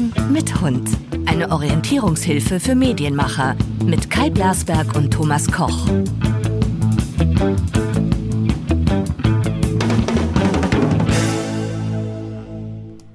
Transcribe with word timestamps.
Wandern 0.00 0.32
mit 0.32 0.60
Hund. 0.60 0.88
Eine 1.26 1.50
Orientierungshilfe 1.50 2.58
für 2.60 2.74
Medienmacher 2.74 3.56
mit 3.84 4.10
Kai 4.10 4.30
Blasberg 4.30 4.94
und 4.96 5.10
Thomas 5.12 5.50
Koch. 5.50 5.86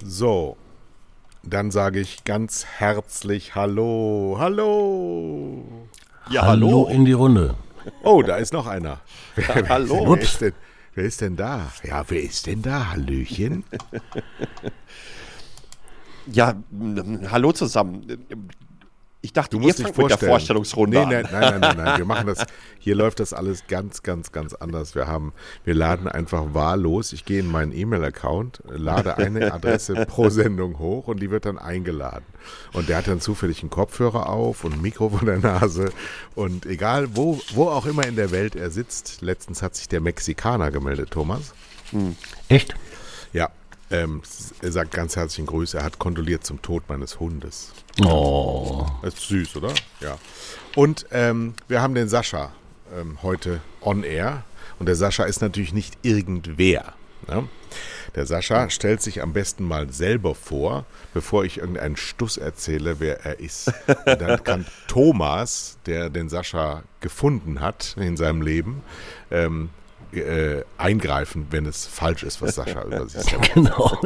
So, 0.03 0.57
dann 1.43 1.71
sage 1.71 1.99
ich 1.99 2.23
ganz 2.23 2.65
herzlich 2.65 3.55
Hallo, 3.55 4.37
Hallo. 4.39 5.63
Ja, 6.29 6.43
hallo. 6.43 6.67
hallo 6.67 6.87
in 6.87 7.05
die 7.05 7.13
Runde. 7.13 7.55
Oh, 8.03 8.21
da 8.21 8.37
ist 8.37 8.53
noch 8.53 8.67
einer. 8.67 8.99
Ja, 9.37 9.67
hallo. 9.69 10.15
Wer 10.15 10.21
ist, 10.21 10.41
denn, 10.41 10.53
wer 10.93 11.03
ist 11.03 11.21
denn 11.21 11.35
da? 11.35 11.71
Ja, 11.83 12.03
wer 12.07 12.21
ist 12.21 12.45
denn 12.47 12.61
da? 12.61 12.91
Hallöchen. 12.91 13.63
Ja, 16.31 16.55
hallo 17.31 17.51
zusammen. 17.51 18.05
Ich 19.25 19.33
dachte, 19.33 19.57
du 19.57 19.59
musst 19.59 19.79
ihr 19.79 19.85
fangt 19.85 19.97
mit 19.97 20.09
der 20.11 20.19
Vorstellungsrunde 20.19 20.99
nee, 20.99 21.05
nein, 21.05 21.27
nein, 21.31 21.41
nein, 21.41 21.59
nein, 21.59 21.77
nein, 21.77 21.97
wir 21.97 22.05
machen 22.05 22.27
das, 22.27 22.45
hier 22.77 22.93
läuft 22.93 23.19
das 23.19 23.33
alles 23.33 23.65
ganz, 23.67 24.03
ganz, 24.03 24.31
ganz 24.31 24.53
anders. 24.53 24.93
Wir 24.93 25.07
haben, 25.07 25.33
wir 25.63 25.73
laden 25.73 26.07
einfach 26.07 26.53
wahllos, 26.53 27.11
ich 27.11 27.25
gehe 27.25 27.39
in 27.39 27.49
meinen 27.49 27.75
E-Mail-Account, 27.75 28.61
lade 28.67 29.17
eine 29.17 29.51
Adresse 29.51 29.95
pro 30.07 30.29
Sendung 30.29 30.77
hoch 30.77 31.07
und 31.07 31.23
die 31.23 31.31
wird 31.31 31.45
dann 31.45 31.57
eingeladen. 31.57 32.25
Und 32.73 32.87
der 32.87 32.97
hat 32.97 33.07
dann 33.07 33.19
zufällig 33.19 33.61
einen 33.63 33.71
Kopfhörer 33.71 34.29
auf 34.29 34.63
und 34.63 34.73
ein 34.73 34.81
Mikro 34.81 35.09
vor 35.09 35.25
der 35.25 35.39
Nase 35.39 35.91
und 36.35 36.67
egal, 36.67 37.15
wo, 37.15 37.39
wo 37.55 37.69
auch 37.69 37.87
immer 37.87 38.05
in 38.05 38.15
der 38.15 38.29
Welt 38.29 38.55
er 38.55 38.69
sitzt, 38.69 39.23
letztens 39.23 39.63
hat 39.63 39.75
sich 39.75 39.87
der 39.87 40.01
Mexikaner 40.01 40.69
gemeldet, 40.69 41.09
Thomas. 41.09 41.55
Hm. 41.89 42.15
Echt? 42.47 42.75
Ja, 43.33 43.49
ähm, 43.91 44.21
er 44.61 44.71
sagt 44.71 44.91
ganz 44.91 45.15
herzlichen 45.15 45.45
Grüße. 45.45 45.77
Er 45.77 45.83
hat 45.83 45.99
kondoliert 45.99 46.45
zum 46.45 46.61
Tod 46.61 46.83
meines 46.87 47.19
Hundes. 47.19 47.71
Oh. 48.03 48.85
Das 49.01 49.13
ist 49.15 49.27
süß, 49.27 49.55
oder? 49.57 49.73
Ja. 49.99 50.17
Und 50.75 51.05
ähm, 51.11 51.53
wir 51.67 51.81
haben 51.81 51.95
den 51.95 52.09
Sascha 52.09 52.51
ähm, 52.97 53.19
heute 53.21 53.61
on 53.81 54.03
air. 54.03 54.43
Und 54.79 54.87
der 54.87 54.95
Sascha 54.95 55.23
ist 55.23 55.41
natürlich 55.41 55.73
nicht 55.73 55.97
irgendwer. 56.01 56.93
Ne? 57.27 57.47
Der 58.15 58.25
Sascha 58.25 58.69
stellt 58.69 59.01
sich 59.01 59.21
am 59.21 59.33
besten 59.33 59.67
mal 59.67 59.91
selber 59.91 60.35
vor, 60.35 60.85
bevor 61.13 61.43
ich 61.43 61.57
irgendeinen 61.57 61.97
Stuss 61.97 62.37
erzähle, 62.37 62.99
wer 62.99 63.25
er 63.25 63.39
ist. 63.39 63.71
Und 63.87 64.21
dann 64.21 64.43
kann 64.43 64.65
Thomas, 64.87 65.77
der 65.85 66.09
den 66.09 66.29
Sascha 66.29 66.83
gefunden 67.01 67.59
hat 67.59 67.95
in 67.99 68.17
seinem 68.17 68.41
Leben, 68.41 68.81
ähm, 69.31 69.69
äh, 70.13 70.63
eingreifen, 70.77 71.47
wenn 71.51 71.65
es 71.65 71.85
falsch 71.85 72.23
ist, 72.23 72.41
was 72.41 72.55
Sascha 72.55 72.83
über 72.83 73.07
sich 73.07 73.21
sagt. 73.31 73.53
Genau. 73.53 73.97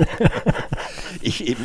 ich 1.21 1.47
ich, 1.47 1.57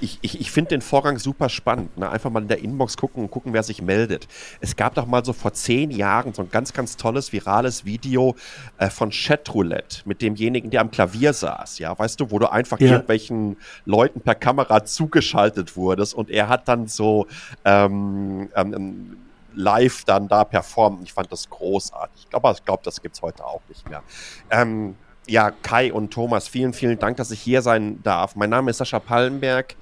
ich, 0.00 0.18
ich, 0.20 0.40
ich 0.40 0.50
finde 0.50 0.70
den 0.70 0.80
Vorgang 0.80 1.18
super 1.18 1.48
spannend. 1.48 1.96
Ne? 1.96 2.08
Einfach 2.08 2.30
mal 2.30 2.42
in 2.42 2.48
der 2.48 2.62
Inbox 2.62 2.96
gucken 2.96 3.24
und 3.24 3.30
gucken, 3.30 3.52
wer 3.52 3.62
sich 3.62 3.82
meldet. 3.82 4.26
Es 4.60 4.76
gab 4.76 4.94
doch 4.94 5.06
mal 5.06 5.24
so 5.24 5.32
vor 5.32 5.52
zehn 5.52 5.90
Jahren 5.90 6.34
so 6.34 6.42
ein 6.42 6.50
ganz, 6.50 6.72
ganz 6.72 6.96
tolles, 6.96 7.32
virales 7.32 7.84
Video 7.84 8.36
äh, 8.78 8.90
von 8.90 9.10
Chatroulette 9.10 10.02
mit 10.04 10.22
demjenigen, 10.22 10.70
der 10.70 10.80
am 10.80 10.90
Klavier 10.90 11.32
saß. 11.32 11.78
Ja, 11.78 11.98
weißt 11.98 12.20
du, 12.20 12.30
wo 12.30 12.38
du 12.38 12.50
einfach 12.50 12.80
ja. 12.80 12.92
irgendwelchen 12.92 13.56
Leuten 13.84 14.20
per 14.20 14.34
Kamera 14.34 14.84
zugeschaltet 14.84 15.76
wurdest 15.76 16.14
und 16.14 16.30
er 16.30 16.48
hat 16.48 16.68
dann 16.68 16.86
so 16.86 17.26
ähm, 17.64 18.48
ähm, 18.54 19.16
live 19.54 20.04
dann 20.04 20.28
da 20.28 20.44
performen. 20.44 21.02
Ich 21.02 21.12
fand 21.12 21.30
das 21.32 21.48
großartig. 21.48 22.24
Ich 22.24 22.30
glaube, 22.30 22.52
ich 22.52 22.64
glaub, 22.64 22.82
das 22.82 23.02
gibt 23.02 23.16
es 23.16 23.22
heute 23.22 23.44
auch 23.44 23.62
nicht 23.68 23.88
mehr. 23.88 24.02
Ähm, 24.50 24.96
ja, 25.26 25.50
Kai 25.50 25.92
und 25.92 26.12
Thomas, 26.12 26.48
vielen, 26.48 26.72
vielen 26.72 26.98
Dank, 26.98 27.16
dass 27.16 27.30
ich 27.30 27.40
hier 27.40 27.62
sein 27.62 28.02
darf. 28.02 28.36
Mein 28.36 28.50
Name 28.50 28.70
ist 28.70 28.78
Sascha 28.78 28.98
Pallenberg. 28.98 29.76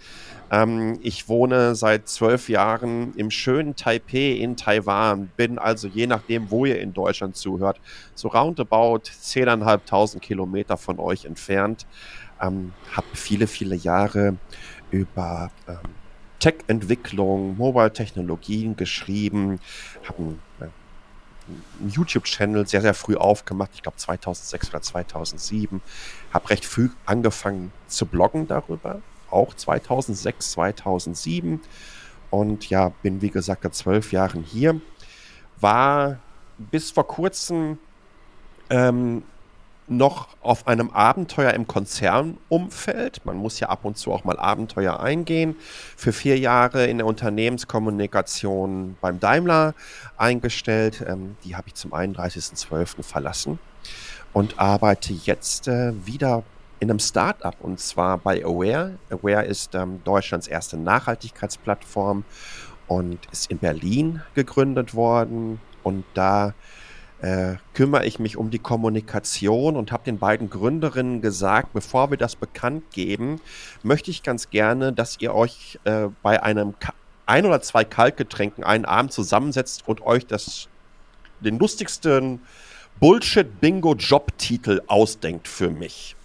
Ähm, 0.52 0.98
ich 1.02 1.28
wohne 1.28 1.74
seit 1.74 2.08
zwölf 2.08 2.48
Jahren 2.48 3.14
im 3.16 3.30
schönen 3.30 3.74
Taipei 3.74 4.32
in 4.32 4.56
Taiwan, 4.56 5.30
bin 5.36 5.58
also 5.58 5.88
je 5.88 6.06
nachdem, 6.06 6.50
wo 6.50 6.66
ihr 6.66 6.80
in 6.80 6.92
Deutschland 6.92 7.36
zuhört, 7.36 7.80
so 8.14 8.28
roundabout 8.28 9.02
10.500 9.04 10.20
Kilometer 10.20 10.76
von 10.76 10.98
euch 10.98 11.24
entfernt. 11.24 11.86
Ähm, 12.40 12.72
habe 12.92 13.06
viele, 13.14 13.46
viele 13.46 13.76
Jahre 13.76 14.36
über 14.90 15.50
ähm, 15.66 15.78
Tech-Entwicklung, 16.42 17.56
Mobile-Technologien 17.56 18.74
geschrieben, 18.74 19.60
habe 20.08 20.18
einen, 20.18 20.42
äh, 20.58 20.64
einen 20.64 21.90
YouTube-Channel 21.90 22.66
sehr, 22.66 22.80
sehr 22.80 22.94
früh 22.94 23.14
aufgemacht, 23.14 23.70
ich 23.74 23.82
glaube 23.82 23.96
2006 23.96 24.70
oder 24.70 24.82
2007, 24.82 25.80
habe 26.32 26.50
recht 26.50 26.64
früh 26.64 26.90
angefangen 27.06 27.70
zu 27.86 28.06
bloggen 28.06 28.48
darüber, 28.48 29.00
auch 29.30 29.54
2006, 29.54 30.50
2007 30.50 31.60
und 32.30 32.68
ja, 32.68 32.88
bin 33.02 33.22
wie 33.22 33.30
gesagt 33.30 33.62
seit 33.62 33.76
zwölf 33.76 34.10
Jahren 34.10 34.42
hier, 34.42 34.80
war 35.60 36.18
bis 36.58 36.90
vor 36.90 37.06
kurzem 37.06 37.78
ähm, 38.68 39.22
noch 39.96 40.28
auf 40.40 40.66
einem 40.66 40.90
Abenteuer 40.90 41.52
im 41.52 41.66
Konzernumfeld. 41.66 43.24
Man 43.24 43.36
muss 43.36 43.60
ja 43.60 43.68
ab 43.68 43.84
und 43.84 43.96
zu 43.96 44.12
auch 44.12 44.24
mal 44.24 44.38
Abenteuer 44.38 45.00
eingehen. 45.00 45.56
Für 45.96 46.12
vier 46.12 46.38
Jahre 46.38 46.86
in 46.86 46.98
der 46.98 47.06
Unternehmenskommunikation 47.06 48.96
beim 49.00 49.20
Daimler 49.20 49.74
eingestellt. 50.16 51.04
Ähm, 51.06 51.36
die 51.44 51.56
habe 51.56 51.68
ich 51.68 51.74
zum 51.74 51.92
31.12. 51.92 53.02
verlassen 53.02 53.58
und 54.32 54.58
arbeite 54.58 55.12
jetzt 55.12 55.68
äh, 55.68 55.92
wieder 56.06 56.42
in 56.80 56.90
einem 56.90 56.98
Startup 56.98 57.54
und 57.60 57.78
zwar 57.78 58.18
bei 58.18 58.44
Aware. 58.44 58.98
Aware 59.10 59.44
ist 59.44 59.74
ähm, 59.74 60.00
Deutschlands 60.02 60.48
erste 60.48 60.76
Nachhaltigkeitsplattform 60.76 62.24
und 62.88 63.20
ist 63.30 63.50
in 63.50 63.58
Berlin 63.58 64.22
gegründet 64.34 64.94
worden 64.94 65.60
und 65.84 66.04
da 66.14 66.54
äh, 67.22 67.54
kümmere 67.72 68.04
ich 68.04 68.18
mich 68.18 68.36
um 68.36 68.50
die 68.50 68.58
Kommunikation 68.58 69.76
und 69.76 69.92
habe 69.92 70.02
den 70.04 70.18
beiden 70.18 70.50
Gründerinnen 70.50 71.22
gesagt, 71.22 71.72
bevor 71.72 72.10
wir 72.10 72.18
das 72.18 72.34
bekannt 72.34 72.82
geben, 72.92 73.40
möchte 73.84 74.10
ich 74.10 74.24
ganz 74.24 74.50
gerne, 74.50 74.92
dass 74.92 75.20
ihr 75.20 75.32
euch 75.32 75.78
äh, 75.84 76.08
bei 76.22 76.42
einem 76.42 76.78
Ka 76.78 76.92
ein 77.24 77.46
oder 77.46 77.62
zwei 77.62 77.84
Kaltgetränken 77.84 78.64
einen 78.64 78.84
Abend 78.84 79.12
zusammensetzt 79.12 79.84
und 79.86 80.02
euch 80.02 80.26
das, 80.26 80.66
den 81.40 81.58
lustigsten 81.60 82.40
Bullshit-Bingo-Job-Titel 82.98 84.82
ausdenkt 84.88 85.46
für 85.46 85.70
mich. 85.70 86.16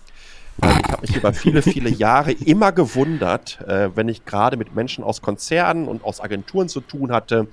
Weil 0.57 0.79
ich 0.79 0.91
habe 0.91 1.01
mich 1.01 1.15
über 1.15 1.33
viele, 1.33 1.61
viele 1.61 1.91
Jahre 1.91 2.31
immer 2.31 2.71
gewundert, 2.71 3.61
äh, 3.61 3.95
wenn 3.95 4.09
ich 4.09 4.25
gerade 4.25 4.57
mit 4.57 4.73
Menschen 4.73 5.03
aus 5.03 5.21
Konzernen 5.21 5.87
und 5.87 6.03
aus 6.03 6.19
Agenturen 6.19 6.67
zu 6.67 6.81
tun 6.81 7.11
hatte 7.11 7.47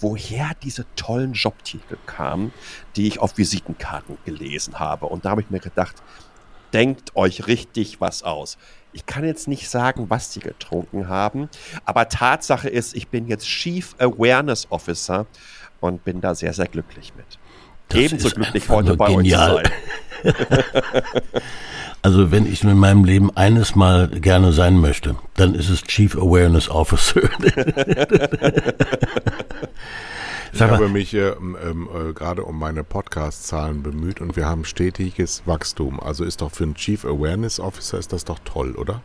woher 0.00 0.50
diese 0.62 0.86
tollen 0.96 1.34
Jobtitel 1.34 1.96
kamen, 2.06 2.52
die 2.96 3.06
ich 3.06 3.20
auf 3.20 3.38
Visitenkarten 3.38 4.18
gelesen 4.24 4.78
habe. 4.78 5.06
Und 5.06 5.24
da 5.24 5.30
habe 5.30 5.42
ich 5.42 5.50
mir 5.50 5.60
gedacht, 5.60 6.02
denkt 6.72 7.16
euch 7.16 7.46
richtig 7.46 8.00
was 8.00 8.22
aus. 8.22 8.58
Ich 8.92 9.06
kann 9.06 9.24
jetzt 9.24 9.46
nicht 9.48 9.68
sagen, 9.68 10.10
was 10.10 10.30
die 10.30 10.40
getrunken 10.40 11.08
haben, 11.08 11.48
aber 11.84 12.08
Tatsache 12.08 12.68
ist, 12.68 12.94
ich 12.94 13.08
bin 13.08 13.28
jetzt 13.28 13.46
Chief 13.46 13.94
Awareness 13.98 14.66
Officer 14.70 15.26
und 15.80 16.04
bin 16.04 16.20
da 16.20 16.34
sehr, 16.34 16.52
sehr 16.52 16.66
glücklich 16.66 17.12
mit. 17.16 17.38
Das 17.90 18.00
Ebenso 18.00 18.30
glücklich 18.30 18.68
heute 18.68 18.96
bei 18.96 19.14
genial. 19.14 19.56
euch 19.56 19.64
zu 19.64 20.32
sein. 20.32 21.02
Also 22.02 22.30
wenn 22.30 22.46
ich 22.50 22.64
in 22.64 22.78
meinem 22.78 23.04
Leben 23.04 23.30
eines 23.36 23.76
Mal 23.76 24.08
gerne 24.08 24.52
sein 24.52 24.80
möchte, 24.80 25.16
dann 25.34 25.54
ist 25.54 25.68
es 25.68 25.82
Chief 25.82 26.16
Awareness 26.16 26.70
Officer. 26.70 27.20
ich 30.52 30.62
habe 30.62 30.88
mich 30.88 31.12
äh, 31.12 31.28
äh, 31.28 31.34
gerade 32.14 32.44
um 32.44 32.58
meine 32.58 32.84
Podcast-Zahlen 32.84 33.82
bemüht 33.82 34.22
und 34.22 34.34
wir 34.34 34.46
haben 34.46 34.64
stetiges 34.64 35.42
Wachstum. 35.44 36.00
Also 36.00 36.24
ist 36.24 36.40
doch 36.40 36.52
für 36.52 36.64
einen 36.64 36.74
Chief 36.74 37.04
Awareness 37.04 37.60
Officer 37.60 37.98
ist 37.98 38.14
das 38.14 38.24
doch 38.24 38.38
toll, 38.46 38.76
oder? 38.76 39.02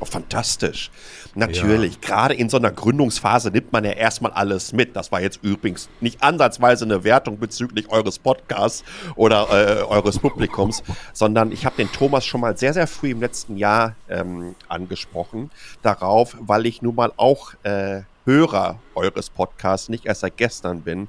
Oh, 0.00 0.04
fantastisch. 0.04 0.90
Natürlich, 1.34 1.94
ja. 1.94 2.00
gerade 2.00 2.34
in 2.34 2.48
so 2.48 2.56
einer 2.56 2.70
Gründungsphase 2.70 3.50
nimmt 3.50 3.72
man 3.72 3.84
ja 3.84 3.92
erstmal 3.92 4.32
alles 4.32 4.72
mit. 4.72 4.96
Das 4.96 5.12
war 5.12 5.20
jetzt 5.20 5.40
übrigens 5.42 5.88
nicht 6.00 6.22
ansatzweise 6.22 6.84
eine 6.84 7.04
Wertung 7.04 7.38
bezüglich 7.38 7.88
eures 7.90 8.18
Podcasts 8.18 8.82
oder 9.14 9.48
äh, 9.50 9.82
eures 9.82 10.18
Publikums, 10.18 10.82
sondern 11.12 11.52
ich 11.52 11.66
habe 11.66 11.76
den 11.76 11.90
Thomas 11.92 12.24
schon 12.24 12.40
mal 12.40 12.56
sehr, 12.56 12.72
sehr 12.74 12.86
früh 12.86 13.10
im 13.10 13.20
letzten 13.20 13.56
Jahr 13.56 13.94
ähm, 14.08 14.54
angesprochen 14.68 15.50
darauf, 15.82 16.36
weil 16.40 16.66
ich 16.66 16.82
nun 16.82 16.94
mal 16.94 17.12
auch 17.16 17.54
äh, 17.62 18.02
Hörer 18.24 18.78
eures 18.94 19.30
Podcasts 19.30 19.88
nicht 19.88 20.06
erst 20.06 20.20
seit 20.20 20.36
gestern 20.36 20.82
bin 20.82 21.08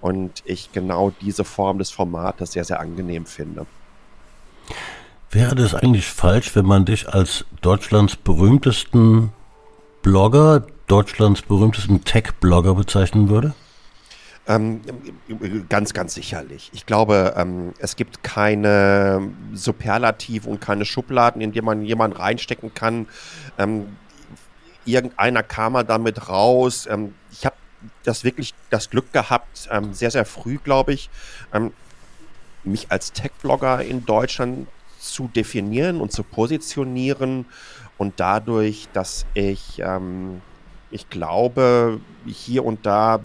und 0.00 0.42
ich 0.44 0.72
genau 0.72 1.12
diese 1.20 1.44
Form 1.44 1.78
des 1.78 1.90
Formates 1.90 2.52
sehr, 2.52 2.64
sehr 2.64 2.80
angenehm 2.80 3.26
finde. 3.26 3.66
Wäre 5.30 5.54
das 5.54 5.74
eigentlich 5.74 6.06
falsch, 6.06 6.56
wenn 6.56 6.64
man 6.64 6.86
dich 6.86 7.08
als 7.08 7.44
Deutschlands 7.60 8.16
berühmtesten 8.16 9.30
Blogger, 10.02 10.66
Deutschlands 10.86 11.42
berühmtesten 11.42 12.02
Tech-Blogger 12.02 12.74
bezeichnen 12.74 13.28
würde? 13.28 13.54
Ähm, 14.46 14.80
ganz, 15.68 15.92
ganz 15.92 16.14
sicherlich. 16.14 16.70
Ich 16.72 16.86
glaube, 16.86 17.34
ähm, 17.36 17.74
es 17.78 17.96
gibt 17.96 18.22
keine 18.22 19.30
Superlative 19.52 20.48
und 20.48 20.62
keine 20.62 20.86
Schubladen, 20.86 21.42
in 21.42 21.52
die 21.52 21.60
man 21.60 21.82
jemanden 21.82 22.16
reinstecken 22.16 22.72
kann. 22.72 23.06
Ähm, 23.58 23.98
irgendeiner 24.86 25.42
kam 25.42 25.74
mal 25.74 25.84
damit 25.84 26.30
raus. 26.30 26.88
Ähm, 26.90 27.14
ich 27.30 27.44
habe 27.44 27.56
das 28.04 28.24
wirklich 28.24 28.54
das 28.70 28.88
Glück 28.88 29.12
gehabt, 29.12 29.68
ähm, 29.70 29.92
sehr, 29.92 30.10
sehr 30.10 30.24
früh, 30.24 30.56
glaube 30.56 30.94
ich, 30.94 31.10
ähm, 31.52 31.72
mich 32.64 32.90
als 32.90 33.12
Tech-Blogger 33.12 33.82
in 33.84 34.06
Deutschland 34.06 34.66
zu 34.98 35.28
definieren 35.28 36.00
und 36.00 36.12
zu 36.12 36.22
positionieren 36.22 37.46
und 37.96 38.14
dadurch, 38.18 38.88
dass 38.92 39.26
ich, 39.34 39.80
ähm, 39.80 40.40
ich 40.90 41.08
glaube, 41.10 42.00
hier 42.26 42.64
und 42.64 42.86
da 42.86 43.20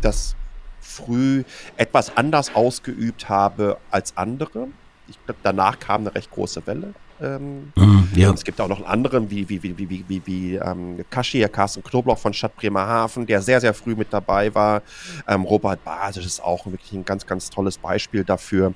das 0.00 0.36
früh 0.80 1.44
etwas 1.76 2.16
anders 2.16 2.54
ausgeübt 2.54 3.28
habe 3.28 3.78
als 3.90 4.16
andere. 4.16 4.68
Ich 5.08 5.18
glaube, 5.24 5.40
danach 5.42 5.78
kam 5.78 6.02
eine 6.02 6.14
recht 6.14 6.30
große 6.30 6.66
Welle. 6.66 6.94
Ähm, 7.20 7.72
mm, 7.76 8.08
ja. 8.14 8.32
Es 8.32 8.44
gibt 8.44 8.60
auch 8.60 8.68
noch 8.68 8.78
einen 8.78 8.86
anderen, 8.86 9.30
wie, 9.30 9.48
wie, 9.48 9.62
wie, 9.62 9.76
wie, 9.78 10.04
wie, 10.08 10.22
wie 10.24 10.54
ähm, 10.56 11.04
Kashi, 11.10 11.46
Carsten 11.48 11.82
Knoblauch 11.82 12.18
von 12.18 12.32
Stadt 12.32 12.56
Bremerhaven, 12.56 13.26
der 13.26 13.40
sehr, 13.40 13.60
sehr 13.60 13.74
früh 13.74 13.94
mit 13.94 14.12
dabei 14.12 14.54
war. 14.54 14.82
Ähm, 15.28 15.42
Robert 15.42 15.84
Basisch 15.84 16.26
ist 16.26 16.42
auch 16.42 16.66
wirklich 16.66 16.92
ein 16.92 17.04
ganz, 17.04 17.26
ganz 17.26 17.50
tolles 17.50 17.78
Beispiel 17.78 18.24
dafür. 18.24 18.74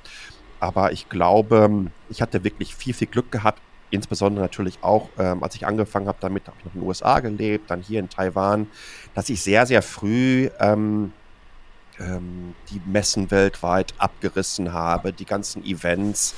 Aber 0.60 0.92
ich 0.92 1.08
glaube, 1.08 1.90
ich 2.08 2.22
hatte 2.22 2.44
wirklich 2.44 2.74
viel, 2.74 2.94
viel 2.94 3.08
Glück 3.08 3.30
gehabt. 3.30 3.60
Insbesondere 3.90 4.44
natürlich 4.44 4.78
auch, 4.82 5.08
ähm, 5.18 5.42
als 5.42 5.54
ich 5.54 5.66
angefangen 5.66 6.08
habe, 6.08 6.18
damit 6.20 6.46
habe 6.46 6.56
ich 6.58 6.64
noch 6.66 6.74
in 6.74 6.80
den 6.80 6.86
USA 6.86 7.20
gelebt, 7.20 7.70
dann 7.70 7.80
hier 7.80 8.00
in 8.00 8.10
Taiwan, 8.10 8.66
dass 9.14 9.30
ich 9.30 9.40
sehr, 9.40 9.64
sehr 9.64 9.80
früh 9.80 10.50
ähm, 10.60 11.12
ähm, 11.98 12.54
die 12.70 12.80
Messen 12.84 13.30
weltweit 13.30 13.94
abgerissen 13.98 14.72
habe, 14.72 15.12
die 15.12 15.24
ganzen 15.24 15.64
Events, 15.64 16.34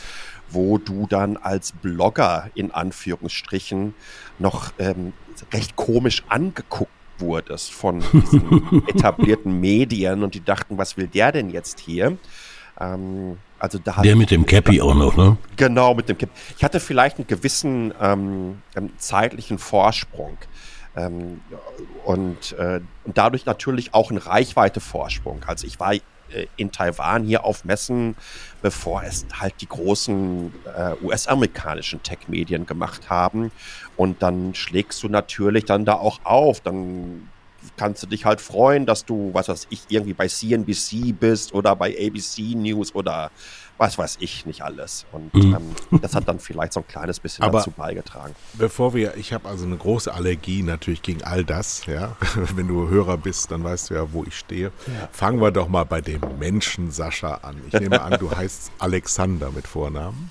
wo 0.49 0.79
du 0.79 1.07
dann 1.09 1.37
als 1.37 1.73
Blogger 1.73 2.51
in 2.55 2.71
Anführungsstrichen 2.71 3.95
noch 4.39 4.73
ähm, 4.79 5.13
recht 5.53 5.77
komisch 5.77 6.25
angeguckt 6.29 6.93
wurdest 7.19 7.73
von 7.73 8.01
diesen 8.13 8.89
etablierten 8.89 9.61
Medien 9.61 10.23
und 10.23 10.35
die 10.35 10.45
dachten, 10.45 10.79
was 10.79 10.97
will 10.97 11.07
der 11.07 11.33
denn 11.33 11.51
jetzt 11.51 11.81
hier? 11.81 12.17
Ähm, 12.81 13.39
also 13.59 13.79
da 13.79 14.01
der 14.01 14.17
mit 14.17 14.31
dem 14.31 14.47
Cappy 14.47 14.81
auch 14.81 14.95
noch, 14.95 15.17
ne? 15.17 15.37
Genau, 15.57 15.95
mit 15.95 16.09
dem 16.09 16.17
Cappy. 16.17 16.33
Ich 16.57 16.65
hatte 16.65 16.81
vielleicht 16.81 17.19
einen 17.19 17.27
gewissen 17.27 17.93
ähm, 18.01 18.63
ähm 18.75 18.91
zeitlichen 18.97 19.59
Vorsprung. 19.59 20.39
Ähm, 20.97 21.41
und, 22.05 22.53
äh, 22.53 22.81
und 23.05 23.19
dadurch 23.19 23.47
natürlich 23.47 23.95
auch 23.95 24.11
einen 24.11 24.19
Reichweite-Vorsprung. 24.19 25.45
Also 25.47 25.67
ich 25.67 25.79
war 25.79 25.95
äh, 25.95 26.01
in 26.57 26.73
Taiwan 26.73 27.25
hier 27.25 27.45
auf 27.45 27.65
Messen, 27.65 28.17
bevor 28.63 29.03
es 29.05 29.27
halt 29.33 29.55
die 29.61 29.69
großen 29.69 30.53
äh, 30.77 31.05
US-amerikanischen 31.05 32.03
Tech-Medien 32.03 32.67
gemacht 32.67 33.11
haben. 33.11 33.53
Und 33.97 34.23
dann 34.23 34.55
schlägst 34.55 35.03
du 35.03 35.09
natürlich 35.09 35.65
dann 35.65 35.85
da 35.85 35.95
auch 35.95 36.21
auf. 36.25 36.61
Dann 36.61 37.29
kannst 37.81 38.03
du 38.03 38.07
dich 38.07 38.27
halt 38.27 38.43
freuen, 38.43 38.85
dass 38.85 39.07
du, 39.07 39.31
was 39.33 39.49
weiß 39.49 39.69
ich, 39.71 39.85
irgendwie 39.89 40.13
bei 40.13 40.29
CNBC 40.29 41.19
bist 41.19 41.55
oder 41.55 41.75
bei 41.75 41.97
ABC 41.99 42.55
News 42.55 42.95
oder 42.95 43.31
was 43.79 43.97
weiß 43.97 44.19
ich 44.21 44.45
nicht 44.45 44.61
alles. 44.61 45.07
Und 45.13 45.33
mhm. 45.33 45.57
ähm, 45.91 46.01
das 46.03 46.15
hat 46.15 46.29
dann 46.29 46.41
vielleicht 46.41 46.75
so 46.75 46.81
ein 46.81 46.87
kleines 46.87 47.19
bisschen 47.21 47.43
Aber 47.43 47.61
dazu 47.61 47.71
beigetragen. 47.71 48.35
Bevor 48.53 48.93
wir, 48.93 49.17
ich 49.17 49.33
habe 49.33 49.49
also 49.49 49.65
eine 49.65 49.79
große 49.79 50.13
Allergie 50.13 50.63
natürlich 50.63 51.01
gegen 51.01 51.25
all 51.25 51.43
das, 51.43 51.87
ja. 51.87 52.19
Wenn 52.55 52.69
du 52.69 52.91
Hörer 52.91 53.17
bist, 53.17 53.51
dann 53.51 53.65
weißt 53.65 53.89
du 53.89 53.95
ja, 53.95 54.13
wo 54.13 54.25
ich 54.25 54.37
stehe. 54.37 54.73
Ja. 54.87 55.09
Fangen 55.11 55.41
wir 55.41 55.51
doch 55.51 55.69
mal 55.69 55.85
bei 55.85 56.03
dem 56.03 56.21
Menschen 56.39 56.91
Sascha 56.91 57.37
an. 57.37 57.57
Ich 57.67 57.81
nehme 57.81 58.03
an, 58.03 58.19
du 58.21 58.31
heißt 58.31 58.73
Alexander 58.79 59.51
mit 59.53 59.67
Vornamen. 59.67 60.31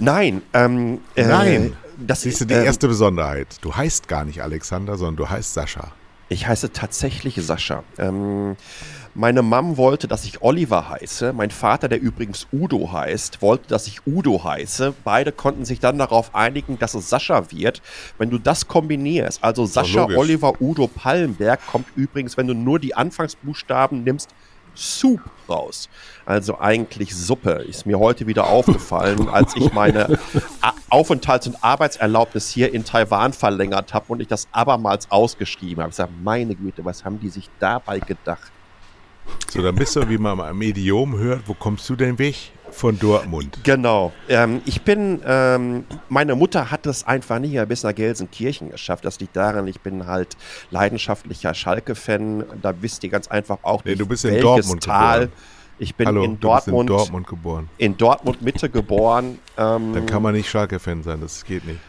Nein, 0.00 0.42
ähm, 0.52 0.98
äh, 1.14 1.26
Nein. 1.26 1.76
Das 1.96 2.26
ist 2.26 2.50
die 2.50 2.54
ähm, 2.54 2.64
erste 2.64 2.88
Besonderheit. 2.88 3.58
Du 3.60 3.76
heißt 3.76 4.08
gar 4.08 4.24
nicht 4.24 4.42
Alexander, 4.42 4.96
sondern 4.96 5.16
du 5.16 5.30
heißt 5.30 5.54
Sascha. 5.54 5.92
Ich 6.30 6.46
heiße 6.46 6.72
tatsächlich 6.72 7.36
Sascha. 7.36 7.84
Ähm, 7.96 8.56
meine 9.14 9.42
Mom 9.42 9.78
wollte, 9.78 10.06
dass 10.08 10.24
ich 10.24 10.42
Oliver 10.42 10.90
heiße. 10.90 11.32
Mein 11.32 11.50
Vater, 11.50 11.88
der 11.88 12.00
übrigens 12.00 12.46
Udo 12.52 12.92
heißt, 12.92 13.40
wollte, 13.40 13.66
dass 13.68 13.86
ich 13.86 14.06
Udo 14.06 14.44
heiße. 14.44 14.94
Beide 15.04 15.32
konnten 15.32 15.64
sich 15.64 15.80
dann 15.80 15.98
darauf 15.98 16.34
einigen, 16.34 16.78
dass 16.78 16.94
es 16.94 17.08
Sascha 17.08 17.50
wird. 17.50 17.80
Wenn 18.18 18.28
du 18.30 18.38
das 18.38 18.68
kombinierst, 18.68 19.42
also 19.42 19.64
Sascha, 19.64 20.04
Oliver, 20.04 20.60
Udo, 20.60 20.86
Pallenberg, 20.86 21.66
kommt 21.66 21.86
übrigens, 21.96 22.36
wenn 22.36 22.46
du 22.46 22.54
nur 22.54 22.78
die 22.78 22.94
Anfangsbuchstaben 22.94 24.04
nimmst, 24.04 24.28
Soup 24.74 25.20
raus. 25.48 25.88
Also 26.28 26.60
eigentlich 26.60 27.16
Suppe. 27.16 27.52
Ist 27.66 27.86
mir 27.86 27.98
heute 27.98 28.26
wieder 28.26 28.48
aufgefallen, 28.48 29.28
als 29.32 29.56
ich 29.56 29.72
meine 29.72 30.18
Aufenthalts- 30.90 31.46
und 31.46 31.64
Arbeitserlaubnis 31.64 32.50
hier 32.50 32.74
in 32.74 32.84
Taiwan 32.84 33.32
verlängert 33.32 33.94
habe 33.94 34.04
und 34.08 34.20
ich 34.20 34.28
das 34.28 34.46
abermals 34.52 35.10
ausgeschrieben 35.10 35.82
habe. 35.82 35.88
Ich 35.88 35.96
sage, 35.96 36.12
meine 36.22 36.54
Güte, 36.54 36.84
was 36.84 37.02
haben 37.02 37.18
die 37.18 37.30
sich 37.30 37.48
dabei 37.58 38.00
gedacht? 38.00 38.52
So, 39.48 39.62
dann 39.62 39.74
bist 39.74 39.96
du, 39.96 40.06
wie 40.06 40.18
man 40.18 40.38
am 40.38 40.58
Medium 40.58 41.16
hört, 41.16 41.48
wo 41.48 41.54
kommst 41.54 41.88
du 41.88 41.96
denn 41.96 42.18
weg? 42.18 42.36
Von 42.70 42.98
Dortmund. 42.98 43.60
Genau. 43.62 44.12
Ähm, 44.28 44.60
ich 44.66 44.82
bin, 44.82 45.22
ähm, 45.24 45.86
meine 46.10 46.34
Mutter 46.34 46.70
hat 46.70 46.84
es 46.84 47.06
einfach 47.06 47.38
nicht 47.38 47.66
bis 47.66 47.82
nach 47.84 47.94
Gelsenkirchen 47.94 48.68
geschafft. 48.68 49.06
Das 49.06 49.18
liegt 49.20 49.34
daran, 49.34 49.66
ich 49.66 49.80
bin 49.80 50.06
halt 50.06 50.36
leidenschaftlicher 50.70 51.54
Schalke-Fan. 51.54 52.44
Da 52.60 52.74
wisst 52.82 53.02
ihr 53.02 53.08
ganz 53.08 53.28
einfach 53.28 53.60
auch 53.62 53.82
nicht, 53.84 53.94
nee, 53.94 53.98
du 53.98 54.06
bist 54.06 54.26
in 54.26 54.42
Dortmund 54.42 54.82
Tal. 54.82 55.20
Geboren. 55.20 55.57
Ich 55.78 55.94
bin 55.94 56.06
Hallo, 56.06 56.24
in 56.24 56.40
Dortmund, 56.40 56.90
in 56.90 56.96
Dortmund 56.96 57.26
geboren. 57.26 57.68
In 57.78 57.96
Dortmund 57.96 58.42
Mitte 58.42 58.68
geboren. 58.68 59.38
Ähm, 59.56 59.92
Dann 59.94 60.06
kann 60.06 60.22
man 60.22 60.34
nicht 60.34 60.48
Schalke-Fan 60.50 61.02
sein, 61.02 61.20
das 61.20 61.44
geht 61.44 61.64
nicht 61.66 61.80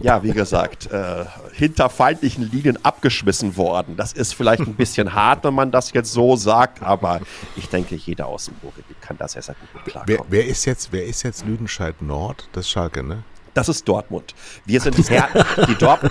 ja, 0.00 0.22
wie 0.22 0.32
gesagt, 0.32 0.90
äh, 0.90 1.24
hinter 1.52 1.90
feindlichen 1.90 2.50
Linien 2.50 2.84
abgeschmissen 2.84 3.56
worden. 3.56 3.96
Das 3.96 4.12
ist 4.12 4.34
vielleicht 4.34 4.62
ein 4.62 4.74
bisschen 4.74 5.14
hart, 5.14 5.44
wenn 5.44 5.54
man 5.54 5.70
das 5.70 5.92
jetzt 5.92 6.12
so 6.12 6.36
sagt, 6.36 6.82
aber 6.82 7.20
ich 7.56 7.68
denke, 7.68 7.96
jeder 7.96 8.26
aus 8.26 8.46
dem 8.46 8.54
Ruhrgebiet 8.62 9.00
kann 9.00 9.16
das 9.18 9.34
ja 9.34 9.42
sehr 9.42 9.56
gut 9.72 9.84
klarkommen. 9.84 10.26
Wer, 10.30 10.40
wer, 10.40 10.46
ist 10.46 10.64
jetzt, 10.64 10.92
wer 10.92 11.04
ist 11.04 11.22
jetzt 11.22 11.44
Lüdenscheid 11.44 12.00
Nord? 12.02 12.48
Das 12.52 12.66
ist 12.66 12.70
Schalke, 12.70 13.02
ne? 13.02 13.24
Das 13.54 13.68
ist 13.68 13.88
Dortmund. 13.88 14.34
Wir 14.66 14.80
sind 14.80 14.96
Her 15.10 15.28
die, 15.66 15.74
Dort 15.74 16.08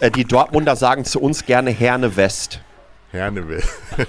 äh, 0.00 0.10
die 0.10 0.24
Dortmunder 0.24 0.76
sagen 0.76 1.04
zu 1.04 1.20
uns 1.20 1.44
gerne 1.44 1.70
Herne 1.70 2.16
West. 2.16 2.60
Herne 3.10 3.46
West. 3.48 3.68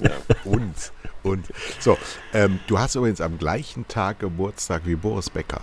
ja. 0.00 0.10
Und, 0.44 0.74
und. 1.22 1.46
So, 1.78 1.98
ähm, 2.32 2.60
du 2.66 2.78
hast 2.78 2.94
übrigens 2.94 3.20
am 3.20 3.38
gleichen 3.38 3.86
Tag 3.88 4.20
Geburtstag 4.20 4.82
wie 4.84 4.96
Boris 4.96 5.30
Becker. 5.30 5.62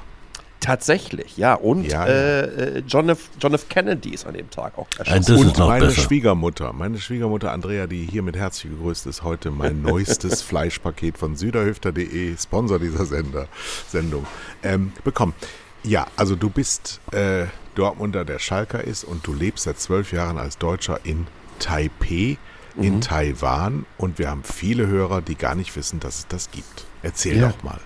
Tatsächlich, 0.59 1.37
ja. 1.37 1.53
Und 1.53 1.85
ja, 1.85 2.05
äh, 2.07 2.79
John, 2.79 3.07
F., 3.09 3.29
John 3.39 3.53
F. 3.53 3.69
Kennedy 3.69 4.09
ist 4.09 4.25
an 4.25 4.33
dem 4.33 4.49
Tag 4.49 4.77
auch 4.77 4.87
erschossen. 4.97 5.37
Und 5.37 5.57
meine 5.59 5.85
besser. 5.85 6.01
Schwiegermutter, 6.01 6.73
meine 6.73 6.99
Schwiegermutter 6.99 7.51
Andrea, 7.51 7.87
die 7.87 8.05
hier 8.05 8.23
mit 8.23 8.35
herzlich 8.35 8.71
gegrüßt 8.73 9.05
ist, 9.05 9.23
heute 9.23 9.51
mein 9.51 9.81
neuestes 9.83 10.41
Fleischpaket 10.41 11.17
von 11.17 11.35
süderhöfter.de, 11.35 12.35
Sponsor 12.37 12.79
dieser 12.79 13.05
Sender, 13.05 13.47
Sendung, 13.87 14.25
ähm, 14.63 14.91
bekommen. 15.03 15.35
Ja, 15.83 16.07
also 16.15 16.35
du 16.35 16.49
bist 16.49 16.99
äh, 17.11 17.45
Dortmunder, 17.75 18.25
der 18.25 18.39
Schalker 18.39 18.83
ist 18.83 19.03
und 19.03 19.25
du 19.25 19.33
lebst 19.33 19.65
seit 19.65 19.79
zwölf 19.79 20.11
Jahren 20.11 20.37
als 20.37 20.57
Deutscher 20.57 20.99
in 21.03 21.27
Taipei, 21.59 22.37
in 22.77 22.95
mhm. 22.95 23.01
Taiwan 23.01 23.85
und 23.97 24.19
wir 24.19 24.29
haben 24.29 24.43
viele 24.43 24.87
Hörer, 24.87 25.21
die 25.21 25.35
gar 25.35 25.55
nicht 25.55 25.75
wissen, 25.75 25.99
dass 25.99 26.19
es 26.19 26.27
das 26.27 26.51
gibt. 26.51 26.85
Erzähl 27.01 27.37
ja. 27.37 27.49
doch 27.49 27.63
mal. 27.63 27.79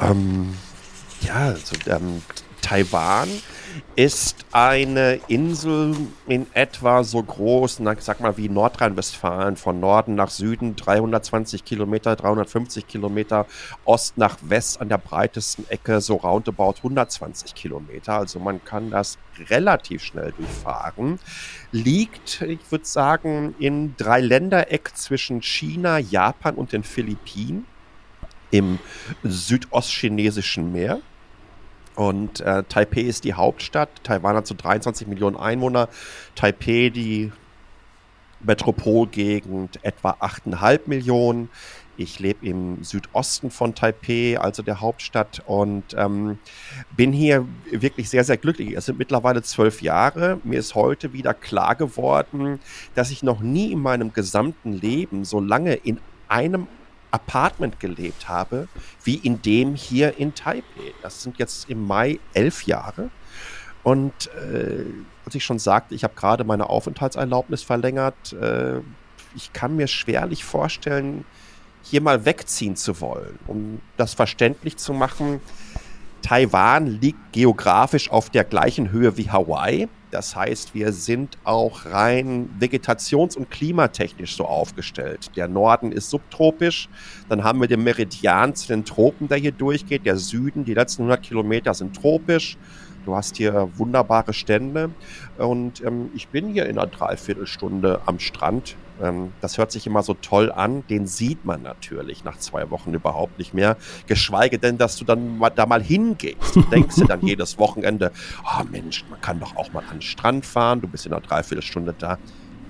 Ähm, 0.00 0.54
ja, 1.22 1.34
also, 1.34 1.76
ähm, 1.86 2.22
Taiwan 2.62 3.28
ist 3.94 4.44
eine 4.52 5.20
Insel 5.28 5.94
in 6.26 6.46
etwa 6.54 7.04
so 7.04 7.22
groß, 7.22 7.80
na, 7.80 7.94
sag 7.98 8.20
mal 8.20 8.36
wie 8.36 8.48
Nordrhein-Westfalen, 8.48 9.56
von 9.56 9.80
Norden 9.80 10.14
nach 10.14 10.30
Süden 10.30 10.76
320 10.76 11.64
Kilometer, 11.64 12.16
350 12.16 12.86
Kilometer, 12.86 13.46
Ost 13.84 14.18
nach 14.18 14.38
West 14.42 14.80
an 14.80 14.88
der 14.88 14.98
breitesten 14.98 15.68
Ecke 15.68 16.00
so 16.00 16.16
roundabout 16.16 16.76
120 16.78 17.54
Kilometer. 17.54 18.14
Also 18.14 18.38
man 18.38 18.64
kann 18.64 18.90
das 18.90 19.18
relativ 19.48 20.02
schnell 20.02 20.32
durchfahren. 20.36 21.18
Liegt, 21.72 22.42
ich 22.42 22.60
würde 22.70 22.84
sagen, 22.84 23.54
in 23.58 23.96
drei 23.96 24.20
Ländereck 24.20 24.96
zwischen 24.96 25.42
China, 25.42 25.98
Japan 25.98 26.54
und 26.54 26.72
den 26.72 26.82
Philippinen 26.82 27.66
im 28.50 28.78
südostchinesischen 29.22 30.72
Meer. 30.72 31.00
Und 31.96 32.40
äh, 32.40 32.62
Taipei 32.64 33.00
ist 33.00 33.24
die 33.24 33.34
Hauptstadt. 33.34 33.88
Taiwan 34.04 34.36
hat 34.36 34.46
so 34.46 34.54
23 34.54 35.08
Millionen 35.08 35.36
Einwohner. 35.36 35.88
Taipei, 36.34 36.90
die 36.90 37.32
Metropolgegend, 38.40 39.82
etwa 39.82 40.10
8,5 40.10 40.80
Millionen. 40.86 41.48
Ich 41.98 42.18
lebe 42.18 42.46
im 42.46 42.84
Südosten 42.84 43.50
von 43.50 43.74
Taipei, 43.74 44.38
also 44.38 44.62
der 44.62 44.82
Hauptstadt, 44.82 45.42
und 45.46 45.84
ähm, 45.96 46.38
bin 46.94 47.12
hier 47.12 47.46
wirklich 47.70 48.10
sehr, 48.10 48.22
sehr 48.22 48.36
glücklich. 48.36 48.76
Es 48.76 48.84
sind 48.84 48.98
mittlerweile 48.98 49.42
zwölf 49.42 49.80
Jahre. 49.80 50.38
Mir 50.44 50.58
ist 50.58 50.74
heute 50.74 51.14
wieder 51.14 51.32
klar 51.32 51.74
geworden, 51.74 52.60
dass 52.94 53.10
ich 53.10 53.22
noch 53.22 53.40
nie 53.40 53.72
in 53.72 53.80
meinem 53.80 54.12
gesamten 54.12 54.74
Leben 54.74 55.24
so 55.24 55.40
lange 55.40 55.74
in 55.74 55.98
einem 56.28 56.66
Apartment 57.10 57.80
gelebt 57.80 58.28
habe, 58.28 58.68
wie 59.04 59.16
in 59.16 59.42
dem 59.42 59.74
hier 59.74 60.18
in 60.18 60.34
Taipei. 60.34 60.92
Das 61.02 61.22
sind 61.22 61.38
jetzt 61.38 61.68
im 61.70 61.86
Mai 61.86 62.18
elf 62.34 62.64
Jahre. 62.64 63.10
Und 63.82 64.30
äh, 64.34 64.84
als 65.24 65.34
ich 65.34 65.44
schon 65.44 65.58
sagte, 65.58 65.94
ich 65.94 66.04
habe 66.04 66.14
gerade 66.14 66.44
meine 66.44 66.68
Aufenthaltserlaubnis 66.68 67.62
verlängert. 67.62 68.32
Äh, 68.32 68.80
ich 69.34 69.52
kann 69.52 69.76
mir 69.76 69.86
schwerlich 69.86 70.44
vorstellen, 70.44 71.24
hier 71.82 72.00
mal 72.00 72.24
wegziehen 72.24 72.74
zu 72.74 73.00
wollen. 73.00 73.38
Um 73.46 73.80
das 73.96 74.14
verständlich 74.14 74.76
zu 74.76 74.92
machen, 74.92 75.40
Taiwan 76.22 76.86
liegt 76.86 77.32
geografisch 77.32 78.10
auf 78.10 78.30
der 78.30 78.44
gleichen 78.44 78.90
Höhe 78.90 79.16
wie 79.16 79.30
Hawaii. 79.30 79.88
Das 80.16 80.34
heißt, 80.34 80.74
wir 80.74 80.94
sind 80.94 81.36
auch 81.44 81.84
rein 81.84 82.48
vegetations- 82.58 83.36
und 83.36 83.50
klimatechnisch 83.50 84.34
so 84.34 84.46
aufgestellt. 84.46 85.30
Der 85.36 85.46
Norden 85.46 85.92
ist 85.92 86.08
subtropisch, 86.08 86.88
dann 87.28 87.44
haben 87.44 87.60
wir 87.60 87.68
den 87.68 87.84
Meridian 87.84 88.54
zu 88.54 88.68
den 88.68 88.86
Tropen, 88.86 89.28
der 89.28 89.36
hier 89.36 89.52
durchgeht. 89.52 90.06
Der 90.06 90.16
Süden, 90.16 90.64
die 90.64 90.72
letzten 90.72 91.02
100 91.02 91.22
Kilometer 91.22 91.74
sind 91.74 91.94
tropisch. 91.94 92.56
Du 93.04 93.14
hast 93.14 93.36
hier 93.36 93.68
wunderbare 93.76 94.32
Stände 94.32 94.88
und 95.36 95.84
ähm, 95.84 96.08
ich 96.14 96.28
bin 96.28 96.48
hier 96.48 96.64
in 96.64 96.78
einer 96.78 96.86
Dreiviertelstunde 96.86 98.00
am 98.06 98.18
Strand. 98.18 98.74
Ähm, 99.02 99.32
das 99.40 99.58
hört 99.58 99.72
sich 99.72 99.86
immer 99.86 100.02
so 100.02 100.14
toll 100.14 100.52
an. 100.52 100.86
Den 100.88 101.06
sieht 101.06 101.44
man 101.44 101.62
natürlich 101.62 102.24
nach 102.24 102.38
zwei 102.38 102.70
Wochen 102.70 102.94
überhaupt 102.94 103.38
nicht 103.38 103.54
mehr. 103.54 103.76
Geschweige 104.06 104.58
denn, 104.58 104.78
dass 104.78 104.96
du 104.96 105.04
dann 105.04 105.38
mal, 105.38 105.50
da 105.50 105.66
mal 105.66 105.82
hingehst. 105.82 106.54
Du 106.54 106.62
denkst 106.62 106.96
dir 106.96 107.06
dann 107.06 107.20
jedes 107.26 107.58
Wochenende, 107.58 108.12
oh 108.44 108.64
Mensch, 108.70 109.04
man 109.10 109.20
kann 109.20 109.40
doch 109.40 109.56
auch 109.56 109.72
mal 109.72 109.80
an 109.90 109.98
den 109.98 110.02
Strand 110.02 110.46
fahren. 110.46 110.80
Du 110.80 110.88
bist 110.88 111.06
in 111.06 111.12
einer 111.12 111.22
Dreiviertelstunde 111.22 111.94
da 111.98 112.18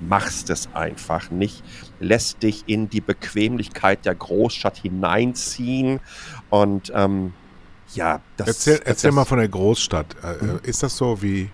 machst 0.00 0.50
es 0.50 0.68
einfach 0.74 1.30
nicht, 1.30 1.62
lässt 2.00 2.42
dich 2.42 2.64
in 2.66 2.90
die 2.90 3.00
Bequemlichkeit 3.00 4.04
der 4.04 4.14
Großstadt 4.14 4.76
hineinziehen 4.76 6.00
und 6.50 6.92
ähm, 6.94 7.32
ja, 7.94 8.20
das 8.36 8.48
Erzähl, 8.48 8.80
erzähl 8.84 9.08
das, 9.08 9.14
mal 9.14 9.24
von 9.24 9.38
der 9.38 9.48
Großstadt. 9.48 10.16
Äh, 10.22 10.44
mhm. 10.44 10.60
Ist 10.62 10.82
das 10.82 10.96
so 10.96 11.22
wie. 11.22 11.50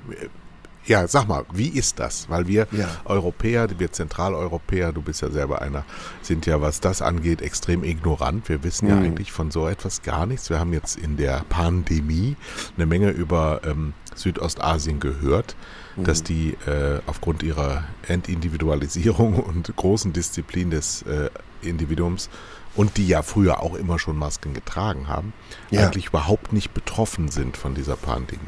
Ja, 0.84 1.06
sag 1.06 1.28
mal, 1.28 1.44
wie 1.52 1.68
ist 1.68 1.98
das? 1.98 2.28
Weil 2.28 2.48
wir 2.48 2.66
ja. 2.72 2.88
Europäer, 3.04 3.68
wir 3.78 3.92
Zentraleuropäer, 3.92 4.92
du 4.92 5.02
bist 5.02 5.22
ja 5.22 5.30
selber 5.30 5.62
einer, 5.62 5.84
sind 6.22 6.44
ja, 6.46 6.60
was 6.60 6.80
das 6.80 7.02
angeht, 7.02 7.40
extrem 7.40 7.84
ignorant. 7.84 8.48
Wir 8.48 8.64
wissen 8.64 8.86
mhm. 8.86 8.90
ja 8.90 8.98
eigentlich 8.98 9.30
von 9.32 9.50
so 9.50 9.68
etwas 9.68 10.02
gar 10.02 10.26
nichts. 10.26 10.50
Wir 10.50 10.58
haben 10.58 10.72
jetzt 10.72 10.96
in 10.96 11.16
der 11.16 11.44
Pandemie 11.48 12.36
eine 12.76 12.86
Menge 12.86 13.10
über 13.10 13.60
ähm, 13.64 13.94
Südostasien 14.14 14.98
gehört, 14.98 15.56
mhm. 15.96 16.04
dass 16.04 16.22
die 16.22 16.56
äh, 16.66 17.00
aufgrund 17.06 17.42
ihrer 17.42 17.84
Entindividualisierung 18.08 19.34
und 19.40 19.74
großen 19.76 20.12
Disziplin 20.12 20.70
des 20.70 21.02
äh, 21.02 21.30
Individuums 21.62 22.28
und 22.74 22.96
die 22.96 23.06
ja 23.06 23.22
früher 23.22 23.60
auch 23.60 23.74
immer 23.74 23.98
schon 23.98 24.16
Masken 24.16 24.54
getragen 24.54 25.06
haben, 25.06 25.32
ja. 25.70 25.82
eigentlich 25.82 26.06
überhaupt 26.06 26.52
nicht 26.52 26.72
betroffen 26.72 27.28
sind 27.28 27.56
von 27.56 27.74
dieser 27.74 27.96
Pandemie. 27.96 28.40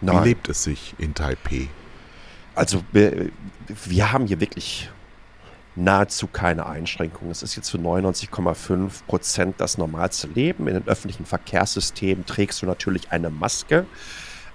Nein. 0.00 0.22
Wie 0.22 0.28
lebt 0.28 0.48
es 0.48 0.62
sich 0.64 0.94
in 0.98 1.14
Taipei? 1.14 1.68
Also 2.54 2.82
wir, 2.92 3.30
wir 3.84 4.12
haben 4.12 4.26
hier 4.26 4.40
wirklich 4.40 4.90
nahezu 5.76 6.26
keine 6.26 6.66
Einschränkungen. 6.66 7.30
Es 7.30 7.42
ist 7.42 7.56
jetzt 7.56 7.66
zu 7.66 7.78
99,5 7.78 9.04
Prozent 9.06 9.54
das 9.58 9.78
normalste 9.78 10.26
Leben. 10.28 10.66
In 10.66 10.74
den 10.74 10.88
öffentlichen 10.88 11.24
Verkehrssystemen 11.24 12.26
trägst 12.26 12.62
du 12.62 12.66
natürlich 12.66 13.10
eine 13.10 13.30
Maske. 13.30 13.86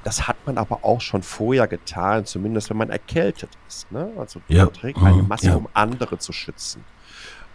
Das 0.03 0.27
hat 0.27 0.35
man 0.45 0.57
aber 0.57 0.83
auch 0.83 0.99
schon 0.99 1.23
vorher 1.23 1.67
getan, 1.67 2.25
zumindest 2.25 2.69
wenn 2.69 2.77
man 2.77 2.89
erkältet 2.89 3.49
ist. 3.67 3.89
Ne? 3.91 4.11
Also 4.17 4.41
ja. 4.49 4.65
man 4.65 4.73
trägt 4.73 4.97
eine 5.01 5.21
mhm. 5.21 5.27
Maske, 5.29 5.47
ja. 5.47 5.55
um 5.55 5.69
andere 5.73 6.17
zu 6.19 6.33
schützen. 6.33 6.83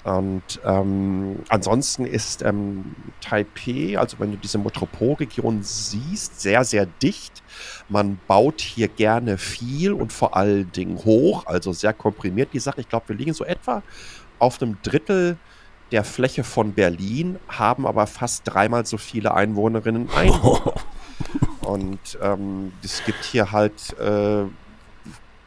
Und 0.05 0.61
ähm, 0.65 1.41
ansonsten 1.49 2.07
ist 2.07 2.43
ähm, 2.43 2.95
Taipei, 3.21 3.99
also 3.99 4.19
wenn 4.21 4.31
du 4.31 4.37
diese 4.37 4.59
Metropolregion 4.59 5.63
siehst, 5.63 6.41
sehr, 6.41 6.65
sehr 6.65 6.87
dicht. 6.87 7.43
Man 7.89 8.19
baut 8.27 8.61
hier 8.61 8.89
gerne 8.89 9.39
viel 9.39 9.93
und 9.93 10.13
vor 10.13 10.37
allen 10.37 10.71
Dingen 10.73 11.05
hoch, 11.05 11.47
also 11.47 11.73
sehr 11.73 11.93
komprimiert 11.93 12.51
die 12.53 12.61
Sache. 12.61 12.81
Ich 12.81 12.89
glaube, 12.89 13.09
wir 13.09 13.17
liegen 13.17 13.35
so 13.35 13.45
etwa 13.45 13.83
auf 14.39 14.63
einem 14.63 14.79
Drittel 14.83 15.37
der 15.91 16.05
Fläche 16.05 16.45
von 16.45 16.73
Berlin, 16.75 17.39
haben 17.49 17.87
aber 17.87 18.07
fast 18.07 18.43
dreimal 18.45 18.87
so 18.87 18.99
viele 18.99 19.35
Einwohnerinnen 19.35 20.09
Einwohner. 20.11 20.75
Und 21.63 22.19
ähm, 22.23 22.73
es 22.83 23.05
gibt 23.05 23.25
hier 23.25 23.53
halt 23.53 23.99
äh, 23.99 24.45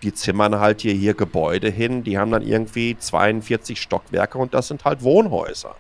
die 0.01 0.13
zimmern 0.13 0.60
halt 0.60 0.81
hier, 0.81 0.93
hier 0.93 1.13
Gebäude 1.13 1.70
hin, 1.70 2.03
die 2.03 2.17
haben 2.17 2.31
dann 2.31 2.41
irgendwie 2.41 2.98
42 2.98 3.79
Stockwerke 3.79 4.38
und 4.38 4.53
das 4.53 4.67
sind 4.67 4.86
halt 4.86 5.03
Wohnhäuser. 5.03 5.75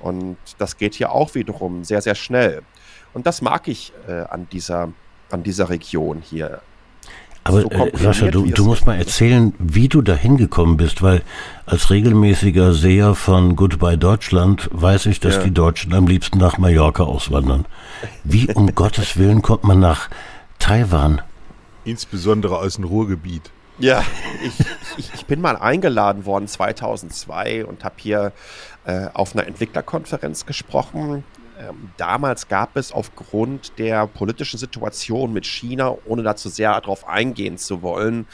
Und 0.00 0.36
das 0.58 0.76
geht 0.76 0.94
hier 0.94 1.12
auch 1.12 1.34
wiederum 1.34 1.84
sehr, 1.84 2.02
sehr 2.02 2.14
schnell. 2.14 2.62
Und 3.14 3.26
das 3.26 3.42
mag 3.42 3.68
ich 3.68 3.92
äh, 4.08 4.22
an, 4.22 4.48
dieser, 4.50 4.92
an 5.30 5.42
dieser 5.42 5.68
Region 5.68 6.22
hier. 6.22 6.60
Aber 7.44 7.62
so 7.62 7.70
äh, 7.70 7.96
Sascha, 7.96 8.28
du, 8.28 8.46
du 8.46 8.64
musst 8.64 8.86
mal 8.86 8.96
erzählen, 8.96 9.52
wie 9.58 9.88
du 9.88 10.00
da 10.00 10.14
hingekommen 10.14 10.76
bist, 10.76 11.02
weil 11.02 11.22
als 11.66 11.90
regelmäßiger 11.90 12.72
Seher 12.72 13.14
von 13.14 13.56
Goodbye 13.56 13.98
Deutschland 13.98 14.68
weiß 14.72 15.06
ich, 15.06 15.20
dass 15.20 15.36
ja. 15.36 15.42
die 15.44 15.50
Deutschen 15.50 15.92
am 15.92 16.06
liebsten 16.06 16.38
nach 16.38 16.58
Mallorca 16.58 17.02
auswandern. 17.02 17.66
Wie 18.24 18.52
um 18.52 18.72
Gottes 18.74 19.16
Willen 19.16 19.42
kommt 19.42 19.64
man 19.64 19.80
nach 19.80 20.08
Taiwan? 20.58 21.20
Insbesondere 21.84 22.58
aus 22.58 22.76
dem 22.76 22.84
Ruhrgebiet. 22.84 23.50
Ja, 23.78 24.04
ich, 24.44 24.52
ich, 24.98 25.14
ich 25.14 25.26
bin 25.26 25.40
mal 25.40 25.56
eingeladen 25.56 26.26
worden 26.26 26.46
2002 26.46 27.64
und 27.64 27.84
habe 27.84 27.94
hier 27.98 28.32
äh, 28.84 29.08
auf 29.14 29.34
einer 29.34 29.46
Entwicklerkonferenz 29.46 30.46
gesprochen. 30.46 31.24
Ähm, 31.58 31.90
damals 31.96 32.48
gab 32.48 32.76
es 32.76 32.92
aufgrund 32.92 33.78
der 33.78 34.06
politischen 34.06 34.58
Situation 34.58 35.32
mit 35.32 35.46
China, 35.46 35.96
ohne 36.06 36.22
dazu 36.22 36.48
sehr 36.48 36.80
darauf 36.80 37.08
eingehen 37.08 37.58
zu 37.58 37.82
wollen, 37.82 38.26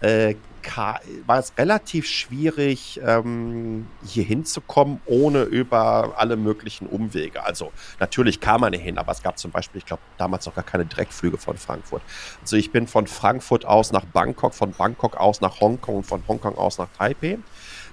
äh, 0.00 0.34
war 0.76 1.38
es 1.38 1.52
relativ 1.56 2.06
schwierig, 2.06 3.00
ähm, 3.04 3.86
hier 4.04 4.24
hinzukommen, 4.24 5.00
ohne 5.06 5.42
über 5.42 6.14
alle 6.16 6.36
möglichen 6.36 6.86
Umwege. 6.86 7.42
Also 7.44 7.72
natürlich 8.00 8.40
kam 8.40 8.60
man 8.62 8.72
hier 8.72 8.82
hin, 8.82 8.98
aber 8.98 9.12
es 9.12 9.22
gab 9.22 9.38
zum 9.38 9.50
Beispiel, 9.50 9.78
ich 9.78 9.86
glaube, 9.86 10.02
damals 10.16 10.46
noch 10.46 10.54
gar 10.54 10.64
keine 10.64 10.84
Direktflüge 10.84 11.38
von 11.38 11.56
Frankfurt. 11.56 12.02
Also 12.40 12.56
ich 12.56 12.70
bin 12.70 12.86
von 12.86 13.06
Frankfurt 13.06 13.64
aus 13.64 13.92
nach 13.92 14.04
Bangkok, 14.04 14.54
von 14.54 14.72
Bangkok 14.72 15.16
aus 15.16 15.40
nach 15.40 15.60
Hongkong 15.60 15.96
und 15.96 16.06
von 16.06 16.22
Hongkong 16.26 16.56
aus 16.56 16.78
nach 16.78 16.88
Taipei. 16.96 17.38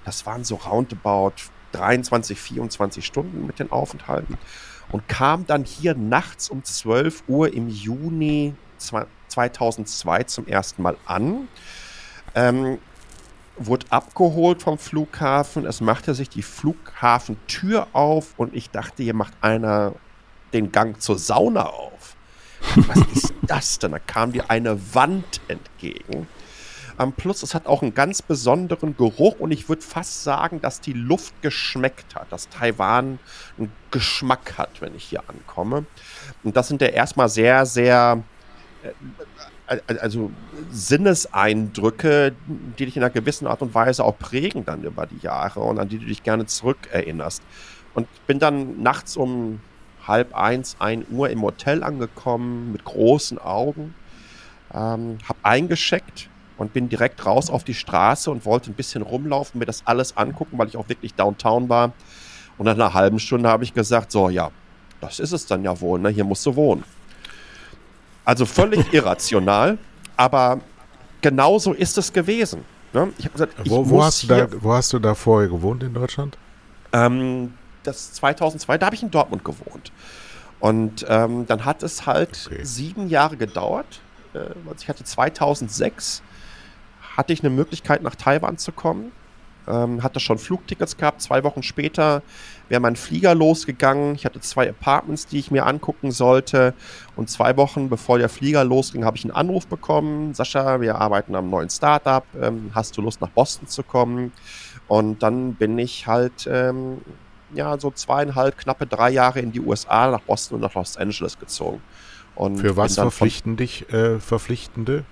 Das 0.03 0.25
waren 0.25 0.43
so 0.43 0.55
roundabout 0.55 1.33
23, 1.71 2.39
24 2.39 3.05
Stunden 3.05 3.45
mit 3.45 3.59
den 3.59 3.71
Aufenthalten 3.71 4.37
und 4.91 5.07
kam 5.07 5.45
dann 5.45 5.65
hier 5.65 5.95
nachts 5.95 6.49
um 6.49 6.63
12 6.63 7.23
Uhr 7.27 7.53
im 7.53 7.69
Juni 7.69 8.53
2002 9.27 10.23
zum 10.23 10.47
ersten 10.47 10.81
Mal 10.81 10.97
an 11.05 11.47
ähm, 12.35 12.77
wurde 13.57 13.85
abgeholt 13.89 14.61
vom 14.61 14.77
Flughafen. 14.77 15.65
Es 15.65 15.81
machte 15.81 16.13
sich 16.13 16.29
die 16.29 16.43
Flughafentür 16.43 17.87
auf 17.93 18.33
und 18.37 18.53
ich 18.53 18.69
dachte, 18.69 19.03
hier 19.03 19.13
macht 19.13 19.33
einer 19.41 19.93
den 20.53 20.71
Gang 20.71 21.01
zur 21.01 21.17
Sauna 21.17 21.65
auf. 21.65 22.15
Was 22.75 22.97
ist 23.13 23.33
das 23.43 23.79
denn? 23.79 23.91
Da 23.91 23.99
kam 23.99 24.31
dir 24.31 24.49
eine 24.49 24.93
Wand 24.93 25.41
entgegen. 25.47 26.27
Ähm, 26.97 27.11
plus, 27.11 27.43
es 27.43 27.53
hat 27.53 27.65
auch 27.67 27.81
einen 27.81 27.93
ganz 27.93 28.21
besonderen 28.21 28.95
Geruch 28.95 29.39
und 29.39 29.51
ich 29.51 29.67
würde 29.67 29.81
fast 29.81 30.23
sagen, 30.23 30.61
dass 30.61 30.79
die 30.79 30.93
Luft 30.93 31.41
geschmeckt 31.41 32.15
hat, 32.15 32.31
dass 32.31 32.47
Taiwan 32.49 33.19
einen 33.57 33.71
Geschmack 33.91 34.57
hat, 34.57 34.81
wenn 34.81 34.95
ich 34.95 35.03
hier 35.03 35.21
ankomme. 35.27 35.85
Und 36.43 36.55
das 36.55 36.69
sind 36.69 36.81
ja 36.81 36.87
erstmal 36.87 37.27
sehr, 37.27 37.65
sehr 37.65 38.23
äh, 38.83 38.91
also 39.67 40.31
Sinneseindrücke, 40.71 42.33
die 42.77 42.85
dich 42.85 42.97
in 42.97 43.03
einer 43.03 43.09
gewissen 43.09 43.47
Art 43.47 43.61
und 43.61 43.73
Weise 43.73 44.03
auch 44.03 44.17
prägen 44.17 44.65
dann 44.65 44.83
über 44.83 45.05
die 45.05 45.19
Jahre 45.19 45.61
und 45.61 45.79
an 45.79 45.89
die 45.89 45.97
du 45.97 46.05
dich 46.05 46.23
gerne 46.23 46.45
zurückerinnerst. 46.45 47.41
Und 47.93 48.07
bin 48.27 48.39
dann 48.39 48.81
nachts 48.81 49.17
um 49.17 49.59
halb 50.07 50.35
eins, 50.35 50.75
ein 50.79 51.05
Uhr 51.09 51.29
im 51.29 51.41
Hotel 51.41 51.83
angekommen 51.83 52.71
mit 52.71 52.83
großen 52.83 53.39
Augen, 53.39 53.95
ähm, 54.73 55.17
habe 55.27 55.39
eingescheckt 55.43 56.29
und 56.57 56.73
bin 56.73 56.89
direkt 56.89 57.25
raus 57.25 57.49
auf 57.49 57.63
die 57.63 57.73
Straße 57.73 58.29
und 58.29 58.45
wollte 58.45 58.71
ein 58.71 58.75
bisschen 58.75 59.01
rumlaufen, 59.01 59.59
mir 59.59 59.65
das 59.65 59.83
alles 59.85 60.15
angucken, 60.17 60.57
weil 60.57 60.67
ich 60.67 60.77
auch 60.77 60.89
wirklich 60.89 61.13
downtown 61.15 61.69
war. 61.69 61.93
Und 62.57 62.65
nach 62.65 62.75
einer 62.75 62.93
halben 62.93 63.19
Stunde 63.19 63.49
habe 63.49 63.63
ich 63.63 63.73
gesagt, 63.73 64.11
so 64.11 64.29
ja, 64.29 64.51
das 65.01 65.19
ist 65.19 65.31
es 65.31 65.45
dann 65.45 65.63
ja 65.63 65.79
wohl, 65.81 65.99
ne? 65.99 66.09
hier 66.09 66.23
musst 66.23 66.45
du 66.45 66.55
wohnen. 66.55 66.83
Also 68.25 68.45
völlig 68.45 68.85
irrational, 68.93 69.77
aber 70.17 70.59
genauso 71.21 71.73
ist 71.73 71.97
es 71.97 72.11
gewesen. 72.11 72.65
Ne? 72.93 73.11
Ich 73.17 73.31
gesagt, 73.31 73.53
wo, 73.65 73.89
wo, 73.89 74.03
hast 74.03 74.29
da, 74.29 74.47
wo, 74.61 74.73
hast 74.73 74.93
du 74.93 74.99
da, 74.99 75.15
vorher 75.15 75.49
gewohnt 75.49 75.83
in 75.83 75.93
Deutschland? 75.93 76.37
Ähm, 76.93 77.53
das 77.83 78.13
2002, 78.13 78.77
da 78.77 78.85
habe 78.87 78.95
ich 78.95 79.03
in 79.03 79.11
Dortmund 79.11 79.43
gewohnt. 79.43 79.91
Und 80.59 81.05
ähm, 81.07 81.45
dann 81.45 81.65
hat 81.65 81.83
es 81.83 82.05
halt 82.05 82.47
okay. 82.47 82.63
sieben 82.63 83.09
Jahre 83.09 83.37
gedauert. 83.37 84.01
Äh, 84.33 84.39
also 84.39 84.75
ich 84.79 84.89
hatte 84.89 85.03
2006 85.03 86.23
hatte 87.17 87.33
ich 87.33 87.41
eine 87.41 87.49
Möglichkeit 87.49 88.01
nach 88.01 88.15
Taiwan 88.15 88.57
zu 88.57 88.71
kommen. 88.71 89.11
Ähm, 89.67 90.03
hatte 90.03 90.19
schon 90.19 90.37
Flugtickets 90.37 90.97
gehabt. 90.97 91.21
Zwei 91.21 91.43
Wochen 91.43 91.63
später 91.63 92.21
wäre 92.69 92.81
mein 92.81 92.95
Flieger 92.95 93.35
losgegangen. 93.35 94.15
Ich 94.15 94.25
hatte 94.25 94.39
zwei 94.39 94.69
Apartments, 94.69 95.27
die 95.27 95.39
ich 95.39 95.51
mir 95.51 95.65
angucken 95.65 96.11
sollte. 96.11 96.73
Und 97.15 97.29
zwei 97.29 97.57
Wochen 97.57 97.89
bevor 97.89 98.17
der 98.17 98.29
Flieger 98.29 98.63
losging, 98.63 99.05
habe 99.05 99.17
ich 99.17 99.23
einen 99.23 99.33
Anruf 99.33 99.67
bekommen. 99.67 100.33
Sascha, 100.33 100.81
wir 100.81 100.95
arbeiten 100.95 101.35
am 101.35 101.49
neuen 101.49 101.69
Startup. 101.69 102.23
Ähm, 102.41 102.71
hast 102.73 102.97
du 102.97 103.01
Lust, 103.01 103.21
nach 103.21 103.29
Boston 103.29 103.67
zu 103.67 103.83
kommen? 103.83 104.31
Und 104.87 105.23
dann 105.23 105.55
bin 105.55 105.77
ich 105.79 106.07
halt 106.07 106.47
ähm, 106.51 107.01
ja 107.53 107.79
so 107.79 107.91
zweieinhalb, 107.91 108.57
knappe 108.57 108.85
drei 108.85 109.09
Jahre 109.09 109.39
in 109.39 109.51
die 109.51 109.61
USA, 109.61 110.11
nach 110.11 110.21
Boston 110.21 110.55
und 110.55 110.61
nach 110.61 110.73
Los 110.75 110.97
Angeles 110.97 111.39
gezogen. 111.39 111.81
Und 112.35 112.57
Für 112.57 112.75
was 112.75 112.95
verpflichten 112.95 113.55
dich 113.55 113.91
äh, 113.93 114.19
Verpflichtende? 114.19 115.05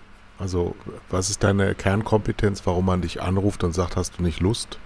Also, 0.43 0.75
was 1.09 1.29
ist 1.29 1.41
deine 1.41 1.73
Kernkompetenz, 1.73 2.63
warum 2.65 2.88
man 2.88 3.00
dich 3.00 3.21
anruft 3.21 3.63
und 3.63 3.71
sagt, 3.71 3.95
hast 3.95 4.19
du 4.19 4.23
nicht 4.23 4.41
Lust? 4.41 4.77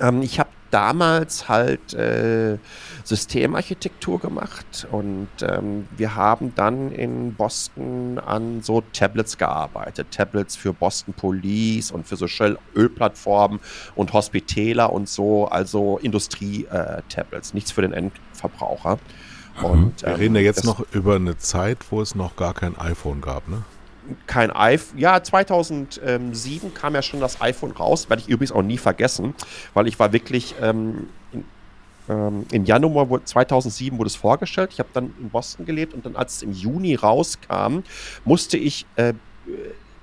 Ähm, 0.00 0.22
ich 0.22 0.40
habe 0.40 0.48
damals 0.70 1.50
halt 1.50 1.92
äh, 1.92 2.56
Systemarchitektur 3.04 4.18
gemacht 4.18 4.86
und 4.90 5.28
ähm, 5.42 5.86
wir 5.94 6.14
haben 6.14 6.54
dann 6.54 6.90
in 6.90 7.34
Boston 7.34 8.18
an 8.18 8.62
so 8.62 8.82
Tablets 8.94 9.36
gearbeitet. 9.36 10.06
Tablets 10.10 10.56
für 10.56 10.72
Boston 10.72 11.12
Police 11.12 11.90
und 11.90 12.06
für 12.06 12.16
so 12.16 12.26
Shell-Ölplattformen 12.26 13.60
und 13.94 14.14
Hospitäler 14.14 14.90
und 14.90 15.06
so, 15.06 15.48
also 15.48 15.98
Industrie-Tablets, 15.98 17.50
äh, 17.50 17.54
nichts 17.54 17.72
für 17.72 17.82
den 17.82 17.92
Endverbraucher. 17.92 18.98
Und, 19.60 20.00
wir 20.00 20.08
ähm, 20.08 20.14
reden 20.14 20.36
ja 20.36 20.40
jetzt 20.40 20.64
noch 20.64 20.82
über 20.92 21.16
eine 21.16 21.36
Zeit, 21.36 21.76
wo 21.90 22.00
es 22.00 22.14
noch 22.14 22.36
gar 22.36 22.54
kein 22.54 22.78
iPhone 22.78 23.20
gab, 23.20 23.46
ne? 23.48 23.64
Kein 24.26 24.50
iPhone. 24.50 24.98
Ja, 24.98 25.22
2007 25.22 26.74
kam 26.74 26.94
ja 26.94 27.02
schon 27.02 27.20
das 27.20 27.40
iPhone 27.40 27.72
raus, 27.72 28.08
werde 28.08 28.22
ich 28.22 28.28
übrigens 28.28 28.52
auch 28.52 28.62
nie 28.62 28.78
vergessen, 28.78 29.34
weil 29.74 29.86
ich 29.86 29.98
war 29.98 30.12
wirklich 30.12 30.54
ähm, 30.60 31.08
in, 31.32 31.44
ähm, 32.08 32.46
im 32.50 32.64
Januar 32.64 33.24
2007 33.24 33.98
wurde 33.98 34.08
es 34.08 34.16
vorgestellt. 34.16 34.70
Ich 34.72 34.78
habe 34.78 34.88
dann 34.92 35.14
in 35.20 35.30
Boston 35.30 35.66
gelebt 35.66 35.94
und 35.94 36.04
dann, 36.06 36.16
als 36.16 36.36
es 36.36 36.42
im 36.42 36.52
Juni 36.52 36.94
rauskam, 36.94 37.80
musste 38.24 38.56
ich 38.56 38.86
äh, 38.96 39.14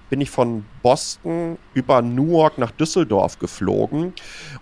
bin 0.10 0.22
ich 0.22 0.30
von 0.30 0.66
Boston 0.82 1.58
über 1.74 2.02
Newark 2.02 2.58
nach 2.58 2.72
Düsseldorf 2.72 3.40
geflogen 3.40 4.14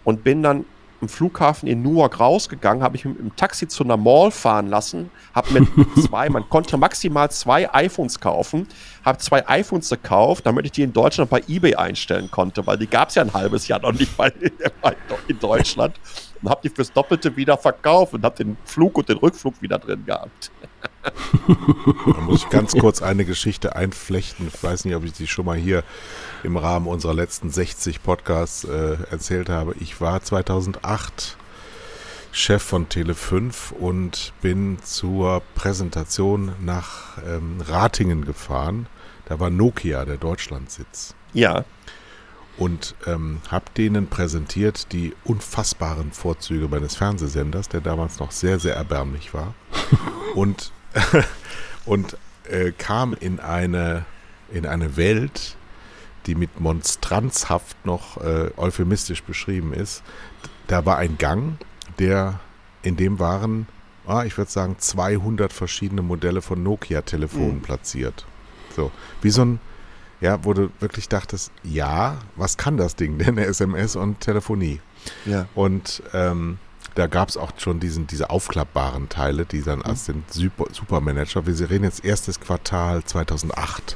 und 0.03 0.23
bin 0.23 0.43
dann 0.43 0.65
am 1.01 1.09
Flughafen 1.09 1.67
in 1.67 1.81
Newark 1.81 2.19
rausgegangen, 2.19 2.83
habe 2.83 2.95
ich 2.95 3.05
mit 3.05 3.19
dem 3.19 3.35
Taxi 3.35 3.67
zu 3.67 3.83
einer 3.83 3.97
Mall 3.97 4.31
fahren 4.31 4.67
lassen, 4.67 5.09
habe 5.33 5.59
mit 5.59 5.67
zwei, 6.05 6.29
man 6.29 6.47
konnte 6.49 6.77
maximal 6.77 7.29
zwei 7.31 7.71
iPhones 7.73 8.19
kaufen, 8.19 8.67
habe 9.03 9.17
zwei 9.19 9.47
iPhones 9.47 9.89
gekauft, 9.89 10.45
damit 10.45 10.65
ich 10.65 10.71
die 10.71 10.83
in 10.83 10.93
Deutschland 10.93 11.29
bei 11.29 11.41
eBay 11.47 11.75
einstellen 11.75 12.29
konnte, 12.31 12.65
weil 12.65 12.77
die 12.77 12.87
gab 12.87 13.09
es 13.09 13.15
ja 13.15 13.21
ein 13.21 13.33
halbes 13.33 13.67
Jahr 13.67 13.79
noch 13.79 13.93
nicht 13.93 14.15
bei, 14.17 14.31
in 15.27 15.39
Deutschland 15.39 15.95
und 16.41 16.49
habe 16.49 16.61
die 16.63 16.69
fürs 16.69 16.91
Doppelte 16.91 17.35
wieder 17.35 17.57
verkauft 17.57 18.13
und 18.13 18.23
habe 18.23 18.43
den 18.43 18.57
Flug 18.65 18.97
und 18.97 19.09
den 19.09 19.17
Rückflug 19.17 19.61
wieder 19.61 19.79
drin 19.79 20.05
gehabt. 20.05 20.51
da 21.47 22.21
muss 22.21 22.43
ich 22.43 22.49
ganz 22.49 22.73
kurz 22.73 23.01
eine 23.01 23.25
Geschichte 23.25 23.75
einflechten. 23.75 24.47
Ich 24.53 24.63
weiß 24.63 24.85
nicht, 24.85 24.95
ob 24.95 25.03
ich 25.03 25.13
die 25.13 25.27
schon 25.27 25.45
mal 25.45 25.57
hier 25.57 25.83
im 26.43 26.57
Rahmen 26.57 26.87
unserer 26.87 27.13
letzten 27.13 27.49
60 27.49 28.03
Podcasts 28.03 28.63
äh, 28.63 28.97
erzählt 29.09 29.49
habe. 29.49 29.75
Ich 29.79 29.99
war 30.01 30.21
2008 30.21 31.37
Chef 32.31 32.61
von 32.61 32.87
Tele5 32.87 33.73
und 33.73 34.33
bin 34.41 34.77
zur 34.83 35.41
Präsentation 35.55 36.53
nach 36.61 37.17
ähm, 37.25 37.61
Ratingen 37.67 38.25
gefahren. 38.25 38.87
Da 39.25 39.39
war 39.39 39.49
Nokia, 39.49 40.05
der 40.05 40.17
Deutschlandsitz. 40.17 41.15
Ja 41.33 41.65
und 42.57 42.95
ähm, 43.05 43.39
habe 43.49 43.65
denen 43.77 44.07
präsentiert 44.07 44.91
die 44.91 45.13
unfassbaren 45.23 46.11
Vorzüge 46.11 46.67
meines 46.67 46.95
Fernsehsenders, 46.95 47.69
der 47.69 47.81
damals 47.81 48.19
noch 48.19 48.31
sehr, 48.31 48.59
sehr 48.59 48.75
erbärmlich 48.75 49.31
war. 49.33 49.53
und 50.35 50.71
und 51.85 52.17
äh, 52.49 52.71
kam 52.71 53.13
in 53.13 53.39
eine, 53.39 54.05
in 54.51 54.65
eine 54.65 54.97
Welt, 54.97 55.55
die 56.27 56.35
mit 56.35 56.59
monstranzhaft 56.59 57.85
noch 57.85 58.17
äh, 58.17 58.51
euphemistisch 58.57 59.23
beschrieben 59.23 59.73
ist. 59.73 60.03
Da 60.67 60.85
war 60.85 60.97
ein 60.97 61.17
Gang, 61.17 61.57
der 61.97 62.39
in 62.83 62.97
dem 62.97 63.19
waren, 63.19 63.67
ah, 64.05 64.23
ich 64.23 64.37
würde 64.37 64.51
sagen, 64.51 64.75
200 64.77 65.51
verschiedene 65.51 66.01
Modelle 66.01 66.41
von 66.41 66.61
Nokia-Telefonen 66.61 67.55
mhm. 67.55 67.61
platziert. 67.61 68.25
So, 68.75 68.91
wie 69.21 69.31
so 69.31 69.43
ein 69.43 69.59
ja, 70.19 70.43
wo 70.43 70.53
du 70.53 70.69
wirklich 70.79 71.09
dachtest, 71.09 71.51
ja, 71.63 72.17
was 72.35 72.57
kann 72.57 72.77
das 72.77 72.95
Ding 72.95 73.17
denn, 73.17 73.37
SMS 73.37 73.95
und 73.95 74.19
Telefonie? 74.19 74.79
Ja. 75.25 75.47
Und 75.55 76.01
ähm, 76.13 76.57
da 76.95 77.07
gab 77.07 77.29
es 77.29 77.37
auch 77.37 77.51
schon 77.57 77.79
diesen, 77.79 78.07
diese 78.07 78.29
aufklappbaren 78.29 79.09
Teile, 79.09 79.45
die 79.45 79.61
dann 79.61 79.79
mhm. 79.79 79.85
als 79.85 80.05
den 80.05 80.23
Super, 80.29 80.65
Supermanager, 80.71 81.45
wir 81.45 81.69
reden 81.69 81.83
jetzt 81.83 82.03
erstes 82.03 82.39
Quartal 82.39 83.03
2008. 83.03 83.95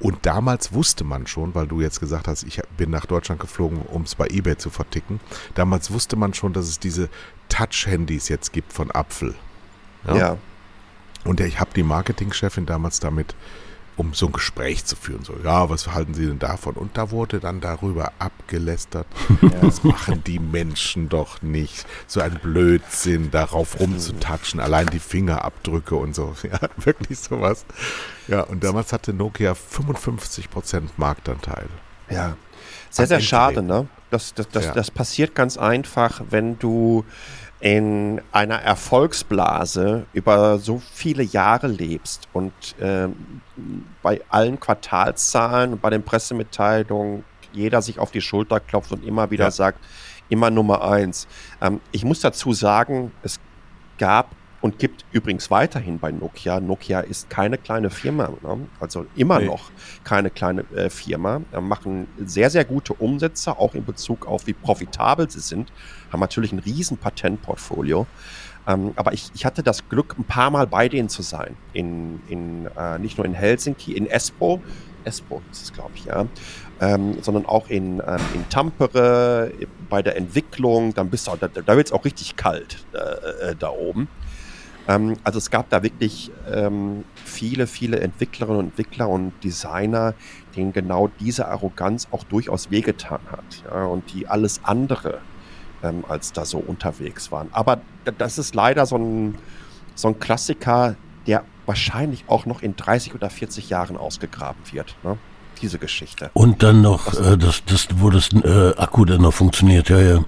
Und 0.00 0.26
damals 0.26 0.72
wusste 0.72 1.04
man 1.04 1.26
schon, 1.26 1.54
weil 1.54 1.66
du 1.66 1.80
jetzt 1.80 2.00
gesagt 2.00 2.28
hast, 2.28 2.42
ich 2.42 2.60
bin 2.76 2.90
nach 2.90 3.06
Deutschland 3.06 3.40
geflogen, 3.40 3.82
um 3.82 4.02
es 4.02 4.14
bei 4.14 4.26
eBay 4.26 4.56
zu 4.56 4.70
verticken. 4.70 5.20
Damals 5.54 5.92
wusste 5.92 6.16
man 6.16 6.34
schon, 6.34 6.52
dass 6.52 6.66
es 6.66 6.78
diese 6.78 7.08
Touch-Handys 7.48 8.28
jetzt 8.28 8.52
gibt 8.52 8.72
von 8.72 8.90
Apfel. 8.90 9.34
Ja. 10.06 10.16
ja. 10.16 10.38
Und 11.24 11.40
ich 11.40 11.58
habe 11.58 11.70
die 11.74 11.82
Marketingchefin 11.82 12.66
damals 12.66 13.00
damit 13.00 13.34
um 13.96 14.14
so 14.14 14.26
ein 14.26 14.32
Gespräch 14.32 14.84
zu 14.84 14.96
führen. 14.96 15.24
So, 15.24 15.34
ja, 15.42 15.68
was 15.70 15.92
halten 15.92 16.14
Sie 16.14 16.26
denn 16.26 16.38
davon? 16.38 16.74
Und 16.74 16.96
da 16.96 17.10
wurde 17.10 17.40
dann 17.40 17.60
darüber 17.60 18.12
abgelästert. 18.18 19.06
Ja. 19.44 19.50
Das 19.60 19.84
machen 19.84 20.22
die 20.24 20.38
Menschen 20.38 21.08
doch 21.08 21.42
nicht. 21.42 21.86
So 22.06 22.20
ein 22.20 22.38
Blödsinn, 22.42 23.30
darauf 23.30 23.78
rumzutatschen, 23.78 24.58
allein 24.58 24.86
die 24.86 24.98
Fingerabdrücke 24.98 25.94
und 25.96 26.14
so. 26.14 26.34
Ja, 26.44 26.60
wirklich 26.76 27.18
sowas. 27.18 27.64
Ja, 28.28 28.42
und 28.42 28.64
damals 28.64 28.92
hatte 28.92 29.12
Nokia 29.12 29.52
55% 29.52 30.90
Marktanteil. 30.96 31.66
Ja, 32.10 32.36
sehr, 32.90 33.06
sehr 33.06 33.20
schade, 33.20 33.62
ne? 33.62 33.88
Das, 34.10 34.34
das, 34.34 34.48
das, 34.50 34.66
ja. 34.66 34.72
das 34.72 34.90
passiert 34.90 35.34
ganz 35.34 35.58
einfach, 35.58 36.22
wenn 36.30 36.58
du 36.58 37.04
in 37.60 38.20
einer 38.32 38.56
Erfolgsblase 38.56 40.06
über 40.12 40.58
so 40.58 40.82
viele 40.92 41.22
Jahre 41.22 41.66
lebst 41.66 42.28
und 42.32 42.52
äh, 42.80 43.08
bei 44.02 44.20
allen 44.28 44.60
Quartalszahlen 44.60 45.72
und 45.74 45.82
bei 45.82 45.90
den 45.90 46.02
Pressemitteilungen 46.02 47.24
jeder 47.52 47.80
sich 47.80 47.98
auf 47.98 48.10
die 48.10 48.20
Schulter 48.20 48.60
klopft 48.60 48.92
und 48.92 49.04
immer 49.04 49.30
wieder 49.30 49.44
ja. 49.44 49.50
sagt, 49.50 49.78
immer 50.28 50.50
Nummer 50.50 50.82
eins. 50.82 51.26
Ähm, 51.60 51.80
ich 51.92 52.04
muss 52.04 52.20
dazu 52.20 52.52
sagen, 52.52 53.12
es 53.22 53.38
gab 53.98 54.30
und 54.64 54.78
gibt 54.78 55.04
übrigens 55.12 55.50
weiterhin 55.50 55.98
bei 55.98 56.10
Nokia. 56.10 56.58
Nokia 56.58 57.00
ist 57.00 57.28
keine 57.28 57.58
kleine 57.58 57.90
Firma, 57.90 58.30
ne? 58.42 58.66
also 58.80 59.04
immer 59.14 59.38
nee. 59.38 59.44
noch 59.44 59.70
keine 60.04 60.30
kleine 60.30 60.64
äh, 60.74 60.88
Firma. 60.88 61.42
Äh, 61.52 61.60
machen 61.60 62.08
sehr, 62.24 62.48
sehr 62.48 62.64
gute 62.64 62.94
Umsätze, 62.94 63.58
auch 63.58 63.74
in 63.74 63.84
Bezug 63.84 64.26
auf 64.26 64.46
wie 64.46 64.54
profitabel 64.54 65.28
sie 65.28 65.40
sind. 65.40 65.70
Haben 66.10 66.20
natürlich 66.20 66.50
ein 66.52 66.60
riesen 66.60 66.96
Patentportfolio. 66.96 68.06
Ähm, 68.66 68.94
aber 68.96 69.12
ich, 69.12 69.30
ich 69.34 69.44
hatte 69.44 69.62
das 69.62 69.86
Glück, 69.90 70.16
ein 70.18 70.24
paar 70.24 70.50
Mal 70.50 70.66
bei 70.66 70.88
denen 70.88 71.10
zu 71.10 71.20
sein. 71.20 71.58
In, 71.74 72.22
in, 72.30 72.66
äh, 72.74 72.98
nicht 72.98 73.18
nur 73.18 73.26
in 73.26 73.34
Helsinki, 73.34 73.92
in 73.92 74.06
Espoo. 74.06 74.62
Espoo 75.04 75.42
ist 75.52 75.62
es, 75.62 75.72
glaube 75.74 75.90
ich, 75.96 76.06
ja. 76.06 76.24
Ähm, 76.80 77.18
sondern 77.20 77.44
auch 77.44 77.68
in, 77.68 78.00
ähm, 78.00 78.20
in 78.32 78.48
Tampere, 78.48 79.52
bei 79.90 80.00
der 80.00 80.16
Entwicklung. 80.16 80.94
Dann 80.94 81.10
bist 81.10 81.26
du, 81.26 81.36
da, 81.38 81.48
da 81.48 81.76
wird 81.76 81.88
es 81.88 81.92
auch 81.92 82.06
richtig 82.06 82.36
kalt 82.36 82.86
äh, 82.94 83.50
äh, 83.50 83.56
da 83.58 83.68
oben. 83.68 84.08
Ähm, 84.88 85.16
also 85.24 85.38
es 85.38 85.50
gab 85.50 85.70
da 85.70 85.82
wirklich 85.82 86.30
ähm, 86.50 87.04
viele, 87.14 87.66
viele 87.66 88.00
Entwicklerinnen 88.00 88.58
und 88.58 88.66
Entwickler 88.66 89.08
und 89.08 89.32
Designer, 89.42 90.14
denen 90.56 90.72
genau 90.72 91.08
diese 91.20 91.48
Arroganz 91.48 92.08
auch 92.10 92.24
durchaus 92.24 92.70
wehgetan 92.70 93.20
hat 93.30 93.64
ja, 93.64 93.84
und 93.84 94.12
die 94.12 94.26
alles 94.26 94.60
andere 94.62 95.20
ähm, 95.82 96.04
als 96.08 96.32
da 96.32 96.44
so 96.44 96.58
unterwegs 96.58 97.30
waren. 97.30 97.48
Aber 97.52 97.80
das 98.18 98.38
ist 98.38 98.54
leider 98.54 98.86
so 98.86 98.96
ein, 98.96 99.38
so 99.94 100.08
ein 100.08 100.18
Klassiker, 100.18 100.96
der 101.26 101.44
wahrscheinlich 101.66 102.24
auch 102.28 102.46
noch 102.46 102.62
in 102.62 102.76
30 102.76 103.14
oder 103.14 103.30
40 103.30 103.70
Jahren 103.70 103.96
ausgegraben 103.96 104.60
wird. 104.72 104.96
Ne? 105.02 105.18
Diese 105.60 105.78
Geschichte. 105.78 106.30
Und 106.34 106.62
dann 106.62 106.82
noch, 106.82 107.14
äh, 107.14 107.36
das, 107.36 107.62
das, 107.66 107.88
wo 107.96 108.10
das 108.10 108.30
äh, 108.32 108.74
Akku 108.76 109.04
dann 109.04 109.22
noch 109.22 109.34
funktioniert, 109.34 109.88
ja, 109.88 110.00
ja. 110.00 110.24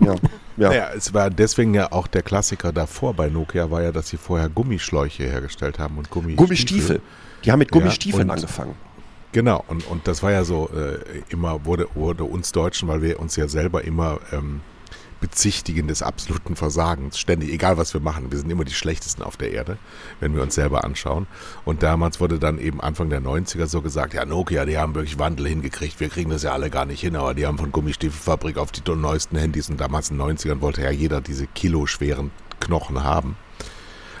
ja. 0.00 0.14
Ja. 0.56 0.68
Naja, 0.68 0.90
es 0.96 1.12
war 1.12 1.30
deswegen 1.30 1.74
ja 1.74 1.90
auch 1.90 2.06
der 2.06 2.22
Klassiker 2.22 2.72
davor 2.72 3.14
bei 3.14 3.28
Nokia, 3.28 3.70
war 3.70 3.82
ja, 3.82 3.90
dass 3.90 4.08
sie 4.08 4.16
vorher 4.16 4.48
Gummischläuche 4.48 5.24
hergestellt 5.24 5.78
haben 5.78 5.98
und 5.98 6.10
Gummistiefel. 6.10 6.46
Gummistiefel. 6.46 7.02
Die 7.44 7.50
haben 7.50 7.58
mit 7.58 7.72
Gummistiefeln 7.72 8.28
ja, 8.28 8.34
angefangen. 8.34 8.76
Genau, 9.32 9.64
und, 9.66 9.84
und 9.88 10.06
das 10.06 10.22
war 10.22 10.30
ja 10.30 10.44
so, 10.44 10.70
äh, 10.72 11.22
immer 11.28 11.64
wurde, 11.64 11.88
wurde 11.94 12.22
uns 12.22 12.52
Deutschen, 12.52 12.86
weil 12.86 13.02
wir 13.02 13.18
uns 13.18 13.34
ja 13.34 13.48
selber 13.48 13.82
immer 13.82 14.20
ähm, 14.30 14.60
bezichtigen 15.24 15.88
des 15.88 16.02
absoluten 16.02 16.54
Versagens, 16.54 17.18
ständig, 17.18 17.50
egal 17.50 17.78
was 17.78 17.94
wir 17.94 18.02
machen. 18.02 18.30
Wir 18.30 18.38
sind 18.38 18.50
immer 18.50 18.64
die 18.64 18.74
Schlechtesten 18.74 19.22
auf 19.22 19.38
der 19.38 19.52
Erde, 19.52 19.78
wenn 20.20 20.34
wir 20.34 20.42
uns 20.42 20.54
selber 20.54 20.84
anschauen. 20.84 21.26
Und 21.64 21.82
damals 21.82 22.20
wurde 22.20 22.38
dann 22.38 22.58
eben 22.58 22.78
Anfang 22.82 23.08
der 23.08 23.22
90er 23.22 23.64
so 23.64 23.80
gesagt, 23.80 24.12
ja, 24.12 24.26
Nokia, 24.26 24.66
die 24.66 24.76
haben 24.76 24.94
wirklich 24.94 25.18
Wandel 25.18 25.48
hingekriegt, 25.48 25.98
wir 25.98 26.10
kriegen 26.10 26.28
das 26.28 26.42
ja 26.42 26.52
alle 26.52 26.68
gar 26.68 26.84
nicht 26.84 27.00
hin, 27.00 27.16
aber 27.16 27.32
die 27.32 27.46
haben 27.46 27.56
von 27.56 27.72
Gummistiefelfabrik 27.72 28.58
auf 28.58 28.70
die 28.70 28.82
neuesten 28.94 29.38
Handys 29.38 29.70
und 29.70 29.80
damals 29.80 30.10
in 30.10 30.18
den 30.18 30.36
90ern 30.36 30.60
wollte 30.60 30.82
ja 30.82 30.90
jeder 30.90 31.22
diese 31.22 31.46
kiloschweren 31.46 32.30
Knochen 32.60 33.02
haben. 33.02 33.38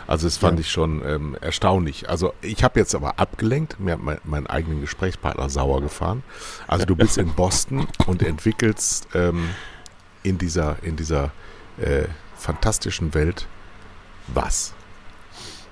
Also 0.06 0.26
das 0.26 0.38
fand 0.38 0.58
ja. 0.58 0.60
ich 0.62 0.70
schon 0.70 1.02
ähm, 1.04 1.36
erstaunlich. 1.38 2.08
Also 2.08 2.32
ich 2.40 2.64
habe 2.64 2.80
jetzt 2.80 2.94
aber 2.94 3.18
abgelenkt, 3.18 3.78
mir 3.78 3.92
hat 3.92 4.02
mein, 4.02 4.18
meinen 4.24 4.46
eigenen 4.46 4.80
Gesprächspartner 4.80 5.50
sauer 5.50 5.82
gefahren. 5.82 6.22
Also 6.66 6.86
du 6.86 6.96
bist 6.96 7.18
in 7.18 7.28
Boston 7.36 7.86
und 8.06 8.22
entwickelst 8.22 9.08
ähm, 9.14 9.50
in 10.24 10.38
dieser, 10.38 10.82
in 10.82 10.96
dieser 10.96 11.30
äh, 11.78 12.06
fantastischen 12.36 13.14
Welt 13.14 13.46
was? 14.26 14.74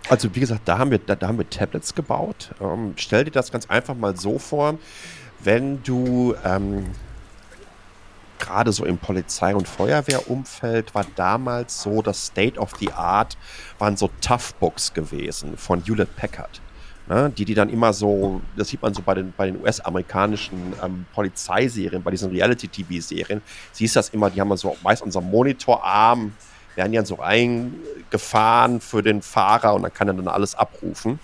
Also 0.08 0.34
wie 0.34 0.40
gesagt, 0.40 0.62
da 0.66 0.78
haben 0.78 0.90
wir, 0.90 0.98
da, 0.98 1.16
da 1.16 1.28
haben 1.28 1.38
wir 1.38 1.48
Tablets 1.48 1.94
gebaut. 1.94 2.54
Ähm, 2.60 2.94
stell 2.96 3.24
dir 3.24 3.30
das 3.32 3.50
ganz 3.50 3.66
einfach 3.66 3.96
mal 3.96 4.16
so 4.16 4.38
vor, 4.38 4.78
wenn 5.40 5.82
du 5.82 6.34
ähm, 6.44 6.92
gerade 8.38 8.72
so 8.72 8.84
im 8.84 8.98
Polizei- 8.98 9.54
und 9.54 9.68
Feuerwehrumfeld 9.68 10.94
war 10.94 11.06
damals 11.16 11.82
so, 11.82 12.02
das 12.02 12.26
State 12.26 12.58
of 12.58 12.72
the 12.78 12.92
Art 12.92 13.36
waren 13.78 13.96
so 13.96 14.10
Tough 14.20 14.54
Books 14.54 14.92
gewesen 14.92 15.56
von 15.56 15.82
Hewlett 15.84 16.14
Packard. 16.16 16.60
Ne, 17.08 17.32
die, 17.36 17.44
die 17.44 17.54
dann 17.54 17.68
immer 17.68 17.92
so, 17.92 18.40
das 18.56 18.68
sieht 18.68 18.80
man 18.80 18.94
so 18.94 19.02
bei 19.02 19.14
den, 19.14 19.32
bei 19.36 19.46
den 19.46 19.60
US-amerikanischen 19.60 20.72
ähm, 20.82 21.04
Polizeiserien, 21.12 22.00
bei 22.00 22.12
diesen 22.12 22.30
Reality-TV-Serien, 22.30 23.42
siehst 23.72 23.96
das 23.96 24.10
immer, 24.10 24.30
die 24.30 24.40
haben 24.40 24.56
so 24.56 24.76
meist 24.84 25.02
unser 25.02 25.20
Monitorarm, 25.20 26.32
werden 26.76 26.92
ja 26.92 27.04
so 27.04 27.18
eingefahren 27.18 28.80
für 28.80 29.02
den 29.02 29.20
Fahrer 29.20 29.74
und 29.74 29.82
dann 29.82 29.92
kann 29.92 30.06
er 30.08 30.14
dann 30.14 30.28
alles 30.28 30.54
abrufen. 30.54 31.18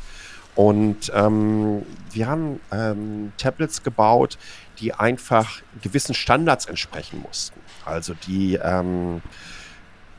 Und 0.57 1.13
ähm, 1.15 1.83
wir 2.11 2.27
haben 2.27 2.61
ähm, 2.73 3.33
Tablets 3.37 3.85
gebaut, 3.85 4.37
die 4.81 4.93
einfach 4.93 5.63
gewissen 5.81 6.15
Standards 6.15 6.67
entsprechen 6.67 7.23
mussten. 7.23 7.61
Also 7.85 8.15
die 8.27 8.59
ähm, 8.61 9.23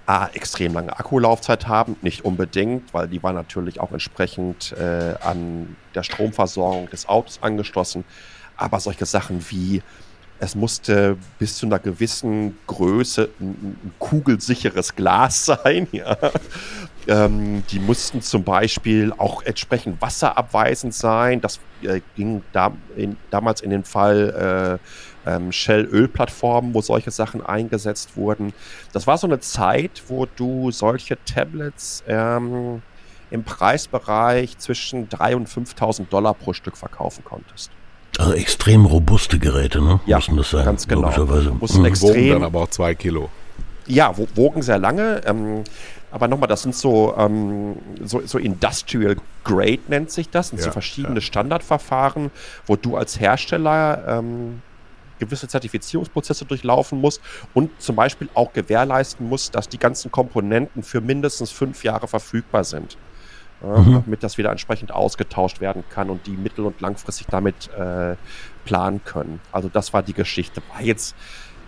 A, 0.09 0.27
extrem 0.33 0.73
lange 0.73 0.97
Akkulaufzeit 0.97 1.67
haben, 1.67 1.95
nicht 2.01 2.25
unbedingt, 2.25 2.95
weil 2.95 3.07
die 3.07 3.21
war 3.21 3.31
natürlich 3.31 3.79
auch 3.79 3.91
entsprechend 3.91 4.71
äh, 4.71 5.13
an 5.21 5.75
der 5.93 6.01
Stromversorgung 6.01 6.89
des 6.89 7.07
Autos 7.07 7.37
angeschlossen. 7.43 8.03
Aber 8.57 8.79
solche 8.79 9.05
Sachen 9.05 9.45
wie 9.51 9.83
es 10.39 10.55
musste 10.55 11.15
bis 11.37 11.57
zu 11.57 11.67
einer 11.67 11.77
gewissen 11.77 12.57
Größe 12.65 13.29
ein, 13.39 13.77
ein 13.83 13.93
kugelsicheres 13.99 14.95
Glas 14.95 15.45
sein. 15.63 15.87
Ja. 15.91 16.17
Ähm, 17.07 17.63
die 17.69 17.79
mussten 17.79 18.23
zum 18.23 18.43
Beispiel 18.43 19.13
auch 19.15 19.43
entsprechend 19.43 20.01
wasserabweisend 20.01 20.95
sein. 20.95 21.39
Das 21.39 21.59
äh, 21.83 22.01
ging 22.15 22.41
da 22.51 22.71
in, 22.95 23.15
damals 23.29 23.61
in 23.61 23.69
den 23.69 23.83
Fall 23.83 24.79
äh, 24.81 25.08
ähm, 25.29 25.51
Shell-Ölplattformen, 25.51 26.73
wo 26.73 26.81
solche 26.81 27.11
Sachen 27.11 27.45
eingesetzt 27.45 28.15
wurden. 28.17 28.53
Das 28.93 29.07
war 29.07 29.17
so 29.17 29.27
eine 29.27 29.39
Zeit, 29.39 30.03
wo 30.07 30.25
du 30.25 30.71
solche 30.71 31.17
Tablets 31.25 32.03
ähm, 32.07 32.81
im 33.31 33.43
Preisbereich 33.43 34.57
zwischen 34.57 35.09
3.000 35.09 35.35
und 35.35 35.49
5.000 35.49 36.09
Dollar 36.09 36.33
pro 36.33 36.53
Stück 36.53 36.77
verkaufen 36.77 37.23
konntest. 37.23 37.71
Also 38.17 38.33
extrem 38.33 38.85
robuste 38.85 39.39
Geräte, 39.39 39.81
ne? 39.81 39.99
Ja, 40.05 40.17
Müssen 40.17 40.37
das 40.37 40.49
sein, 40.49 40.65
ganz 40.65 40.87
genau. 40.87 41.03
Logischerweise. 41.03 41.51
Mussten 41.51 41.79
mhm. 41.79 41.85
extrem, 41.85 42.09
wogen 42.09 42.29
dann 42.31 42.43
aber 42.43 42.61
auch 42.61 42.69
zwei 42.69 42.95
Kilo. 42.95 43.29
Ja, 43.85 44.13
wogen 44.35 44.61
sehr 44.61 44.77
lange. 44.77 45.21
Ähm, 45.25 45.63
aber 46.11 46.27
nochmal, 46.27 46.47
das 46.47 46.63
sind 46.63 46.75
so, 46.75 47.15
ähm, 47.17 47.75
so, 48.03 48.21
so, 48.25 48.37
Industrial 48.39 49.15
Grade 49.43 49.79
nennt 49.87 50.11
sich 50.11 50.29
das. 50.29 50.47
Das 50.47 50.49
sind 50.49 50.59
ja, 50.59 50.65
so 50.65 50.71
verschiedene 50.71 51.15
ja. 51.15 51.21
Standardverfahren, 51.21 52.31
wo 52.65 52.75
du 52.75 52.97
als 52.97 53.19
Hersteller 53.19 54.03
ähm, 54.07 54.61
gewisse 55.19 55.47
Zertifizierungsprozesse 55.47 56.45
durchlaufen 56.45 56.99
musst 56.99 57.21
und 57.53 57.69
zum 57.81 57.95
Beispiel 57.95 58.29
auch 58.33 58.53
gewährleisten 58.53 59.27
musst, 59.27 59.55
dass 59.55 59.69
die 59.69 59.79
ganzen 59.79 60.11
Komponenten 60.11 60.83
für 60.83 61.01
mindestens 61.01 61.51
fünf 61.51 61.83
Jahre 61.83 62.07
verfügbar 62.07 62.63
sind 62.63 62.97
mhm. 63.61 64.03
damit 64.05 64.23
das 64.23 64.37
wieder 64.37 64.51
entsprechend 64.51 64.91
ausgetauscht 64.91 65.61
werden 65.61 65.83
kann 65.89 66.09
und 66.09 66.27
die 66.27 66.31
mittel- 66.31 66.65
und 66.65 66.79
langfristig 66.81 67.27
damit 67.27 67.69
äh, 67.73 68.15
planen 68.65 69.03
können. 69.03 69.39
Also 69.51 69.69
das 69.69 69.93
war 69.93 70.03
die 70.03 70.13
Geschichte. 70.13 70.61
War 70.73 70.81
jetzt, 70.81 71.15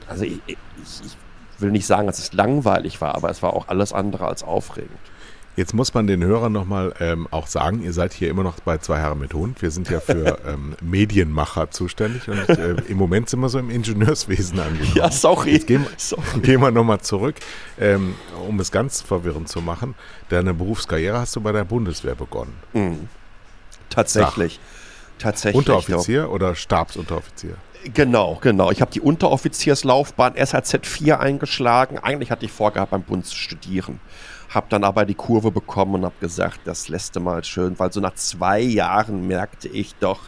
also 0.08 0.24
ich, 0.24 0.40
ich, 0.48 0.58
ich 1.06 1.18
will 1.60 1.72
nicht 1.72 1.86
sagen, 1.86 2.08
dass 2.08 2.20
es 2.20 2.34
langweilig 2.34 3.02
war, 3.02 3.16
aber 3.16 3.30
es 3.30 3.42
war 3.44 3.54
auch 3.54 3.68
alles 3.68 3.94
andere 3.94 4.28
als 4.28 4.44
aufregend. 4.44 5.00
Jetzt 5.58 5.74
muss 5.74 5.94
man 5.94 6.08
den 6.08 6.24
Hörern 6.24 6.54
nochmal 6.54 6.94
ähm, 7.00 7.28
auch 7.30 7.48
sagen, 7.48 7.84
ihr 7.84 7.92
seid 7.92 8.14
hier 8.14 8.30
immer 8.30 8.44
noch 8.44 8.60
bei 8.62 8.78
Zwei 8.78 9.00
Herren 9.00 9.20
mit 9.20 9.34
Hund. 9.34 9.62
Wir 9.62 9.70
sind 9.70 9.90
ja 9.90 10.00
für 10.00 10.40
ähm, 10.48 10.76
Medienmacher 10.82 11.72
zuständig 11.72 12.28
und 12.30 12.50
äh, 12.50 12.76
im 12.88 12.98
Moment 12.98 13.30
sind 13.30 13.42
wir 13.42 13.50
so 13.50 13.60
im 13.60 13.70
Ingenieurswesen 13.70 14.60
angekommen. 14.60 14.96
Ja, 14.96 15.12
sorry. 15.12 15.52
Jetzt 15.52 15.68
gehen, 15.68 15.86
sorry. 15.98 16.24
gehen 16.42 16.62
wir 16.62 16.72
nochmal 16.72 17.02
zurück, 17.02 17.36
ähm, 17.80 18.16
um 18.48 18.60
es 18.62 18.72
ganz 18.72 19.02
verwirrend 19.02 19.50
zu 19.50 19.62
machen. 19.62 19.96
Deine 20.30 20.54
Berufskarriere 20.54 21.20
hast 21.20 21.36
du 21.36 21.42
bei 21.42 21.52
der 21.52 21.66
Bundeswehr 21.66 22.16
begonnen. 22.16 22.54
Mhm. 22.74 23.10
Tatsächlich. 23.90 24.54
Sach. 24.54 25.22
Tatsächlich. 25.22 25.58
Unteroffizier 25.58 26.24
doch. 26.24 26.32
oder 26.32 26.56
Stabsunteroffizier? 26.56 27.56
Genau, 27.94 28.40
genau. 28.42 28.72
Ich 28.72 28.82
habe 28.82 28.92
die 28.92 29.02
Unteroffizierslaufbahn 29.02 30.34
SAZ 30.44 30.80
4 30.86 31.20
eingeschlagen. 31.20 32.00
Eigentlich 32.00 32.32
hatte 32.32 32.46
ich 32.46 32.52
vorgehabt, 32.52 32.92
beim 32.92 33.04
Bund 33.04 33.26
zu 33.26 33.36
studieren. 33.36 34.00
Hab 34.54 34.70
dann 34.70 34.84
aber 34.84 35.06
die 35.06 35.16
Kurve 35.16 35.50
bekommen 35.50 35.96
und 35.96 36.06
habe 36.06 36.16
gesagt, 36.20 36.62
das 36.66 36.90
lässt 36.90 37.18
mal 37.20 37.44
schön, 37.44 37.80
weil 37.80 37.92
so 37.92 38.02
nach 38.02 38.16
zwei 38.16 38.60
Jahren 38.60 39.26
merkte 39.28 39.70
ich 39.70 39.96
doch, 39.96 40.20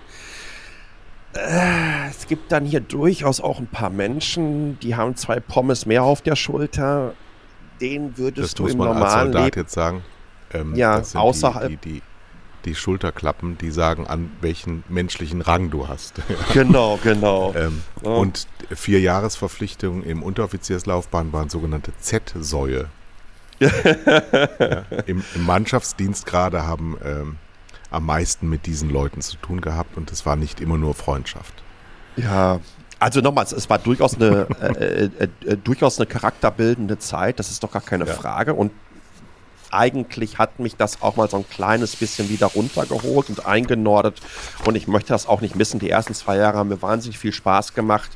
äh, 1.36 2.10
es 2.10 2.28
gibt 2.28 2.52
dann 2.52 2.66
hier 2.66 2.80
durchaus 2.80 3.42
auch 3.42 3.60
ein 3.60 3.68
paar 3.68 3.90
Menschen, 3.90 4.80
die 4.80 4.96
haben 4.96 5.16
zwei 5.16 5.40
Pommes 5.40 5.86
mehr 5.86 6.04
auf 6.04 6.22
der 6.22 6.36
Schulter. 6.36 7.14
Den 7.82 8.18
würdest 8.18 8.54
das 8.54 8.54
du 8.54 8.68
im 8.68 8.78
normalen 8.78 9.04
als 9.04 9.14
Soldat 9.14 9.44
Leben 9.44 9.60
jetzt 9.60 9.74
sagen. 9.74 10.04
Ähm, 10.54 10.76
ja, 10.76 11.02
außerhalb. 11.16 11.68
Die, 11.70 11.78
die, 11.78 11.94
die, 11.94 12.02
die, 12.66 12.76
Schulterklappen, 12.76 13.58
die 13.58 13.72
sagen, 13.72 14.08
an 14.08 14.32
welchen 14.40 14.84
menschlichen 14.88 15.42
Rang 15.42 15.70
du 15.72 15.88
hast. 15.88 16.22
genau, 16.54 17.00
genau. 17.04 17.54
ähm, 17.58 17.82
ja. 18.04 18.12
Und 18.12 18.48
vier 18.74 19.02
Jahresverpflichtungen 19.02 20.04
im 20.04 20.24
Unteroffizierslaufbahn 20.24 21.34
waren 21.34 21.50
sogenannte 21.50 21.92
Z-Säue 22.00 22.88
ja, 23.64 24.84
im, 25.06 25.24
im, 25.36 25.46
Mannschaftsdienst 25.46 26.26
gerade 26.26 26.66
haben 26.66 26.98
ähm, 27.04 27.38
am 27.92 28.06
meisten 28.06 28.50
mit 28.50 28.66
diesen 28.66 28.90
Leuten 28.90 29.22
zu 29.22 29.38
tun 29.38 29.62
gehabt 29.62 29.98
und 29.98 30.12
es 30.12 30.26
war 30.26 30.36
nicht 30.36 30.60
immer 30.60 30.78
nur 30.78 30.94
Freundschaft. 30.94 31.54
Ja, 32.16 32.60
also 33.00 33.20
nochmals, 33.20 33.52
es 33.52 33.70
war 33.70 33.80
durchaus 33.80 34.16
eine, 34.16 34.48
äh, 34.62 35.06
äh, 35.06 35.28
äh, 35.46 35.58
durchaus 35.58 36.00
eine 36.00 36.06
charakterbildende 36.06 36.98
Zeit, 37.00 37.40
das 37.40 37.52
ist 37.52 37.64
doch 37.64 37.72
gar 37.72 37.82
keine 37.82 38.06
ja. 38.06 38.14
Frage. 38.14 38.54
Und 38.54 38.72
eigentlich 39.72 40.38
hat 40.38 40.60
mich 40.60 40.78
das 40.78 41.02
auch 41.02 41.16
mal 41.16 41.30
so 41.30 41.38
ein 41.38 41.50
kleines 41.50 41.96
bisschen 41.96 42.30
wieder 42.30 42.48
runtergeholt 42.48 43.30
und 43.30 43.46
eingenordet. 43.46 44.22
Und 44.66 44.76
ich 44.76 44.88
möchte 44.88 45.10
das 45.10 45.28
auch 45.28 45.42
nicht 45.42 45.56
missen. 45.56 45.80
Die 45.80 45.90
ersten 45.90 46.14
zwei 46.14 46.38
Jahre 46.38 46.60
haben 46.60 46.70
mir 46.70 46.82
wahnsinnig 46.82 47.18
viel 47.18 47.34
Spaß 47.34 47.74
gemacht. 47.74 48.12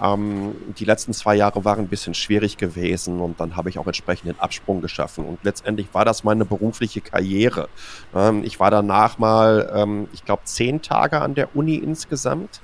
Ähm, 0.00 0.54
die 0.78 0.84
letzten 0.84 1.12
zwei 1.12 1.36
Jahre 1.36 1.64
waren 1.64 1.80
ein 1.80 1.88
bisschen 1.88 2.14
schwierig 2.14 2.56
gewesen 2.56 3.20
und 3.20 3.40
dann 3.40 3.56
habe 3.56 3.70
ich 3.70 3.78
auch 3.78 3.86
entsprechend 3.86 4.28
den 4.28 4.40
Absprung 4.40 4.80
geschaffen. 4.80 5.24
Und 5.24 5.38
letztendlich 5.42 5.88
war 5.92 6.04
das 6.04 6.24
meine 6.24 6.44
berufliche 6.44 7.00
Karriere. 7.00 7.68
Ähm, 8.14 8.42
ich 8.44 8.60
war 8.60 8.70
danach 8.70 9.18
mal, 9.18 9.72
ähm, 9.74 10.08
ich 10.12 10.24
glaube, 10.24 10.42
zehn 10.44 10.82
Tage 10.82 11.20
an 11.20 11.34
der 11.34 11.56
Uni 11.56 11.76
insgesamt. 11.76 12.60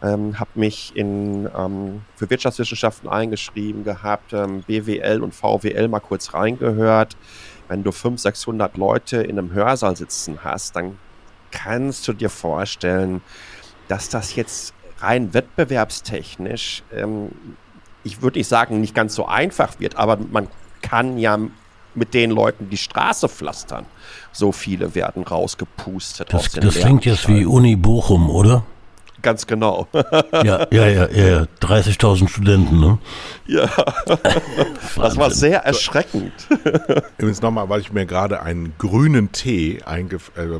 Ähm, 0.00 0.38
habe 0.38 0.50
mich 0.54 0.94
in, 0.94 1.48
ähm, 1.56 2.02
für 2.14 2.30
Wirtschaftswissenschaften 2.30 3.08
eingeschrieben 3.08 3.82
gehabt, 3.82 4.32
ähm, 4.32 4.62
BWL 4.62 5.22
und 5.22 5.34
VWL 5.34 5.88
mal 5.88 5.98
kurz 5.98 6.34
reingehört. 6.34 7.16
Wenn 7.66 7.82
du 7.82 7.90
500, 7.90 8.20
600 8.20 8.76
Leute 8.76 9.16
in 9.18 9.38
einem 9.38 9.52
Hörsaal 9.52 9.96
sitzen 9.96 10.38
hast, 10.44 10.76
dann 10.76 10.98
kannst 11.50 12.06
du 12.06 12.12
dir 12.12 12.30
vorstellen, 12.30 13.22
dass 13.88 14.08
das 14.08 14.36
jetzt 14.36 14.74
rein 15.00 15.34
wettbewerbstechnisch, 15.34 16.82
ähm, 16.94 17.30
ich 18.04 18.22
würde 18.22 18.38
nicht 18.38 18.48
sagen, 18.48 18.80
nicht 18.80 18.94
ganz 18.94 19.14
so 19.14 19.26
einfach 19.26 19.80
wird, 19.80 19.96
aber 19.96 20.18
man 20.30 20.48
kann 20.82 21.18
ja 21.18 21.38
mit 21.94 22.14
den 22.14 22.30
Leuten 22.30 22.70
die 22.70 22.76
Straße 22.76 23.28
pflastern. 23.28 23.84
So 24.32 24.52
viele 24.52 24.94
werden 24.94 25.24
rausgepustet. 25.24 26.32
Das, 26.32 26.50
das 26.50 26.76
klingt 26.76 27.04
jetzt 27.04 27.28
wie 27.28 27.44
Uni 27.44 27.76
Bochum, 27.76 28.30
oder? 28.30 28.64
Ganz 29.20 29.48
genau. 29.48 29.88
ja, 30.32 30.66
ja, 30.70 30.86
ja, 30.86 31.08
ja, 31.08 31.46
30.000 31.60 32.28
Studenten, 32.28 32.78
ne? 32.78 32.98
Ja. 33.46 33.68
das 34.96 35.16
war 35.16 35.32
sehr 35.32 35.64
erschreckend. 35.64 36.32
Übrigens 37.18 37.42
nochmal, 37.42 37.68
weil 37.68 37.80
ich 37.80 37.92
mir 37.92 38.06
gerade 38.06 38.42
einen 38.42 38.74
grünen 38.78 39.32
Tee, 39.32 39.80
äh, 39.84 40.04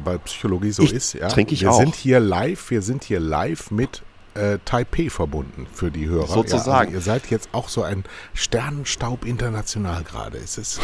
weil 0.05 0.19
Psychologie 0.21 0.73
so 0.73 0.83
ich, 0.83 0.93
ist, 0.93 1.13
ja. 1.13 1.29
Trinke 1.29 1.55
ich 1.55 1.63
wir 1.63 1.71
auch. 1.71 1.79
sind 1.79 1.95
hier 1.95 2.19
live, 2.19 2.71
wir 2.71 2.83
sind 2.83 3.05
hier 3.05 3.21
live 3.21 3.71
mit 3.71 4.03
äh, 4.39 4.59
Taipei 4.65 5.11
verbunden 5.11 5.67
für 5.73 5.91
die 5.91 6.09
Hörer. 6.09 6.29
Sozusagen. 6.29 6.93
Ja, 6.93 6.97
also 6.97 7.11
ihr 7.11 7.15
seid 7.15 7.31
jetzt 7.31 7.49
auch 7.53 7.69
so 7.69 7.83
ein 7.83 8.05
Sternenstaub 8.35 9.25
international 9.25 10.05
gerade. 10.05 10.39
Es 10.39 10.59
ist 10.59 10.81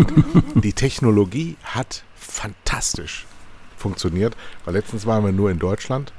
die 0.54 0.72
Technologie 0.72 1.56
hat 1.64 2.04
fantastisch 2.14 3.26
funktioniert, 3.76 4.36
weil 4.64 4.74
letztens 4.74 5.06
waren 5.06 5.24
wir 5.24 5.32
nur 5.32 5.50
in 5.50 5.58
Deutschland 5.58 6.12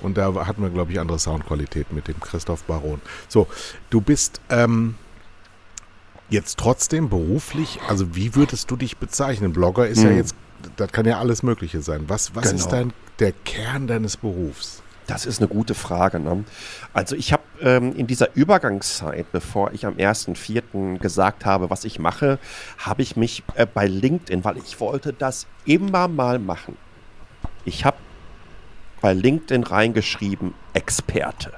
und 0.00 0.16
da 0.16 0.46
hatten 0.46 0.62
wir, 0.62 0.70
glaube 0.70 0.92
ich, 0.92 1.00
andere 1.00 1.18
Soundqualität 1.18 1.92
mit 1.92 2.08
dem 2.08 2.20
Christoph 2.20 2.62
Baron. 2.64 3.00
So, 3.28 3.48
du 3.90 4.00
bist 4.00 4.40
ähm, 4.48 4.94
jetzt 6.30 6.58
trotzdem 6.58 7.08
beruflich, 7.08 7.80
also 7.88 8.14
wie 8.14 8.36
würdest 8.36 8.70
du 8.70 8.76
dich 8.76 8.96
bezeichnen? 8.98 9.52
Blogger 9.52 9.88
ist 9.88 10.02
hm. 10.02 10.10
ja 10.10 10.16
jetzt, 10.16 10.34
das 10.76 10.92
kann 10.92 11.04
ja 11.04 11.18
alles 11.18 11.42
Mögliche 11.42 11.82
sein. 11.82 12.04
Was, 12.06 12.34
was 12.36 12.44
genau. 12.44 12.56
ist 12.56 12.68
dein, 12.68 12.92
der 13.18 13.32
Kern 13.32 13.88
deines 13.88 14.16
Berufs? 14.16 14.82
Das 15.10 15.26
ist 15.26 15.40
eine 15.40 15.48
gute 15.48 15.74
Frage. 15.74 16.20
Ne? 16.20 16.44
Also 16.92 17.16
ich 17.16 17.32
habe 17.32 17.42
ähm, 17.60 17.96
in 17.96 18.06
dieser 18.06 18.32
Übergangszeit, 18.36 19.32
bevor 19.32 19.72
ich 19.72 19.84
am 19.84 19.94
1.4. 19.94 20.98
gesagt 20.98 21.44
habe, 21.44 21.68
was 21.68 21.84
ich 21.84 21.98
mache, 21.98 22.38
habe 22.78 23.02
ich 23.02 23.16
mich 23.16 23.42
äh, 23.56 23.66
bei 23.66 23.88
LinkedIn, 23.88 24.44
weil 24.44 24.58
ich 24.58 24.78
wollte 24.78 25.12
das 25.12 25.48
immer 25.64 26.06
mal 26.06 26.38
machen. 26.38 26.76
Ich 27.64 27.84
habe 27.84 27.96
bei 29.00 29.12
LinkedIn 29.12 29.64
reingeschrieben, 29.64 30.54
Experte. 30.74 31.54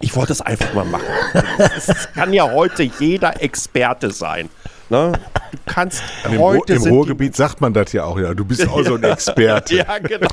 Ich 0.00 0.14
wollte 0.14 0.34
es 0.34 0.42
einfach 0.42 0.74
mal 0.74 0.84
machen. 0.84 1.06
Es 1.58 2.12
kann 2.12 2.34
ja 2.34 2.50
heute 2.50 2.82
jeder 2.82 3.42
Experte 3.42 4.10
sein. 4.10 4.50
Ne? 4.90 5.12
Du 5.52 5.58
kannst 5.66 6.02
Im 6.24 6.38
heute. 6.38 6.74
Im 6.74 6.82
Ruhrgebiet 6.82 7.36
sagt 7.36 7.60
man 7.60 7.72
das 7.72 7.92
ja 7.92 8.04
auch, 8.04 8.18
ja. 8.18 8.34
Du 8.34 8.44
bist 8.44 8.68
auch 8.68 8.82
so 8.84 8.96
ein 8.96 9.02
Experte. 9.04 9.76
ja, 9.76 9.98
genau. 9.98 10.28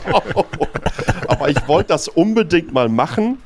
Aber 1.28 1.50
ich 1.50 1.67
wollte 1.67 1.89
das 1.89 2.08
unbedingt 2.08 2.74
mal 2.74 2.89
machen. 2.89 3.38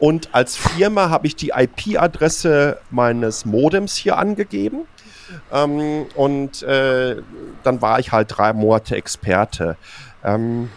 Und 0.00 0.34
als 0.34 0.56
Firma 0.56 1.08
habe 1.08 1.26
ich 1.28 1.36
die 1.36 1.52
IP-Adresse 1.56 2.78
meines 2.90 3.44
Modems 3.44 3.94
hier 3.94 4.18
angegeben. 4.18 4.86
Ähm, 5.52 6.06
und 6.14 6.62
äh, 6.62 7.16
dann 7.62 7.82
war 7.82 7.98
ich 8.00 8.12
halt 8.12 8.36
drei 8.36 8.52
Monate 8.52 8.96
Experte. 8.96 9.76
Ähm, 10.24 10.70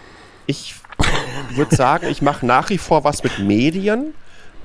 ich 0.45 0.75
würde 1.55 1.75
sagen, 1.75 2.07
ich 2.07 2.21
mache 2.21 2.45
nach 2.45 2.69
wie 2.69 2.77
vor 2.77 3.03
was 3.03 3.23
mit 3.23 3.39
Medien. 3.39 4.13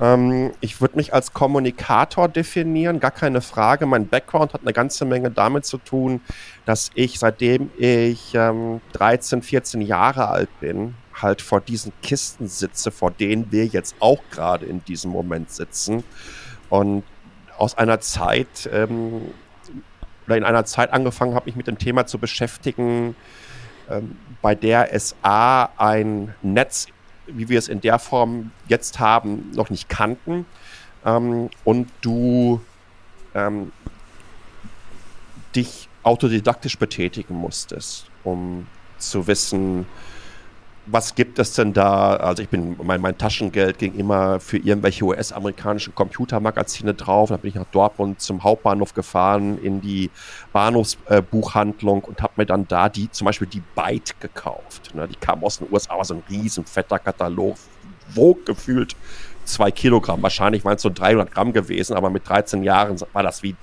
Ähm, 0.01 0.53
ich 0.61 0.81
würde 0.81 0.97
mich 0.97 1.15
als 1.15 1.33
Kommunikator 1.33 2.29
definieren, 2.29 3.01
gar 3.01 3.11
keine 3.11 3.41
Frage. 3.41 3.87
Mein 3.87 4.09
Background 4.09 4.55
hat 4.55 4.63
eine 4.63 4.73
ganze 4.73 5.05
Menge 5.05 5.31
damit 5.31 5.65
zu 5.65 5.79
tun, 5.79 6.21
dass 6.65 6.91
ich, 6.95 7.19
seitdem 7.19 7.71
ich 7.77 8.35
ähm, 8.35 8.81
13, 8.93 9.43
14 9.43 9.81
Jahre 9.83 10.29
alt 10.29 10.49
bin, 10.61 10.95
halt 11.15 11.43
vor 11.43 11.61
diesen 11.61 11.93
Kisten 12.03 12.49
sitze, 12.49 12.91
vor 12.91 13.11
denen 13.11 13.53
wir 13.53 13.67
jetzt 13.67 13.95
auch 14.01 14.21
gerade 14.31 14.67
in 14.67 14.85
diesem 14.85 15.11
Moment 15.11 15.51
sitzen. 15.51 16.03
Und 16.71 17.05
aus 17.57 17.79
einer 17.79 18.01
Zeit 18.01 18.69
ähm, 18.73 19.33
oder 20.27 20.37
in 20.37 20.45
einer 20.45 20.65
Zeit 20.65 20.93
angefangen 20.93 21.35
habe, 21.35 21.47
mich 21.47 21.57
mit 21.57 21.67
dem 21.67 21.79
Thema 21.79 22.07
zu 22.07 22.19
beschäftigen, 22.19 23.15
ähm, 23.89 24.17
bei 24.43 24.55
der 24.55 24.93
es 24.93 25.15
A, 25.23 25.69
ein 25.77 26.35
Netz 26.43 26.89
wie 27.27 27.49
wir 27.49 27.59
es 27.59 27.69
in 27.69 27.81
der 27.81 27.99
Form 27.99 28.51
jetzt 28.69 28.99
haben, 28.99 29.51
noch 29.55 29.71
nicht 29.71 29.89
kannten. 29.89 30.47
Ähm, 31.05 31.51
und 31.65 31.91
du 32.01 32.61
ähm, 33.35 33.73
dich 35.55 35.89
autodidaktisch 36.03 36.79
betätigen 36.79 37.35
musstest, 37.35 38.07
um 38.25 38.67
zu 38.99 39.27
wissen, 39.27 39.87
was 40.87 41.15
gibt 41.15 41.39
es 41.39 41.55
denn 41.55 41.73
da? 41.73 42.17
Also 42.17 42.43
ich 42.43 42.49
bin, 42.49 42.77
mein, 42.83 43.01
mein 43.01 43.17
Taschengeld 43.17 43.79
ging 43.79 43.95
immer 43.95 44.39
für 44.39 44.59
irgendwelche 44.59 45.05
US-amerikanischen 45.05 45.95
Computermagazine 45.95 46.95
drauf. 46.95 47.31
Da 47.31 47.39
bin 47.39 47.49
ich 47.49 47.55
nach 47.55 47.67
Dortmund 47.73 48.21
zum 48.21 48.43
Hauptbahnhof 48.45 48.93
gefahren, 48.93 49.59
in 49.59 49.81
die 49.81 50.11
Bahnhofsbuchhandlung 50.53 52.03
äh, 52.03 52.07
und 52.07 52.23
habe 52.23 52.35
mir 52.37 52.47
dann 52.47 52.69
da 52.69 52.89
die, 52.89 53.11
zum 53.11 53.25
Beispiel 53.25 53.47
die 53.47 53.63
Byte 53.75 54.21
gekauft. 54.21 54.95
Ne, 54.95 55.09
die 55.09 55.17
kam 55.17 55.43
aus 55.43 55.59
den 55.59 55.69
USA, 55.71 55.97
war 55.97 56.05
so 56.05 56.15
ein 56.15 56.23
riesen 56.29 56.67
fetter 56.67 56.99
Katalog, 56.99 57.57
wog 58.15 58.45
gefühlt 58.45 58.95
zwei 59.45 59.71
Kilogramm. 59.71 60.23
Wahrscheinlich 60.23 60.65
waren 60.65 60.77
es 60.77 60.83
so 60.83 60.91
300 60.91 61.31
Gramm 61.31 61.53
gewesen, 61.53 61.97
aber 61.97 62.11
mit 62.11 62.29
13 62.29 62.63
Jahren 62.63 62.99
war 63.13 63.23
das 63.23 63.43
wie 63.43 63.57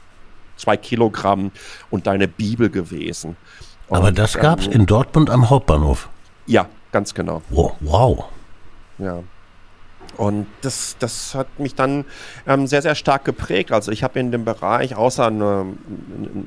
zwei 0.58 0.78
Kilogramm 0.78 1.52
und 1.90 2.08
deine 2.08 2.28
Bibel 2.28 2.70
gewesen. 2.70 3.36
Und, 3.88 3.98
aber 3.98 4.12
das 4.12 4.38
gab 4.40 4.60
es 4.60 4.68
ähm, 4.68 4.74
in 4.74 4.86
Dortmund 4.86 5.30
am 5.30 5.50
Hauptbahnhof. 5.50 6.10
Ja, 6.48 6.68
Ganz 6.92 7.14
genau. 7.14 7.42
Wow. 7.50 7.76
wow. 7.80 8.26
Ja. 8.98 9.24
Und 10.18 10.48
das, 10.62 10.98
das 11.00 11.36
hat 11.36 11.60
mich 11.60 11.74
dann 11.74 12.06
ähm, 12.46 12.68
sehr, 12.68 12.82
sehr 12.82 12.96
stark 12.96 13.24
geprägt. 13.24 13.72
Also 13.72 13.92
ich 13.92 14.04
habe 14.04 14.20
in 14.20 14.32
dem 14.32 14.44
Bereich, 14.44 14.96
außer 14.96 15.28
eine, 15.28 15.74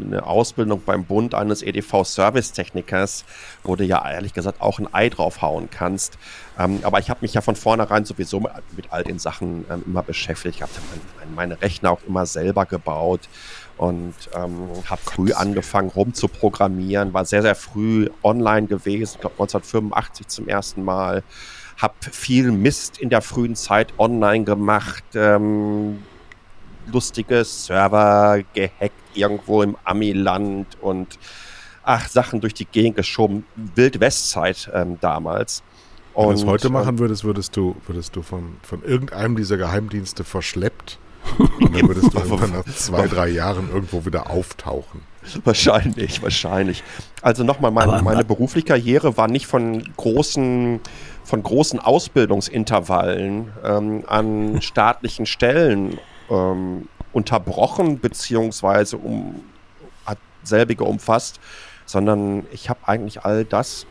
eine 0.05 0.27
Ausbildung 0.27 0.83
beim 0.85 1.05
Bund 1.05 1.35
eines 1.35 1.63
EDV-Servicetechnikers, 1.63 3.25
wo 3.63 3.75
du 3.75 3.85
ja 3.85 4.09
ehrlich 4.09 4.35
gesagt 4.35 4.61
auch 4.61 4.79
ein 4.79 4.93
Ei 4.93 5.09
draufhauen 5.09 5.71
kannst. 5.71 6.19
Ähm, 6.59 6.81
aber 6.83 6.99
ich 6.99 7.11
habe 7.11 7.21
mich 7.23 7.35
ja 7.35 7.41
von 7.41 7.57
vornherein 7.57 8.05
sowieso 8.05 8.41
mit, 8.41 8.53
all 8.91 9.03
den 9.03 9.19
Sachen 9.19 9.65
ähm, 9.71 9.83
immer 9.87 10.03
beschäftigt. 10.03 10.57
Ich 10.57 10.63
habe 10.63 10.73
mein, 11.19 11.35
meine 11.35 11.63
Rechner 11.63 11.91
auch 11.91 12.03
immer 12.07 12.27
selber 12.27 12.67
gebaut 12.67 13.29
und 13.77 14.15
ähm, 14.35 14.69
habe 14.87 15.01
früh 15.03 15.33
angefangen 15.33 15.91
rumzuprogrammieren, 15.91 17.13
war 17.13 17.25
sehr, 17.25 17.43
sehr 17.43 17.55
früh 17.55 18.09
online 18.23 18.67
gewesen, 18.67 19.15
ich 19.15 19.21
glaube 19.21 19.35
1985 19.35 20.29
zum 20.29 20.49
ersten 20.49 20.85
Mal, 20.85 21.23
habe 21.77 21.95
viel 22.01 22.53
Mist 22.53 22.99
in 22.99 23.11
der 23.11 23.21
frühen 23.21 23.57
Zeit 23.57 23.93
online 23.99 24.45
gemacht, 24.45 25.05
ähm, 25.15 26.03
lustige 26.93 27.45
Server 27.45 28.43
gehackt 28.53 28.93
irgendwo 29.15 29.63
im 29.63 29.77
Amiland 29.85 30.67
und 30.81 31.19
ach, 31.83 32.09
Sachen 32.09 32.41
durch 32.41 32.55
die 32.55 32.67
Gegend 32.67 32.97
geschoben, 32.97 33.45
Wild-West-Zeit 33.57 34.71
ähm, 34.73 34.99
damals. 35.01 35.63
Wenn 36.15 36.29
du 36.29 36.35
es 36.35 36.47
heute 36.47 36.71
machen 36.71 36.91
ähm, 36.91 36.99
würdest, 37.01 37.25
würdest 37.25 37.57
du, 37.57 37.75
würdest 37.87 38.15
du 38.15 38.23
von, 38.23 38.57
von 38.63 38.85
irgendeinem 38.85 39.35
dieser 39.35 39.57
Geheimdienste 39.57 40.23
verschleppt 40.23 40.99
und 41.39 41.75
dann 41.75 41.89
würdest 41.89 42.13
du 42.13 42.19
irgendwann 42.19 42.53
nach 42.53 42.65
zwei, 42.75 43.07
drei 43.07 43.29
Jahren 43.29 43.71
irgendwo 43.73 44.05
wieder 44.05 44.31
auftauchen. 44.31 45.03
Wahrscheinlich, 45.45 46.23
wahrscheinlich. 46.23 46.83
Also 47.23 47.45
nochmal, 47.45 47.71
meine, 47.71 48.03
meine 48.03 48.25
berufliche 48.25 48.67
Karriere 48.67 49.17
war 49.17 49.29
nicht 49.29 49.47
von 49.47 49.83
großen, 49.97 50.81
von 51.25 51.43
großen 51.43 51.81
Ausbildungsintervallen 51.81 53.53
ähm, 53.65 54.05
an 54.07 54.61
staatlichen 54.61 55.27
Stellen 55.27 55.99
ähm, 56.31 56.89
unterbrochen, 57.13 58.01
beziehungsweise 58.01 58.99
um, 58.99 59.43
hat 60.05 60.19
selbige 60.43 60.85
umfasst, 60.85 61.41
sondern 61.87 62.45
ich 62.53 62.69
habe 62.69 62.81
eigentlich 62.87 63.25
all 63.25 63.45
das, 63.45 63.87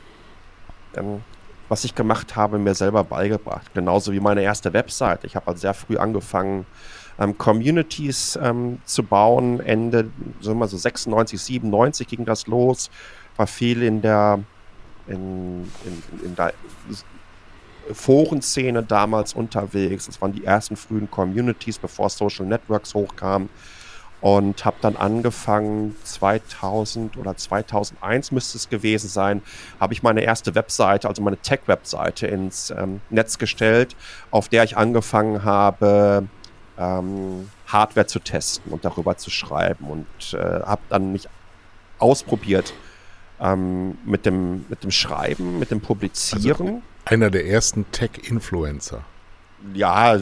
ähm, 0.96 1.22
was 1.70 1.84
ich 1.84 1.96
gemacht 1.96 2.36
habe, 2.36 2.60
mir 2.60 2.76
selber 2.76 3.04
beigebracht. 3.04 3.74
Genauso 3.74 4.12
wie 4.12 4.20
meine 4.20 4.44
erste 4.44 4.74
Website. 4.74 5.24
Ich 5.24 5.36
habe 5.36 5.48
also 5.48 5.62
sehr 5.62 5.74
früh 5.74 5.98
angefangen, 5.98 6.66
ähm, 7.24 7.38
Communities 7.38 8.38
ähm, 8.42 8.80
zu 8.86 9.04
bauen. 9.04 9.60
Ende, 9.60 10.10
sagen 10.42 10.60
wir 10.60 10.68
so 10.68 10.78
96, 10.78 11.40
97 11.40 12.08
ging 12.08 12.26
das 12.26 12.48
los. 12.48 12.90
War 13.38 13.48
viel 13.48 13.82
in 13.84 14.02
der, 14.02 14.40
in, 15.08 15.64
in, 15.86 16.26
in 16.26 16.36
der 16.36 16.54
Forenszene 17.92 18.84
damals 18.84 19.34
unterwegs. 19.34 20.06
Das 20.06 20.22
waren 20.22 20.34
die 20.34 20.46
ersten 20.46 20.76
frühen 20.76 21.10
Communities, 21.10 21.78
bevor 21.80 22.10
Social 22.10 22.46
Networks 22.46 22.94
hochkamen. 22.94 23.50
Und 24.22 24.64
habe 24.64 24.78
dann 24.80 24.96
angefangen, 24.96 25.98
2000 26.06 27.18
oder 27.18 27.36
2001 27.36 28.32
müsste 28.32 28.58
es 28.58 28.70
gewesen 28.70 29.10
sein, 29.10 29.42
habe 29.82 29.94
ich 29.94 30.02
meine 30.02 30.22
erste 30.22 30.56
Webseite, 30.56 31.10
also 31.10 31.22
meine 31.22 31.36
Tech-Webseite 31.36 32.28
ins 32.28 32.70
ähm, 32.70 33.02
Netz 33.10 33.38
gestellt, 33.38 33.98
auf 34.32 34.48
der 34.48 34.64
ich 34.64 34.78
angefangen 34.78 35.44
habe, 35.44 36.30
ähm, 36.78 37.50
Hardware 37.68 38.08
zu 38.08 38.20
testen 38.20 38.72
und 38.72 38.86
darüber 38.86 39.18
zu 39.18 39.30
schreiben 39.30 39.86
und 39.86 40.34
äh, 40.34 40.38
habe 40.38 40.82
dann 40.90 41.12
mich 41.12 41.28
ausprobiert 42.00 42.74
ähm, 43.40 43.98
mit, 44.06 44.26
dem, 44.26 44.66
mit 44.70 44.84
dem 44.84 44.92
Schreiben, 44.92 45.60
mit 45.60 45.72
dem 45.72 45.82
Publizieren. 45.82 46.68
Also 46.68 46.82
einer 47.06 47.30
der 47.30 47.48
ersten 47.48 47.90
Tech-Influencer. 47.92 49.02
Ja, 49.74 50.18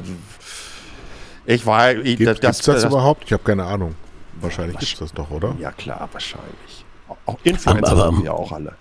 ich 1.46 1.66
war. 1.66 1.96
Ich, 1.96 2.18
Gibt, 2.18 2.30
das, 2.30 2.40
gibt's 2.40 2.58
das, 2.60 2.82
das 2.82 2.84
überhaupt? 2.86 3.24
Ich 3.26 3.34
habe 3.34 3.44
keine 3.44 3.66
Ahnung. 3.66 3.96
Wahrscheinlich 4.40 4.78
gibt 4.78 4.94
es 4.94 5.00
das 5.00 5.14
doch, 5.14 5.30
oder? 5.30 5.56
Ja, 5.60 5.72
klar, 5.72 6.10
wahrscheinlich. 6.12 6.86
Auch 7.26 7.38
Influencer 7.44 7.92
aber, 7.92 8.04
aber, 8.04 8.16
sind 8.16 8.24
wir 8.24 8.34
auch 8.34 8.52
alle. 8.52 8.76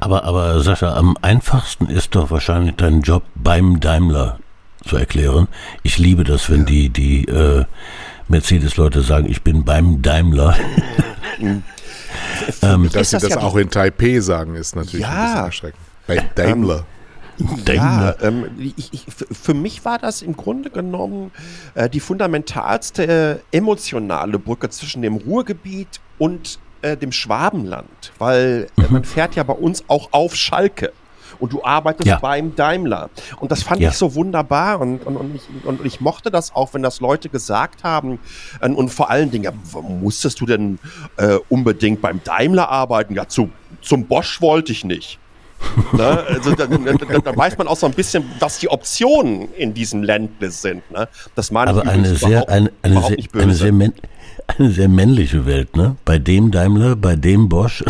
Aber, 0.00 0.24
aber 0.24 0.60
Sascha, 0.60 0.94
am 0.96 1.16
einfachsten 1.22 1.86
ist 1.86 2.14
doch 2.14 2.30
wahrscheinlich 2.30 2.74
dein 2.76 3.02
Job 3.02 3.22
beim 3.34 3.80
Daimler 3.80 4.40
zu 4.84 4.96
erklären. 4.96 5.48
Ich 5.82 5.98
liebe 5.98 6.24
das, 6.24 6.50
wenn 6.50 6.60
ja. 6.60 6.66
die, 6.66 6.88
die 6.90 7.24
äh, 7.26 7.64
Mercedes-Leute 8.28 9.02
sagen, 9.02 9.28
ich 9.28 9.42
bin 9.42 9.64
beim 9.64 10.02
Daimler. 10.02 10.56
ähm, 11.40 11.62
Dass 12.92 13.10
sie 13.10 13.16
das, 13.16 13.22
das 13.22 13.30
ja 13.30 13.40
auch 13.40 13.56
in 13.56 13.70
Taipei 13.70 14.20
sagen, 14.20 14.54
ist 14.54 14.76
natürlich 14.76 15.06
ja. 15.06 15.10
ein 15.10 15.24
bisschen 15.24 15.44
erschreckend. 15.44 15.82
Bei 16.06 16.16
Daimler. 16.34 16.86
Ja, 17.66 18.14
ähm, 18.20 18.44
ich, 18.76 18.92
ich, 18.92 19.06
für 19.08 19.54
mich 19.54 19.84
war 19.84 19.98
das 19.98 20.22
im 20.22 20.36
Grunde 20.36 20.70
genommen 20.70 21.32
äh, 21.74 21.88
die 21.88 22.00
fundamentalste 22.00 23.40
äh, 23.52 23.56
emotionale 23.56 24.38
Brücke 24.38 24.68
zwischen 24.68 25.02
dem 25.02 25.16
Ruhrgebiet 25.16 26.00
und 26.18 26.58
äh, 26.82 26.96
dem 26.96 27.10
Schwabenland, 27.10 28.12
weil 28.18 28.68
äh, 28.76 28.82
mhm. 28.82 28.86
man 28.90 29.04
fährt 29.04 29.34
ja 29.34 29.42
bei 29.42 29.54
uns 29.54 29.84
auch 29.88 30.10
auf 30.12 30.36
Schalke 30.36 30.92
und 31.42 31.52
du 31.52 31.64
arbeitest 31.64 32.06
ja. 32.06 32.18
beim 32.20 32.54
Daimler. 32.54 33.10
Und 33.40 33.50
das 33.50 33.64
fand 33.64 33.80
ja. 33.80 33.90
ich 33.90 33.96
so 33.96 34.14
wunderbar 34.14 34.80
und, 34.80 35.04
und, 35.04 35.16
und, 35.16 35.34
ich, 35.34 35.42
und 35.66 35.84
ich 35.84 36.00
mochte 36.00 36.30
das 36.30 36.54
auch, 36.54 36.72
wenn 36.72 36.84
das 36.84 37.00
Leute 37.00 37.28
gesagt 37.28 37.82
haben. 37.82 38.20
Und, 38.60 38.76
und 38.76 38.90
vor 38.90 39.10
allen 39.10 39.32
Dingen, 39.32 39.44
ja, 39.44 39.52
musstest 39.82 40.40
du 40.40 40.46
denn 40.46 40.78
äh, 41.16 41.38
unbedingt 41.48 42.00
beim 42.00 42.22
Daimler 42.22 42.68
arbeiten? 42.68 43.14
Ja, 43.14 43.26
zu, 43.26 43.50
zum 43.80 44.06
Bosch 44.06 44.40
wollte 44.40 44.70
ich 44.70 44.84
nicht. 44.84 45.18
ne? 45.92 46.24
also, 46.28 46.54
da, 46.54 46.66
da, 46.66 47.18
da, 47.18 47.36
weiß 47.36 47.58
man 47.58 47.66
auch 47.66 47.76
so 47.76 47.86
ein 47.86 47.92
bisschen, 47.92 48.24
was 48.38 48.58
die 48.58 48.68
Optionen 48.68 49.52
in 49.54 49.74
diesem 49.74 50.04
Ländle 50.04 50.52
sind. 50.52 50.88
Ne? 50.92 51.08
Das 51.34 51.50
meine 51.50 51.70
Aber 51.70 51.88
eine 51.88 52.14
sehr, 52.14 52.48
eine, 52.48 52.70
eine, 52.82 53.02
sehr, 53.02 53.42
eine, 53.42 53.54
sehr 53.54 53.72
eine 54.58 54.70
sehr 54.70 54.88
männliche 54.88 55.44
Welt, 55.44 55.76
ne? 55.76 55.96
Bei 56.04 56.18
dem 56.18 56.52
Daimler, 56.52 56.94
bei 56.94 57.16
dem 57.16 57.48
Bosch. 57.48 57.84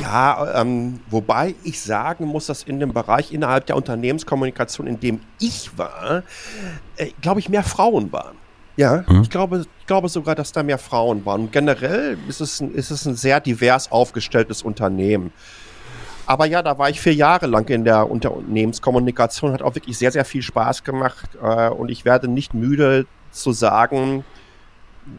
Ja, 0.00 0.60
ähm, 0.60 1.00
wobei 1.10 1.54
ich 1.64 1.80
sagen 1.80 2.26
muss, 2.26 2.46
dass 2.46 2.62
in 2.62 2.80
dem 2.80 2.92
Bereich 2.92 3.32
innerhalb 3.32 3.66
der 3.66 3.76
Unternehmenskommunikation, 3.76 4.86
in 4.86 5.00
dem 5.00 5.20
ich 5.38 5.76
war, 5.76 6.22
äh, 6.96 7.10
glaube 7.20 7.40
ich, 7.40 7.48
mehr 7.48 7.62
Frauen 7.62 8.12
waren. 8.12 8.36
Ja, 8.76 9.04
mhm. 9.08 9.22
ich, 9.22 9.30
glaube, 9.30 9.64
ich 9.80 9.86
glaube 9.86 10.08
sogar, 10.08 10.36
dass 10.36 10.52
da 10.52 10.62
mehr 10.62 10.78
Frauen 10.78 11.26
waren. 11.26 11.42
Und 11.42 11.52
generell 11.52 12.16
ist 12.28 12.40
es, 12.40 12.60
ein, 12.60 12.72
ist 12.74 12.90
es 12.90 13.06
ein 13.06 13.16
sehr 13.16 13.40
divers 13.40 13.90
aufgestelltes 13.90 14.62
Unternehmen. 14.62 15.32
Aber 16.26 16.46
ja, 16.46 16.62
da 16.62 16.78
war 16.78 16.88
ich 16.90 17.00
vier 17.00 17.14
Jahre 17.14 17.46
lang 17.46 17.66
in 17.68 17.84
der 17.84 18.08
Unternehmenskommunikation, 18.08 19.52
hat 19.52 19.62
auch 19.62 19.74
wirklich 19.74 19.98
sehr, 19.98 20.12
sehr 20.12 20.24
viel 20.24 20.42
Spaß 20.42 20.84
gemacht. 20.84 21.30
Äh, 21.42 21.70
und 21.70 21.90
ich 21.90 22.04
werde 22.04 22.28
nicht 22.28 22.54
müde 22.54 23.06
zu 23.32 23.52
sagen, 23.52 24.24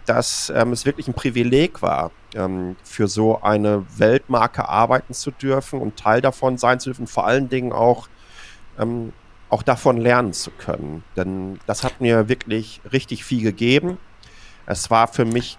dass 0.05 0.51
ähm, 0.55 0.71
es 0.71 0.85
wirklich 0.85 1.07
ein 1.07 1.13
Privileg 1.13 1.81
war, 1.81 2.11
ähm, 2.35 2.75
für 2.83 3.07
so 3.07 3.41
eine 3.41 3.85
Weltmarke 3.97 4.67
arbeiten 4.67 5.13
zu 5.13 5.31
dürfen 5.31 5.81
und 5.81 5.97
Teil 5.97 6.21
davon 6.21 6.57
sein 6.57 6.79
zu 6.79 6.89
dürfen, 6.89 7.07
vor 7.07 7.25
allen 7.25 7.49
Dingen 7.49 7.71
auch, 7.71 8.07
ähm, 8.77 9.13
auch 9.49 9.63
davon 9.63 9.97
lernen 9.97 10.33
zu 10.33 10.51
können. 10.51 11.03
Denn 11.15 11.59
das 11.65 11.83
hat 11.83 12.01
mir 12.01 12.29
wirklich 12.29 12.81
richtig 12.91 13.23
viel 13.23 13.41
gegeben. 13.41 13.97
Es 14.65 14.91
war 14.91 15.07
für 15.07 15.25
mich 15.25 15.57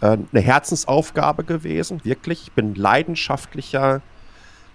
äh, 0.00 0.16
eine 0.32 0.40
Herzensaufgabe 0.40 1.44
gewesen, 1.44 2.00
wirklich. 2.04 2.42
Ich 2.42 2.52
bin 2.52 2.74
leidenschaftlicher 2.74 4.02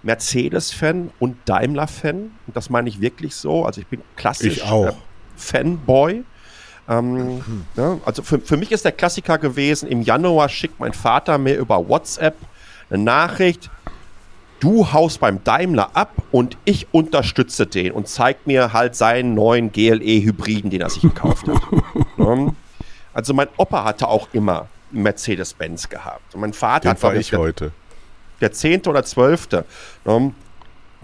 Mercedes-Fan 0.04 1.12
und 1.20 1.38
Daimler-Fan. 1.46 2.32
Und 2.48 2.56
das 2.56 2.70
meine 2.70 2.90
ich 2.90 3.02
wirklich 3.02 3.36
so. 3.36 3.66
Also 3.66 3.82
ich 3.82 3.88
bin 3.88 4.02
klassisch 4.16 4.58
ich 4.58 4.64
auch. 4.64 4.88
Äh, 4.88 4.94
Fanboy. 5.36 6.24
Ähm, 6.90 7.66
ja, 7.76 7.98
also 8.06 8.24
für, 8.24 8.40
für 8.40 8.58
mich 8.58 8.72
ist 8.72 8.84
der 8.84 8.92
Klassiker 8.92 9.38
gewesen, 9.38 9.88
im 9.88 10.02
Januar 10.02 10.50
schickt 10.50 10.80
mein 10.80 10.94
Vater 10.94 11.38
mir 11.38 11.56
über 11.58 11.88
WhatsApp 11.88 12.36
eine 12.90 13.04
Nachricht, 13.04 13.70
du 14.60 14.92
haust 14.92 15.20
beim 15.20 15.44
Daimler 15.44 15.96
ab 15.96 16.12
und 16.32 16.58
ich 16.66 16.88
unterstütze 16.94 17.68
den 17.68 17.92
und 17.92 18.08
zeigt 18.08 18.48
mir 18.48 18.74
halt 18.74 18.96
seinen 18.96 19.34
neuen 19.34 19.72
GLE-Hybriden, 19.72 20.70
den 20.70 20.82
er 20.82 20.90
sich 20.90 21.02
gekauft 21.02 21.48
hat. 21.48 21.62
ja, 22.18 22.48
also 23.14 23.34
mein 23.34 23.48
Opa 23.58 23.84
hatte 23.84 24.08
auch 24.08 24.28
immer 24.34 24.68
Mercedes-Benz 24.92 25.90
gehabt. 25.90 26.36
Und 26.36 26.42
mein 26.42 26.54
Vater 26.54 26.94
den 26.94 27.02
war 27.02 27.16
ich 27.16 27.32
der, 27.32 27.40
heute. 27.40 27.72
Der 28.42 28.52
zehnte 28.52 28.90
oder 28.90 29.04
zwölfte. 29.04 29.66
Ja, 30.06 30.18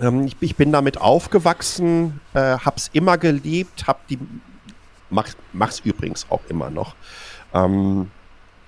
ähm, 0.01 0.25
ich, 0.25 0.37
ich, 0.39 0.55
bin 0.55 0.71
damit 0.71 1.01
aufgewachsen, 1.01 2.21
äh, 2.33 2.57
hab's 2.57 2.89
immer 2.93 3.17
geliebt, 3.17 3.87
hab 3.87 4.07
die 4.07 4.19
Mach, 5.09 5.27
mach's 5.53 5.79
übrigens 5.79 6.25
auch 6.29 6.41
immer 6.49 6.69
noch. 6.69 6.95
Ähm, 7.53 8.11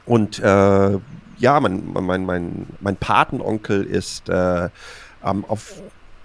und 0.06 0.40
äh, 0.40 0.98
ja, 1.38 1.60
mein, 1.60 1.92
mein, 1.94 2.26
mein, 2.26 2.68
mein 2.80 2.96
Patenonkel 2.98 3.84
ist 3.84 4.30
äh, 4.30 4.70
ähm, 5.24 5.46
auf, 5.48 5.82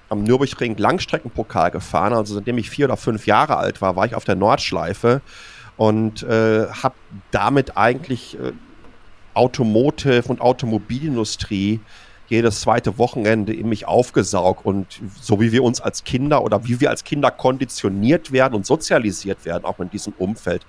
am 0.08 0.22
Nürburgring 0.22 0.76
Langstreckenpokal 0.76 1.70
gefahren. 1.70 2.12
Also 2.12 2.34
seitdem 2.34 2.58
ich 2.58 2.70
vier 2.70 2.86
oder 2.86 2.96
fünf 2.96 3.26
Jahre 3.26 3.56
alt 3.56 3.80
war, 3.82 3.96
war 3.96 4.06
ich 4.06 4.14
auf 4.14 4.24
der 4.24 4.36
Nordschleife 4.36 5.20
und 5.76 6.22
äh, 6.22 6.66
habe 6.66 6.94
damit 7.30 7.76
eigentlich 7.76 8.38
äh, 8.38 8.52
Automotive 9.34 10.28
und 10.28 10.40
Automobilindustrie 10.40 11.80
jedes 12.28 12.60
zweite 12.60 12.98
Wochenende 12.98 13.52
in 13.52 13.68
mich 13.68 13.86
aufgesaugt 13.86 14.64
und 14.64 15.00
so 15.20 15.40
wie 15.40 15.52
wir 15.52 15.62
uns 15.62 15.80
als 15.80 16.04
Kinder 16.04 16.42
oder 16.42 16.64
wie 16.64 16.80
wir 16.80 16.90
als 16.90 17.04
Kinder 17.04 17.30
konditioniert 17.30 18.32
werden 18.32 18.54
und 18.54 18.66
sozialisiert 18.66 19.44
werden, 19.44 19.64
auch 19.64 19.78
in 19.80 19.90
diesem 19.90 20.12
Umfeld, 20.18 20.66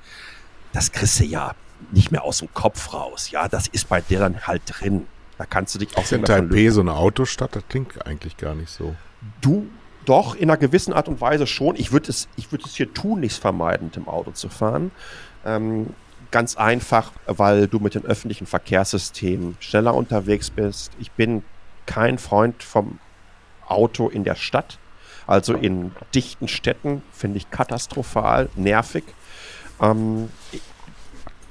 das 0.73 0.91
kriegst 0.91 1.19
du 1.19 1.25
ja 1.25 1.53
nicht 1.91 2.11
mehr 2.11 2.23
aus 2.23 2.39
dem 2.39 2.53
Kopf 2.53 2.93
raus. 2.93 3.31
Ja, 3.31 3.47
das 3.47 3.67
ist 3.67 3.89
bei 3.89 4.01
dir 4.01 4.19
dann 4.19 4.41
halt 4.47 4.61
drin. 4.65 5.07
Da 5.37 5.45
kannst 5.45 5.75
du 5.75 5.79
dich 5.79 5.95
auch 5.97 6.05
Sind 6.05 6.25
Taipei 6.25 6.69
so 6.69 6.81
eine 6.81 6.95
Autostadt? 6.95 7.55
Das 7.55 7.63
klingt 7.69 8.05
eigentlich 8.05 8.37
gar 8.37 8.55
nicht 8.55 8.69
so. 8.69 8.95
Du, 9.41 9.67
doch, 10.05 10.35
in 10.35 10.49
einer 10.49 10.57
gewissen 10.57 10.93
Art 10.93 11.07
und 11.07 11.21
Weise 11.21 11.45
schon. 11.45 11.75
Ich 11.75 11.91
würde 11.91 12.09
es, 12.09 12.27
ich 12.35 12.47
es 12.51 12.75
hier 12.75 12.93
tun, 12.93 13.19
nichts 13.19 13.37
vermeiden, 13.37 13.91
dem 13.91 14.07
Auto 14.07 14.31
zu 14.31 14.49
fahren. 14.49 14.91
Ähm, 15.45 15.87
ganz 16.37 16.55
einfach, 16.55 17.13
weil 17.25 17.67
du 17.67 17.79
mit 17.79 17.95
den 17.95 18.05
öffentlichen 18.05 18.45
Verkehrssystemen 18.45 19.57
schneller 19.59 19.95
unterwegs 19.95 20.51
bist. 20.51 20.91
Ich 20.99 21.09
bin 21.09 21.43
kein 21.87 22.19
Freund 22.19 22.61
vom 22.61 22.99
Auto 23.67 24.07
in 24.07 24.23
der 24.23 24.35
Stadt. 24.35 24.77
Also 25.25 25.55
in 25.55 25.93
dichten 26.13 26.47
Städten 26.47 27.01
finde 27.11 27.37
ich 27.37 27.49
katastrophal, 27.49 28.49
nervig. 28.55 29.03
Ähm, 29.81 30.29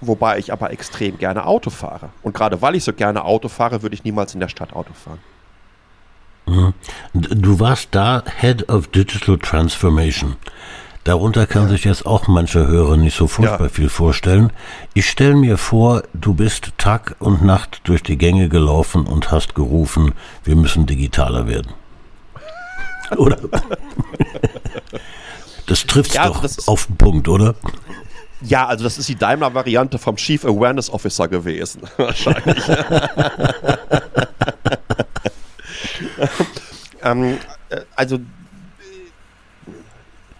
wobei 0.00 0.38
ich 0.38 0.52
aber 0.52 0.70
extrem 0.70 1.18
gerne 1.18 1.46
Auto 1.46 1.70
fahre. 1.70 2.10
Und 2.22 2.32
gerade 2.32 2.62
weil 2.62 2.76
ich 2.76 2.84
so 2.84 2.92
gerne 2.92 3.24
Auto 3.24 3.48
fahre, 3.48 3.82
würde 3.82 3.96
ich 3.96 4.04
niemals 4.04 4.34
in 4.34 4.40
der 4.40 4.48
Stadt 4.48 4.72
Auto 4.72 4.92
fahren. 4.92 5.18
Mhm. 6.46 6.74
Du 7.12 7.58
warst 7.58 7.88
da 7.90 8.22
Head 8.38 8.68
of 8.68 8.86
Digital 8.86 9.36
Transformation. 9.36 10.36
Darunter 11.06 11.46
kann 11.46 11.62
ja. 11.62 11.68
sich 11.68 11.84
jetzt 11.84 12.04
auch 12.04 12.26
mancher 12.26 12.66
Hörer 12.66 12.96
nicht 12.96 13.16
so 13.16 13.28
furchtbar 13.28 13.68
ja. 13.68 13.68
viel 13.68 13.88
vorstellen. 13.88 14.52
Ich 14.92 15.08
stelle 15.08 15.36
mir 15.36 15.56
vor, 15.56 16.02
du 16.14 16.34
bist 16.34 16.72
Tag 16.78 17.14
und 17.20 17.44
Nacht 17.44 17.82
durch 17.84 18.02
die 18.02 18.18
Gänge 18.18 18.48
gelaufen 18.48 19.06
und 19.06 19.30
hast 19.30 19.54
gerufen, 19.54 20.14
wir 20.42 20.56
müssen 20.56 20.84
digitaler 20.84 21.46
werden. 21.46 21.72
Oder? 23.16 23.38
Das 25.66 25.86
trifft 25.86 26.14
ja, 26.14 26.26
doch 26.26 26.44
auf 26.66 26.86
den 26.86 26.96
Punkt, 26.96 27.28
oder? 27.28 27.54
Ja, 28.40 28.66
also 28.66 28.82
das 28.82 28.98
ist 28.98 29.08
die 29.08 29.14
Daimler-Variante 29.14 29.98
vom 29.98 30.16
Chief 30.16 30.44
Awareness 30.44 30.90
Officer 30.90 31.28
gewesen, 31.28 31.82
wahrscheinlich. 31.96 32.64
ähm, 37.02 37.38
äh, 37.68 37.80
also 37.94 38.18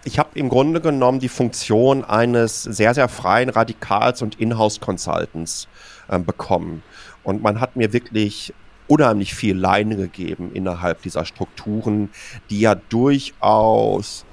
ich 0.07 0.21
habe 0.21 0.31
im 0.35 0.49
Grunde 0.49 0.81
genommen 0.81 1.19
die 1.19 1.29
Funktion 1.29 2.05
eines 2.05 2.63
sehr, 2.63 2.95
sehr 2.95 3.09
freien 3.09 3.49
Radikals 3.49 4.23
und 4.23 4.39
Inhouse-Consultants 4.39 5.67
äh, 6.07 6.19
bekommen. 6.21 6.85
Und 7.25 7.43
man 7.43 7.61
hat 7.61 7.75
mir 7.75 7.93
wirklich 7.93 8.55
unheimlich 8.87 9.35
viel 9.35 9.57
Leine 9.57 9.97
gegeben 9.97 10.53
innerhalb 10.55 11.03
dieser 11.03 11.25
Strukturen, 11.25 12.11
die 12.51 12.61
ja 12.61 12.77
durchaus 12.77 14.25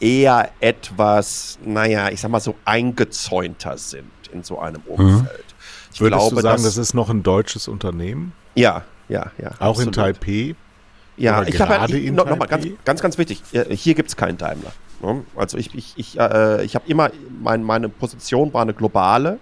eher 0.00 0.50
etwas, 0.60 1.58
naja, 1.64 2.10
ich 2.10 2.20
sag 2.20 2.30
mal 2.30 2.40
so 2.40 2.54
eingezäunter 2.66 3.78
sind 3.78 4.10
in 4.30 4.42
so 4.42 4.58
einem 4.58 4.82
mhm. 4.82 4.92
Umfeld. 4.92 5.30
Mhm. 5.30 5.54
Ich 5.94 6.00
Würdest 6.02 6.20
glaube, 6.20 6.36
du 6.36 6.42
sagen, 6.42 6.62
das 6.62 6.76
ist 6.76 6.92
noch 6.92 7.08
ein 7.08 7.22
deutsches 7.22 7.68
Unternehmen? 7.68 8.34
Ja, 8.54 8.84
ja, 9.08 9.30
ja. 9.38 9.52
Auch 9.60 9.70
absolut. 9.70 9.86
in 9.86 9.92
Taipei? 9.92 10.56
Ja, 11.16 11.42
ich 11.42 11.60
habe 11.60 11.80
halt, 11.80 12.12
noch, 12.12 12.26
noch 12.26 12.36
mal 12.36 12.46
ganz, 12.46 12.66
ganz, 12.84 13.00
ganz 13.00 13.18
wichtig, 13.18 13.42
hier 13.70 13.94
gibt 13.94 14.08
es 14.08 14.16
keinen 14.16 14.36
Daimler. 14.36 14.72
Ne? 15.02 15.24
Also 15.34 15.56
ich, 15.56 15.74
ich, 15.74 15.94
ich, 15.96 16.18
äh, 16.18 16.64
ich 16.64 16.74
habe 16.74 16.88
immer, 16.88 17.10
mein, 17.40 17.62
meine 17.62 17.88
Position 17.88 18.52
war 18.52 18.62
eine 18.62 18.74
globale 18.74 19.38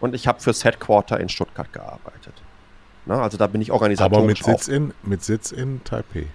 und 0.00 0.14
ich 0.14 0.26
habe 0.26 0.40
fürs 0.40 0.64
Headquarter 0.64 1.20
in 1.20 1.28
Stuttgart 1.28 1.72
gearbeitet. 1.72 2.34
Ne? 3.06 3.14
Also 3.14 3.36
da 3.36 3.46
bin 3.46 3.60
ich 3.60 3.70
organisatorisch. 3.70 4.18
Aber 4.18 4.26
mit 4.26 4.60
Sitz, 4.60 4.68
in, 4.68 4.92
mit 5.02 5.22
Sitz 5.22 5.52
in 5.52 5.82
Taipei. 5.84 6.26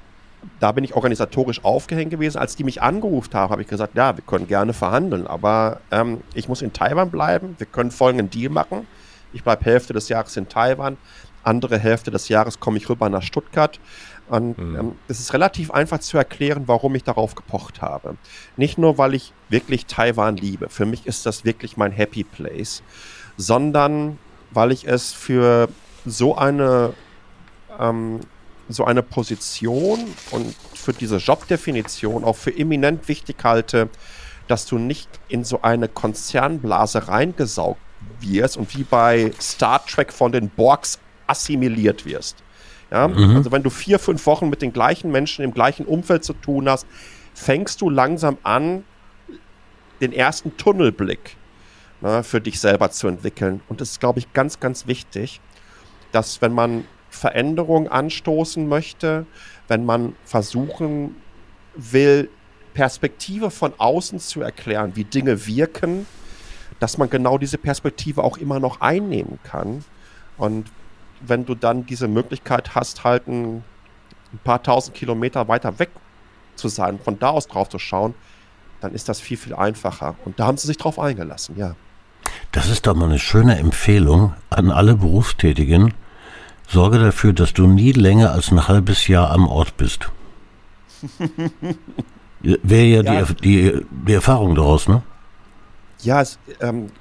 Da 0.59 0.71
bin 0.71 0.83
ich 0.83 0.95
organisatorisch 0.95 1.63
aufgehängt 1.65 2.11
gewesen. 2.11 2.37
Als 2.37 2.55
die 2.55 2.63
mich 2.63 2.81
angerufen 2.81 3.33
haben, 3.33 3.51
habe 3.51 3.61
ich 3.61 3.67
gesagt, 3.67 3.95
ja, 3.95 4.15
wir 4.15 4.23
können 4.23 4.47
gerne 4.47 4.73
verhandeln, 4.73 5.27
aber 5.27 5.81
ähm, 5.91 6.21
ich 6.33 6.47
muss 6.47 6.61
in 6.61 6.71
Taiwan 6.71 7.09
bleiben. 7.09 7.55
Wir 7.57 7.67
können 7.67 7.91
folgenden 7.91 8.29
Deal 8.29 8.51
machen. 8.51 8.87
Ich 9.33 9.43
bleibe 9.43 9.65
Hälfte 9.65 9.91
des 9.93 10.07
Jahres 10.07 10.37
in 10.37 10.47
Taiwan, 10.47 10.97
andere 11.47 11.79
Hälfte 11.79 12.11
des 12.11 12.27
Jahres 12.27 12.59
komme 12.59 12.77
ich 12.77 12.89
rüber 12.89 13.09
nach 13.09 13.23
Stuttgart. 13.23 13.79
Und 14.29 14.57
mhm. 14.57 14.75
ähm, 14.75 14.91
es 15.07 15.19
ist 15.19 15.33
relativ 15.33 15.71
einfach 15.71 15.99
zu 15.99 16.17
erklären, 16.17 16.63
warum 16.65 16.95
ich 16.95 17.03
darauf 17.03 17.35
gepocht 17.35 17.81
habe. 17.81 18.17
Nicht 18.57 18.77
nur, 18.77 18.97
weil 18.97 19.13
ich 19.13 19.33
wirklich 19.49 19.85
Taiwan 19.85 20.37
liebe. 20.37 20.69
Für 20.69 20.85
mich 20.85 21.05
ist 21.05 21.25
das 21.25 21.45
wirklich 21.45 21.77
mein 21.77 21.91
Happy 21.91 22.23
Place. 22.23 22.83
Sondern 23.37 24.17
weil 24.51 24.71
ich 24.71 24.87
es 24.87 25.13
für 25.13 25.69
so 26.05 26.35
eine 26.35 26.93
ähm, 27.79 28.21
so 28.69 28.85
eine 28.85 29.03
Position 29.03 29.99
und 30.31 30.55
für 30.73 30.93
diese 30.93 31.17
Jobdefinition 31.17 32.23
auch 32.23 32.35
für 32.35 32.55
eminent 32.55 33.07
wichtig 33.07 33.37
halte, 33.43 33.89
dass 34.47 34.65
du 34.65 34.77
nicht 34.77 35.09
in 35.29 35.43
so 35.43 35.61
eine 35.61 35.87
Konzernblase 35.87 37.07
reingesaugt 37.07 37.79
wirst 38.19 38.57
und 38.57 38.75
wie 38.75 38.83
bei 38.83 39.31
Star 39.39 39.85
Trek 39.85 40.11
von 40.11 40.31
den 40.31 40.49
Borgs 40.49 40.99
assimiliert 41.27 42.05
wirst. 42.05 42.37
Ja? 42.91 43.07
Mhm. 43.07 43.37
Also 43.37 43.51
wenn 43.51 43.63
du 43.63 43.69
vier, 43.69 43.99
fünf 43.99 44.25
Wochen 44.25 44.49
mit 44.49 44.61
den 44.61 44.73
gleichen 44.73 45.11
Menschen 45.11 45.43
im 45.43 45.53
gleichen 45.53 45.85
Umfeld 45.85 46.23
zu 46.23 46.33
tun 46.33 46.69
hast, 46.69 46.87
fängst 47.33 47.81
du 47.81 47.89
langsam 47.89 48.37
an, 48.43 48.83
den 50.01 50.13
ersten 50.13 50.55
Tunnelblick 50.57 51.37
ne, 52.01 52.23
für 52.23 52.41
dich 52.41 52.59
selber 52.59 52.91
zu 52.91 53.07
entwickeln. 53.07 53.61
Und 53.67 53.81
das 53.81 53.91
ist, 53.91 53.99
glaube 53.99 54.19
ich, 54.19 54.31
ganz, 54.33 54.59
ganz 54.59 54.87
wichtig, 54.87 55.41
dass 56.11 56.41
wenn 56.41 56.53
man 56.53 56.85
Veränderungen 57.09 57.87
anstoßen 57.87 58.67
möchte, 58.67 59.25
wenn 59.67 59.85
man 59.85 60.15
versuchen 60.23 61.15
will, 61.75 62.29
Perspektive 62.73 63.49
von 63.49 63.73
außen 63.77 64.19
zu 64.19 64.41
erklären, 64.41 64.91
wie 64.95 65.03
Dinge 65.03 65.47
wirken, 65.47 66.05
dass 66.79 66.99
man 66.99 67.09
genau 67.09 67.39
diese 67.39 67.57
Perspektive 67.57 68.23
auch 68.23 68.37
immer 68.37 68.59
noch 68.59 68.81
einnehmen 68.81 69.39
kann. 69.43 69.83
Und 70.37 70.67
wenn 71.21 71.45
du 71.45 71.55
dann 71.55 71.85
diese 71.85 72.07
Möglichkeit 72.07 72.75
hast, 72.75 73.03
halt 73.03 73.27
ein, 73.27 73.63
ein 74.33 74.39
paar 74.43 74.61
tausend 74.61 74.95
Kilometer 74.95 75.47
weiter 75.47 75.79
weg 75.79 75.89
zu 76.55 76.67
sein, 76.67 76.99
von 76.99 77.19
da 77.19 77.29
aus 77.29 77.47
drauf 77.47 77.69
zu 77.69 77.79
schauen, 77.79 78.13
dann 78.81 78.93
ist 78.93 79.09
das 79.09 79.19
viel, 79.19 79.37
viel 79.37 79.55
einfacher. 79.55 80.15
Und 80.25 80.39
da 80.39 80.45
haben 80.45 80.57
sie 80.57 80.67
sich 80.67 80.77
drauf 80.77 80.99
eingelassen, 80.99 81.57
ja. 81.57 81.75
Das 82.51 82.69
ist 82.69 82.87
doch 82.87 82.95
mal 82.95 83.05
eine 83.05 83.19
schöne 83.19 83.57
Empfehlung 83.57 84.33
an 84.49 84.71
alle 84.71 84.95
Berufstätigen. 84.95 85.93
Sorge 86.67 86.99
dafür, 86.99 87.33
dass 87.33 87.53
du 87.53 87.67
nie 87.67 87.93
länger 87.93 88.31
als 88.31 88.51
ein 88.51 88.67
halbes 88.67 89.07
Jahr 89.07 89.31
am 89.31 89.47
Ort 89.47 89.77
bist. 89.77 90.09
Wäre 92.41 92.85
ja, 92.85 93.01
ja. 93.01 93.25
Die, 93.25 93.33
die, 93.35 93.85
die, 94.05 94.13
Erfahrung 94.13 94.55
daraus, 94.55 94.87
ne? 94.87 95.01
Ja, 96.01 96.21
es, 96.21 96.37
ähm, 96.59 96.91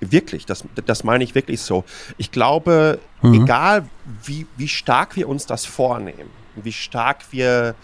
wirklich, 0.00 0.46
das, 0.46 0.64
das 0.86 1.04
meine 1.04 1.24
ich 1.24 1.34
wirklich 1.34 1.60
so. 1.60 1.84
Ich 2.18 2.30
glaube, 2.30 2.98
mhm. 3.22 3.42
egal 3.42 3.88
wie, 4.24 4.46
wie 4.56 4.68
stark 4.68 5.16
wir 5.16 5.28
uns 5.28 5.46
das 5.46 5.64
vornehmen, 5.64 6.30
wie 6.56 6.72
stark 6.72 7.32
wir 7.32 7.74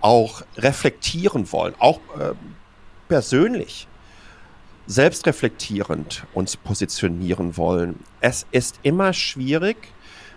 auch 0.00 0.42
reflektieren 0.56 1.50
wollen, 1.52 1.74
auch 1.78 2.00
äh, 2.18 2.32
persönlich, 3.08 3.86
selbstreflektierend 4.86 6.24
uns 6.34 6.56
positionieren 6.56 7.56
wollen, 7.56 8.00
es 8.20 8.46
ist 8.50 8.80
immer 8.82 9.12
schwierig, 9.12 9.76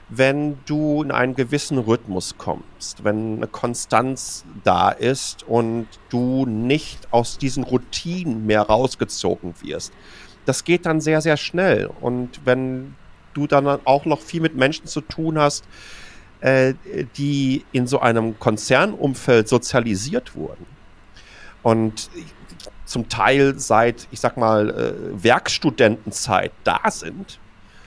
wenn 0.09 0.57
du 0.65 1.01
in 1.01 1.11
einen 1.11 1.35
gewissen 1.35 1.77
Rhythmus 1.77 2.37
kommst, 2.37 3.03
wenn 3.03 3.37
eine 3.37 3.47
Konstanz 3.47 4.45
da 4.63 4.89
ist 4.89 5.43
und 5.43 5.87
du 6.09 6.45
nicht 6.45 7.11
aus 7.11 7.37
diesen 7.37 7.63
Routinen 7.63 8.45
mehr 8.45 8.61
rausgezogen 8.63 9.55
wirst. 9.61 9.93
Das 10.45 10.63
geht 10.63 10.85
dann 10.85 11.01
sehr, 11.01 11.21
sehr 11.21 11.37
schnell. 11.37 11.89
Und 12.01 12.41
wenn 12.45 12.95
du 13.33 13.47
dann 13.47 13.67
auch 13.85 14.05
noch 14.05 14.21
viel 14.21 14.41
mit 14.41 14.55
Menschen 14.55 14.85
zu 14.85 15.01
tun 15.01 15.39
hast, 15.39 15.65
äh, 16.41 16.73
die 17.17 17.65
in 17.71 17.87
so 17.87 17.99
einem 17.99 18.37
Konzernumfeld 18.37 19.47
sozialisiert 19.47 20.35
wurden 20.35 20.65
und 21.63 22.09
zum 22.85 23.07
Teil 23.09 23.57
seit, 23.57 24.07
ich 24.11 24.19
sag 24.19 24.37
mal, 24.37 24.69
äh, 24.69 25.23
Werkstudentenzeit 25.23 26.51
da 26.63 26.91
sind, 26.91 27.39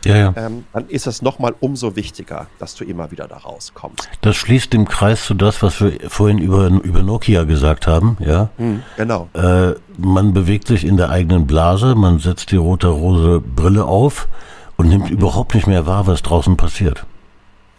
ja, 0.04 0.16
ja. 0.16 0.34
Ähm, 0.36 0.64
dann 0.72 0.88
ist 0.88 1.06
es 1.06 1.22
nochmal 1.22 1.54
umso 1.60 1.96
wichtiger, 1.96 2.46
dass 2.58 2.74
du 2.74 2.84
immer 2.84 3.10
wieder 3.10 3.26
da 3.26 3.38
rauskommst. 3.38 4.08
Das 4.20 4.36
schließt 4.36 4.72
im 4.74 4.86
Kreis 4.86 5.24
zu 5.24 5.34
das, 5.34 5.62
was 5.62 5.80
wir 5.80 5.98
vorhin 6.08 6.38
über, 6.38 6.68
über 6.68 7.02
Nokia 7.02 7.44
gesagt 7.44 7.86
haben, 7.86 8.16
ja. 8.20 8.50
Hm, 8.56 8.82
genau. 8.96 9.28
Äh, 9.34 9.74
man 9.98 10.32
bewegt 10.32 10.68
sich 10.68 10.84
in 10.84 10.96
der 10.96 11.10
eigenen 11.10 11.46
Blase, 11.46 11.94
man 11.94 12.18
setzt 12.18 12.52
die 12.52 12.56
rote-rose 12.56 13.40
Brille 13.40 13.84
auf 13.84 14.28
und 14.76 14.88
nimmt 14.88 15.10
mhm. 15.10 15.16
überhaupt 15.16 15.54
nicht 15.54 15.66
mehr 15.66 15.86
wahr, 15.86 16.06
was 16.06 16.22
draußen 16.22 16.56
passiert. 16.56 17.06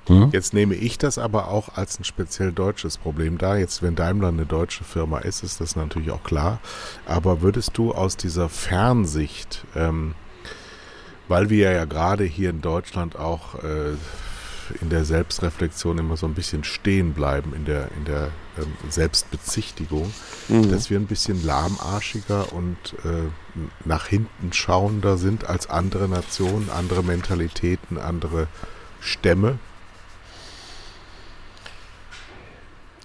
Hm? 0.07 0.29
Jetzt 0.31 0.53
nehme 0.53 0.73
ich 0.75 0.97
das 0.97 1.17
aber 1.17 1.49
auch 1.49 1.75
als 1.75 1.99
ein 1.99 2.03
speziell 2.03 2.51
deutsches 2.51 2.97
Problem 2.97 3.37
da. 3.37 3.57
Jetzt, 3.57 3.83
wenn 3.83 3.95
Daimler 3.95 4.29
eine 4.29 4.45
deutsche 4.45 4.83
Firma 4.83 5.19
ist, 5.19 5.43
ist 5.43 5.59
das 5.59 5.75
natürlich 5.75 6.11
auch 6.11 6.23
klar. 6.23 6.59
Aber 7.05 7.41
würdest 7.41 7.77
du 7.77 7.93
aus 7.93 8.15
dieser 8.15 8.47
Fernsicht 8.47 9.65
ähm, 9.75 10.15
weil 11.27 11.49
wir 11.49 11.71
ja 11.71 11.85
gerade 11.85 12.23
hier 12.23 12.49
in 12.49 12.61
Deutschland 12.61 13.15
auch 13.17 13.55
äh, 13.63 13.95
in 14.81 14.89
der 14.89 15.05
Selbstreflexion 15.05 15.97
immer 15.97 16.17
so 16.17 16.25
ein 16.25 16.33
bisschen 16.33 16.63
stehen 16.63 17.13
bleiben, 17.13 17.53
in 17.53 17.65
der, 17.65 17.89
in 17.97 18.05
der 18.05 18.29
ähm, 18.57 18.73
Selbstbezichtigung, 18.89 20.11
mhm. 20.47 20.69
dass 20.69 20.89
wir 20.89 20.99
ein 20.99 21.07
bisschen 21.07 21.45
lahmarschiger 21.45 22.51
und 22.53 22.77
äh, 23.05 23.29
nach 23.85 24.07
hinten 24.07 24.53
schauender 24.53 25.17
sind 25.17 25.45
als 25.45 25.69
andere 25.69 26.07
Nationen, 26.07 26.69
andere 26.69 27.03
Mentalitäten, 27.03 27.97
andere 27.97 28.47
Stämme. 28.99 29.57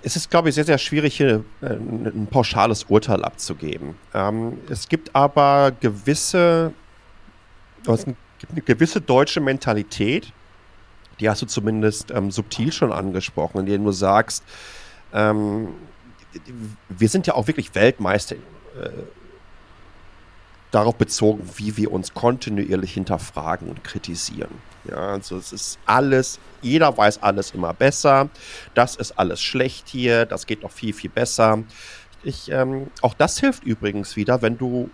Es 0.05 0.17
ist, 0.17 0.31
glaube 0.31 0.49
ich, 0.49 0.57
sehr, 0.57 0.65
sehr 0.65 0.79
schwierig, 0.79 1.17
hier 1.17 1.45
äh, 1.61 1.67
ein 1.67 2.27
pauschales 2.29 2.85
Urteil 2.85 3.25
abzugeben. 3.25 3.95
Ähm, 4.15 4.59
es 4.69 4.89
gibt 4.89 5.15
aber 5.15 5.73
gewisse 5.79 6.73
es 7.87 8.05
gibt 8.05 8.53
eine 8.53 8.63
gewisse 8.63 9.01
deutsche 9.01 9.41
Mentalität, 9.41 10.33
die 11.21 11.29
hast 11.29 11.43
du 11.43 11.47
zumindest 11.47 12.11
ähm, 12.11 12.31
subtil 12.31 12.73
schon 12.73 12.93
angesprochen, 12.93 13.61
in 13.61 13.67
der 13.67 13.79
du 13.79 13.93
sagst, 13.93 14.45
ähm, 15.13 15.69
wir 16.89 17.09
sind 17.09 17.27
ja 17.27 17.35
auch 17.35 17.47
wirklich 17.47 17.75
Weltmeister 17.75 18.37
äh, 18.37 18.91
darauf 20.71 20.97
bezogen, 20.97 21.49
wie 21.57 21.77
wir 21.77 21.93
uns 21.93 22.15
kontinuierlich 22.15 22.95
hinterfragen 22.95 23.69
und 23.69 23.85
kritisieren. 23.85 24.51
Ja, 24.89 25.13
also 25.13 25.37
es 25.37 25.53
ist 25.53 25.79
alles, 25.87 26.41
jeder 26.63 26.97
weiß 26.97 27.23
alles 27.23 27.53
immer 27.53 27.75
besser. 27.75 28.31
Das 28.75 28.97
ist 28.97 29.13
alles 29.13 29.41
schlecht 29.41 29.89
hier, 29.89 30.25
das 30.25 30.47
geht 30.47 30.63
noch 30.63 30.73
viel, 30.73 30.95
viel 30.95 31.11
besser. 31.11 31.63
Ich, 32.25 32.51
ähm, 32.51 32.89
auch 33.03 33.15
das 33.15 33.39
hilft 33.39 33.65
übrigens 33.65 34.17
wieder, 34.17 34.43
wenn 34.43 34.57
du 34.57 34.91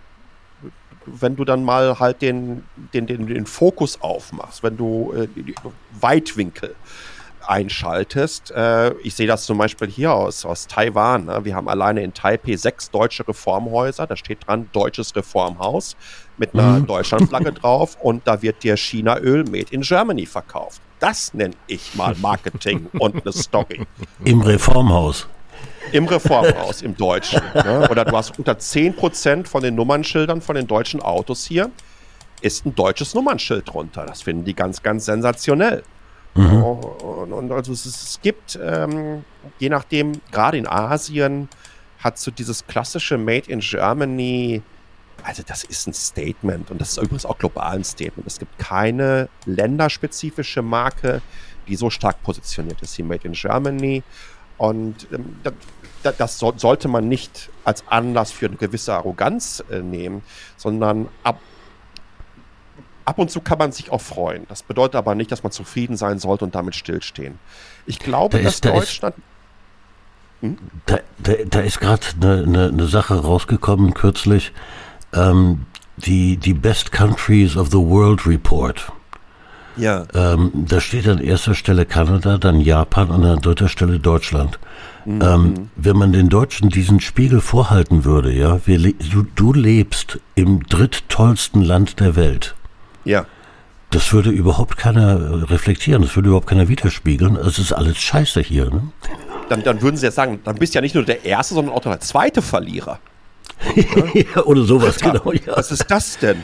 wenn 1.19 1.35
du 1.35 1.45
dann 1.45 1.63
mal 1.63 1.99
halt 1.99 2.21
den, 2.21 2.63
den, 2.93 3.07
den, 3.07 3.27
den 3.27 3.45
Fokus 3.45 4.01
aufmachst, 4.01 4.63
wenn 4.63 4.77
du 4.77 5.13
äh, 5.13 5.27
Weitwinkel 5.99 6.75
einschaltest. 7.49 8.51
Äh, 8.51 8.93
ich 8.99 9.15
sehe 9.15 9.27
das 9.27 9.45
zum 9.45 9.57
Beispiel 9.57 9.87
hier 9.87 10.13
aus, 10.13 10.45
aus 10.45 10.67
Taiwan. 10.67 11.25
Ne? 11.25 11.39
Wir 11.43 11.55
haben 11.55 11.67
alleine 11.67 12.03
in 12.03 12.13
Taipei 12.13 12.55
sechs 12.55 12.91
deutsche 12.91 13.27
Reformhäuser. 13.27 14.05
Da 14.05 14.15
steht 14.15 14.47
dran 14.47 14.69
Deutsches 14.71 15.15
Reformhaus 15.15 15.95
mit 16.37 16.53
einer 16.53 16.79
mhm. 16.79 16.87
Deutschlandflagge 16.87 17.51
drauf 17.53 17.97
und 18.01 18.27
da 18.27 18.41
wird 18.41 18.63
dir 18.63 18.77
China-Öl 18.77 19.43
made 19.45 19.67
in 19.71 19.81
Germany 19.81 20.25
verkauft. 20.25 20.81
Das 20.99 21.33
nenne 21.33 21.55
ich 21.67 21.95
mal 21.95 22.15
Marketing 22.21 22.87
und 22.99 23.21
eine 23.21 23.33
Story. 23.33 23.85
Im 24.25 24.41
Reformhaus. 24.41 25.27
Im 25.91 26.05
Reformhaus, 26.05 26.81
im 26.81 26.95
Deutschen. 26.95 27.41
Ne? 27.53 27.87
Oder 27.89 28.05
du 28.05 28.15
hast 28.15 28.37
unter 28.37 28.53
10% 28.53 29.47
von 29.47 29.63
den 29.63 29.75
Nummernschildern 29.75 30.41
von 30.41 30.55
den 30.55 30.67
deutschen 30.67 31.01
Autos 31.01 31.45
hier 31.45 31.71
ist 32.41 32.65
ein 32.65 32.75
deutsches 32.75 33.13
Nummernschild 33.13 33.67
drunter. 33.67 34.05
Das 34.05 34.21
finden 34.21 34.45
die 34.45 34.53
ganz, 34.53 34.81
ganz 34.81 35.05
sensationell. 35.05 35.83
Mhm. 36.35 36.63
Und, 36.63 37.33
und, 37.33 37.51
also 37.51 37.73
es, 37.73 37.85
es 37.85 38.19
gibt, 38.21 38.57
ähm, 38.61 39.25
je 39.57 39.69
nachdem, 39.69 40.21
gerade 40.31 40.57
in 40.57 40.67
Asien, 40.67 41.49
hat 41.99 42.17
so 42.17 42.31
dieses 42.31 42.65
klassische 42.65 43.17
Made 43.17 43.51
in 43.51 43.59
Germany, 43.59 44.61
also 45.23 45.43
das 45.45 45.65
ist 45.65 45.87
ein 45.87 45.93
Statement 45.93 46.71
und 46.71 46.79
das 46.79 46.91
ist 46.91 46.97
übrigens 46.97 47.25
auch 47.25 47.37
global 47.37 47.75
ein 47.75 47.83
Statement. 47.83 48.25
Es 48.25 48.39
gibt 48.39 48.57
keine 48.57 49.27
länderspezifische 49.45 50.61
Marke, 50.61 51.21
die 51.67 51.75
so 51.75 51.89
stark 51.89 52.23
positioniert 52.23 52.81
ist 52.81 52.97
wie 52.97 53.03
Made 53.03 53.27
in 53.27 53.33
Germany. 53.33 54.03
Und 54.57 55.07
ähm, 55.11 55.37
das, 55.43 55.53
das 56.03 56.39
so, 56.39 56.53
sollte 56.55 56.87
man 56.87 57.07
nicht 57.07 57.49
als 57.63 57.83
Anlass 57.87 58.31
für 58.31 58.47
eine 58.47 58.55
gewisse 58.55 58.93
Arroganz 58.93 59.63
äh, 59.69 59.79
nehmen, 59.79 60.23
sondern 60.57 61.07
ab, 61.23 61.39
ab 63.05 63.19
und 63.19 63.31
zu 63.31 63.41
kann 63.41 63.57
man 63.57 63.71
sich 63.71 63.91
auch 63.91 64.01
freuen. 64.01 64.45
Das 64.49 64.63
bedeutet 64.63 64.95
aber 64.95 65.15
nicht, 65.15 65.31
dass 65.31 65.43
man 65.43 65.51
zufrieden 65.51 65.97
sein 65.97 66.19
sollte 66.19 66.45
und 66.45 66.55
damit 66.55 66.75
stillstehen. 66.75 67.39
Ich 67.85 67.99
glaube, 67.99 68.37
da 68.37 68.43
dass 68.43 68.55
ist, 68.55 68.65
da 68.65 68.71
Deutschland. 68.71 69.15
Ist, 69.17 69.23
hm? 70.41 70.57
da, 70.85 70.99
da, 71.17 71.33
da, 71.45 71.59
ist 71.61 71.79
gerade 71.79 72.05
eine, 72.21 72.43
eine, 72.43 72.67
eine, 72.69 72.87
Sache 72.87 73.19
rausgekommen 73.19 73.93
kürzlich. 73.93 74.53
Ähm, 75.13 75.65
die, 75.97 76.37
die 76.37 76.53
Best 76.53 76.91
Countries 76.91 77.57
of 77.57 77.69
the 77.71 77.77
World 77.77 78.25
Report. 78.25 78.91
Ja. 79.75 80.05
Ähm, 80.13 80.51
da 80.53 80.81
steht 80.81 81.07
an 81.07 81.19
erster 81.19 81.55
Stelle 81.55 81.85
Kanada, 81.85 82.37
dann 82.37 82.59
Japan 82.59 83.09
und 83.09 83.25
an 83.25 83.41
dritter 83.41 83.69
Stelle 83.69 83.99
Deutschland. 83.99 84.59
Mhm. 85.05 85.21
Ähm, 85.21 85.69
wenn 85.75 85.97
man 85.97 86.11
den 86.11 86.29
Deutschen 86.29 86.69
diesen 86.69 86.99
Spiegel 86.99 87.41
vorhalten 87.41 88.05
würde, 88.05 88.31
ja, 88.31 88.59
wir, 88.65 88.79
du, 88.79 89.25
du 89.35 89.53
lebst 89.53 90.19
im 90.35 90.63
dritttollsten 90.63 91.61
Land 91.61 91.99
der 91.99 92.15
Welt. 92.15 92.55
Ja. 93.05 93.25
Das 93.91 94.13
würde 94.13 94.29
überhaupt 94.29 94.77
keiner 94.77 95.49
reflektieren, 95.49 96.03
das 96.03 96.15
würde 96.15 96.29
überhaupt 96.29 96.47
keiner 96.47 96.67
widerspiegeln. 96.67 97.35
Es 97.37 97.57
ist 97.57 97.73
alles 97.73 97.97
scheiße 97.97 98.41
hier. 98.41 98.65
Ne? 98.65 98.83
Dann, 99.49 99.63
dann 99.63 99.81
würden 99.81 99.97
sie 99.97 100.05
ja 100.05 100.11
sagen, 100.11 100.39
dann 100.43 100.55
bist 100.55 100.73
du 100.73 100.77
ja 100.77 100.81
nicht 100.81 100.93
nur 100.93 101.03
der 101.03 101.25
erste, 101.25 101.55
sondern 101.55 101.73
auch 101.73 101.81
der 101.81 101.99
zweite 101.99 102.41
Verlierer. 102.41 102.99
ja, 104.13 104.43
oder 104.43 104.63
sowas, 104.63 104.97
genau. 104.97 105.31
Ja. 105.33 105.57
Was 105.57 105.71
ist 105.71 105.89
das 105.89 106.17
denn? 106.19 106.43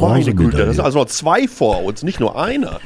Meine 0.00 0.34
Güte, 0.34 0.66
das 0.66 0.76
sind 0.76 0.84
also 0.84 1.00
noch 1.00 1.06
zwei 1.06 1.48
vor 1.48 1.84
uns, 1.84 2.02
nicht 2.02 2.20
nur 2.20 2.40
einer. 2.40 2.80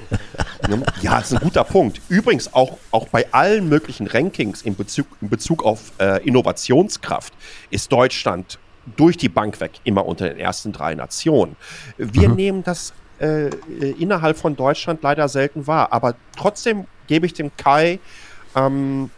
ja, 1.02 1.18
das 1.18 1.32
ist 1.32 1.38
ein 1.38 1.44
guter 1.44 1.64
Punkt. 1.64 2.00
Übrigens 2.08 2.52
auch, 2.52 2.78
auch 2.90 3.08
bei 3.08 3.32
allen 3.32 3.68
möglichen 3.68 4.06
Rankings 4.06 4.62
in 4.62 4.76
Bezug, 4.76 5.06
in 5.20 5.28
Bezug 5.28 5.64
auf 5.64 5.92
äh, 5.98 6.22
Innovationskraft 6.26 7.32
ist 7.70 7.92
Deutschland 7.92 8.58
durch 8.96 9.16
die 9.16 9.28
Bank 9.28 9.61
weg 9.61 9.72
immer 9.84 10.06
unter 10.06 10.28
den 10.28 10.38
ersten 10.38 10.72
drei 10.72 10.94
Nationen. 10.94 11.56
Wir 11.98 12.28
mhm. 12.28 12.34
nehmen 12.36 12.64
das 12.64 12.92
äh, 13.20 13.48
innerhalb 13.98 14.36
von 14.36 14.56
Deutschland 14.56 15.02
leider 15.02 15.28
selten 15.28 15.66
wahr, 15.66 15.92
aber 15.92 16.14
trotzdem 16.36 16.86
gebe 17.06 17.26
ich 17.26 17.34
dem 17.34 17.50
Kai 17.56 17.98
ähm, 18.56 19.11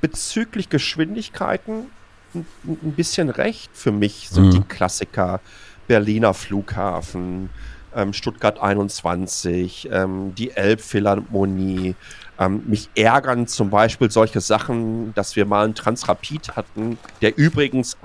bezüglich 0.00 0.68
Geschwindigkeiten 0.68 1.86
ein, 2.34 2.46
ein 2.64 2.92
bisschen 2.92 3.30
recht. 3.30 3.70
Für 3.74 3.92
mich 3.92 4.28
sind 4.30 4.46
mhm. 4.46 4.50
die 4.50 4.60
Klassiker 4.62 5.40
Berliner 5.86 6.34
Flughafen, 6.34 7.50
ähm, 7.94 8.12
Stuttgart 8.12 8.60
21, 8.60 9.88
ähm, 9.90 10.34
die 10.34 10.50
Elbphilharmonie. 10.50 11.94
Ähm, 12.38 12.64
mich 12.66 12.90
ärgern 12.96 13.46
zum 13.46 13.70
Beispiel 13.70 14.10
solche 14.10 14.40
Sachen, 14.40 15.14
dass 15.14 15.36
wir 15.36 15.46
mal 15.46 15.64
einen 15.64 15.74
Transrapid 15.76 16.56
hatten, 16.56 16.98
der 17.22 17.38
übrigens 17.38 17.96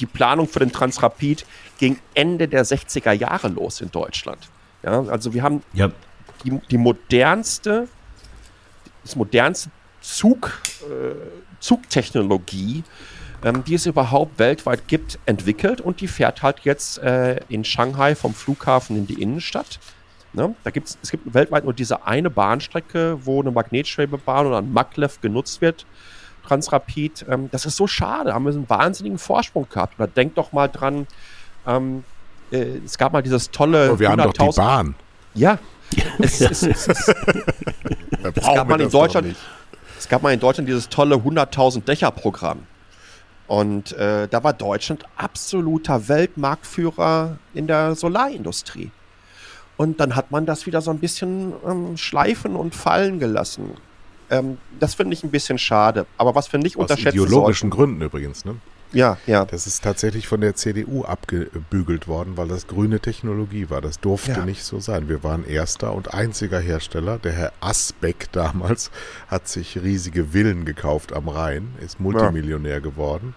die 0.00 0.06
Planung 0.06 0.48
für 0.48 0.60
den 0.60 0.72
Transrapid 0.72 1.44
ging 1.78 1.98
Ende 2.14 2.48
der 2.48 2.64
60er 2.64 3.12
Jahre 3.12 3.48
los 3.48 3.80
in 3.80 3.90
Deutschland. 3.90 4.48
Ja, 4.82 5.02
also 5.04 5.34
wir 5.34 5.42
haben 5.42 5.62
ja. 5.72 5.90
die, 6.44 6.58
die 6.70 6.78
modernste, 6.78 7.88
das 9.02 9.16
modernste 9.16 9.70
Zug, 10.00 10.52
äh, 10.82 11.14
Zugtechnologie 11.60 12.84
ähm, 13.44 13.64
die 13.64 13.74
es 13.74 13.86
überhaupt 13.86 14.38
weltweit 14.38 14.88
gibt, 14.88 15.18
entwickelt 15.26 15.80
und 15.80 16.00
die 16.00 16.08
fährt 16.08 16.42
halt 16.42 16.60
jetzt 16.60 16.98
äh, 16.98 17.40
in 17.48 17.64
Shanghai 17.64 18.14
vom 18.14 18.34
Flughafen 18.34 18.96
in 18.96 19.06
die 19.06 19.22
Innenstadt. 19.22 19.78
Ne? 20.32 20.54
Da 20.64 20.70
gibt's, 20.70 20.98
es 21.02 21.10
gibt 21.10 21.32
weltweit 21.32 21.64
nur 21.64 21.72
diese 21.72 22.06
eine 22.06 22.30
Bahnstrecke, 22.30 23.18
wo 23.24 23.40
eine 23.40 23.50
Magnetschwebebahn 23.50 24.46
oder 24.46 24.58
ein 24.58 24.72
Maglev 24.72 25.20
genutzt 25.20 25.60
wird. 25.60 25.86
Transrapid. 26.46 27.26
Ähm, 27.28 27.48
das 27.50 27.66
ist 27.66 27.76
so 27.76 27.86
schade. 27.86 28.26
Da 28.26 28.34
haben 28.34 28.44
wir 28.44 28.52
einen 28.52 28.68
wahnsinnigen 28.68 29.18
Vorsprung 29.18 29.68
gehabt. 29.68 29.98
Oder 29.98 30.08
denkt 30.08 30.38
doch 30.38 30.52
mal 30.52 30.68
dran, 30.68 31.06
ähm, 31.66 32.04
äh, 32.50 32.78
es 32.84 32.98
gab 32.98 33.12
mal 33.12 33.22
dieses 33.22 33.50
tolle. 33.50 33.92
Oh, 33.92 33.98
wir 33.98 34.10
haben 34.10 34.22
doch 34.22 34.32
die 34.32 34.56
Bahn. 34.56 34.94
Ja. 35.34 35.58
es, 36.18 36.40
es, 36.40 36.62
es, 36.62 36.88
es, 36.88 37.08
es 37.08 38.44
gab 38.44 38.68
mal 38.68 38.80
in 38.80 38.90
Deutschland. 38.90 39.36
Es 39.98 40.08
gab 40.08 40.22
mal 40.22 40.32
in 40.32 40.40
Deutschland 40.40 40.68
dieses 40.68 40.88
tolle 40.88 41.16
100.000 41.16 41.84
Dächer-Programm. 41.84 42.60
Und 43.48 43.92
äh, 43.92 44.28
da 44.28 44.44
war 44.44 44.52
Deutschland 44.52 45.04
absoluter 45.16 46.06
Weltmarktführer 46.08 47.38
in 47.54 47.66
der 47.66 47.94
Solarindustrie. 47.94 48.90
Und 49.78 50.00
dann 50.00 50.14
hat 50.14 50.30
man 50.30 50.44
das 50.44 50.66
wieder 50.66 50.82
so 50.82 50.90
ein 50.90 50.98
bisschen 50.98 51.54
ähm, 51.66 51.96
schleifen 51.96 52.54
und 52.56 52.74
fallen 52.74 53.18
gelassen. 53.18 53.70
Ähm, 54.30 54.58
das 54.78 54.94
finde 54.94 55.14
ich 55.14 55.24
ein 55.24 55.30
bisschen 55.30 55.58
schade. 55.58 56.04
Aber 56.18 56.34
was 56.34 56.52
wir 56.52 56.60
nicht 56.60 56.76
Aus 56.76 56.82
unterschätzen 56.82 57.16
ideologischen 57.16 57.70
sollten, 57.70 57.76
Gründen 57.76 58.02
übrigens, 58.02 58.44
ne? 58.44 58.56
Ja, 58.92 59.18
ja. 59.26 59.44
Das 59.44 59.66
ist 59.66 59.84
tatsächlich 59.84 60.28
von 60.28 60.40
der 60.40 60.54
CDU 60.54 61.04
abgebügelt 61.04 62.08
worden, 62.08 62.36
weil 62.36 62.48
das 62.48 62.66
grüne 62.66 63.00
Technologie 63.00 63.70
war. 63.70 63.80
Das 63.80 64.00
durfte 64.00 64.32
ja. 64.32 64.44
nicht 64.44 64.64
so 64.64 64.80
sein. 64.80 65.08
Wir 65.08 65.22
waren 65.22 65.46
erster 65.46 65.92
und 65.92 66.14
einziger 66.14 66.60
Hersteller. 66.60 67.18
Der 67.18 67.32
Herr 67.32 67.52
Asbeck 67.60 68.32
damals 68.32 68.90
hat 69.28 69.48
sich 69.48 69.82
riesige 69.82 70.26
Villen 70.26 70.64
gekauft 70.64 71.12
am 71.12 71.28
Rhein, 71.28 71.74
ist 71.84 72.00
Multimillionär 72.00 72.74
ja. 72.74 72.80
geworden. 72.80 73.34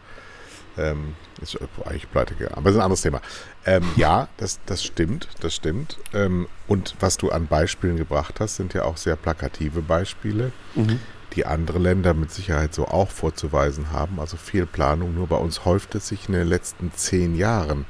Ähm, 0.78 1.16
ist 1.42 1.58
eigentlich 1.86 2.10
pleite 2.10 2.34
gegangen. 2.34 2.56
Aber 2.56 2.70
das 2.70 2.76
ist 2.76 2.78
ein 2.78 2.84
anderes 2.84 3.02
Thema. 3.02 3.22
Ähm, 3.66 3.84
ja, 3.98 4.30
das, 4.38 4.60
das 4.66 4.84
stimmt, 4.84 5.28
das 5.42 5.54
stimmt. 5.54 5.98
Ähm, 6.14 6.48
und 6.68 6.96
was 7.02 7.18
du 7.18 7.30
an 7.30 7.48
Beispielen 7.48 7.98
gebracht 7.98 8.40
hast, 8.40 8.56
sind 8.56 8.74
ja 8.74 8.86
auch 8.86 8.96
sehr 8.96 9.18
plakative 9.18 9.82
Beispiele. 9.82 10.54
Mhm 10.76 11.00
die 11.34 11.46
andere 11.46 11.80
Länder 11.80 12.14
mit 12.14 12.32
Sicherheit 12.32 12.74
so 12.74 12.88
auch 12.88 13.10
vorzuweisen 13.10 13.92
haben. 13.92 14.20
Also 14.20 14.38
Fehlplanung. 14.38 15.14
Nur 15.14 15.28
bei 15.28 15.38
uns 15.38 15.66
häuft 15.66 15.96
es 15.96 16.08
sich 16.08 16.28
in 16.28 16.34
den 16.34 16.48
letzten 16.48 16.92
zehn 16.94 17.36
Jahren. 17.36 17.86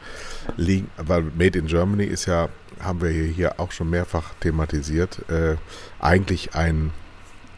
Weil 0.98 1.24
Made 1.24 1.58
in 1.58 1.68
Germany 1.68 2.06
ist 2.06 2.26
ja, 2.26 2.50
haben 2.80 3.02
wir 3.02 3.10
hier 3.10 3.60
auch 3.60 3.72
schon 3.72 3.89
mehrfach 3.89 4.34
thematisiert, 4.39 5.30
äh, 5.30 5.56
eigentlich 6.00 6.56
ein, 6.56 6.92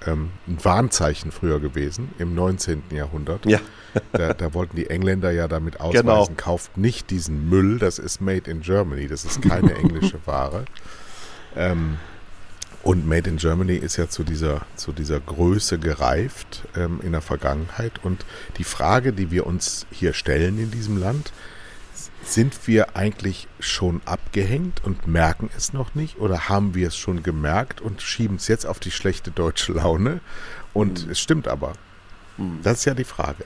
ähm, 0.05 0.31
ein 0.47 0.63
Warnzeichen 0.63 1.31
früher 1.31 1.59
gewesen 1.59 2.09
im 2.17 2.35
19. 2.35 2.83
Jahrhundert. 2.91 3.45
Ja. 3.45 3.59
Da, 4.11 4.33
da, 4.33 4.55
wollten 4.55 4.75
die 4.75 4.89
Engländer 4.89 5.29
ja 5.29 5.47
damit 5.47 5.79
ausweisen, 5.79 6.07
genau. 6.07 6.27
kauft 6.35 6.79
nicht 6.79 7.11
diesen 7.11 7.47
Müll, 7.47 7.77
das 7.77 7.99
ist 7.99 8.21
Made 8.21 8.49
in 8.49 8.61
Germany, 8.61 9.07
das 9.07 9.23
ist 9.23 9.43
keine 9.43 9.75
englische 9.75 10.17
Ware. 10.25 10.65
Ähm, 11.55 11.99
und 12.83 13.07
Made 13.07 13.29
in 13.29 13.37
Germany 13.37 13.75
ist 13.75 13.95
ja 13.95 14.09
zu 14.09 14.23
dieser, 14.23 14.61
zu 14.75 14.91
dieser 14.91 15.21
Größe 15.21 15.79
gereift 15.79 16.63
ähm, 16.75 16.99
in 17.01 17.13
der 17.13 17.21
Vergangenheit. 17.21 18.03
Und 18.03 18.25
die 18.57 18.65
Frage, 18.65 19.13
die 19.13 19.31
wir 19.31 19.47
uns 19.47 19.85
hier 19.89 20.13
stellen 20.13 20.59
in 20.59 20.69
diesem 20.69 20.97
Land, 20.97 21.31
sind 22.23 22.67
wir 22.67 22.97
eigentlich 22.97 23.47
schon 23.59 24.01
abgehängt 24.05 24.83
und 24.83 25.07
merken 25.07 25.49
es 25.55 25.71
noch 25.71 25.95
nicht? 25.95 26.19
Oder 26.19 26.49
haben 26.49 26.75
wir 26.75 26.89
es 26.89 26.97
schon 26.97 27.23
gemerkt 27.23 27.79
und 27.79 28.01
schieben 28.01 28.35
es 28.35 28.49
jetzt 28.49 28.65
auf 28.65 28.79
die 28.79 28.91
schlechte 28.91 29.31
deutsche 29.31 29.71
Laune? 29.73 30.19
Und 30.73 31.05
mhm. 31.05 31.11
es 31.11 31.21
stimmt 31.21 31.47
aber. 31.47 31.73
Mhm. 32.37 32.59
Das 32.63 32.79
ist 32.79 32.85
ja 32.85 32.93
die 32.93 33.05
Frage. 33.05 33.45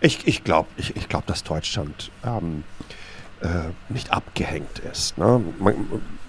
Ich, 0.00 0.26
ich 0.26 0.42
glaube, 0.42 0.68
ich, 0.78 0.96
ich 0.96 1.08
glaub, 1.10 1.26
dass 1.26 1.44
Deutschland 1.44 2.10
ähm, 2.24 2.64
äh, 3.42 3.70
nicht 3.90 4.10
abgehängt 4.10 4.78
ist. 4.90 5.18
Ne? 5.18 5.42
Man, 5.58 5.74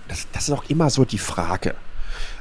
das, 0.09 0.27
das 0.33 0.49
ist 0.49 0.53
auch 0.53 0.65
immer 0.69 0.89
so 0.89 1.05
die 1.05 1.17
Frage. 1.17 1.75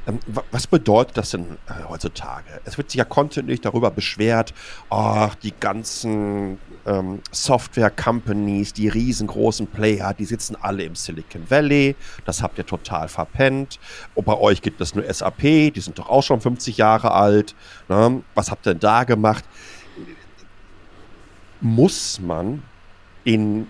Ähm, 0.06 0.18
was 0.50 0.66
bedeutet 0.66 1.16
das 1.16 1.30
denn 1.30 1.56
äh, 1.66 1.84
heutzutage? 1.88 2.60
Es 2.64 2.76
wird 2.76 2.90
sich 2.90 2.98
ja 2.98 3.04
kontinuierlich 3.04 3.62
darüber 3.62 3.90
beschwert, 3.90 4.52
oh, 4.90 5.28
die 5.42 5.52
ganzen 5.58 6.58
ähm, 6.86 7.20
Software-Companies, 7.30 8.74
die 8.74 8.88
riesengroßen 8.88 9.66
Player, 9.66 10.12
die 10.12 10.26
sitzen 10.26 10.56
alle 10.60 10.84
im 10.84 10.94
Silicon 10.94 11.48
Valley. 11.48 11.96
Das 12.26 12.42
habt 12.42 12.58
ihr 12.58 12.66
total 12.66 13.08
verpennt. 13.08 13.78
Und 14.14 14.26
bei 14.26 14.36
euch 14.36 14.60
gibt 14.60 14.80
es 14.80 14.94
nur 14.94 15.12
SAP, 15.12 15.40
die 15.40 15.80
sind 15.80 15.98
doch 15.98 16.08
auch 16.08 16.22
schon 16.22 16.40
50 16.40 16.76
Jahre 16.76 17.12
alt. 17.12 17.54
Ne? 17.88 18.22
Was 18.34 18.50
habt 18.50 18.66
ihr 18.66 18.74
denn 18.74 18.80
da 18.80 19.04
gemacht? 19.04 19.44
Muss 21.60 22.20
man 22.20 22.62
in 23.24 23.66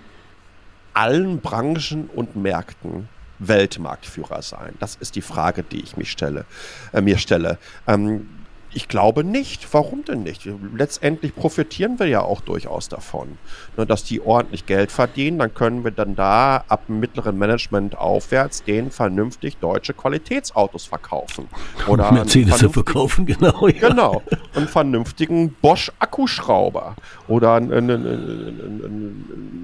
allen 0.95 1.41
Branchen 1.41 2.09
und 2.09 2.35
Märkten 2.35 3.09
Weltmarktführer 3.49 4.43
sein? 4.43 4.75
Das 4.81 4.97
ist 4.97 5.17
die 5.17 5.23
Frage, 5.23 5.63
die 5.63 5.81
ich 5.81 5.97
mich 5.97 6.11
stelle, 6.11 6.45
äh, 6.93 7.01
mir 7.01 7.19
stelle. 7.19 7.59
Ähm, 7.87 8.29
ich 8.75 8.89
glaube 8.89 9.25
nicht. 9.25 9.73
Warum 9.73 10.05
denn 10.05 10.25
nicht? 10.25 10.49
Letztendlich 10.77 11.35
profitieren 11.35 11.99
wir 11.99 12.07
ja 12.07 12.21
auch 12.21 12.41
durchaus 12.41 12.89
davon, 12.89 13.39
ne, 13.77 13.87
dass 13.87 14.05
die 14.05 14.21
ordentlich 14.21 14.67
Geld 14.67 14.91
verdienen. 14.91 15.39
Dann 15.39 15.55
können 15.55 15.85
wir 15.85 15.93
dann 15.93 16.17
da 16.17 16.65
ab 16.69 16.87
dem 16.89 17.01
mittleren 17.01 17.39
Management 17.39 17.97
aufwärts 17.97 18.65
denen 18.65 18.91
vernünftig 18.91 19.59
deutsche 19.59 19.95
Qualitätsautos 19.95 20.87
verkaufen. 20.87 21.49
Oder 21.87 22.13
Mercedes 22.13 22.61
verkaufen, 22.61 23.27
genau. 23.27 23.69
Ja. 23.69 23.89
Genau. 23.89 24.23
Einen 24.55 24.69
vernünftigen 24.69 25.53
Bosch 25.63 25.93
Akkuschrauber 26.01 26.97
oder 27.29 27.55
eine, 27.55 27.77
eine, 27.77 27.95
eine, 27.95 29.13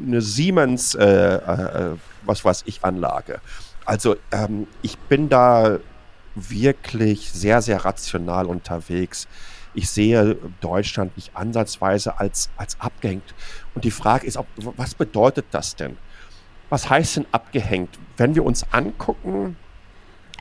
eine 0.06 0.22
Siemens, 0.22 0.94
äh, 0.94 1.34
äh, 1.34 1.96
was 2.24 2.44
weiß 2.44 2.62
ich, 2.66 2.84
Anlage. 2.84 3.40
Also 3.90 4.14
ähm, 4.30 4.68
ich 4.82 4.96
bin 4.98 5.28
da 5.28 5.80
wirklich 6.36 7.32
sehr, 7.32 7.60
sehr 7.60 7.84
rational 7.84 8.46
unterwegs. 8.46 9.26
Ich 9.74 9.90
sehe 9.90 10.36
Deutschland 10.60 11.16
nicht 11.16 11.34
ansatzweise 11.34 12.20
als, 12.20 12.50
als 12.56 12.78
abgehängt. 12.78 13.34
Und 13.74 13.84
die 13.84 13.90
Frage 13.90 14.28
ist, 14.28 14.36
ob, 14.36 14.46
was 14.76 14.94
bedeutet 14.94 15.46
das 15.50 15.74
denn? 15.74 15.96
Was 16.68 16.88
heißt 16.88 17.16
denn 17.16 17.26
abgehängt? 17.32 17.98
Wenn 18.16 18.36
wir 18.36 18.44
uns 18.44 18.64
angucken, 18.70 19.56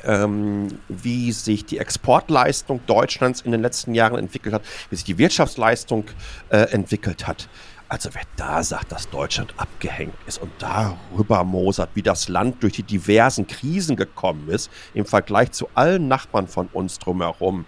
ähm, 0.04 0.68
wie 0.88 1.32
sich 1.32 1.66
die 1.66 1.80
Exportleistung 1.80 2.82
Deutschlands 2.86 3.42
in 3.42 3.52
den 3.52 3.64
letzten 3.64 3.96
Jahren 3.96 4.20
entwickelt 4.20 4.54
hat, 4.54 4.62
wie 4.92 4.96
sich 4.96 5.06
die 5.06 5.18
Wirtschaftsleistung 5.18 6.04
äh, 6.50 6.58
entwickelt 6.72 7.26
hat, 7.26 7.50
also 7.90 8.10
wer 8.14 8.22
da 8.36 8.64
sagt, 8.64 8.92
dass 8.92 9.10
Deutschland 9.10 9.54
abgehängt 9.58 10.14
ist 10.28 10.42
und 10.42 10.52
darüber 10.60 11.44
mosert, 11.44 11.90
wie 11.96 12.04
das 12.04 12.30
Land 12.30 12.62
durch 12.64 12.74
die 12.74 12.84
diversen 12.84 13.48
Krisen 13.48 13.96
gekommen 13.96 14.48
ist, 14.50 14.70
im 14.94 15.06
Vergleich 15.06 15.52
zu 15.52 15.68
allen 15.74 16.08
Nachbarn 16.08 16.48
von 16.48 16.68
uns 16.68 17.00
drumherum, 17.00 17.66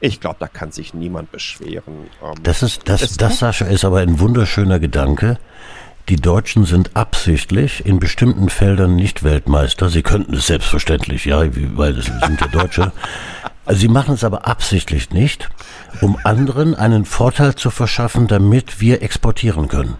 ich 0.00 0.20
glaube, 0.20 0.36
da 0.38 0.48
kann 0.48 0.70
sich 0.70 0.94
niemand 0.94 1.32
beschweren. 1.32 2.08
Ähm, 2.22 2.34
das 2.42 2.62
ist, 2.62 2.82
das, 2.88 3.16
das, 3.16 3.38
Sascha, 3.38 3.66
ist 3.66 3.84
aber 3.84 4.00
ein 4.00 4.20
wunderschöner 4.20 4.78
Gedanke, 4.78 5.38
die 6.08 6.16
Deutschen 6.16 6.66
sind 6.66 6.94
absichtlich 6.94 7.86
in 7.86 7.98
bestimmten 7.98 8.50
Feldern 8.50 8.94
nicht 8.94 9.24
Weltmeister. 9.24 9.88
Sie 9.88 10.02
könnten 10.02 10.34
es 10.34 10.46
selbstverständlich, 10.46 11.24
ja, 11.24 11.42
weil 11.76 11.98
es 11.98 12.04
sind 12.04 12.40
ja 12.40 12.46
Deutsche. 12.48 12.92
Also 13.64 13.80
sie 13.80 13.88
machen 13.88 14.14
es 14.14 14.24
aber 14.24 14.46
absichtlich 14.46 15.10
nicht, 15.10 15.48
um 16.00 16.18
anderen 16.24 16.74
einen 16.74 17.04
Vorteil 17.04 17.54
zu 17.54 17.70
verschaffen, 17.70 18.26
damit 18.26 18.80
wir 18.80 19.02
exportieren 19.02 19.68
können. 19.68 19.96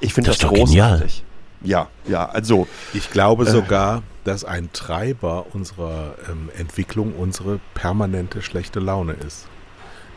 Ich 0.00 0.14
finde 0.14 0.30
das, 0.30 0.38
das. 0.38 0.50
Genial. 0.52 1.06
Ja, 1.62 1.88
ja, 2.06 2.28
also. 2.28 2.68
Ich 2.94 3.10
glaube 3.10 3.44
äh, 3.44 3.50
sogar, 3.50 4.02
dass 4.24 4.44
ein 4.44 4.70
Treiber 4.72 5.46
unserer 5.52 6.14
ähm, 6.30 6.50
Entwicklung 6.56 7.14
unsere 7.14 7.60
permanente 7.74 8.42
schlechte 8.42 8.80
Laune 8.80 9.14
ist. 9.14 9.46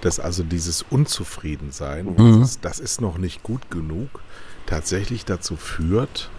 Dass 0.02 0.20
also 0.20 0.44
dieses 0.44 0.84
Unzufriedensein, 0.84 2.16
mhm. 2.18 2.42
das, 2.42 2.60
das 2.60 2.80
ist 2.80 3.02
noch 3.02 3.18
nicht 3.18 3.44
gut 3.44 3.72
genug, 3.72 4.22
tatsächlich 4.66 5.26
dazu 5.26 5.56
führt, 5.56 6.30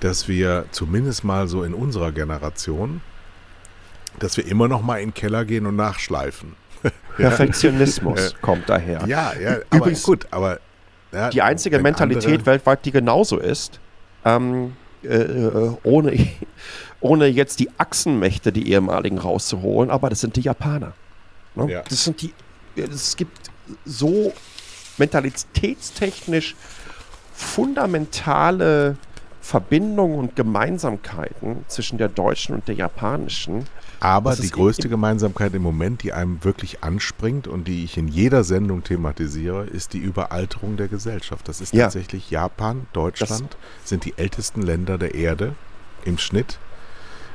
dass 0.00 0.28
wir 0.28 0.66
zumindest 0.70 1.24
mal 1.24 1.48
so 1.48 1.62
in 1.64 1.74
unserer 1.74 2.12
Generation, 2.12 3.00
dass 4.18 4.36
wir 4.36 4.46
immer 4.46 4.68
noch 4.68 4.82
mal 4.82 4.98
in 4.98 5.08
den 5.08 5.14
Keller 5.14 5.44
gehen 5.44 5.66
und 5.66 5.76
nachschleifen. 5.76 6.54
Perfektionismus 7.16 8.34
kommt 8.42 8.68
daher. 8.68 9.06
Ja, 9.06 9.32
ja, 9.34 9.58
aber 9.70 9.90
gut, 9.90 10.26
aber 10.30 10.60
ja, 11.12 11.30
die 11.30 11.42
einzige 11.42 11.78
Mentalität 11.78 12.46
weltweit, 12.46 12.84
die 12.84 12.92
genauso 12.92 13.38
ist, 13.38 13.80
ähm, 14.24 14.74
äh, 15.02 15.14
äh, 15.14 15.76
ohne, 15.82 16.28
ohne 17.00 17.26
jetzt 17.26 17.60
die 17.60 17.70
Achsenmächte, 17.78 18.52
die 18.52 18.70
ehemaligen 18.70 19.18
rauszuholen, 19.18 19.90
aber 19.90 20.10
das 20.10 20.20
sind 20.20 20.36
die 20.36 20.42
Japaner. 20.42 20.92
Ne? 21.54 21.70
Ja. 21.70 21.82
Das 21.88 22.04
sind 22.04 22.20
die, 22.22 22.32
es 22.76 23.16
gibt 23.16 23.50
so 23.84 24.32
mentalitätstechnisch 24.98 26.56
fundamentale 27.32 28.96
Verbindungen 29.40 30.18
und 30.18 30.36
Gemeinsamkeiten 30.36 31.64
zwischen 31.68 31.96
der 31.96 32.08
deutschen 32.08 32.54
und 32.54 32.68
der 32.68 32.74
japanischen. 32.74 33.64
Aber 34.00 34.36
die 34.36 34.50
größte 34.50 34.88
Gemeinsamkeit 34.88 35.54
im 35.54 35.62
Moment, 35.62 36.02
die 36.02 36.12
einem 36.12 36.44
wirklich 36.44 36.84
anspringt 36.84 37.48
und 37.48 37.66
die 37.66 37.84
ich 37.84 37.96
in 37.96 38.08
jeder 38.08 38.44
Sendung 38.44 38.84
thematisiere, 38.84 39.64
ist 39.66 39.92
die 39.92 39.98
Überalterung 39.98 40.76
der 40.76 40.88
Gesellschaft. 40.88 41.48
Das 41.48 41.60
ist 41.60 41.74
ja. 41.74 41.84
tatsächlich 41.84 42.30
Japan, 42.30 42.86
Deutschland 42.92 43.56
das 43.80 43.88
sind 43.88 44.04
die 44.04 44.14
ältesten 44.16 44.62
Länder 44.62 44.98
der 44.98 45.14
Erde 45.14 45.54
im 46.04 46.18
Schnitt 46.18 46.58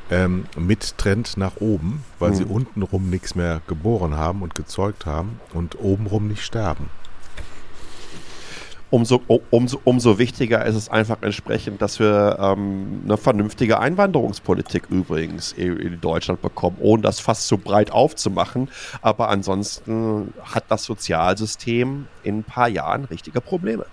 ähm, 0.10 0.46
mit 0.58 0.98
Trend 0.98 1.38
nach 1.38 1.58
oben, 1.58 2.04
weil 2.20 2.32
mhm. 2.32 2.36
sie 2.36 2.46
untenrum 2.46 3.10
nichts 3.10 3.36
mehr 3.36 3.62
geboren 3.68 4.16
haben 4.16 4.42
und 4.42 4.56
gezeugt 4.56 5.06
haben 5.06 5.40
und 5.54 5.80
obenrum 5.80 6.28
nicht 6.28 6.44
sterben 6.44 6.90
umso, 8.94 9.22
umso, 9.50 9.82
umso 9.84 10.20
wichtiger 10.20 10.64
ist 10.66 10.76
es 10.76 10.88
einfach 10.88 11.18
entsprechend, 11.22 11.82
dass 11.82 12.00
wir 12.00 12.38
ähm, 12.40 13.02
eine 13.04 13.18
vernünftige 13.18 13.80
Einwanderungspolitik 13.80 14.84
übrigens 14.92 15.52
in 15.52 16.00
Deutschland 16.00 16.44
bekommen, 16.44 16.78
ohne 16.80 17.02
das 17.02 17.20
fast 17.20 17.48
zu 17.48 17.58
breit 17.58 17.92
aufzumachen. 17.92 18.70
Aber 19.02 19.30
ansonsten 19.30 20.32
hat 20.44 20.66
das 20.70 20.84
Sozialsystem 20.84 22.06
in 22.22 22.40
ein 22.40 22.44
paar 22.44 22.70
Jahren 22.70 23.06
richtige 23.06 23.42
Probleme. 23.42 23.88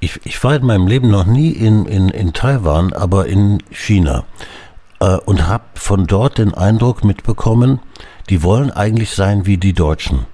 Ich, 0.00 0.18
ich 0.24 0.42
war 0.42 0.56
in 0.56 0.66
meinem 0.66 0.88
Leben 0.88 1.08
noch 1.08 1.24
nie 1.24 1.50
in, 1.52 1.86
in, 1.86 2.08
in 2.08 2.32
Taiwan, 2.32 2.92
aber 2.92 3.26
in 3.26 3.62
China 3.70 4.24
äh, 4.98 5.16
und 5.18 5.46
habe 5.46 5.64
von 5.74 6.08
dort 6.08 6.38
den 6.38 6.52
Eindruck 6.52 7.04
mitbekommen, 7.04 7.78
die 8.30 8.42
wollen 8.42 8.72
eigentlich 8.72 9.10
sein 9.10 9.46
wie 9.46 9.58
die 9.58 9.74
Deutschen. 9.74 10.26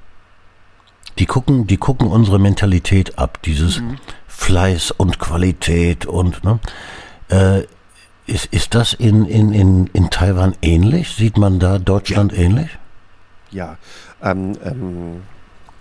Die 1.18 1.26
gucken, 1.26 1.66
die 1.66 1.76
gucken 1.76 2.08
unsere 2.08 2.38
Mentalität 2.38 3.18
ab, 3.18 3.42
dieses 3.42 3.80
mhm. 3.80 3.98
Fleiß 4.26 4.92
und 4.92 5.18
Qualität 5.18 6.06
und 6.06 6.42
ne? 6.44 6.58
Äh, 7.28 7.62
ist, 8.26 8.46
ist 8.46 8.74
das 8.74 8.92
in, 8.92 9.26
in, 9.26 9.52
in, 9.52 9.86
in 9.88 10.10
Taiwan 10.10 10.56
ähnlich? 10.62 11.10
Sieht 11.10 11.36
man 11.36 11.58
da 11.58 11.78
Deutschland 11.78 12.32
ja. 12.32 12.38
ähnlich? 12.38 12.78
Ja, 13.50 13.76
ähm, 14.22 14.56
ähm, 14.64 15.22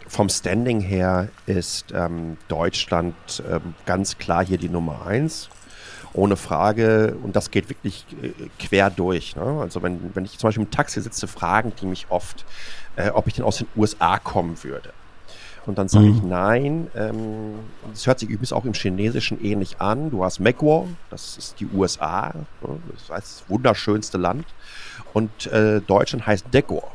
vom 0.08 0.28
Standing 0.28 0.82
her 0.82 1.30
ist 1.46 1.94
ähm, 1.94 2.38
Deutschland 2.48 3.16
ähm, 3.50 3.76
ganz 3.86 4.18
klar 4.18 4.46
hier 4.46 4.58
die 4.58 4.70
Nummer 4.70 5.06
eins. 5.06 5.50
Ohne 6.14 6.36
Frage. 6.36 7.16
Und 7.24 7.38
das 7.38 7.52
geht 7.52 7.70
wirklich 7.70 8.06
äh, 8.22 8.32
quer 8.60 8.90
durch. 8.90 9.36
Ne? 9.36 9.60
Also 9.62 9.82
wenn, 9.82 10.14
wenn 10.14 10.26
ich 10.26 10.38
zum 10.38 10.50
Beispiel 10.50 10.66
im 10.66 10.72
Taxi 10.72 11.00
sitze, 11.00 11.28
fragen 11.28 11.72
die 11.80 11.86
mich 11.86 12.08
oft, 12.10 12.44
äh, 12.98 13.10
ob 13.12 13.28
ich 13.28 13.36
denn 13.36 13.46
aus 13.46 13.60
den 13.60 13.68
USA 13.78 14.18
kommen 14.20 14.62
würde. 14.64 14.92
Und 15.66 15.78
dann 15.78 15.88
sage 15.88 16.06
mhm. 16.06 16.16
ich 16.16 16.24
nein. 16.24 16.88
Ähm, 16.96 17.54
das 17.92 18.08
hört 18.08 18.20
sich 18.20 18.30
übrigens 18.30 18.54
auch 18.54 18.66
im 18.66 18.74
Chinesischen 18.74 19.44
ähnlich 19.44 19.80
an. 19.80 20.10
Du 20.10 20.24
hast 20.24 20.40
Megwo, 20.40 20.88
das 21.10 21.38
ist 21.38 21.60
die 21.60 21.68
USA, 21.68 22.34
ne? 22.34 22.80
das 22.92 23.10
heißt 23.10 23.42
das 23.42 23.44
wunderschönste 23.50 24.18
Land. 24.18 24.46
Und 25.14 25.48
äh, 25.48 25.82
Deutschland 25.82 26.26
heißt 26.26 26.46
Degor. 26.54 26.92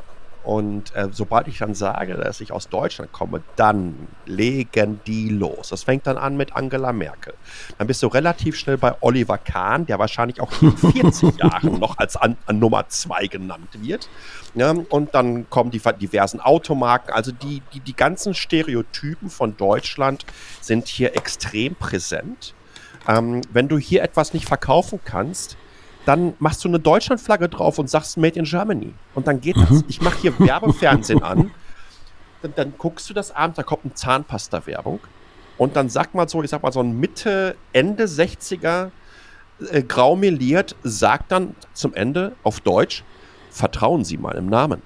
Und 0.46 0.94
äh, 0.94 1.08
sobald 1.10 1.48
ich 1.48 1.58
dann 1.58 1.74
sage, 1.74 2.14
dass 2.14 2.40
ich 2.40 2.52
aus 2.52 2.68
Deutschland 2.68 3.10
komme, 3.10 3.42
dann 3.56 4.06
legen 4.26 5.00
die 5.04 5.28
los. 5.28 5.70
Das 5.70 5.82
fängt 5.82 6.06
dann 6.06 6.16
an 6.16 6.36
mit 6.36 6.54
Angela 6.54 6.92
Merkel. 6.92 7.34
Dann 7.78 7.88
bist 7.88 8.00
du 8.04 8.06
relativ 8.06 8.54
schnell 8.54 8.78
bei 8.78 8.94
Oliver 9.00 9.38
Kahn, 9.38 9.86
der 9.86 9.98
wahrscheinlich 9.98 10.40
auch 10.40 10.52
in 10.62 10.76
40 10.76 11.38
Jahren 11.40 11.80
noch 11.80 11.98
als 11.98 12.14
an, 12.14 12.36
an 12.46 12.60
Nummer 12.60 12.88
zwei 12.88 13.26
genannt 13.26 13.70
wird. 13.80 14.08
Ja, 14.54 14.70
und 14.70 15.16
dann 15.16 15.50
kommen 15.50 15.72
die 15.72 15.80
diversen 16.00 16.38
Automarken. 16.38 17.12
Also 17.12 17.32
die, 17.32 17.60
die, 17.74 17.80
die 17.80 17.96
ganzen 17.96 18.32
Stereotypen 18.32 19.30
von 19.30 19.56
Deutschland 19.56 20.24
sind 20.60 20.86
hier 20.86 21.16
extrem 21.16 21.74
präsent. 21.74 22.54
Ähm, 23.08 23.42
wenn 23.52 23.66
du 23.66 23.78
hier 23.78 24.04
etwas 24.04 24.32
nicht 24.32 24.46
verkaufen 24.46 25.00
kannst, 25.04 25.56
dann 26.06 26.34
machst 26.38 26.64
du 26.64 26.68
eine 26.68 26.78
Deutschlandflagge 26.78 27.48
drauf 27.48 27.78
und 27.78 27.90
sagst 27.90 28.16
Made 28.16 28.38
in 28.38 28.44
Germany. 28.44 28.94
Und 29.14 29.26
dann 29.26 29.40
geht 29.40 29.56
mhm. 29.56 29.66
das. 29.68 29.84
Ich 29.88 30.00
mache 30.00 30.18
hier 30.22 30.38
Werbefernsehen 30.38 31.22
an. 31.22 31.50
Dann, 32.42 32.52
dann, 32.54 32.74
guckst 32.78 33.10
du 33.10 33.14
das 33.14 33.34
abends, 33.34 33.56
da 33.56 33.64
kommt 33.64 33.84
eine 33.84 33.94
Zahnpasta-Werbung. 33.94 35.00
Und 35.58 35.74
dann 35.74 35.88
sagt 35.88 36.14
mal 36.14 36.28
so, 36.28 36.42
ich 36.44 36.50
sag 36.50 36.62
mal 36.62 36.72
so 36.72 36.80
ein 36.80 37.00
Mitte, 37.00 37.56
Ende 37.72 38.04
60er, 38.04 38.90
äh, 39.70 39.82
grau 39.82 40.14
meliert, 40.14 40.76
sagt 40.84 41.32
dann 41.32 41.56
zum 41.72 41.92
Ende 41.94 42.36
auf 42.44 42.60
Deutsch, 42.60 43.02
vertrauen 43.50 44.04
Sie 44.04 44.16
mal 44.16 44.36
im 44.36 44.46
Namen. 44.46 44.82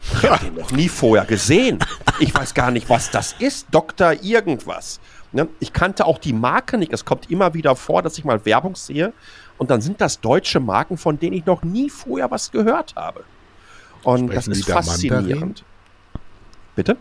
Ich 0.00 0.28
habe 0.28 0.44
den 0.44 0.54
noch 0.54 0.72
nie 0.72 0.88
vorher 0.88 1.26
gesehen. 1.26 1.78
Ich 2.18 2.34
weiß 2.34 2.54
gar 2.54 2.70
nicht, 2.70 2.88
was 2.88 3.10
das 3.10 3.34
ist. 3.38 3.68
Doktor 3.70 4.14
irgendwas. 4.22 5.00
Ne? 5.32 5.48
Ich 5.60 5.72
kannte 5.72 6.06
auch 6.06 6.18
die 6.18 6.32
Marke 6.32 6.78
nicht. 6.78 6.92
Es 6.92 7.04
kommt 7.04 7.30
immer 7.30 7.54
wieder 7.54 7.76
vor, 7.76 8.02
dass 8.02 8.18
ich 8.18 8.24
mal 8.24 8.44
Werbung 8.44 8.74
sehe 8.74 9.12
und 9.58 9.70
dann 9.70 9.80
sind 9.80 10.00
das 10.00 10.20
deutsche 10.20 10.60
Marken, 10.60 10.96
von 10.96 11.18
denen 11.18 11.36
ich 11.36 11.46
noch 11.46 11.62
nie 11.62 11.90
vorher 11.90 12.30
was 12.30 12.50
gehört 12.50 12.94
habe. 12.96 13.24
Und 14.02 14.28
Sprechen 14.30 14.50
das 14.50 14.58
ist 14.58 14.68
faszinierend. 14.68 15.22
Mandarin? 15.32 15.54
Bitte? 16.74 16.96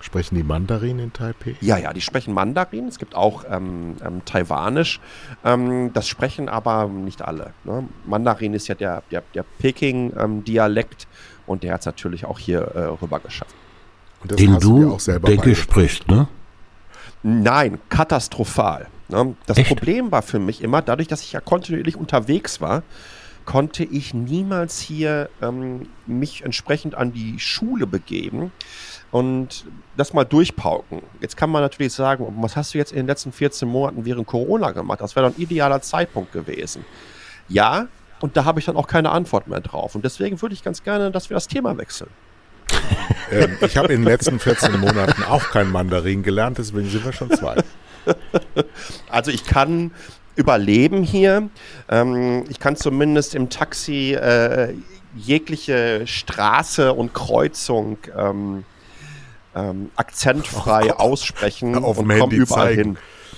Sprechen 0.00 0.36
die 0.36 0.44
Mandarin 0.44 1.00
in 1.00 1.12
Taipei? 1.12 1.56
Ja, 1.60 1.76
ja, 1.76 1.92
die 1.92 2.00
sprechen 2.00 2.32
Mandarin. 2.32 2.86
Es 2.86 2.98
gibt 2.98 3.16
auch 3.16 3.44
ähm, 3.50 3.96
ähm, 4.04 4.24
Taiwanisch. 4.24 5.00
Ähm, 5.44 5.92
das 5.92 6.06
sprechen 6.06 6.48
aber 6.48 6.86
nicht 6.86 7.22
alle. 7.22 7.52
Ne? 7.64 7.88
Mandarin 8.06 8.54
ist 8.54 8.68
ja 8.68 8.76
der, 8.76 9.02
der, 9.10 9.24
der 9.34 9.44
Peking-Dialekt 9.58 11.02
ähm, 11.02 11.42
und 11.46 11.64
der 11.64 11.74
hat 11.74 11.80
es 11.80 11.86
natürlich 11.86 12.26
auch 12.26 12.38
hier 12.38 12.60
äh, 12.60 12.84
rüber 12.84 13.18
geschafft. 13.18 13.54
Den 14.22 14.58
du, 14.58 14.96
denke 15.26 15.50
ich, 15.50 15.58
sprichst, 15.58 16.08
ne? 16.08 16.28
Nein, 17.22 17.78
katastrophal. 17.88 18.86
Ne? 19.08 19.34
Das 19.46 19.58
Echt? 19.58 19.68
Problem 19.68 20.10
war 20.12 20.22
für 20.22 20.38
mich 20.38 20.62
immer, 20.62 20.82
dadurch, 20.82 21.08
dass 21.08 21.22
ich 21.22 21.32
ja 21.32 21.40
kontinuierlich 21.40 21.96
unterwegs 21.96 22.60
war, 22.60 22.82
konnte 23.44 23.82
ich 23.82 24.12
niemals 24.12 24.78
hier 24.78 25.30
ähm, 25.40 25.88
mich 26.06 26.44
entsprechend 26.44 26.94
an 26.94 27.14
die 27.14 27.38
Schule 27.38 27.86
begeben 27.86 28.52
und 29.10 29.64
das 29.96 30.12
mal 30.12 30.24
durchpauken. 30.24 31.00
Jetzt 31.22 31.38
kann 31.38 31.48
man 31.48 31.62
natürlich 31.62 31.94
sagen, 31.94 32.26
was 32.40 32.56
hast 32.56 32.74
du 32.74 32.78
jetzt 32.78 32.92
in 32.92 32.98
den 32.98 33.06
letzten 33.06 33.32
14 33.32 33.66
Monaten 33.66 34.04
während 34.04 34.26
Corona 34.26 34.72
gemacht? 34.72 35.00
Das 35.00 35.16
wäre 35.16 35.30
doch 35.30 35.34
ein 35.34 35.40
idealer 35.40 35.80
Zeitpunkt 35.80 36.32
gewesen. 36.32 36.84
Ja, 37.48 37.88
und 38.20 38.36
da 38.36 38.44
habe 38.44 38.60
ich 38.60 38.66
dann 38.66 38.76
auch 38.76 38.86
keine 38.86 39.10
Antwort 39.12 39.48
mehr 39.48 39.60
drauf. 39.60 39.94
Und 39.94 40.04
deswegen 40.04 40.42
würde 40.42 40.54
ich 40.54 40.62
ganz 40.62 40.82
gerne, 40.82 41.10
dass 41.10 41.30
wir 41.30 41.34
das 41.34 41.46
Thema 41.46 41.78
wechseln. 41.78 42.10
ähm, 43.30 43.56
ich 43.62 43.78
habe 43.78 43.94
in 43.94 44.02
den 44.02 44.10
letzten 44.10 44.38
14 44.38 44.78
Monaten 44.78 45.22
auch 45.22 45.48
kein 45.48 45.70
Mandarin 45.70 46.22
gelernt, 46.22 46.58
deswegen 46.58 46.90
sind 46.90 47.02
wir 47.02 47.14
schon 47.14 47.30
zwei. 47.30 47.56
Also 49.08 49.30
ich 49.30 49.44
kann 49.44 49.92
überleben 50.36 51.02
hier. 51.02 51.48
Ähm, 51.88 52.44
ich 52.48 52.60
kann 52.60 52.76
zumindest 52.76 53.34
im 53.34 53.50
Taxi 53.50 54.14
äh, 54.14 54.74
jegliche 55.16 56.06
Straße 56.06 56.92
und 56.92 57.12
Kreuzung 57.12 57.98
ähm, 58.16 58.64
ähm, 59.54 59.90
akzentfrei 59.96 60.92
auf, 60.92 61.00
aussprechen 61.00 61.74
auf 61.82 61.98
und 61.98 62.08
komme 62.08 62.34
überall 62.34 62.74
zeigen. 62.74 62.96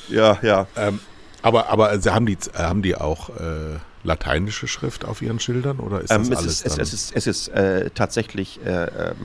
hin. 0.09 0.17
Ja, 0.17 0.39
ja. 0.43 0.67
Ähm, 0.77 1.01
aber 1.43 1.71
aber 1.71 1.89
also 1.89 2.13
haben 2.13 2.27
die 2.27 2.37
haben 2.55 2.83
die 2.83 2.97
auch 2.97 3.31
äh, 3.31 3.79
lateinische 4.03 4.69
Schrift 4.69 5.05
auf 5.05 5.23
ihren 5.23 5.41
Schildern 5.41 5.79
oder 5.79 6.01
ist 6.01 6.11
das 6.11 6.29
ähm, 6.29 6.37
alles 6.37 6.65
es 6.65 6.65
ist, 6.65 6.79
es, 6.79 6.93
ist, 6.93 7.17
es 7.17 7.27
ist 7.27 7.49
äh, 7.49 7.91
tatsächlich 7.91 8.61
äh, 8.65 8.85
ähm, 8.85 9.17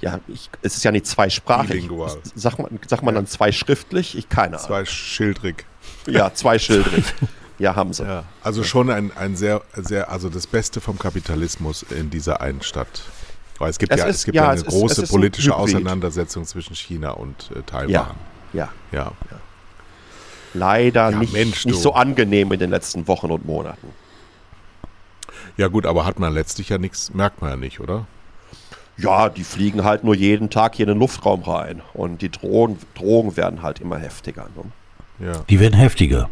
ja, 0.00 0.20
ich, 0.28 0.50
es 0.62 0.76
ist 0.76 0.84
ja 0.84 0.92
nicht 0.92 1.06
zweisprachig. 1.06 1.88
Sagt 2.34 2.58
man, 2.58 2.78
sagt 2.86 3.02
man 3.02 3.14
dann 3.14 3.26
zweischriftlich? 3.26 4.16
Ich 4.16 4.28
keine 4.28 4.56
Ahnung. 4.56 4.66
Zweischildrig. 4.66 5.64
Ja, 6.06 6.32
zweischildrig. 6.34 7.04
ja, 7.58 7.74
haben 7.74 7.92
sie. 7.92 8.04
Ja, 8.04 8.24
also 8.42 8.64
schon 8.64 8.90
ein, 8.90 9.16
ein 9.16 9.36
sehr, 9.36 9.62
sehr, 9.76 10.10
also 10.10 10.28
das 10.28 10.46
Beste 10.46 10.80
vom 10.80 10.98
Kapitalismus 10.98 11.82
in 11.82 12.10
dieser 12.10 12.40
einen 12.40 12.62
Stadt. 12.62 13.02
Weil 13.58 13.70
es 13.70 13.78
gibt 13.78 13.92
es 13.92 14.00
ja, 14.00 14.06
ist, 14.06 14.16
es 14.16 14.24
gibt 14.24 14.36
ja, 14.36 14.50
eine 14.50 14.62
große 14.62 15.02
ist, 15.02 15.10
politische 15.10 15.54
ein 15.54 15.60
Auseinandersetzung 15.60 16.44
zwischen 16.44 16.74
China 16.74 17.10
und 17.10 17.50
äh, 17.54 17.62
Taiwan. 17.62 17.90
Ja, 17.90 18.14
ja. 18.52 18.68
ja. 18.92 19.12
ja. 19.30 19.40
Leider 20.54 21.10
nicht, 21.10 21.32
Mensch, 21.32 21.66
nicht 21.66 21.80
so 21.80 21.94
angenehm 21.94 22.52
in 22.52 22.60
den 22.60 22.70
letzten 22.70 23.08
Wochen 23.08 23.30
und 23.30 23.44
Monaten. 23.44 23.88
Ja 25.56 25.68
gut, 25.68 25.86
aber 25.86 26.04
hat 26.04 26.18
man 26.18 26.32
letztlich 26.32 26.68
ja 26.68 26.78
nichts, 26.78 27.12
merkt 27.12 27.40
man 27.40 27.50
ja 27.50 27.56
nicht, 27.56 27.80
oder? 27.80 28.06
Ja, 28.96 29.28
die 29.28 29.44
fliegen 29.44 29.84
halt 29.84 30.04
nur 30.04 30.14
jeden 30.14 30.50
Tag 30.50 30.76
hier 30.76 30.84
in 30.84 30.94
den 30.94 30.98
Luftraum 30.98 31.42
rein 31.42 31.82
und 31.94 32.22
die 32.22 32.30
Drohungen, 32.30 32.78
Drohungen 32.94 33.36
werden 33.36 33.62
halt 33.62 33.80
immer 33.80 33.98
heftiger. 33.98 34.46
Ne? 34.54 35.26
Ja. 35.26 35.32
Die 35.48 35.58
werden 35.58 35.74
heftiger. 35.74 36.30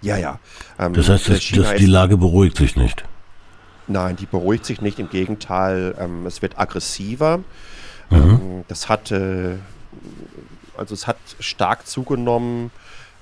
Ja, 0.00 0.16
ja. 0.16 0.40
Ähm, 0.78 0.94
das 0.94 1.08
heißt, 1.08 1.28
das, 1.28 1.48
das, 1.48 1.74
die 1.74 1.86
Lage 1.86 2.16
beruhigt 2.16 2.56
sich 2.56 2.76
nicht. 2.76 3.04
Nein, 3.86 4.16
die 4.16 4.26
beruhigt 4.26 4.64
sich 4.64 4.80
nicht. 4.80 4.98
Im 4.98 5.10
Gegenteil, 5.10 5.94
ähm, 5.98 6.26
es 6.26 6.42
wird 6.42 6.58
aggressiver. 6.58 7.38
Mhm. 8.10 8.16
Ähm, 8.16 8.64
das 8.68 8.88
hat, 8.88 9.12
äh, 9.12 9.56
also 10.76 10.94
es 10.94 11.06
hat 11.06 11.18
stark 11.38 11.86
zugenommen 11.86 12.72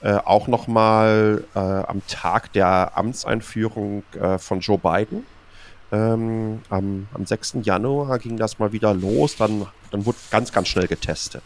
äh, 0.03 0.15
auch 0.15 0.49
nochmal 0.49 1.45
äh, 1.55 1.59
am 1.59 2.01
Tag 2.07 2.53
der 2.55 2.93
Amtseinführung 2.97 4.03
äh, 4.19 4.39
von 4.39 4.61
Joe 4.61 4.79
Biden. 4.79 5.27
Ähm, 5.93 6.61
am, 6.69 7.09
am 7.13 7.27
6. 7.27 7.59
Januar 7.63 8.19
ging 8.19 8.37
das 8.37 8.59
mal 8.59 8.73
wieder 8.73 8.95
los. 8.95 9.37
Dann, 9.37 9.67
dann 9.91 10.07
wurde 10.07 10.19
ganz, 10.31 10.53
ganz 10.53 10.69
schnell 10.69 10.87
getestet. 10.87 11.43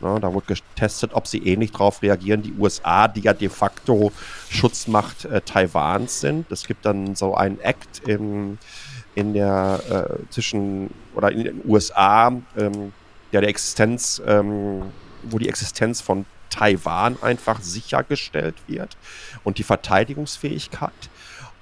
Ja, 0.00 0.18
da 0.20 0.32
wurde 0.32 0.54
getestet, 0.54 1.12
ob 1.12 1.26
sie 1.26 1.38
ähnlich 1.38 1.72
darauf 1.72 2.02
reagieren. 2.02 2.42
Die 2.42 2.52
USA, 2.52 3.08
die 3.08 3.20
ja 3.20 3.34
de 3.34 3.48
facto 3.48 4.12
Schutzmacht 4.48 5.24
äh, 5.24 5.40
Taiwans 5.40 6.20
sind. 6.20 6.50
Es 6.52 6.66
gibt 6.66 6.86
dann 6.86 7.16
so 7.16 7.34
einen 7.34 7.58
Act 7.60 8.06
im, 8.06 8.58
in 9.14 9.32
der 9.32 9.80
äh, 9.90 10.30
zwischen 10.30 10.90
oder 11.14 11.32
in 11.32 11.44
den 11.44 11.62
USA, 11.66 12.28
ähm, 12.56 12.92
der 13.32 13.40
der 13.40 13.50
Existenz, 13.50 14.22
ähm, 14.24 14.82
wo 15.24 15.38
die 15.38 15.48
Existenz 15.48 16.00
von 16.00 16.26
Taiwan 16.50 17.16
einfach 17.20 17.60
sichergestellt 17.60 18.56
wird 18.66 18.96
und 19.42 19.58
die 19.58 19.64
Verteidigungsfähigkeit. 19.64 20.92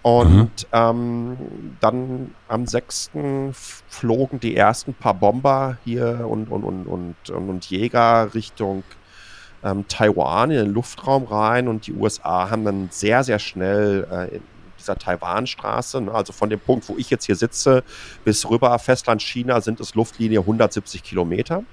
Und 0.07 0.39
mhm. 0.39 0.49
ähm, 0.71 1.37
dann 1.81 2.35
am 2.47 2.65
6. 2.65 3.11
flogen 3.89 4.39
die 4.39 4.55
ersten 4.55 4.95
paar 4.95 5.15
Bomber 5.15 5.79
hier 5.85 6.29
und, 6.31 6.47
und, 6.49 6.63
und, 6.63 6.87
und, 6.87 7.31
und 7.31 7.69
Jäger 7.69 8.33
Richtung 8.33 8.85
ähm, 9.65 9.89
Taiwan 9.89 10.53
in 10.53 10.59
den 10.59 10.73
Luftraum 10.73 11.25
rein 11.25 11.67
und 11.67 11.89
die 11.89 11.93
USA 11.93 12.49
haben 12.51 12.65
dann 12.65 12.89
sehr, 12.93 13.25
sehr 13.25 13.41
schnell 13.41 14.07
äh, 14.09 14.37
in 14.37 14.43
dieser 14.79 14.97
Taiwanstraße, 14.97 16.01
ne, 16.01 16.15
also 16.15 16.33
von 16.33 16.51
dem 16.51 16.61
Punkt, 16.61 16.89
wo 16.89 16.97
ich 16.97 17.11
jetzt 17.11 17.25
hier 17.27 17.35
sitze, 17.35 17.83
bis 18.25 18.49
rüber 18.49 18.79
Festland 18.79 19.21
China 19.21 19.61
sind 19.61 19.81
es 19.81 19.97
Luftlinie 19.97 20.39
170 20.39 21.03
Kilometer. 21.03 21.65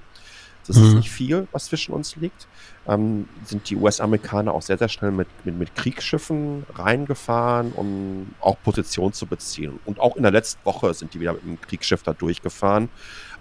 Das 0.66 0.76
mhm. 0.76 0.86
ist 0.86 0.94
nicht 0.94 1.10
viel, 1.10 1.46
was 1.52 1.66
zwischen 1.66 1.94
uns 1.94 2.16
liegt. 2.16 2.48
Ähm, 2.86 3.28
sind 3.44 3.70
die 3.70 3.76
US-Amerikaner 3.76 4.52
auch 4.52 4.60
sehr, 4.60 4.76
sehr 4.76 4.90
schnell 4.90 5.10
mit, 5.10 5.26
mit, 5.44 5.58
mit, 5.58 5.74
Kriegsschiffen 5.74 6.66
reingefahren, 6.74 7.72
um 7.72 8.34
auch 8.40 8.56
Position 8.62 9.14
zu 9.14 9.24
beziehen. 9.26 9.78
Und 9.86 9.98
auch 10.00 10.16
in 10.16 10.22
der 10.22 10.32
letzten 10.32 10.64
Woche 10.66 10.92
sind 10.92 11.14
die 11.14 11.20
wieder 11.20 11.32
mit 11.32 11.44
einem 11.44 11.60
Kriegsschiff 11.60 12.02
da 12.02 12.12
durchgefahren. 12.12 12.90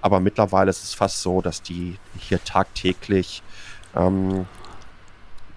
Aber 0.01 0.21
mittlerweile 0.21 0.69
ist 0.69 0.83
es 0.83 0.93
fast 0.93 1.21
so, 1.21 1.41
dass 1.41 1.61
die 1.61 1.97
hier 2.17 2.41
tagtäglich 2.43 3.43
ähm, 3.95 4.45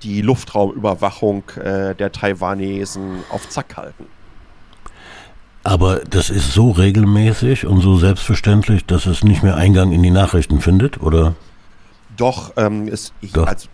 die 0.02 0.20
Luftraumüberwachung 0.20 1.44
äh, 1.56 1.94
der 1.94 2.12
Taiwanesen 2.12 3.24
auf 3.30 3.48
Zack 3.48 3.76
halten. 3.76 4.06
Aber 5.66 5.98
das 5.98 6.30
ist 6.30 6.52
so 6.52 6.70
regelmäßig 6.70 7.66
und 7.66 7.80
so 7.80 7.96
selbstverständlich, 7.96 8.84
dass 8.84 9.06
es 9.06 9.24
nicht 9.24 9.42
mehr 9.42 9.56
Eingang 9.56 9.90
in 9.90 10.00
die 10.00 10.12
Nachrichten 10.12 10.60
findet, 10.60 11.02
oder? 11.02 11.34
Doch, 12.16 12.52
ähm, 12.56 12.86
ist, 12.86 13.12
ich, 13.20 13.32
Doch. 13.32 13.48
Als, 13.48 13.68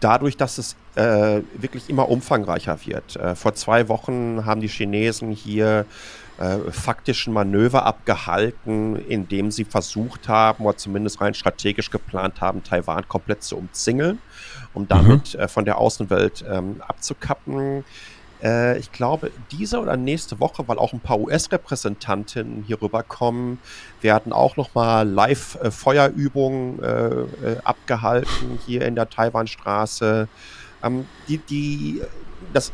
dadurch, 0.00 0.36
dass 0.36 0.58
es 0.58 0.76
äh, 0.94 1.40
wirklich 1.54 1.88
immer 1.88 2.08
umfangreicher 2.08 2.78
wird. 2.84 3.16
Äh, 3.16 3.34
vor 3.34 3.54
zwei 3.54 3.88
Wochen 3.88 4.44
haben 4.44 4.60
die 4.60 4.68
Chinesen 4.68 5.30
hier 5.30 5.86
äh, 6.38 6.58
faktischen 6.70 7.32
Manöver 7.32 7.84
abgehalten, 7.84 8.96
indem 8.96 9.50
sie 9.50 9.64
versucht 9.64 10.28
haben, 10.28 10.64
oder 10.64 10.76
zumindest 10.76 11.20
rein 11.20 11.34
strategisch 11.34 11.90
geplant 11.90 12.40
haben, 12.40 12.64
Taiwan 12.64 13.06
komplett 13.08 13.42
zu 13.42 13.56
umzingeln, 13.56 14.18
um 14.72 14.88
damit 14.88 15.36
mhm. 15.38 15.48
Von 15.48 15.64
der 15.64 15.78
Außenwelt 15.78 16.44
ähm, 16.48 16.80
abzukappen. 16.86 17.84
Äh, 18.42 18.78
ich 18.78 18.92
glaube, 18.92 19.30
diese 19.50 19.80
oder 19.80 19.96
nächste 19.96 20.40
Woche, 20.40 20.66
weil 20.68 20.78
auch 20.78 20.92
ein 20.92 21.00
paar 21.00 21.20
US-Repräsentanten 21.20 22.64
hier 22.66 22.80
rüberkommen, 22.80 23.58
werden 24.00 24.32
auch 24.32 24.56
nochmal 24.56 25.08
Live-Feuerübungen 25.08 26.82
äh, 26.82 27.08
äh, 27.08 27.26
abgehalten 27.64 28.58
hier 28.66 28.86
in 28.86 28.94
der 28.94 29.08
Taiwanstraße. 29.08 30.28
Ähm, 30.82 31.06
die, 31.28 31.38
die, 31.38 32.02
das 32.52 32.72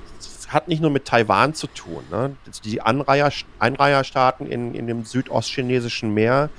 hat 0.49 0.69
nicht 0.69 0.81
nur 0.81 0.91
mit 0.91 1.05
Taiwan 1.05 1.55
zu 1.55 1.67
tun. 1.67 2.05
Ne? 2.11 2.37
Die 2.65 2.81
Anreiher, 2.81 3.33
Einreiherstaaten 3.59 4.47
in, 4.47 4.75
in 4.75 4.87
dem 4.87 5.05
südostchinesischen 5.05 6.15
Meer, 6.15 6.51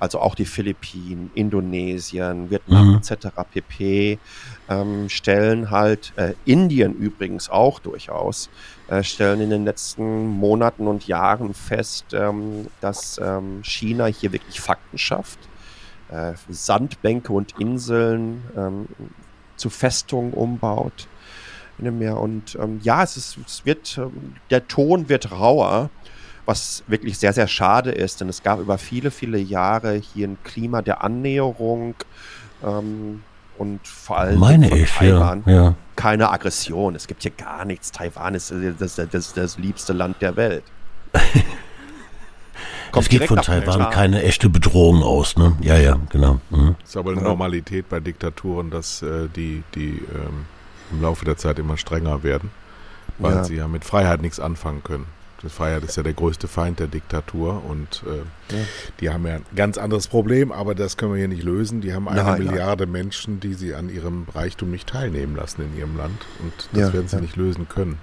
also 0.00 0.20
auch 0.20 0.34
die 0.34 0.44
Philippinen, 0.44 1.30
Indonesien, 1.34 2.50
Vietnam 2.50 2.90
mhm. 2.90 2.96
etc. 2.96 3.28
pp 3.50 4.18
ähm, 4.68 5.08
stellen 5.08 5.70
halt, 5.70 6.12
äh, 6.16 6.34
Indien 6.44 6.94
übrigens 6.94 7.48
auch 7.48 7.78
durchaus, 7.78 8.50
äh, 8.88 9.02
stellen 9.02 9.40
in 9.40 9.50
den 9.50 9.64
letzten 9.64 10.26
Monaten 10.26 10.86
und 10.86 11.06
Jahren 11.06 11.54
fest, 11.54 12.06
ähm, 12.12 12.66
dass 12.80 13.20
ähm, 13.22 13.62
China 13.62 14.06
hier 14.06 14.32
wirklich 14.32 14.60
Fakten 14.60 14.98
schafft. 14.98 15.38
Äh, 16.10 16.34
Sandbänke 16.48 17.32
und 17.32 17.58
Inseln 17.58 18.42
ähm, 18.56 18.86
zu 19.56 19.70
Festungen 19.70 20.32
umbaut 20.32 21.08
in 21.78 21.84
dem 21.86 21.98
Meer. 21.98 22.18
Und 22.18 22.56
ähm, 22.60 22.80
ja, 22.82 23.02
es, 23.02 23.16
ist, 23.16 23.38
es 23.44 23.64
wird, 23.66 23.98
ähm, 23.98 24.36
der 24.50 24.66
Ton 24.68 25.08
wird 25.08 25.30
rauer 25.32 25.90
was 26.46 26.84
wirklich 26.86 27.18
sehr, 27.18 27.32
sehr 27.32 27.48
schade 27.48 27.90
ist, 27.90 28.20
denn 28.20 28.28
es 28.28 28.42
gab 28.42 28.60
über 28.60 28.78
viele, 28.78 29.10
viele 29.10 29.38
Jahre 29.38 29.94
hier 29.94 30.28
ein 30.28 30.38
Klima 30.44 30.80
der 30.80 31.02
Annäherung, 31.02 31.96
ähm, 32.64 33.22
und 33.58 33.86
vor 33.86 34.18
allem 34.18 34.38
Meine 34.38 34.76
ich, 34.76 34.90
Taiwan 34.90 35.42
ja, 35.46 35.52
ja. 35.52 35.74
keine 35.96 36.30
Aggression. 36.30 36.94
Es 36.94 37.06
gibt 37.06 37.22
hier 37.22 37.32
gar 37.32 37.64
nichts. 37.64 37.92
Taiwan 37.92 38.34
ist 38.34 38.52
das, 38.78 38.96
das, 38.96 39.32
das 39.32 39.58
liebste 39.58 39.92
Land 39.92 40.20
der 40.22 40.36
Welt. 40.36 40.64
es 42.94 43.08
geht 43.08 43.24
von 43.24 43.38
Taiwan 43.38 43.90
keine 43.90 44.22
echte 44.22 44.48
Bedrohung 44.48 45.02
aus, 45.02 45.36
ne? 45.36 45.56
Ja, 45.60 45.76
ja, 45.78 45.98
genau. 46.10 46.40
Mhm. 46.50 46.76
Ist 46.84 46.96
aber 46.96 47.12
eine 47.12 47.22
Normalität 47.22 47.88
bei 47.88 48.00
Diktaturen, 48.00 48.70
dass 48.70 49.02
äh, 49.02 49.28
die, 49.34 49.62
die 49.74 50.02
ähm, 50.14 50.46
im 50.92 51.02
Laufe 51.02 51.24
der 51.24 51.36
Zeit 51.36 51.58
immer 51.58 51.76
strenger 51.76 52.22
werden, 52.22 52.50
weil 53.18 53.36
ja. 53.36 53.44
sie 53.44 53.56
ja 53.56 53.68
mit 53.68 53.84
Freiheit 53.84 54.22
nichts 54.22 54.40
anfangen 54.40 54.82
können. 54.82 55.06
Das 55.42 55.52
Freiheit 55.52 55.84
ist 55.84 55.96
ja 55.96 56.02
der 56.02 56.14
größte 56.14 56.48
Feind 56.48 56.80
der 56.80 56.86
Diktatur 56.86 57.62
und 57.68 58.02
äh, 58.06 58.54
ja. 58.54 58.62
die 59.00 59.10
haben 59.10 59.26
ja 59.26 59.34
ein 59.36 59.46
ganz 59.54 59.76
anderes 59.76 60.08
Problem, 60.08 60.50
aber 60.50 60.74
das 60.74 60.96
können 60.96 61.12
wir 61.12 61.18
hier 61.18 61.28
nicht 61.28 61.42
lösen. 61.42 61.82
Die 61.82 61.92
haben 61.92 62.08
eine 62.08 62.22
nein, 62.22 62.44
Milliarde 62.44 62.84
nein. 62.84 62.92
Menschen, 62.92 63.40
die 63.40 63.54
sie 63.54 63.74
an 63.74 63.88
ihrem 63.88 64.26
Reichtum 64.34 64.70
nicht 64.70 64.88
teilnehmen 64.88 65.36
lassen 65.36 65.62
in 65.62 65.78
ihrem 65.78 65.96
Land 65.96 66.24
und 66.40 66.52
das 66.72 66.80
ja, 66.80 66.92
werden 66.92 67.08
sie 67.08 67.16
ja. 67.16 67.22
nicht 67.22 67.36
lösen 67.36 67.68
können. 67.68 67.98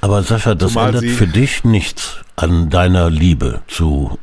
Aber 0.00 0.22
Sascha, 0.22 0.56
das 0.56 0.72
Zumal 0.72 0.94
ändert 0.94 1.10
für 1.10 1.28
dich 1.28 1.62
nichts 1.62 2.18
an 2.34 2.70
deiner 2.70 3.08
Liebe 3.08 3.62
zu 3.68 4.18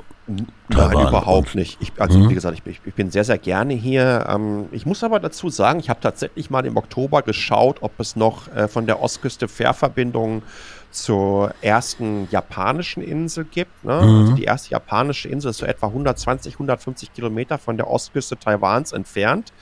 Taiwan 0.70 0.94
Nein, 0.94 1.08
überhaupt 1.08 1.56
nicht. 1.56 1.78
Ich, 1.82 1.94
also 1.98 2.20
mhm. 2.20 2.30
wie 2.30 2.36
gesagt, 2.36 2.62
ich, 2.64 2.80
ich, 2.86 2.94
bin 2.94 3.10
sehr, 3.10 3.24
sehr 3.24 3.38
gerne 3.38 3.74
hier. 3.74 4.28
Ähm, 4.30 4.66
ich 4.72 4.86
muss 4.86 5.04
aber 5.04 5.20
dazu 5.20 5.50
sagen, 5.50 5.80
ich 5.80 5.90
habe 5.90 6.00
tatsächlich 6.02 6.50
mal 6.50 6.66
im 6.66 6.78
Oktober 6.78 7.24
geschaut, 7.24 7.78
ob 7.82 8.00
es 8.00 8.16
noch 8.16 8.54
äh, 8.54 8.68
von 8.68 8.86
der 8.86 9.02
Ostküste 9.02 9.48
Fährverbindungen 9.48 10.44
zur 10.92 11.54
ersten 11.62 12.28
japanischen 12.32 13.04
Insel 13.04 13.46
gibt. 13.46 13.84
Ne? 13.84 14.02
Mhm. 14.02 14.20
Also 14.22 14.34
die 14.34 14.44
erste 14.44 14.72
japanische 14.72 15.30
Insel 15.30 15.52
ist 15.52 15.58
so 15.58 15.66
etwa 15.66 15.88
120, 15.88 16.54
150 16.54 17.14
Kilometer 17.14 17.58
von 17.58 17.78
der 17.78 17.90
Ostküste 17.90 18.38
Taiwans 18.38 18.92
entfernt. 18.92 19.54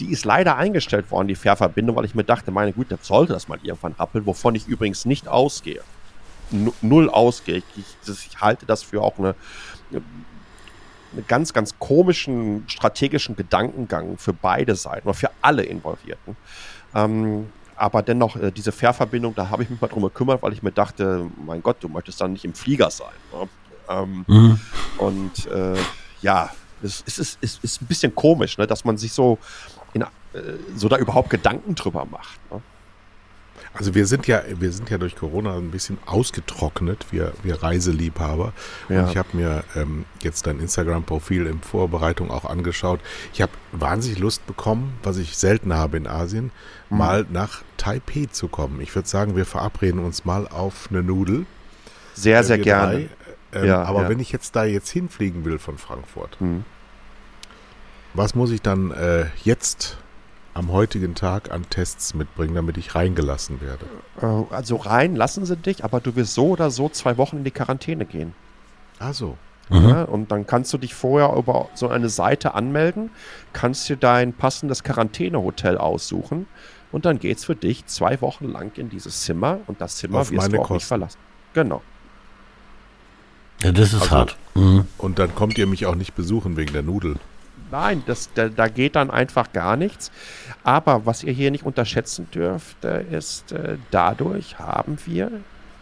Die 0.00 0.10
ist 0.10 0.24
leider 0.24 0.56
eingestellt 0.56 1.10
worden, 1.12 1.28
die 1.28 1.36
Fährverbindung, 1.36 1.94
weil 1.94 2.04
ich 2.04 2.16
mir 2.16 2.24
dachte, 2.24 2.50
meine 2.50 2.72
Güte, 2.72 2.98
sollte 3.00 3.32
das 3.32 3.46
mal 3.46 3.58
irgendwann 3.62 3.92
rappeln, 3.92 4.26
wovon 4.26 4.56
ich 4.56 4.66
übrigens 4.66 5.04
nicht 5.04 5.28
ausgehe. 5.28 5.82
Null 6.82 7.08
ausgehe. 7.08 7.58
Ich, 7.58 7.64
ich, 7.76 8.26
ich, 8.26 8.40
halte 8.40 8.66
das 8.66 8.82
für 8.82 9.02
auch 9.02 9.18
eine, 9.18 9.36
eine 9.92 11.22
ganz, 11.28 11.52
ganz 11.52 11.78
komischen 11.78 12.64
strategischen 12.66 13.36
Gedankengang 13.36 14.18
für 14.18 14.32
beide 14.32 14.74
Seiten 14.74 15.06
oder 15.06 15.14
für 15.14 15.30
alle 15.40 15.62
Involvierten. 15.62 16.36
Ähm, 16.94 17.46
aber 17.76 18.02
dennoch, 18.02 18.36
äh, 18.36 18.50
diese 18.50 18.72
Fährverbindung, 18.72 19.34
da 19.34 19.50
habe 19.50 19.62
ich 19.62 19.70
mich 19.70 19.80
mal 19.80 19.88
drum 19.88 20.02
gekümmert, 20.02 20.42
weil 20.42 20.52
ich 20.52 20.62
mir 20.62 20.72
dachte, 20.72 21.30
mein 21.44 21.62
Gott, 21.62 21.76
du 21.80 21.88
möchtest 21.88 22.20
dann 22.20 22.32
nicht 22.32 22.44
im 22.44 22.54
Flieger 22.54 22.90
sein. 22.90 23.08
Ne? 23.32 23.48
Ähm, 23.88 24.24
mhm. 24.26 24.60
Und 24.98 25.46
äh, 25.46 25.76
ja, 26.22 26.50
es 26.82 27.00
ist, 27.02 27.18
ist, 27.18 27.38
ist, 27.40 27.64
ist 27.64 27.82
ein 27.82 27.86
bisschen 27.86 28.14
komisch, 28.14 28.58
ne, 28.58 28.66
dass 28.66 28.84
man 28.84 28.96
sich 28.96 29.12
so, 29.12 29.38
in, 29.92 30.02
äh, 30.02 30.06
so 30.76 30.88
da 30.88 30.96
überhaupt 30.96 31.30
Gedanken 31.30 31.74
drüber 31.74 32.04
macht. 32.04 32.38
Ne? 32.50 32.60
Also 33.76 33.94
wir 33.96 34.06
sind 34.06 34.28
ja, 34.28 34.42
wir 34.48 34.70
sind 34.70 34.88
ja 34.88 34.98
durch 34.98 35.16
Corona 35.16 35.56
ein 35.56 35.72
bisschen 35.72 35.98
ausgetrocknet, 36.06 37.06
wir, 37.10 37.32
wir 37.42 37.60
Reiseliebhaber. 37.60 38.52
Ja. 38.88 39.02
Und 39.02 39.10
ich 39.10 39.16
habe 39.16 39.28
mir 39.32 39.64
ähm, 39.74 40.04
jetzt 40.22 40.46
dein 40.46 40.60
Instagram-Profil 40.60 41.46
in 41.46 41.60
Vorbereitung 41.60 42.30
auch 42.30 42.44
angeschaut. 42.44 43.00
Ich 43.32 43.42
habe 43.42 43.50
wahnsinnig 43.72 44.20
Lust 44.20 44.46
bekommen, 44.46 44.94
was 45.02 45.16
ich 45.16 45.36
selten 45.36 45.74
habe 45.74 45.96
in 45.96 46.06
Asien, 46.06 46.52
mhm. 46.88 46.98
mal 46.98 47.26
nach 47.28 47.62
Taipei 47.76 48.26
zu 48.30 48.46
kommen. 48.46 48.80
Ich 48.80 48.94
würde 48.94 49.08
sagen, 49.08 49.34
wir 49.34 49.44
verabreden 49.44 50.04
uns 50.04 50.24
mal 50.24 50.46
auf 50.46 50.88
eine 50.90 51.02
Nudel. 51.02 51.44
Sehr, 52.14 52.38
äh, 52.38 52.44
sehr 52.44 52.58
gerne. 52.58 53.08
Ähm, 53.52 53.66
ja, 53.66 53.82
aber 53.82 54.02
ja. 54.02 54.08
wenn 54.08 54.20
ich 54.20 54.30
jetzt 54.30 54.54
da 54.54 54.64
jetzt 54.64 54.90
hinfliegen 54.90 55.44
will 55.44 55.58
von 55.58 55.78
Frankfurt, 55.78 56.40
mhm. 56.40 56.64
was 58.14 58.36
muss 58.36 58.52
ich 58.52 58.62
dann 58.62 58.92
äh, 58.92 59.26
jetzt 59.42 59.98
am 60.54 60.70
heutigen 60.70 61.14
Tag 61.14 61.50
an 61.50 61.68
Tests 61.68 62.14
mitbringen, 62.14 62.54
damit 62.54 62.76
ich 62.76 62.94
reingelassen 62.94 63.60
werde? 63.60 63.84
Äh, 64.20 64.54
also 64.54 64.76
rein 64.76 65.16
lassen 65.16 65.44
sie 65.44 65.56
dich, 65.56 65.84
aber 65.84 66.00
du 66.00 66.16
wirst 66.16 66.34
so 66.34 66.50
oder 66.50 66.70
so 66.70 66.88
zwei 66.88 67.18
Wochen 67.18 67.38
in 67.38 67.44
die 67.44 67.50
Quarantäne 67.50 68.06
gehen. 68.06 68.34
Ach 69.00 69.12
so. 69.12 69.36
Mhm. 69.70 69.88
Ja, 69.88 70.02
und 70.04 70.30
dann 70.30 70.46
kannst 70.46 70.72
du 70.72 70.78
dich 70.78 70.94
vorher 70.94 71.34
über 71.36 71.68
so 71.74 71.88
eine 71.88 72.08
Seite 72.08 72.54
anmelden, 72.54 73.10
kannst 73.52 73.88
dir 73.88 73.96
dein 73.96 74.32
passendes 74.32 74.84
Quarantänehotel 74.84 75.78
aussuchen 75.78 76.46
und 76.92 77.06
dann 77.06 77.18
geht 77.18 77.38
es 77.38 77.44
für 77.44 77.56
dich 77.56 77.86
zwei 77.86 78.20
Wochen 78.20 78.46
lang 78.46 78.72
in 78.76 78.90
dieses 78.90 79.22
Zimmer 79.22 79.60
und 79.66 79.80
das 79.80 79.96
Zimmer 79.96 80.20
Auf 80.20 80.30
wirst 80.30 80.52
du 80.52 80.56
auch 80.58 80.60
Kosten. 80.60 80.74
nicht 80.74 80.84
verlassen. 80.84 81.18
Genau. 81.54 81.82
Ja, 83.62 83.72
das 83.72 83.94
ist 83.94 84.02
also, 84.02 84.10
hart. 84.10 84.36
Mhm. 84.54 84.86
Und 84.98 85.18
dann 85.18 85.34
kommt 85.34 85.56
ihr 85.56 85.66
mich 85.66 85.86
auch 85.86 85.94
nicht 85.94 86.14
besuchen 86.14 86.56
wegen 86.56 86.72
der 86.72 86.82
Nudel. 86.82 87.16
Nein, 87.74 88.04
das, 88.06 88.30
da, 88.34 88.48
da, 88.48 88.68
geht 88.68 88.94
dann 88.94 89.10
einfach 89.10 89.52
gar 89.52 89.74
nichts. 89.74 90.12
Aber 90.62 91.06
was 91.06 91.24
ihr 91.24 91.32
hier 91.32 91.50
nicht 91.50 91.64
unterschätzen 91.64 92.28
dürft, 92.32 92.84
äh, 92.84 93.02
ist, 93.10 93.50
äh, 93.50 93.78
dadurch 93.90 94.60
haben 94.60 94.96
wir 95.06 95.32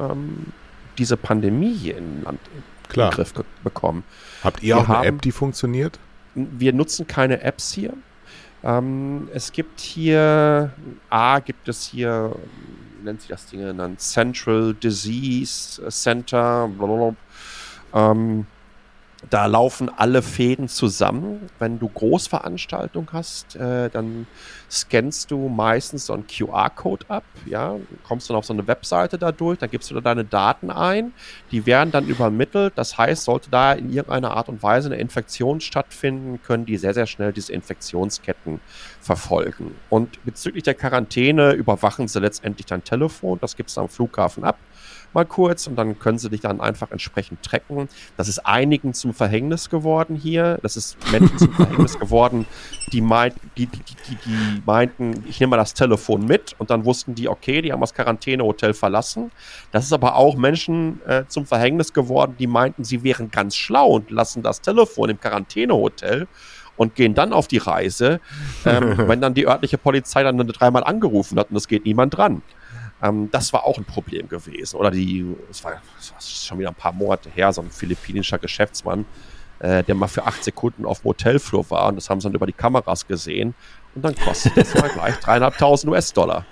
ähm, 0.01 0.55
diese 0.97 1.18
Pandemie 1.18 1.74
hier 1.74 1.99
im 1.99 2.22
Land 2.22 2.40
Klar. 2.88 3.09
in 3.09 3.11
den 3.11 3.16
Griff 3.16 3.34
bekommen. 3.62 4.05
Habt 4.43 4.62
ihr 4.62 4.76
wir 4.76 4.78
auch 4.78 4.88
eine 4.88 5.07
App, 5.07 5.20
die 5.20 5.32
funktioniert? 5.32 5.99
Wir 6.34 6.72
nutzen 6.72 7.07
keine 7.07 7.43
Apps 7.43 7.74
hier. 7.74 7.93
Ähm, 8.64 9.28
es 9.34 9.53
gibt 9.53 9.78
hier, 9.78 10.72
A, 11.11 11.40
gibt 11.40 11.68
es 11.68 11.84
hier, 11.84 12.34
wie 13.01 13.05
nennt 13.05 13.20
sich 13.20 13.28
das 13.28 13.45
Ding 13.45 13.76
dann? 13.76 13.99
Central 13.99 14.72
Disease 14.72 15.86
Center, 15.90 16.70
blablabla. 16.74 17.16
Ähm, 17.93 18.47
da 19.30 19.46
laufen 19.46 19.88
alle 19.88 20.22
Fäden 20.22 20.68
zusammen. 20.68 21.48
Wenn 21.58 21.78
du 21.78 21.88
Großveranstaltung 21.88 23.08
hast, 23.12 23.56
äh, 23.56 23.88
dann 23.88 24.26
scannst 24.70 25.30
du 25.30 25.48
meistens 25.48 26.06
so 26.06 26.14
einen 26.14 26.26
QR-Code 26.26 27.06
ab, 27.08 27.24
ja, 27.46 27.76
kommst 28.06 28.30
dann 28.30 28.36
auf 28.36 28.46
so 28.46 28.52
eine 28.52 28.66
Webseite 28.66 29.18
dadurch, 29.18 29.58
da 29.58 29.66
gibst 29.66 29.90
du 29.90 29.94
da 29.94 30.00
deine 30.00 30.24
Daten 30.24 30.70
ein, 30.70 31.12
die 31.50 31.66
werden 31.66 31.90
dann 31.90 32.06
übermittelt. 32.06 32.72
Das 32.76 32.98
heißt, 32.98 33.24
sollte 33.24 33.50
da 33.50 33.72
in 33.72 33.92
irgendeiner 33.92 34.36
Art 34.36 34.48
und 34.48 34.62
Weise 34.62 34.88
eine 34.88 34.96
Infektion 34.96 35.60
stattfinden, 35.60 36.40
können 36.42 36.66
die 36.66 36.76
sehr, 36.76 36.94
sehr 36.94 37.06
schnell 37.06 37.32
diese 37.32 37.52
Infektionsketten 37.52 38.60
verfolgen. 39.00 39.74
Und 39.90 40.24
bezüglich 40.24 40.64
der 40.64 40.74
Quarantäne 40.74 41.52
überwachen 41.52 42.08
sie 42.08 42.20
letztendlich 42.20 42.66
dein 42.66 42.82
Telefon, 42.82 43.38
das 43.40 43.56
gibst 43.56 43.76
du 43.76 43.82
am 43.82 43.88
Flughafen 43.88 44.44
ab 44.44 44.58
mal 45.14 45.24
kurz 45.24 45.66
und 45.66 45.76
dann 45.76 45.98
können 45.98 46.18
sie 46.18 46.30
dich 46.30 46.40
dann 46.40 46.60
einfach 46.60 46.90
entsprechend 46.90 47.42
tracken. 47.42 47.88
Das 48.16 48.28
ist 48.28 48.40
einigen 48.40 48.94
zum 48.94 49.14
Verhängnis 49.14 49.70
geworden 49.70 50.16
hier. 50.16 50.58
Das 50.62 50.76
ist 50.76 50.96
Menschen 51.10 51.38
zum 51.38 51.52
Verhängnis 51.52 51.98
geworden, 51.98 52.46
die, 52.92 53.00
meint, 53.00 53.34
die, 53.56 53.66
die, 53.66 53.80
die, 54.08 54.16
die 54.26 54.62
meinten, 54.64 55.24
ich 55.28 55.40
nehme 55.40 55.50
mal 55.50 55.56
das 55.56 55.74
Telefon 55.74 56.24
mit 56.26 56.54
und 56.58 56.70
dann 56.70 56.84
wussten 56.84 57.14
die, 57.14 57.28
okay, 57.28 57.62
die 57.62 57.72
haben 57.72 57.80
das 57.80 57.94
Quarantänehotel 57.94 58.74
verlassen. 58.74 59.30
Das 59.70 59.84
ist 59.84 59.92
aber 59.92 60.16
auch 60.16 60.36
Menschen 60.36 61.00
äh, 61.06 61.24
zum 61.28 61.46
Verhängnis 61.46 61.92
geworden, 61.92 62.36
die 62.38 62.46
meinten, 62.46 62.84
sie 62.84 63.02
wären 63.02 63.30
ganz 63.30 63.56
schlau 63.56 63.92
und 63.92 64.10
lassen 64.10 64.42
das 64.42 64.60
Telefon 64.60 65.10
im 65.10 65.20
Quarantänehotel 65.20 66.26
und 66.76 66.94
gehen 66.94 67.14
dann 67.14 67.32
auf 67.32 67.48
die 67.48 67.58
Reise, 67.58 68.20
ähm, 68.64 68.94
wenn 69.08 69.20
dann 69.20 69.34
die 69.34 69.46
örtliche 69.46 69.78
Polizei 69.78 70.22
dann 70.22 70.38
dreimal 70.38 70.84
angerufen 70.84 71.38
hat 71.38 71.50
und 71.50 71.56
es 71.56 71.68
geht 71.68 71.84
niemand 71.84 72.16
dran. 72.16 72.42
Ähm, 73.03 73.28
das 73.30 73.53
war 73.53 73.64
auch 73.64 73.78
ein 73.78 73.84
Problem 73.84 74.28
gewesen. 74.28 74.76
Oder 74.76 74.90
die, 74.90 75.26
es 75.50 75.62
war, 75.64 75.72
war, 75.72 75.80
schon 76.20 76.59
wieder 76.59 76.68
ein 76.68 76.74
paar 76.74 76.92
Monate 76.92 77.28
her, 77.30 77.53
so 77.53 77.61
ein 77.61 77.70
philippinischer 77.70 78.38
Geschäftsmann, 78.38 79.05
äh, 79.59 79.82
der 79.82 79.94
mal 79.94 80.07
für 80.07 80.24
acht 80.24 80.44
Sekunden 80.44 80.86
auf 80.86 81.00
dem 81.00 81.07
Hotelflur 81.07 81.68
war 81.70 81.88
und 81.88 81.96
das 81.96 82.09
haben 82.09 82.20
sie 82.20 82.28
dann 82.28 82.34
über 82.34 82.46
die 82.46 82.53
Kameras 82.53 83.07
gesehen. 83.07 83.55
Und 83.94 84.03
dann 84.05 84.14
kostet 84.14 84.57
das 84.57 84.74
mal 84.74 84.88
gleich 84.88 85.16
dreieinhalbtausend 85.16 85.92
US-Dollar. 85.92 86.46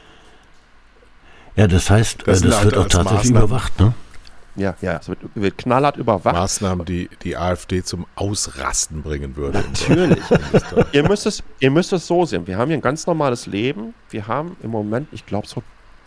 Ja, 1.57 1.67
das 1.67 1.89
heißt, 1.91 2.27
das, 2.27 2.43
das 2.43 2.65
wird 2.65 2.77
auch 2.77 2.87
tatsächlich 2.87 3.33
Maßnahmen. 3.33 3.49
überwacht, 3.49 3.81
ne? 3.81 3.95
Ja, 4.57 4.75
ja, 4.81 4.99
es 4.99 5.09
wird, 5.09 5.19
wird, 5.35 5.59
knallhart 5.59 5.97
überwacht. 5.97 6.35
Maßnahmen, 6.35 6.85
die 6.85 7.09
die 7.23 7.37
AfD 7.37 7.83
zum 7.85 8.07
Ausrasten 8.17 9.03
bringen 9.03 9.37
würden. 9.37 9.63
Natürlich. 9.73 10.19
ihr, 10.93 11.09
müsst 11.09 11.27
es, 11.27 11.43
ihr 11.61 11.71
müsst 11.71 11.93
es 11.93 12.07
so 12.07 12.27
sehen. 12.27 12.47
Wir 12.47 12.59
haben 12.59 12.69
hier 12.69 12.77
ein 12.77 12.83
ganz 12.83 13.07
normales 13.07 13.47
Leben. 13.47 13.95
Wir 14.11 14.27
haben 14.27 14.57
im 14.63 14.71
Moment, 14.71 15.09
ich 15.13 15.25
glaube, 15.25 15.47
so 15.47 15.63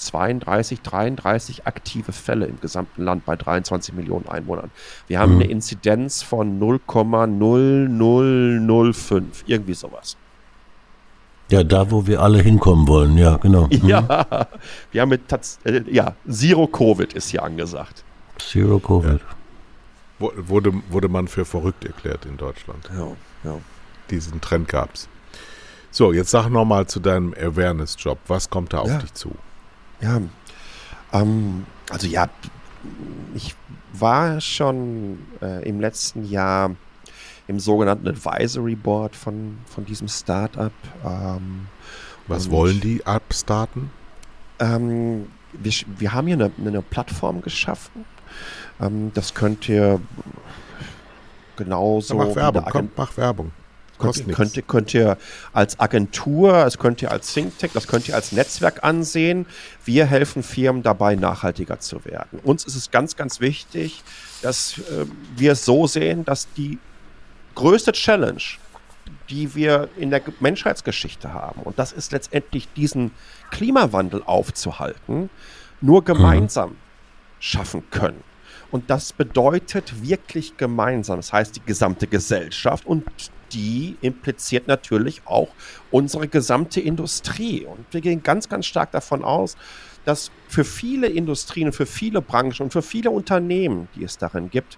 32, 0.06 0.82
33 0.82 1.68
aktive 1.68 2.12
Fälle 2.12 2.46
im 2.46 2.60
gesamten 2.60 3.04
Land 3.04 3.26
bei 3.26 3.36
23 3.36 3.94
Millionen 3.94 4.28
Einwohnern. 4.28 4.72
Wir 5.08 5.20
haben 5.20 5.36
mhm. 5.36 5.42
eine 5.42 5.52
Inzidenz 5.52 6.22
von 6.22 6.60
0,0005, 6.60 9.24
irgendwie 9.46 9.74
sowas. 9.74 10.18
Ja, 11.50 11.64
da, 11.64 11.92
wo 11.92 12.08
wir 12.08 12.22
alle 12.22 12.42
hinkommen 12.42 12.88
wollen, 12.88 13.18
ja, 13.18 13.38
genau. 13.38 13.68
Mhm. 13.72 13.88
Ja, 13.88 14.48
wir 14.92 15.02
haben 15.02 15.10
mit, 15.10 15.22
äh, 15.66 15.84
ja, 15.92 16.16
Zero 16.30 16.68
Covid 16.68 17.14
ist 17.14 17.30
hier 17.30 17.44
angesagt. 17.44 18.04
Zero 18.40 18.80
Covid. 18.80 19.20
Ja. 20.20 20.28
Wurde, 20.38 20.74
wurde 20.90 21.10
man 21.10 21.28
für 21.28 21.44
verrückt 21.44 21.84
erklärt 21.86 22.26
in 22.26 22.38
Deutschland. 22.38 22.90
Ja, 22.96 23.08
ja. 23.44 23.58
Diesen 24.10 24.42
Trend 24.42 24.68
gab 24.68 24.94
es. 24.94 25.08
So, 25.92 26.12
jetzt 26.12 26.32
sag 26.32 26.50
nochmal 26.50 26.88
zu 26.88 27.00
deinem 27.00 27.36
Awareness-Job. 27.40 28.18
Was 28.28 28.50
kommt 28.50 28.74
da 28.74 28.80
auf 28.80 28.88
ja. 28.88 28.98
dich 28.98 29.14
zu? 29.14 29.36
Ja, 30.04 30.22
ähm, 31.14 31.66
also 31.90 32.08
ja, 32.08 32.28
ich 33.34 33.56
war 33.94 34.42
schon 34.42 35.20
äh, 35.42 35.68
im 35.68 35.80
letzten 35.80 36.26
Jahr 36.26 36.72
im 37.48 37.60
sogenannten 37.60 38.08
Advisory 38.08 38.76
Board 38.76 39.16
von, 39.16 39.58
von 39.66 39.86
diesem 39.86 40.08
Startup. 40.08 40.74
Ähm, 41.06 41.68
Was 42.28 42.52
wollen 42.52 42.82
die 42.82 43.02
upstarten? 43.06 43.92
Ähm, 44.60 45.28
wir, 45.54 45.72
wir 45.98 46.14
haben 46.14 46.28
hier 46.28 46.36
eine, 46.36 46.52
eine 46.58 46.82
Plattform 46.82 47.42
geschaffen. 47.42 48.06
Ähm, 48.82 49.12
das 49.14 49.34
könnt 49.34 49.70
ihr 49.70 50.02
genauso. 51.56 52.18
Ja, 52.18 52.26
mach 52.26 52.36
Werbung, 52.36 52.66
komm, 52.70 52.90
mach 52.96 53.18
Werbung. 53.18 53.52
Kostet 53.98 54.34
könnt, 54.34 54.54
könnt, 54.54 54.68
könnt 54.68 54.94
ihr 54.94 55.18
als 55.54 55.80
Agentur, 55.80 56.52
das 56.52 56.78
könnt 56.78 57.02
ihr 57.02 57.12
als 57.12 57.34
Think 57.34 57.58
Tank, 57.60 57.74
das 57.74 57.88
könnt 57.88 58.08
ihr 58.08 58.16
als 58.16 58.32
Netzwerk 58.32 58.84
ansehen. 58.84 59.46
Wir 59.86 60.06
helfen 60.06 60.44
Firmen 60.44 60.84
dabei, 60.84 61.16
nachhaltiger 61.16 61.80
zu 61.80 62.04
werden. 62.06 62.40
Uns 62.44 62.66
ist 62.66 62.76
es 62.76 62.92
ganz, 62.92 63.16
ganz 63.16 63.40
wichtig, 63.40 64.04
dass 64.42 64.80
äh, 64.80 65.06
wir 65.36 65.54
es 65.54 65.66
so 65.66 65.88
sehen, 65.88 66.26
dass 66.26 66.48
die 66.54 66.80
größte 67.56 67.92
Challenge, 67.92 68.42
die 69.30 69.54
wir 69.56 69.90
in 69.98 70.10
der 70.10 70.22
Menschheitsgeschichte 70.40 71.34
haben, 71.34 71.62
und 71.62 71.78
das 71.78 71.92
ist 71.92 72.12
letztendlich 72.12 72.68
diesen 72.74 73.12
Klimawandel 73.52 74.24
aufzuhalten, 74.26 75.30
nur 75.82 76.02
mhm. 76.02 76.06
gemeinsam 76.06 76.70
mhm. 76.72 76.78
schaffen 77.40 77.84
können. 77.92 78.24
Und 78.72 78.90
das 78.90 79.14
bedeutet 79.14 80.02
wirklich 80.02 80.58
gemeinsam. 80.58 81.18
Das 81.18 81.32
heißt, 81.32 81.56
die 81.56 81.62
gesamte 81.64 82.08
Gesellschaft 82.08 82.88
und 82.88 83.04
die 83.54 83.98
impliziert 84.02 84.68
natürlich 84.68 85.22
auch 85.26 85.50
unsere 85.92 86.28
gesamte 86.28 86.80
Industrie. 86.82 87.66
Und 87.66 87.86
wir 87.92 88.02
gehen 88.02 88.24
ganz, 88.24 88.50
ganz 88.50 88.66
stark 88.66 88.92
davon 88.92 89.24
aus, 89.24 89.56
dass 90.06 90.32
für 90.48 90.66
viele 90.66 91.08
Industrien, 91.08 91.72
für 91.72 91.86
viele 91.86 92.22
Branchen 92.22 92.64
und 92.64 92.74
für 92.74 92.82
viele 92.82 93.12
Unternehmen, 93.12 93.88
die 93.96 94.04
es 94.04 94.18
darin 94.18 94.50
gibt, 94.50 94.78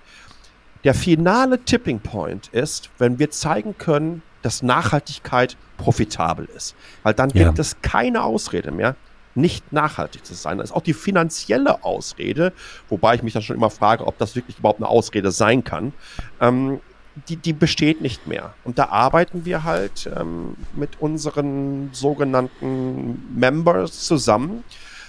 der 0.84 0.94
finale 0.94 1.64
Tipping 1.64 2.00
Point 2.00 2.50
ist, 2.50 2.92
wenn 3.00 3.18
wir 3.18 3.32
zeigen 3.32 3.76
können, 3.78 4.22
dass 4.44 4.62
Nachhaltigkeit 4.62 5.58
profitabel 5.78 6.48
ist. 6.56 6.76
Weil 7.02 7.16
dann 7.16 7.32
ja. 7.32 7.46
gibt 7.46 7.58
es 7.58 7.82
keine 7.82 8.24
Ausrede 8.24 8.72
mehr, 8.72 8.96
nicht 9.34 9.74
nachhaltig 9.74 10.24
zu 10.26 10.36
sein. 10.36 10.60
Das 10.60 10.70
ist 10.70 10.76
auch 10.76 10.84
die 10.84 10.94
finanzielle 10.94 11.84
Ausrede, 11.84 12.54
wobei 12.88 13.16
ich 13.16 13.24
mich 13.24 13.34
dann 13.34 13.42
schon 13.42 13.56
immer 13.56 13.72
frage, 13.72 14.06
ob 14.06 14.18
das 14.20 14.36
wirklich 14.36 14.60
überhaupt 14.60 14.80
eine 14.80 14.88
Ausrede 14.88 15.32
sein 15.32 15.64
kann. 15.64 15.92
Ähm, 16.40 16.80
die, 17.30 17.38
die 17.38 17.54
besteht 17.54 18.02
nicht 18.02 18.28
mehr. 18.28 18.54
Und 18.64 18.78
da 18.78 18.90
arbeiten 18.90 19.46
wir 19.46 19.64
halt 19.64 20.10
ähm, 20.16 20.56
mit 20.74 21.02
unseren 21.02 21.90
sogenannten 21.94 23.24
Members 23.38 24.06
zusammen 24.06 24.64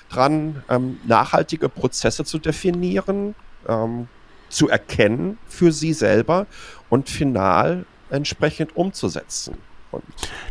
dran, 0.09 0.63
ähm, 0.69 1.01
nachhaltige 1.05 1.69
Prozesse 1.69 2.25
zu 2.25 2.39
definieren, 2.39 3.35
ähm, 3.69 4.09
zu 4.49 4.69
erkennen 4.69 5.39
für 5.49 5.73
sie 5.73 5.93
selber 5.93 6.47
und 6.89 7.09
final 7.09 7.85
entsprechend 8.11 8.77
umzusetzen. 8.77 9.57
Und 9.91 10.05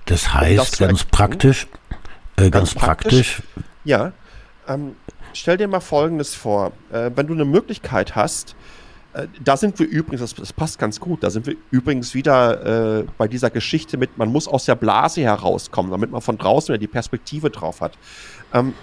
das 0.06 0.34
heißt 0.34 0.60
das 0.60 0.78
ganz 0.78 1.04
praktisch, 1.06 1.68
äh, 2.36 2.50
ganz, 2.50 2.52
ganz, 2.52 2.76
praktisch, 2.76 3.42
praktisch 3.42 3.64
ja, 3.86 4.12
ähm, 4.68 4.96
stell 5.34 5.58
dir 5.58 5.68
mal 5.68 5.80
Folgendes 5.80 6.36
vor. 6.36 6.74
Äh, 6.92 7.12
wenn 7.16 7.28
du 7.28 7.34
eine 7.34 7.46
Möglichkeit 7.46 8.16
hast, 8.16 8.56
da 9.44 9.56
sind 9.56 9.80
wir 9.80 9.88
übrigens, 9.88 10.22
das, 10.22 10.34
das, 10.34 10.54
passt 10.54 10.78
ganz 10.78 11.00
gut, 11.00 11.24
da 11.24 11.30
sind 11.30 11.48
wir 11.48 11.56
übrigens 11.72 12.14
wieder 12.14 13.00
äh, 13.00 13.06
bei 13.18 13.28
dieser 13.28 13.50
Geschichte 13.50 13.98
mit, 13.98 14.18
man 14.18 14.32
muss 14.32 14.48
aus 14.48 14.66
der 14.66 14.76
Blase 14.76 15.22
herauskommen, 15.22 15.92
damit 15.92 16.12
man 16.12 16.22
von 16.22 16.38
draußen 16.38 16.74
wieder 16.74 16.80
die 16.80 16.88
Perspektive 16.88 17.50
drauf 17.50 17.82
hat. 17.82 17.98
Ähm, 18.54 18.74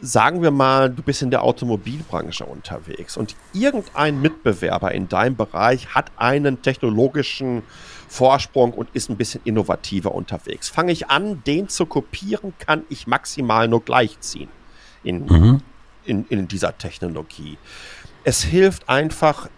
sagen 0.00 0.42
wir 0.42 0.50
mal, 0.50 0.90
du 0.90 1.02
bist 1.02 1.22
in 1.22 1.30
der 1.30 1.42
Automobilbranche 1.42 2.44
unterwegs 2.44 3.16
und 3.16 3.34
irgendein 3.52 4.20
Mitbewerber 4.20 4.92
in 4.92 5.08
deinem 5.08 5.36
Bereich 5.36 5.94
hat 5.94 6.10
einen 6.16 6.62
technologischen 6.62 7.62
Vorsprung 8.08 8.72
und 8.72 8.88
ist 8.94 9.10
ein 9.10 9.16
bisschen 9.16 9.40
innovativer 9.44 10.14
unterwegs. 10.14 10.68
Fange 10.68 10.92
ich 10.92 11.10
an, 11.10 11.42
den 11.46 11.68
zu 11.68 11.86
kopieren, 11.86 12.54
kann 12.58 12.84
ich 12.88 13.06
maximal 13.06 13.68
nur 13.68 13.84
gleichziehen 13.84 14.48
in, 15.02 15.26
mhm. 15.26 15.60
in, 16.04 16.24
in 16.28 16.48
dieser 16.48 16.78
Technologie. 16.78 17.58
Es 18.24 18.42
hilft 18.42 18.88
einfach, 18.88 19.48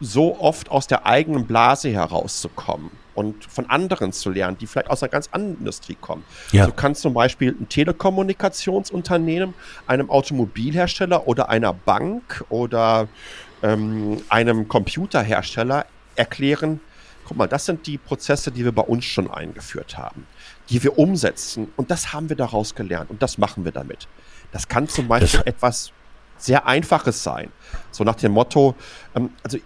so 0.00 0.38
oft 0.38 0.70
aus 0.70 0.86
der 0.86 1.06
eigenen 1.06 1.46
Blase 1.46 1.88
herauszukommen 1.90 2.90
und 3.14 3.44
von 3.44 3.70
anderen 3.70 4.12
zu 4.12 4.30
lernen, 4.30 4.58
die 4.58 4.66
vielleicht 4.66 4.90
aus 4.90 5.02
einer 5.02 5.10
ganz 5.10 5.28
anderen 5.32 5.58
Industrie 5.58 5.96
kommen. 6.00 6.24
Ja. 6.52 6.66
Du 6.66 6.72
kannst 6.72 7.02
zum 7.02 7.14
Beispiel 7.14 7.56
ein 7.58 7.68
Telekommunikationsunternehmen, 7.68 9.54
einem 9.86 10.10
Automobilhersteller 10.10 11.26
oder 11.26 11.48
einer 11.48 11.72
Bank 11.72 12.44
oder 12.48 13.08
ähm, 13.62 14.20
einem 14.28 14.68
Computerhersteller 14.68 15.86
erklären, 16.16 16.80
guck 17.24 17.36
mal, 17.36 17.46
das 17.46 17.64
sind 17.64 17.86
die 17.86 17.96
Prozesse, 17.96 18.50
die 18.50 18.64
wir 18.64 18.72
bei 18.72 18.82
uns 18.82 19.04
schon 19.04 19.30
eingeführt 19.30 19.96
haben, 19.96 20.26
die 20.68 20.82
wir 20.82 20.98
umsetzen 20.98 21.72
und 21.76 21.90
das 21.90 22.12
haben 22.12 22.28
wir 22.28 22.36
daraus 22.36 22.74
gelernt 22.74 23.10
und 23.10 23.22
das 23.22 23.38
machen 23.38 23.64
wir 23.64 23.72
damit. 23.72 24.08
Das 24.52 24.68
kann 24.68 24.88
zum 24.88 25.08
Beispiel 25.08 25.38
das 25.38 25.46
etwas 25.46 25.92
sehr 26.44 26.66
Einfaches 26.66 27.22
sein. 27.22 27.50
So 27.90 28.04
nach 28.04 28.16
dem 28.16 28.32
Motto, 28.32 28.74
ähm, 29.14 29.30
also 29.42 29.56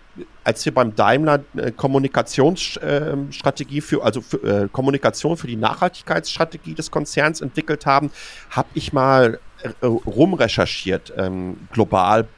als 0.44 0.64
wir 0.64 0.72
beim 0.72 0.94
Daimler 0.94 1.40
äh, 1.56 1.72
Kommunikationsstrategie 1.72 3.80
für, 3.80 4.04
also 4.04 4.20
für, 4.20 4.36
äh, 4.44 4.68
Kommunikation 4.70 5.36
für 5.36 5.48
die 5.48 5.56
Nachhaltigkeitsstrategie 5.56 6.74
des 6.74 6.90
Konzerns 6.90 7.40
entwickelt 7.40 7.84
haben, 7.84 8.10
habe 8.50 8.68
ich 8.74 8.92
mal 8.92 9.40
äh, 9.62 9.86
rumrecherchiert 9.86 11.12
ähm, 11.16 11.56
global 11.72 12.28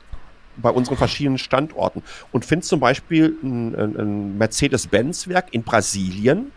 bei 0.57 0.71
unseren 0.71 0.97
verschiedenen 0.97 1.39
Standorten 1.39 2.03
und 2.33 2.45
finde 2.45 2.67
zum 2.67 2.81
Beispiel 2.81 3.37
ein, 3.43 3.75
ein 3.75 4.39
Mercedes-Benz-Werk 4.39 5.53
in 5.53 5.63
Brasilien, 5.63 6.51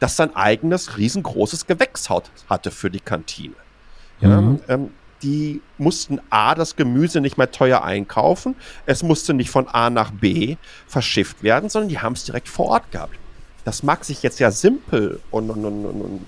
das 0.00 0.16
sein 0.16 0.34
eigenes 0.36 0.96
riesengroßes 0.96 1.66
Gewächshaus 1.66 2.24
hatte 2.48 2.70
für 2.70 2.90
die 2.90 3.00
Kantine. 3.00 3.54
Ja, 4.20 4.40
mhm. 4.40 4.60
ähm, 4.68 4.90
die 5.22 5.60
mussten 5.78 6.20
A, 6.30 6.54
das 6.54 6.76
Gemüse 6.76 7.20
nicht 7.20 7.38
mehr 7.38 7.50
teuer 7.50 7.82
einkaufen, 7.82 8.54
es 8.86 9.02
musste 9.02 9.34
nicht 9.34 9.50
von 9.50 9.68
A 9.68 9.90
nach 9.90 10.10
B 10.10 10.56
verschifft 10.86 11.42
werden, 11.42 11.68
sondern 11.68 11.88
die 11.88 12.00
haben 12.00 12.14
es 12.14 12.24
direkt 12.24 12.48
vor 12.48 12.66
Ort 12.66 12.90
gehabt. 12.90 13.14
Das 13.64 13.82
mag 13.82 14.04
sich 14.04 14.22
jetzt 14.22 14.40
ja 14.40 14.50
simpel 14.50 15.20
und, 15.30 15.50
und, 15.50 15.64
und, 15.64 15.84
und 15.84 16.26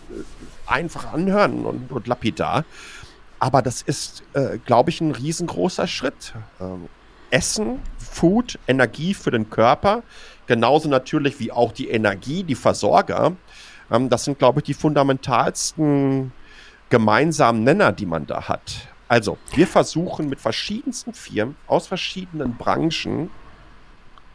einfach 0.66 1.12
anhören 1.12 1.66
und, 1.66 1.90
und, 1.90 2.06
lapidar, 2.06 2.64
aber 3.38 3.60
das 3.60 3.82
ist, 3.82 4.22
äh, 4.32 4.58
glaube 4.64 4.90
ich, 4.90 5.00
ein 5.00 5.10
riesengroßer 5.10 5.86
Schritt. 5.86 6.32
Ähm, 6.60 6.88
Essen, 7.30 7.80
Food, 7.98 8.60
Energie 8.68 9.12
für 9.12 9.32
den 9.32 9.50
Körper, 9.50 10.04
genauso 10.46 10.88
natürlich 10.88 11.40
wie 11.40 11.50
auch 11.50 11.72
die 11.72 11.88
Energie, 11.88 12.44
die 12.44 12.54
Versorger. 12.54 13.32
Ähm, 13.90 14.08
das 14.08 14.24
sind, 14.24 14.38
glaube 14.38 14.60
ich, 14.60 14.64
die 14.64 14.74
fundamentalsten 14.74 16.32
gemeinsamen 16.94 17.64
Nenner, 17.64 17.90
die 17.90 18.06
man 18.06 18.24
da 18.24 18.46
hat. 18.46 18.86
Also, 19.08 19.36
wir 19.52 19.66
versuchen 19.66 20.28
mit 20.28 20.40
verschiedensten 20.40 21.12
Firmen 21.12 21.56
aus 21.66 21.88
verschiedenen 21.88 22.56
Branchen 22.56 23.30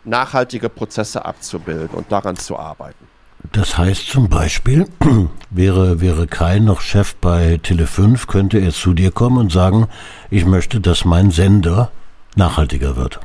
nachhaltige 0.04 0.68
Prozesse 0.68 1.24
abzubilden 1.24 1.98
und 1.98 2.12
daran 2.12 2.36
zu 2.36 2.60
arbeiten. 2.60 3.08
Das 3.54 3.78
heißt 3.78 4.10
zum 4.10 4.28
Beispiel, 4.28 4.90
wäre, 5.50 6.02
wäre 6.02 6.28
Kai 6.28 6.60
noch 6.60 6.82
Chef 6.82 7.16
bei 7.16 7.62
Tele5, 7.64 8.28
könnte 8.28 8.58
er 8.60 8.74
zu 8.74 8.94
dir 8.94 9.12
kommen 9.12 9.38
und 9.38 9.54
sagen, 9.54 9.88
ich 10.30 10.44
möchte, 10.44 10.82
dass 10.82 11.06
mein 11.06 11.32
Sender 11.32 11.94
nachhaltiger 12.36 12.98
wird. 12.98 13.22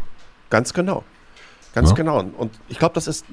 Ganz 0.48 0.74
genau. 0.74 1.02
Ganz 1.72 1.90
ja? 1.90 1.96
genau. 1.96 2.20
Und 2.20 2.52
ich 2.68 2.78
glaube, 2.78 2.94
das 2.94 3.08
ist 3.08 3.26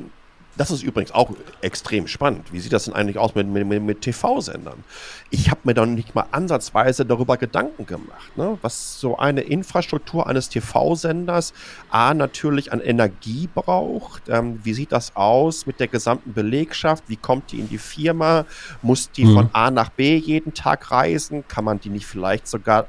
das 0.58 0.72
ist 0.72 0.84
übrigens 0.84 1.12
auch 1.12 1.32
extrem 1.62 2.08
spannend. 2.08 2.52
Wie 2.52 2.60
sieht 2.60 2.74
das 2.74 2.86
denn 2.86 2.93
eigentlich 2.93 3.18
aus 3.18 3.36
mit, 3.36 3.47
mit, 3.47 3.82
mit 3.82 4.02
TV-Sendern? 4.02 4.84
Ich 5.30 5.49
habe 5.49 5.62
mir 5.64 5.74
dann 5.74 5.93
nicht 5.95 6.14
mal 6.14 6.26
ansatzweise 6.32 7.06
darüber 7.06 7.38
Gedanken 7.38 7.86
gemacht, 7.86 8.36
ne? 8.36 8.58
was 8.62 8.99
so 8.99 9.18
eine 9.18 9.41
Infrastruktur 9.41 10.28
eines 10.28 10.49
TV-Senders 10.49 11.54
A 11.89 12.14
natürlich 12.14 12.74
an 12.74 12.82
Energie 12.82 13.49
braucht. 13.54 14.30
Ähm, 14.30 14.60
wie 14.64 14.74
sieht 14.74 14.91
das 14.91 15.16
aus 15.16 15.66
mit 15.66 15.80
der 15.80 15.88
gesamten 15.88 16.34
Belegschaft? 16.34 17.06
Wie 17.08 17.16
kommt 17.16 17.52
die 17.52 17.60
in 17.60 17.70
die 17.70 17.78
Firma? 17.78 18.45
Muss 18.82 19.12
die 19.12 19.26
mhm. 19.26 19.34
von 19.34 19.49
A 19.54 19.72
nach 19.72 19.89
B 19.89 20.18
jeden 20.18 20.54
Tag 20.54 20.91
reisen? 20.91 21.45
Kann 21.47 21.64
man 21.64 21.80
die 21.80 21.89
nicht 21.89 22.06
vielleicht 22.06 22.47
sogar 22.47 22.88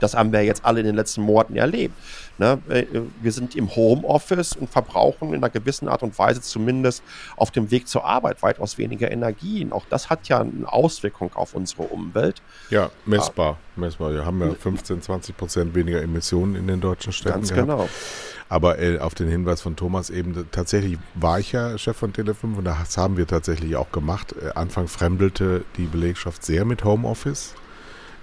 das 0.00 0.14
haben 0.14 0.32
wir 0.32 0.42
jetzt 0.42 0.64
alle 0.64 0.80
in 0.80 0.86
den 0.86 0.96
letzten 0.96 1.22
Monaten 1.22 1.56
erlebt. 1.56 1.94
Ne? 2.38 2.58
Äh, 2.68 2.84
wir 3.22 3.32
sind 3.32 3.56
im 3.56 3.74
Homeoffice 3.74 4.52
und 4.54 4.68
verbrauchen 4.68 5.28
in 5.28 5.36
einer 5.36 5.50
gewissen 5.50 5.88
Art 5.88 6.02
und 6.02 6.18
Weise 6.18 6.40
zumindest 6.40 7.02
auf 7.36 7.50
dem 7.50 7.70
Weg 7.70 7.88
zur 7.88 8.04
Arbeit 8.04 8.42
weitaus 8.42 8.78
weniger 8.78 9.10
Energien. 9.10 9.72
Auch 9.72 9.84
das 9.88 10.10
hat 10.10 10.28
ja 10.28 10.40
eine 10.40 10.70
Auswirkung 10.70 11.30
auf 11.34 11.54
unsere 11.54 11.84
Umwelt. 11.84 12.42
Ja, 12.70 12.90
messbar. 13.06 13.58
messbar. 13.74 14.12
Wir 14.12 14.26
haben 14.26 14.40
ja 14.40 14.54
15, 14.54 15.02
20 15.02 15.36
Prozent 15.36 15.74
weniger 15.74 16.02
Emissionen 16.02 16.56
in 16.56 16.66
den 16.66 16.80
deutschen 16.80 17.12
Städten. 17.12 17.36
Ganz 17.36 17.50
gehabt. 17.50 17.68
genau. 17.68 17.88
Aber 18.48 18.78
äh, 18.78 18.98
auf 18.98 19.14
den 19.14 19.28
Hinweis 19.28 19.60
von 19.60 19.74
Thomas 19.74 20.10
eben, 20.10 20.46
tatsächlich 20.52 20.98
war 21.14 21.40
ich 21.40 21.52
ja 21.52 21.76
Chef 21.78 21.96
von 21.96 22.12
Tele5 22.12 22.56
und 22.56 22.64
das 22.64 22.96
haben 22.96 23.16
wir 23.16 23.26
tatsächlich 23.26 23.74
auch 23.76 23.90
gemacht. 23.90 24.34
Äh, 24.40 24.50
Anfang 24.54 24.88
fremdelte 24.88 25.64
die 25.76 25.86
Belegschaft 25.86 26.44
sehr 26.44 26.64
mit 26.64 26.84
Homeoffice. 26.84 27.54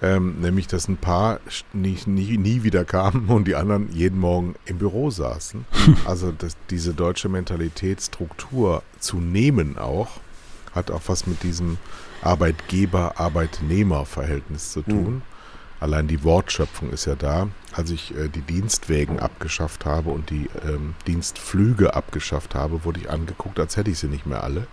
Ähm, 0.04 0.42
nämlich, 0.42 0.68
dass 0.68 0.88
ein 0.90 0.98
paar 0.98 1.40
nie, 1.72 1.98
nie, 2.06 2.38
nie 2.38 2.64
wieder 2.64 2.84
kamen 2.84 3.30
und 3.30 3.48
die 3.48 3.56
anderen 3.56 3.90
jeden 3.94 4.20
Morgen 4.20 4.56
im 4.66 4.78
Büro 4.78 5.10
saßen. 5.10 5.64
Also 6.06 6.34
dass 6.34 6.58
diese 6.70 6.94
deutsche 6.94 7.30
Mentalitätsstruktur 7.30 8.84
zu 9.00 9.22
nehmen 9.22 9.78
auch, 9.78 10.20
hat 10.76 10.92
auch 10.92 11.04
was 11.08 11.26
mit 11.26 11.42
diesem 11.44 11.78
Arbeitgeber-Arbeitnehmer-Verhältnis 12.22 14.74
zu 14.74 14.82
tun. 14.82 15.14
Mhm. 15.14 15.22
Allein 15.80 16.08
die 16.08 16.22
Wortschöpfung 16.24 16.92
ist 16.92 17.06
ja 17.06 17.16
da. 17.16 17.48
Als 17.72 17.90
ich 17.90 18.14
äh, 18.18 18.28
die 18.28 18.42
Dienstwägen 18.42 19.22
abgeschafft 19.22 19.86
habe 19.86 20.10
und 20.10 20.30
die 20.30 20.50
ähm, 20.68 20.96
Dienstflüge 21.08 21.94
abgeschafft 21.94 22.56
habe, 22.56 22.84
wurde 22.84 23.00
ich 23.00 23.10
angeguckt, 23.10 23.58
als 23.60 23.78
hätte 23.78 23.92
ich 23.92 24.00
sie 24.00 24.08
nicht 24.08 24.26
mehr 24.26 24.44
alle. 24.44 24.68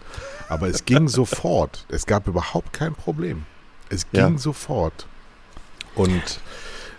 Aber 0.48 0.66
es 0.68 0.84
ging 0.84 1.06
sofort. 1.08 1.86
Es 1.88 2.06
gab 2.06 2.26
überhaupt 2.26 2.72
kein 2.72 2.94
Problem. 2.94 3.44
Es 3.88 4.10
ging 4.10 4.32
ja. 4.32 4.38
sofort. 4.38 5.06
Und 6.00 6.40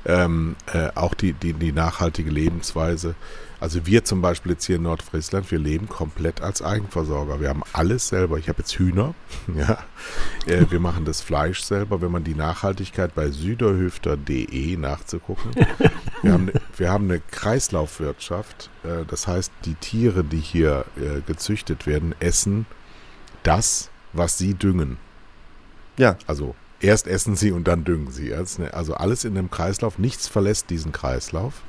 ähm, 0.06 0.56
äh, 0.74 0.90
auch 0.96 1.14
die, 1.14 1.34
die, 1.34 1.54
die 1.54 1.72
nachhaltige 1.72 2.30
Lebensweise. 2.30 3.16
Also 3.60 3.86
wir 3.86 4.04
zum 4.04 4.22
Beispiel 4.22 4.54
jetzt 4.54 4.66
hier 4.66 4.78
in 4.78 4.84
Nordfriesland, 4.84 5.52
wir 5.52 5.60
leben 5.60 5.88
komplett 5.88 6.42
als 6.42 6.64
Eigenversorger. 6.64 7.40
Wir 7.40 7.50
haben 7.50 7.62
alles 7.74 8.08
selber. 8.08 8.40
Ich 8.40 8.50
habe 8.50 8.60
jetzt 8.60 8.74
Hühner. 8.74 9.14
ja. 9.56 9.78
Äh, 10.48 10.66
wir 10.72 10.80
machen 10.80 11.06
das 11.06 11.22
Fleisch 11.22 11.62
selber. 11.62 12.02
Wenn 12.02 12.12
man 12.12 12.24
die 12.24 12.34
Nachhaltigkeit 12.34 13.14
bei 13.14 13.30
süderhüfter.de 13.30 14.78
nachzugucken. 14.78 15.52
Wir 16.24 16.34
haben, 16.34 16.52
wir 16.78 16.92
haben 16.92 17.06
eine 17.06 17.20
Kreislaufwirtschaft. 17.20 18.70
Äh, 18.84 19.06
das 19.08 19.26
heißt, 19.26 19.52
die 19.66 19.74
Tiere, 19.74 20.24
die 20.24 20.38
hier 20.38 20.86
äh, 20.96 21.22
gezüchtet 21.26 21.88
werden, 21.88 22.14
essen 22.20 22.68
das, 23.42 23.90
was 24.14 24.38
sie 24.38 24.54
düngen. 24.54 24.98
Ja. 25.98 26.18
Also 26.28 26.54
erst 26.82 27.08
essen 27.08 27.36
sie 27.36 27.52
und 27.52 27.68
dann 27.68 27.84
düngen 27.84 28.12
sie. 28.12 28.34
Also 28.34 28.94
alles 28.94 29.24
in 29.24 29.38
einem 29.38 29.52
Kreislauf, 29.52 29.98
nichts 29.98 30.28
verlässt 30.28 30.70
diesen 30.70 30.92
Kreislauf. 30.92 31.62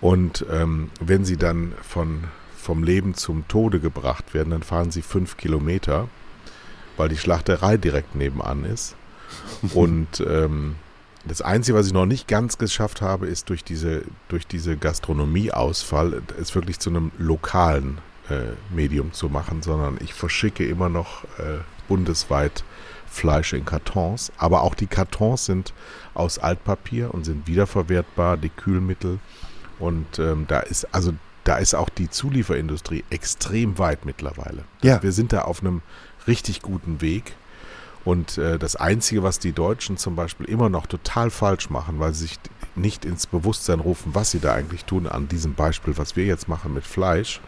Und 0.00 0.44
ähm, 0.50 0.90
wenn 1.00 1.24
sie 1.24 1.36
dann 1.36 1.72
von, 1.82 2.24
vom 2.56 2.82
Leben 2.82 3.14
zum 3.14 3.46
Tode 3.48 3.80
gebracht 3.80 4.34
werden, 4.34 4.50
dann 4.50 4.62
fahren 4.62 4.90
sie 4.90 5.02
fünf 5.02 5.36
Kilometer, 5.36 6.08
weil 6.96 7.08
die 7.08 7.16
Schlachterei 7.16 7.76
direkt 7.76 8.14
nebenan 8.14 8.64
ist. 8.64 8.96
Und 9.74 10.20
ähm, 10.26 10.76
das 11.26 11.40
Einzige, 11.40 11.78
was 11.78 11.86
ich 11.86 11.92
noch 11.92 12.06
nicht 12.06 12.28
ganz 12.28 12.58
geschafft 12.58 13.00
habe, 13.00 13.26
ist 13.26 13.48
durch 13.48 13.64
diese, 13.64 14.02
durch 14.28 14.46
diese 14.46 14.76
Gastronomieausfall, 14.76 16.22
es 16.40 16.54
wirklich 16.54 16.78
zu 16.78 16.90
einem 16.90 17.12
lokalen 17.18 17.98
äh, 18.28 18.52
Medium 18.74 19.12
zu 19.12 19.28
machen, 19.28 19.62
sondern 19.62 19.96
ich 20.02 20.12
verschicke 20.12 20.66
immer 20.66 20.88
noch 20.88 21.24
äh, 21.38 21.60
bundesweit 21.88 22.64
Fleisch 23.14 23.52
in 23.52 23.64
Kartons, 23.64 24.32
aber 24.36 24.62
auch 24.62 24.74
die 24.74 24.86
Kartons 24.86 25.46
sind 25.46 25.72
aus 26.14 26.38
Altpapier 26.38 27.14
und 27.14 27.24
sind 27.24 27.46
wiederverwertbar, 27.46 28.36
die 28.36 28.50
Kühlmittel. 28.50 29.18
Und 29.78 30.18
ähm, 30.18 30.46
da 30.48 30.60
ist, 30.60 30.86
also 30.92 31.14
da 31.44 31.56
ist 31.56 31.74
auch 31.74 31.88
die 31.88 32.10
Zulieferindustrie 32.10 33.04
extrem 33.10 33.78
weit 33.78 34.04
mittlerweile. 34.04 34.64
Ja. 34.82 35.02
Wir 35.02 35.12
sind 35.12 35.32
da 35.32 35.42
auf 35.42 35.60
einem 35.60 35.82
richtig 36.26 36.62
guten 36.62 37.00
Weg. 37.00 37.34
Und 38.04 38.36
äh, 38.36 38.58
das 38.58 38.76
Einzige, 38.76 39.22
was 39.22 39.38
die 39.38 39.52
Deutschen 39.52 39.96
zum 39.96 40.14
Beispiel 40.14 40.46
immer 40.46 40.68
noch 40.68 40.86
total 40.86 41.30
falsch 41.30 41.70
machen, 41.70 42.00
weil 42.00 42.12
sie 42.12 42.26
sich 42.26 42.38
nicht 42.74 43.04
ins 43.04 43.26
Bewusstsein 43.26 43.80
rufen, 43.80 44.14
was 44.14 44.30
sie 44.30 44.40
da 44.40 44.52
eigentlich 44.52 44.84
tun, 44.84 45.06
an 45.06 45.28
diesem 45.28 45.54
Beispiel, 45.54 45.96
was 45.96 46.16
wir 46.16 46.26
jetzt 46.26 46.48
machen 46.48 46.74
mit 46.74 46.84
Fleisch, 46.84 47.40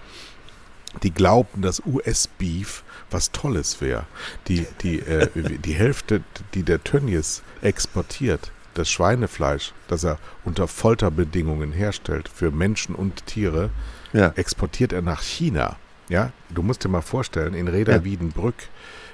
die 1.02 1.12
glaubten, 1.12 1.62
dass 1.62 1.82
US-Beef 1.84 2.82
was 3.10 3.32
Tolles 3.32 3.80
wäre. 3.80 4.06
Die, 4.48 4.66
die, 4.82 5.00
äh, 5.00 5.28
die 5.64 5.74
Hälfte, 5.74 6.22
die 6.54 6.62
der 6.62 6.82
Tönnies 6.82 7.42
exportiert, 7.62 8.50
das 8.74 8.90
Schweinefleisch, 8.90 9.72
das 9.88 10.04
er 10.04 10.18
unter 10.44 10.68
Folterbedingungen 10.68 11.72
herstellt 11.72 12.28
für 12.28 12.50
Menschen 12.50 12.94
und 12.94 13.26
Tiere, 13.26 13.70
ja. 14.12 14.32
exportiert 14.36 14.92
er 14.92 15.02
nach 15.02 15.22
China. 15.22 15.76
Ja, 16.08 16.30
du 16.50 16.62
musst 16.62 16.84
dir 16.84 16.88
mal 16.88 17.02
vorstellen, 17.02 17.54
in 17.54 17.68
Reda 17.68 18.04
Wiedenbrück 18.04 18.54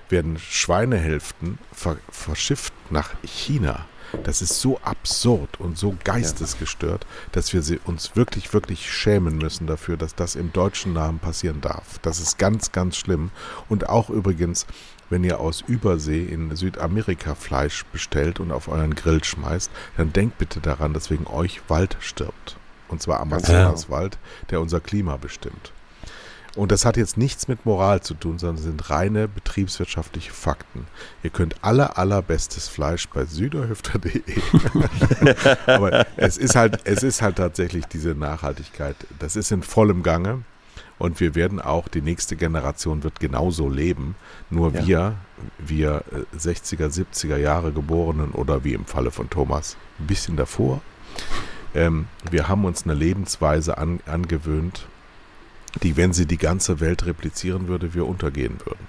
werden 0.09 0.39
Schweinehälften 0.39 1.59
ver 1.73 1.97
verschifft 2.11 2.75
nach 2.91 3.11
China. 3.25 3.87
Das 4.25 4.43
ist 4.43 4.61
so 4.61 4.79
absurd 4.81 5.61
und 5.61 5.79
so 5.79 5.95
geistesgestört, 6.05 7.07
dass 7.33 7.53
wir 7.53 7.63
uns 7.85 8.17
wirklich, 8.17 8.53
wirklich 8.53 8.91
schämen 8.91 9.39
müssen 9.39 9.67
dafür, 9.67 9.97
dass 9.97 10.15
das 10.15 10.37
im 10.37 10.53
deutschen 10.53 10.93
Namen 10.93 11.19
passieren 11.19 11.61
darf. 11.61 11.99
Das 12.03 12.21
ist 12.21 12.39
ganz, 12.39 12.73
ganz 12.73 12.97
schlimm. 12.97 13.31
Und 13.69 13.89
auch 13.89 14.11
übrigens, 14.11 14.67
wenn 15.11 15.25
ihr 15.25 15.41
aus 15.41 15.63
Übersee 15.67 16.25
in 16.25 16.55
Südamerika 16.57 17.35
Fleisch 17.35 17.85
bestellt 17.87 18.41
und 18.41 18.53
auf 18.53 18.69
euren 18.69 18.95
Grill 18.95 19.23
schmeißt, 19.23 19.71
dann 19.97 20.13
denkt 20.13 20.39
bitte 20.39 20.61
daran, 20.61 20.95
dass 20.95 21.11
wegen 21.11 21.27
euch 21.27 21.61
Wald 21.69 21.97
stirbt. 22.01 22.57
Und 22.89 23.03
zwar 23.03 23.21
Amazonaswald, 23.21 24.19
der 24.51 24.61
unser 24.61 24.81
Klima 24.81 25.17
bestimmt. 25.17 25.73
Und 26.55 26.71
das 26.71 26.85
hat 26.85 26.99
jetzt 26.99 27.17
nichts 27.17 27.49
mit 27.49 27.65
Moral 27.65 28.03
zu 28.03 28.15
tun, 28.15 28.39
sondern 28.39 28.63
sind 28.63 28.91
reine 28.91 29.27
betriebswirtschaftliche 29.27 30.33
Fakten. 30.33 30.87
Ihr 31.23 31.31
könnt 31.31 31.57
aller, 31.65 31.97
allerbestes 31.97 32.69
Fleisch 32.69 33.09
bei 33.09 33.25
süderhüfter.de. 33.25 34.23
Aber 35.67 36.07
es 36.17 36.37
ist 36.37 36.55
halt, 36.55 36.81
es 36.85 37.03
ist 37.03 37.23
halt 37.23 37.37
tatsächlich 37.37 37.87
diese 37.87 38.15
Nachhaltigkeit. 38.15 38.97
Das 39.19 39.37
ist 39.37 39.51
in 39.51 39.63
vollem 39.63 40.03
Gange. 40.03 40.43
Und 40.99 41.21
wir 41.21 41.35
werden 41.35 41.61
auch, 41.61 41.89
die 41.89 42.03
nächste 42.03 42.37
Generation 42.37 43.03
wird 43.03 43.19
genauso 43.19 43.69
leben. 43.69 44.15
Nur 44.51 44.73
ja. 44.73 44.87
wir, 44.87 45.15
wir 45.59 46.05
60er, 46.39 46.89
70er 46.89 47.39
Jahre 47.39 47.73
Geborenen 47.73 48.31
oder 48.33 48.63
wie 48.63 48.75
im 48.75 48.85
Falle 48.85 49.11
von 49.11 49.29
Thomas, 49.29 49.77
ein 49.99 50.07
bisschen 50.07 50.37
davor, 50.37 50.81
ähm, 51.75 52.07
wir 52.31 52.49
haben 52.49 52.65
uns 52.65 52.85
eine 52.85 52.95
Lebensweise 52.95 53.79
an, 53.79 54.01
angewöhnt, 54.07 54.87
die, 55.83 55.97
wenn 55.97 56.13
sie 56.13 56.27
die 56.27 56.39
ganze 56.39 56.81
Welt 56.81 57.07
replizieren 57.07 57.69
würde, 57.69 57.95
wir 57.95 58.07
untergehen 58.07 58.59
würden. 58.65 58.87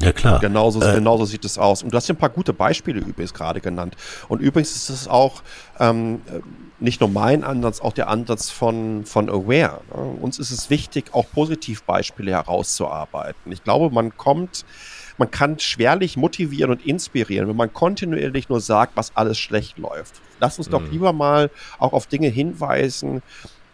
Ja, 0.00 0.12
klar. 0.12 0.40
Genauso, 0.40 0.82
äh, 0.82 0.94
genauso 0.94 1.24
sieht 1.24 1.44
es 1.44 1.58
aus. 1.58 1.82
Und 1.82 1.92
du 1.92 1.96
hast 1.96 2.08
ja 2.08 2.14
ein 2.14 2.18
paar 2.18 2.30
gute 2.30 2.52
Beispiele 2.52 3.00
übrigens 3.00 3.32
gerade 3.32 3.60
genannt. 3.60 3.96
Und 4.28 4.40
übrigens 4.40 4.74
ist 4.74 4.88
es 4.88 5.08
auch 5.08 5.42
ähm, 5.78 6.20
nicht 6.80 7.00
nur 7.00 7.08
mein 7.08 7.44
Ansatz, 7.44 7.80
auch 7.80 7.92
der 7.92 8.08
Ansatz 8.08 8.50
von, 8.50 9.04
von 9.04 9.28
Aware. 9.28 9.80
Ne? 9.94 10.02
Uns 10.20 10.38
ist 10.38 10.50
es 10.50 10.70
wichtig, 10.70 11.06
auch 11.12 11.26
Positivbeispiele 11.32 12.32
herauszuarbeiten. 12.32 13.52
Ich 13.52 13.62
glaube, 13.62 13.94
man 13.94 14.16
kommt, 14.16 14.64
man 15.18 15.30
kann 15.30 15.58
schwerlich 15.58 16.16
motivieren 16.16 16.70
und 16.72 16.84
inspirieren, 16.84 17.48
wenn 17.48 17.56
man 17.56 17.72
kontinuierlich 17.72 18.48
nur 18.48 18.60
sagt, 18.60 18.96
was 18.96 19.16
alles 19.16 19.38
schlecht 19.38 19.78
läuft. 19.78 20.20
Lass 20.40 20.58
uns 20.58 20.68
doch 20.68 20.80
mhm. 20.80 20.90
lieber 20.90 21.12
mal 21.12 21.50
auch 21.78 21.92
auf 21.92 22.06
Dinge 22.06 22.28
hinweisen, 22.28 23.22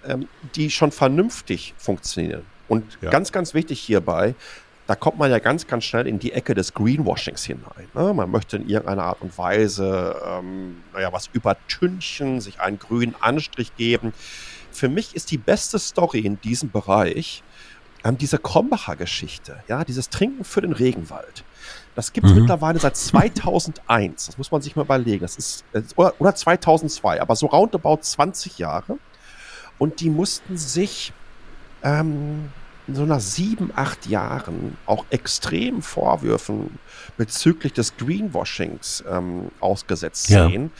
ähm, 0.08 0.28
die 0.54 0.70
schon 0.70 0.92
vernünftig 0.92 1.74
funktionieren. 1.76 2.42
Und 2.68 2.98
ja. 3.00 3.10
ganz, 3.10 3.32
ganz 3.32 3.54
wichtig 3.54 3.80
hierbei, 3.80 4.34
da 4.86 4.94
kommt 4.94 5.18
man 5.18 5.30
ja 5.30 5.38
ganz, 5.38 5.66
ganz 5.66 5.84
schnell 5.84 6.06
in 6.06 6.18
die 6.18 6.32
Ecke 6.32 6.54
des 6.54 6.72
Greenwashings 6.72 7.44
hinein. 7.44 7.88
Ne? 7.94 8.14
Man 8.14 8.30
möchte 8.30 8.56
in 8.56 8.68
irgendeiner 8.68 9.04
Art 9.04 9.20
und 9.20 9.36
Weise, 9.36 10.16
ähm, 10.26 10.82
naja, 10.94 11.12
was 11.12 11.28
übertünchen, 11.32 12.40
sich 12.40 12.60
einen 12.60 12.78
grünen 12.78 13.14
Anstrich 13.20 13.76
geben. 13.76 14.14
Für 14.70 14.88
mich 14.88 15.14
ist 15.14 15.30
die 15.30 15.38
beste 15.38 15.78
Story 15.78 16.20
in 16.20 16.40
diesem 16.40 16.70
Bereich 16.70 17.42
ähm, 18.04 18.16
diese 18.16 18.38
Krombacher 18.38 18.96
Geschichte, 18.96 19.62
ja, 19.68 19.84
dieses 19.84 20.08
Trinken 20.08 20.44
für 20.44 20.60
den 20.60 20.72
Regenwald. 20.72 21.44
Das 21.94 22.12
gibt 22.12 22.26
es 22.26 22.32
mhm. 22.32 22.40
mittlerweile 22.40 22.78
seit 22.78 22.96
2001. 22.96 24.26
Das 24.26 24.38
muss 24.38 24.50
man 24.50 24.62
sich 24.62 24.76
mal 24.76 24.82
überlegen. 24.82 25.20
Das 25.20 25.36
ist, 25.36 25.64
äh, 25.72 25.82
oder, 25.96 26.14
oder 26.18 26.34
2002, 26.34 27.20
aber 27.20 27.34
so 27.36 27.46
roundabout 27.46 27.98
20 28.02 28.58
Jahre. 28.58 28.98
Und 29.78 30.00
die 30.00 30.10
mussten 30.10 30.56
sich 30.56 31.12
ähm, 31.82 32.50
in 32.88 32.94
so 32.94 33.04
nach 33.04 33.20
sieben, 33.20 33.70
acht 33.76 34.06
Jahren 34.06 34.76
auch 34.86 35.04
extrem 35.10 35.82
Vorwürfen 35.82 36.78
bezüglich 37.16 37.74
des 37.74 37.96
Greenwashings 37.96 39.04
ähm, 39.08 39.50
ausgesetzt 39.60 40.30
ja. 40.30 40.48
sehen. 40.48 40.72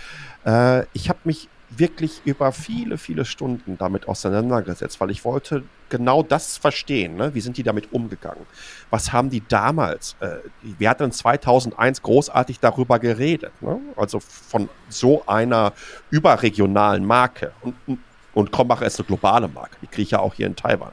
Äh, 0.44 0.84
ich 0.94 1.08
habe 1.08 1.20
mich 1.24 1.48
wirklich 1.70 2.22
über 2.24 2.50
viele, 2.52 2.96
viele 2.96 3.26
Stunden 3.26 3.76
damit 3.76 4.08
auseinandergesetzt, 4.08 4.98
weil 5.00 5.10
ich 5.10 5.26
wollte 5.26 5.64
genau 5.90 6.22
das 6.22 6.56
verstehen. 6.56 7.16
Ne? 7.16 7.34
Wie 7.34 7.42
sind 7.42 7.58
die 7.58 7.62
damit 7.62 7.92
umgegangen? 7.92 8.46
Was 8.88 9.12
haben 9.12 9.28
die 9.28 9.42
damals? 9.46 10.16
Äh, 10.20 10.36
wir 10.78 10.88
hatten 10.88 11.12
2001 11.12 12.00
großartig 12.00 12.60
darüber 12.60 12.98
geredet. 12.98 13.52
Ne? 13.60 13.80
Also 13.96 14.20
von 14.20 14.70
so 14.88 15.26
einer 15.26 15.74
überregionalen 16.10 17.04
Marke. 17.04 17.52
Und 17.60 17.74
und 17.86 17.98
Krombacher 18.46 18.86
ist 18.86 18.98
eine 18.98 19.06
globale 19.06 19.48
Marke. 19.48 19.76
Die 19.82 19.86
kriege 19.86 20.02
ich 20.02 20.10
ja 20.12 20.20
auch 20.20 20.34
hier 20.34 20.46
in 20.46 20.56
Taiwan. 20.56 20.92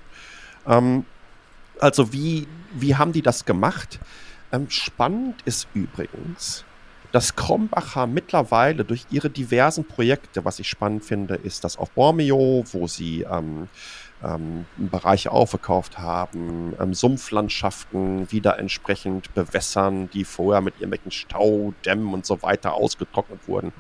Ähm, 0.68 1.06
also 1.80 2.12
wie, 2.14 2.48
wie 2.74 2.96
haben 2.96 3.12
die 3.12 3.22
das 3.22 3.46
gemacht? 3.46 4.00
Ähm, 4.52 4.70
spannend 4.70 5.42
ist 5.46 5.68
übrigens, 5.74 6.66
dass 7.12 7.36
Krombacher 7.36 8.08
mittlerweile 8.08 8.84
durch 8.84 9.06
ihre 9.10 9.30
diversen 9.30 9.86
Projekte, 9.86 10.44
was 10.44 10.60
ich 10.60 10.68
spannend 10.68 11.06
finde, 11.06 11.36
ist 11.36 11.64
das 11.64 11.78
auf 11.78 11.92
Bormeo, 11.92 12.64
wo 12.72 12.88
sie 12.88 13.22
ähm, 13.22 13.70
ähm, 14.24 14.66
Bereiche 14.78 15.32
aufgekauft 15.32 15.98
haben, 15.98 16.74
ähm, 16.80 16.94
Sumpflandschaften 16.94 18.32
wieder 18.32 18.60
entsprechend 18.60 19.34
bewässern, 19.34 20.10
die 20.12 20.24
vorher 20.24 20.62
mit 20.62 20.76
irgendwelchen 20.76 21.12
Staudämmen 21.12 22.14
und 22.14 22.26
so 22.26 22.42
weiter 22.42 22.74
ausgetrocknet 22.74 23.48
wurden. 23.48 23.72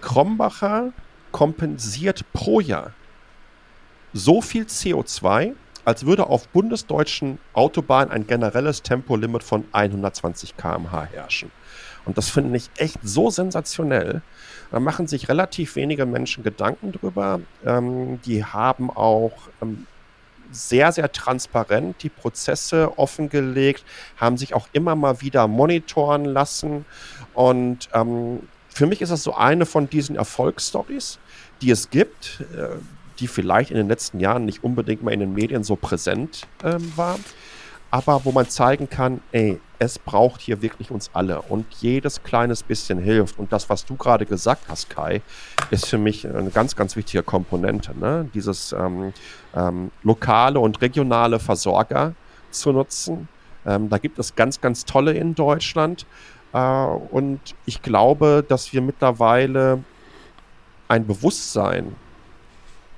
Krombacher 0.00 0.92
kompensiert 1.38 2.24
pro 2.32 2.58
Jahr 2.58 2.94
so 4.12 4.42
viel 4.42 4.64
CO2, 4.64 5.52
als 5.84 6.04
würde 6.04 6.26
auf 6.26 6.48
bundesdeutschen 6.48 7.38
Autobahnen 7.52 8.10
ein 8.10 8.26
generelles 8.26 8.82
Tempolimit 8.82 9.44
von 9.44 9.64
120 9.70 10.56
km/h 10.56 11.04
herrschen. 11.04 11.52
Und 12.04 12.18
das 12.18 12.28
finde 12.28 12.56
ich 12.56 12.68
echt 12.76 12.98
so 13.04 13.30
sensationell. 13.30 14.20
Da 14.72 14.80
machen 14.80 15.06
sich 15.06 15.28
relativ 15.28 15.76
wenige 15.76 16.06
Menschen 16.06 16.42
Gedanken 16.42 16.90
drüber. 16.90 17.38
Ähm, 17.64 18.20
die 18.22 18.44
haben 18.44 18.90
auch 18.90 19.30
ähm, 19.62 19.86
sehr, 20.50 20.90
sehr 20.90 21.12
transparent 21.12 22.02
die 22.02 22.08
Prozesse 22.08 22.98
offengelegt, 22.98 23.84
haben 24.16 24.38
sich 24.38 24.54
auch 24.54 24.66
immer 24.72 24.96
mal 24.96 25.20
wieder 25.20 25.46
monitoren 25.46 26.24
lassen. 26.24 26.84
Und 27.32 27.88
ähm, 27.94 28.40
für 28.78 28.86
mich 28.86 29.02
ist 29.02 29.10
das 29.10 29.24
so 29.24 29.34
eine 29.34 29.66
von 29.66 29.90
diesen 29.90 30.14
Erfolgsstories, 30.14 31.18
die 31.62 31.70
es 31.70 31.90
gibt, 31.90 32.44
äh, 32.56 32.76
die 33.18 33.28
vielleicht 33.28 33.70
in 33.70 33.76
den 33.76 33.88
letzten 33.88 34.20
Jahren 34.20 34.44
nicht 34.44 34.62
unbedingt 34.62 35.02
mal 35.02 35.12
in 35.12 35.20
den 35.20 35.34
Medien 35.34 35.64
so 35.64 35.76
präsent 35.76 36.46
ähm, 36.62 36.92
war, 36.96 37.18
aber 37.90 38.24
wo 38.24 38.32
man 38.32 38.48
zeigen 38.48 38.88
kann, 38.88 39.20
ey, 39.32 39.60
es 39.78 39.98
braucht 39.98 40.40
hier 40.40 40.60
wirklich 40.60 40.90
uns 40.90 41.10
alle 41.14 41.40
und 41.42 41.66
jedes 41.80 42.22
kleines 42.22 42.62
bisschen 42.62 42.98
hilft. 42.98 43.38
Und 43.38 43.52
das, 43.52 43.70
was 43.70 43.84
du 43.84 43.96
gerade 43.96 44.26
gesagt 44.26 44.64
hast, 44.68 44.90
Kai, 44.90 45.22
ist 45.70 45.86
für 45.86 45.98
mich 45.98 46.26
eine 46.26 46.50
ganz, 46.50 46.74
ganz 46.74 46.96
wichtige 46.96 47.22
Komponente. 47.22 47.96
Ne? 47.98 48.28
Dieses 48.34 48.72
ähm, 48.72 49.12
ähm, 49.54 49.90
lokale 50.02 50.58
und 50.58 50.82
regionale 50.82 51.38
Versorger 51.38 52.14
zu 52.50 52.72
nutzen. 52.72 53.28
Ähm, 53.64 53.88
da 53.88 53.98
gibt 53.98 54.18
es 54.18 54.34
ganz, 54.34 54.60
ganz 54.60 54.84
tolle 54.84 55.12
in 55.12 55.34
Deutschland. 55.34 56.06
Äh, 56.52 56.58
und 56.58 57.40
ich 57.64 57.80
glaube, 57.80 58.44
dass 58.46 58.72
wir 58.72 58.82
mittlerweile 58.82 59.84
ein 60.88 61.06
Bewusstsein 61.06 61.94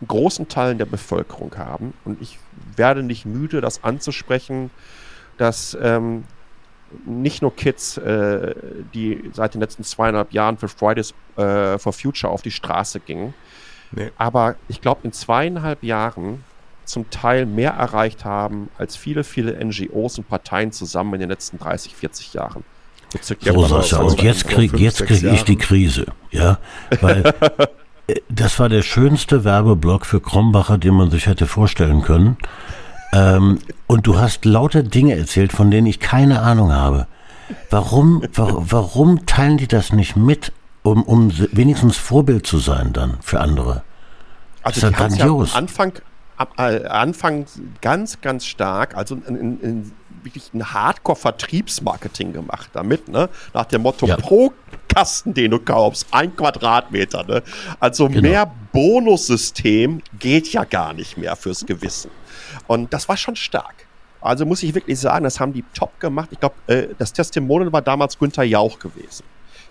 in 0.00 0.08
großen 0.08 0.48
Teilen 0.48 0.78
der 0.78 0.86
Bevölkerung 0.86 1.56
haben. 1.56 1.92
Und 2.04 2.22
ich 2.22 2.38
werde 2.76 3.02
nicht 3.02 3.26
müde, 3.26 3.60
das 3.60 3.84
anzusprechen, 3.84 4.70
dass 5.36 5.76
ähm, 5.80 6.24
nicht 7.04 7.42
nur 7.42 7.54
Kids, 7.54 7.96
äh, 7.98 8.54
die 8.94 9.30
seit 9.32 9.54
den 9.54 9.60
letzten 9.60 9.84
zweieinhalb 9.84 10.32
Jahren 10.32 10.58
für 10.58 10.68
Fridays 10.68 11.14
äh, 11.36 11.78
for 11.78 11.92
Future 11.92 12.32
auf 12.32 12.42
die 12.42 12.50
Straße 12.50 13.00
gingen, 13.00 13.34
nee. 13.92 14.10
aber 14.18 14.56
ich 14.68 14.80
glaube, 14.80 15.00
in 15.04 15.12
zweieinhalb 15.12 15.82
Jahren 15.82 16.44
zum 16.84 17.08
Teil 17.10 17.46
mehr 17.46 17.72
erreicht 17.72 18.24
haben 18.24 18.68
als 18.76 18.96
viele, 18.96 19.22
viele 19.22 19.64
NGOs 19.64 20.18
und 20.18 20.28
Parteien 20.28 20.72
zusammen 20.72 21.14
in 21.14 21.20
den 21.20 21.28
letzten 21.30 21.58
30, 21.58 21.94
40 21.94 22.34
Jahren. 22.34 22.64
So, 23.22 23.66
Sascha, 23.66 24.02
und 24.02 24.22
jetzt 24.22 24.46
kriege 24.46 24.76
krieg 24.76 25.22
ich 25.24 25.44
die 25.44 25.56
Krise, 25.56 26.06
ja, 26.30 26.58
weil 27.00 27.22
das 28.28 28.58
war 28.58 28.68
der 28.68 28.82
schönste 28.82 29.44
Werbeblock 29.44 30.06
für 30.06 30.20
Krombacher, 30.20 30.78
den 30.78 30.94
man 30.94 31.10
sich 31.10 31.26
hätte 31.26 31.46
vorstellen 31.46 32.02
können. 32.02 32.36
Ähm, 33.12 33.58
und 33.86 34.06
du 34.06 34.18
hast 34.18 34.44
lauter 34.44 34.82
Dinge 34.82 35.16
erzählt, 35.16 35.52
von 35.52 35.70
denen 35.70 35.86
ich 35.86 36.00
keine 36.00 36.40
Ahnung 36.42 36.72
habe. 36.72 37.06
Warum, 37.68 38.22
wa 38.32 38.56
warum 38.58 39.26
teilen 39.26 39.56
die 39.56 39.66
das 39.66 39.92
nicht 39.92 40.16
mit, 40.16 40.52
um, 40.82 41.02
um 41.02 41.32
wenigstens 41.52 41.96
Vorbild 41.96 42.46
zu 42.46 42.58
sein 42.58 42.92
dann 42.92 43.18
für 43.20 43.40
andere? 43.40 43.82
Also 44.62 44.62
das 44.62 44.76
ist 44.76 44.82
ja 44.82 44.90
grandios. 44.90 45.50
Ja 45.50 45.58
am 45.58 45.64
Anfang, 45.64 45.92
am 46.36 46.48
äh, 46.58 46.84
Anfang 46.86 47.46
ganz, 47.80 48.20
ganz 48.20 48.46
stark, 48.46 48.96
also 48.96 49.16
in, 49.26 49.36
in, 49.36 49.60
in 49.60 49.92
wirklich 50.24 50.52
ein 50.54 50.72
Hardcore-Vertriebsmarketing 50.72 52.32
gemacht 52.32 52.70
damit, 52.72 53.08
ne? 53.08 53.28
Nach 53.54 53.64
dem 53.64 53.82
Motto, 53.82 54.06
ja. 54.06 54.16
pro 54.16 54.52
Kasten, 54.88 55.34
den 55.34 55.52
du 55.52 55.58
kaufst, 55.58 56.06
ein 56.10 56.34
Quadratmeter, 56.34 57.24
ne? 57.24 57.42
Also 57.78 58.08
genau. 58.08 58.22
mehr 58.22 58.52
Bonussystem 58.72 60.02
geht 60.18 60.52
ja 60.52 60.64
gar 60.64 60.92
nicht 60.92 61.16
mehr 61.16 61.36
fürs 61.36 61.64
Gewissen. 61.66 62.10
Und 62.66 62.92
das 62.92 63.08
war 63.08 63.16
schon 63.16 63.36
stark. 63.36 63.86
Also 64.20 64.44
muss 64.44 64.62
ich 64.62 64.74
wirklich 64.74 64.98
sagen, 65.00 65.24
das 65.24 65.40
haben 65.40 65.52
die 65.52 65.64
top 65.74 65.98
gemacht. 65.98 66.28
Ich 66.30 66.40
glaube, 66.40 66.54
äh, 66.66 66.88
das 66.98 67.12
Testimonial 67.12 67.72
war 67.72 67.82
damals 67.82 68.18
Günther 68.18 68.44
Jauch 68.44 68.78
gewesen 68.78 69.24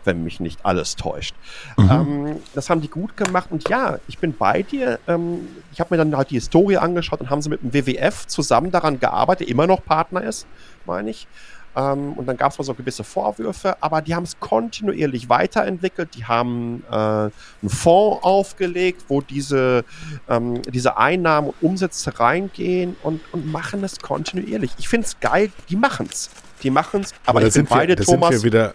wenn 0.06 0.24
mich 0.24 0.40
nicht 0.40 0.66
alles 0.66 0.96
täuscht. 0.96 1.36
Mhm. 1.78 1.90
Ähm, 1.92 2.36
das 2.54 2.70
haben 2.70 2.82
die 2.82 2.90
gut 2.90 3.18
gemacht 3.18 3.52
und 3.52 3.68
ja, 3.70 4.00
ich 4.08 4.18
bin 4.18 4.36
bei 4.36 4.64
dir. 4.64 5.00
Ähm, 5.08 5.48
ich 5.72 5.80
habe 5.80 5.94
mir 5.94 5.98
dann 5.98 6.16
halt 6.16 6.30
die 6.32 6.36
Historie 6.36 6.78
angeschaut 6.78 7.22
und 7.22 7.30
haben 7.30 7.42
sie 7.42 7.50
mit 7.50 7.62
dem 7.62 7.74
WWF 7.74 8.28
zusammen 8.28 8.72
daran 8.72 9.00
gearbeitet, 9.00 9.48
der 9.48 9.54
immer 9.54 9.68
noch 9.68 9.84
Partner 9.84 10.24
ist, 10.24 10.48
meine 10.86 11.10
ich. 11.10 11.28
Ähm, 11.76 12.14
und 12.14 12.26
dann 12.26 12.36
gab 12.36 12.52
es 12.52 12.58
mal 12.58 12.64
so 12.64 12.74
gewisse 12.74 13.04
Vorwürfe, 13.04 13.82
aber 13.82 14.02
die 14.02 14.16
haben 14.16 14.24
es 14.24 14.40
kontinuierlich 14.40 15.30
weiterentwickelt. 15.30 16.16
Die 16.16 16.26
haben 16.26 16.84
äh, 16.90 16.96
einen 16.96 17.32
Fonds 17.68 18.24
aufgelegt, 18.24 19.06
wo 19.08 19.22
diese, 19.22 19.86
ähm, 20.28 20.62
diese 20.64 20.98
Einnahmen 20.98 21.50
und 21.50 21.56
Umsätze 21.62 22.20
reingehen 22.20 22.96
und, 23.04 23.22
und 23.32 23.52
machen 23.52 23.84
es 23.84 24.00
kontinuierlich. 24.00 24.72
Ich 24.78 24.90
finde 24.90 25.08
es 25.08 25.20
geil, 25.20 25.52
die 25.70 25.76
machen 25.76 26.08
es. 26.10 26.30
Die 26.64 26.72
machen 26.72 27.02
es, 27.02 27.14
aber, 27.26 27.40
aber 27.40 27.48
ich 27.48 27.54
bin 27.54 27.66
beide, 27.66 27.96
Thomas. 27.96 28.30
Sind 28.32 28.40
wir 28.40 28.44
wieder 28.44 28.74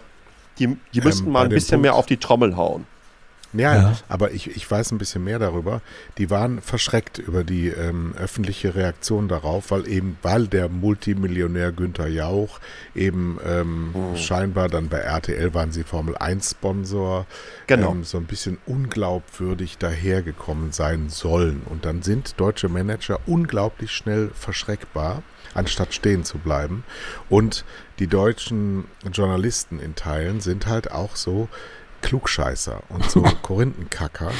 die, 0.59 0.77
die 0.93 1.01
müssten 1.01 1.27
ähm, 1.27 1.33
mal 1.33 1.43
ein 1.43 1.49
bisschen 1.49 1.77
Punkt, 1.77 1.83
mehr 1.83 1.95
auf 1.95 2.05
die 2.05 2.17
Trommel 2.17 2.55
hauen. 2.55 2.85
Ja, 3.57 3.75
ja, 3.75 3.97
aber 4.09 4.31
ich, 4.31 4.53
ich 4.55 4.69
weiß 4.69 4.91
ein 4.91 4.97
bisschen 4.97 5.23
mehr 5.23 5.39
darüber. 5.39 5.81
Die 6.17 6.29
waren 6.29 6.61
verschreckt 6.61 7.19
über 7.19 7.43
die 7.43 7.69
ähm, 7.69 8.13
öffentliche 8.17 8.75
Reaktion 8.75 9.27
darauf, 9.27 9.71
weil 9.71 9.87
eben, 9.87 10.17
weil 10.21 10.47
der 10.47 10.67
Multimillionär 10.67 11.71
Günther 11.71 12.07
Jauch 12.07 12.59
eben 12.93 13.39
ähm, 13.45 13.91
hm. 13.93 14.17
scheinbar 14.17 14.67
dann 14.67 14.89
bei 14.89 14.97
RTL 14.97 15.53
waren 15.53 15.71
sie 15.71 15.83
Formel 15.83 16.17
1 16.17 16.51
Sponsor, 16.51 17.25
genau. 17.67 17.91
ähm, 17.91 18.03
so 18.03 18.17
ein 18.17 18.25
bisschen 18.25 18.57
unglaubwürdig 18.65 19.77
dahergekommen 19.77 20.71
sein 20.71 21.09
sollen. 21.09 21.61
Und 21.69 21.85
dann 21.85 22.01
sind 22.01 22.39
deutsche 22.39 22.67
Manager 22.67 23.19
unglaublich 23.25 23.91
schnell 23.91 24.31
verschreckbar 24.33 25.23
anstatt 25.55 25.93
stehen 25.93 26.23
zu 26.23 26.37
bleiben. 26.37 26.83
Und 27.29 27.65
die 27.97 28.07
deutschen 28.07 28.85
Journalisten 29.11 29.79
in 29.79 29.95
Teilen 29.95 30.41
sind 30.41 30.67
halt 30.67 30.91
auch 30.91 31.15
so 31.15 31.49
Klugscheißer 32.01 32.83
und 32.89 33.09
so 33.09 33.21
Korinthenkacker, 33.41 34.31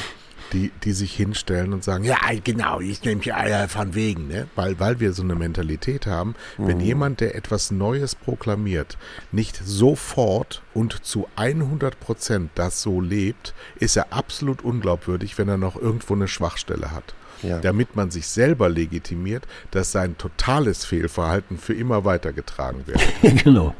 die, 0.52 0.70
die 0.84 0.92
sich 0.92 1.12
hinstellen 1.14 1.72
und 1.72 1.82
sagen, 1.82 2.04
ja, 2.04 2.18
genau, 2.44 2.78
ich 2.78 3.02
nehme 3.02 3.20
hier 3.20 3.36
Eier 3.36 3.68
von 3.68 3.96
wegen, 3.96 4.28
ne? 4.28 4.46
Weil, 4.54 4.78
weil 4.78 5.00
wir 5.00 5.12
so 5.12 5.24
eine 5.24 5.34
Mentalität 5.34 6.06
haben, 6.06 6.36
mhm. 6.56 6.68
wenn 6.68 6.80
jemand, 6.80 7.20
der 7.20 7.34
etwas 7.34 7.72
Neues 7.72 8.14
proklamiert, 8.14 8.96
nicht 9.32 9.60
sofort 9.64 10.62
und 10.74 11.04
zu 11.04 11.26
100 11.34 11.98
Prozent 11.98 12.50
das 12.54 12.82
so 12.82 13.00
lebt, 13.00 13.54
ist 13.80 13.96
er 13.96 14.12
absolut 14.12 14.62
unglaubwürdig, 14.62 15.36
wenn 15.38 15.48
er 15.48 15.58
noch 15.58 15.74
irgendwo 15.74 16.14
eine 16.14 16.28
Schwachstelle 16.28 16.92
hat 16.92 17.14
ja. 17.46 17.60
damit 17.60 17.96
man 17.96 18.10
sich 18.10 18.26
selber 18.28 18.68
legitimiert, 18.68 19.46
dass 19.70 19.92
sein 19.92 20.18
totales 20.18 20.84
Fehlverhalten 20.84 21.58
für 21.58 21.74
immer 21.74 22.04
weitergetragen 22.04 22.86
wird. 22.86 23.00
genau. 23.44 23.74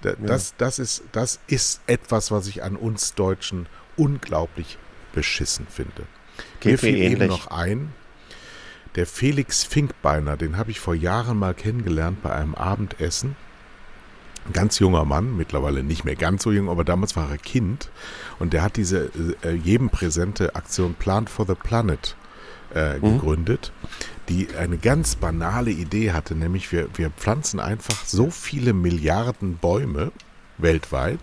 Das, 0.00 0.54
das, 0.56 0.78
ist, 0.78 1.04
das 1.12 1.38
ist 1.46 1.80
etwas, 1.86 2.30
was 2.32 2.48
ich 2.48 2.62
an 2.64 2.74
uns 2.76 3.14
Deutschen 3.14 3.66
unglaublich 3.96 4.78
beschissen 5.12 5.66
finde. 5.70 6.06
Geht 6.60 6.72
mir 6.72 6.78
fiel 6.78 6.96
eben 6.96 7.26
noch 7.28 7.48
ein, 7.48 7.92
der 8.94 9.06
Felix 9.06 9.64
Finkbeiner, 9.64 10.36
den 10.36 10.56
habe 10.56 10.70
ich 10.70 10.80
vor 10.80 10.94
Jahren 10.94 11.38
mal 11.38 11.54
kennengelernt 11.54 12.22
bei 12.22 12.32
einem 12.32 12.54
Abendessen. 12.54 13.36
Ein 14.46 14.52
ganz 14.52 14.80
junger 14.80 15.04
Mann, 15.04 15.36
mittlerweile 15.36 15.82
nicht 15.82 16.04
mehr 16.04 16.16
ganz 16.16 16.42
so 16.42 16.50
jung, 16.50 16.68
aber 16.68 16.84
damals 16.84 17.14
war 17.16 17.30
er 17.30 17.38
Kind. 17.38 17.90
Und 18.38 18.52
der 18.52 18.62
hat 18.62 18.76
diese 18.76 19.10
äh, 19.44 19.52
jedem 19.52 19.88
präsente 19.88 20.56
Aktion 20.56 20.94
Plant 20.94 21.30
for 21.30 21.46
the 21.46 21.54
Planet 21.54 22.16
äh, 22.74 22.98
mhm. 22.98 23.14
gegründet, 23.14 23.72
die 24.28 24.48
eine 24.58 24.78
ganz 24.78 25.16
banale 25.16 25.70
Idee 25.70 26.12
hatte, 26.12 26.34
nämlich 26.34 26.70
wir, 26.72 26.88
wir 26.94 27.10
pflanzen 27.10 27.60
einfach 27.60 28.04
so 28.04 28.30
viele 28.30 28.72
Milliarden 28.72 29.56
Bäume 29.56 30.12
weltweit, 30.58 31.20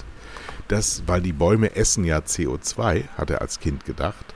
dass, 0.68 1.04
weil 1.08 1.22
die 1.22 1.34
Bäume 1.34 1.76
essen 1.76 2.04
ja 2.04 2.20
CO2, 2.20 3.04
hat 3.18 3.30
er 3.30 3.42
als 3.42 3.60
Kind 3.60 3.86
gedacht, 3.86 4.36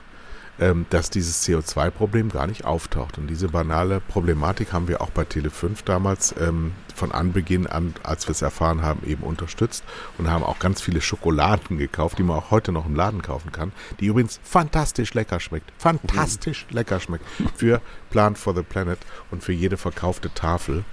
dass 0.90 1.10
dieses 1.10 1.44
CO2-Problem 1.44 2.28
gar 2.28 2.46
nicht 2.46 2.64
auftaucht. 2.64 3.18
Und 3.18 3.26
diese 3.26 3.48
banale 3.48 4.00
Problematik 4.00 4.72
haben 4.72 4.86
wir 4.86 5.00
auch 5.00 5.10
bei 5.10 5.22
Tele5 5.22 5.84
damals 5.84 6.34
ähm, 6.40 6.72
von 6.94 7.12
Anbeginn 7.12 7.66
an, 7.66 7.94
als 8.02 8.28
wir 8.28 8.32
es 8.32 8.42
erfahren 8.42 8.82
haben, 8.82 9.04
eben 9.06 9.24
unterstützt 9.24 9.84
und 10.16 10.30
haben 10.30 10.44
auch 10.44 10.58
ganz 10.58 10.80
viele 10.80 11.00
Schokoladen 11.00 11.78
gekauft, 11.78 12.18
die 12.18 12.22
man 12.22 12.38
auch 12.38 12.50
heute 12.50 12.72
noch 12.72 12.86
im 12.86 12.94
Laden 12.94 13.22
kaufen 13.22 13.52
kann, 13.52 13.72
die 14.00 14.06
übrigens 14.06 14.40
fantastisch 14.44 15.12
lecker 15.14 15.40
schmeckt. 15.40 15.72
Fantastisch 15.76 16.66
mhm. 16.68 16.76
lecker 16.76 17.00
schmeckt. 17.00 17.24
Für 17.56 17.80
Plant 18.10 18.38
for 18.38 18.54
the 18.54 18.62
Planet 18.62 18.98
und 19.30 19.42
für 19.42 19.52
jede 19.52 19.76
verkaufte 19.76 20.32
Tafel 20.32 20.84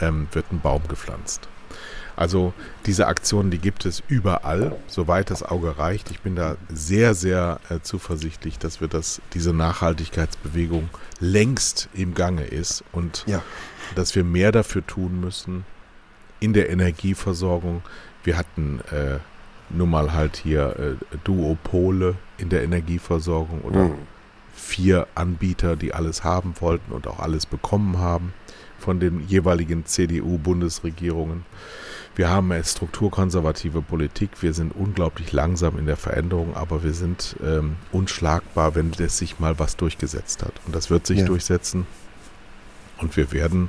ähm, 0.00 0.28
wird 0.32 0.52
ein 0.52 0.60
Baum 0.60 0.86
gepflanzt. 0.86 1.48
Also 2.18 2.52
diese 2.84 3.06
Aktionen, 3.06 3.52
die 3.52 3.58
gibt 3.58 3.86
es 3.86 4.02
überall, 4.08 4.74
soweit 4.88 5.30
das 5.30 5.44
Auge 5.44 5.78
reicht. 5.78 6.10
Ich 6.10 6.18
bin 6.18 6.34
da 6.34 6.56
sehr, 6.68 7.14
sehr 7.14 7.60
äh, 7.70 7.78
zuversichtlich, 7.80 8.58
dass 8.58 8.80
wir 8.80 8.88
das, 8.88 9.22
diese 9.34 9.52
Nachhaltigkeitsbewegung 9.52 10.90
längst 11.20 11.88
im 11.94 12.14
Gange 12.14 12.42
ist 12.42 12.82
und 12.90 13.22
ja. 13.28 13.40
dass 13.94 14.16
wir 14.16 14.24
mehr 14.24 14.50
dafür 14.50 14.84
tun 14.84 15.20
müssen 15.20 15.64
in 16.40 16.54
der 16.54 16.70
Energieversorgung. 16.70 17.82
Wir 18.24 18.36
hatten 18.36 18.80
äh, 18.90 19.18
nun 19.70 19.88
mal 19.88 20.12
halt 20.12 20.38
hier 20.38 20.74
äh, 20.76 21.16
Duopole 21.22 22.16
in 22.36 22.48
der 22.48 22.64
Energieversorgung 22.64 23.60
oder 23.60 23.84
mhm. 23.84 23.98
vier 24.56 25.06
Anbieter, 25.14 25.76
die 25.76 25.94
alles 25.94 26.24
haben 26.24 26.56
wollten 26.58 26.90
und 26.90 27.06
auch 27.06 27.20
alles 27.20 27.46
bekommen 27.46 27.98
haben 27.98 28.32
von 28.80 28.98
den 28.98 29.24
jeweiligen 29.28 29.86
CDU-Bundesregierungen. 29.86 31.44
Wir 32.18 32.30
haben 32.30 32.50
eine 32.50 32.64
strukturkonservative 32.64 33.80
Politik, 33.80 34.42
wir 34.42 34.52
sind 34.52 34.74
unglaublich 34.74 35.30
langsam 35.30 35.78
in 35.78 35.86
der 35.86 35.96
Veränderung, 35.96 36.56
aber 36.56 36.82
wir 36.82 36.92
sind 36.92 37.36
ähm, 37.44 37.76
unschlagbar, 37.92 38.74
wenn 38.74 38.90
es 38.98 39.18
sich 39.18 39.38
mal 39.38 39.60
was 39.60 39.76
durchgesetzt 39.76 40.42
hat. 40.42 40.54
Und 40.66 40.74
das 40.74 40.90
wird 40.90 41.06
sich 41.06 41.20
ja. 41.20 41.26
durchsetzen. 41.26 41.86
Und 43.00 43.16
wir 43.16 43.30
werden 43.30 43.68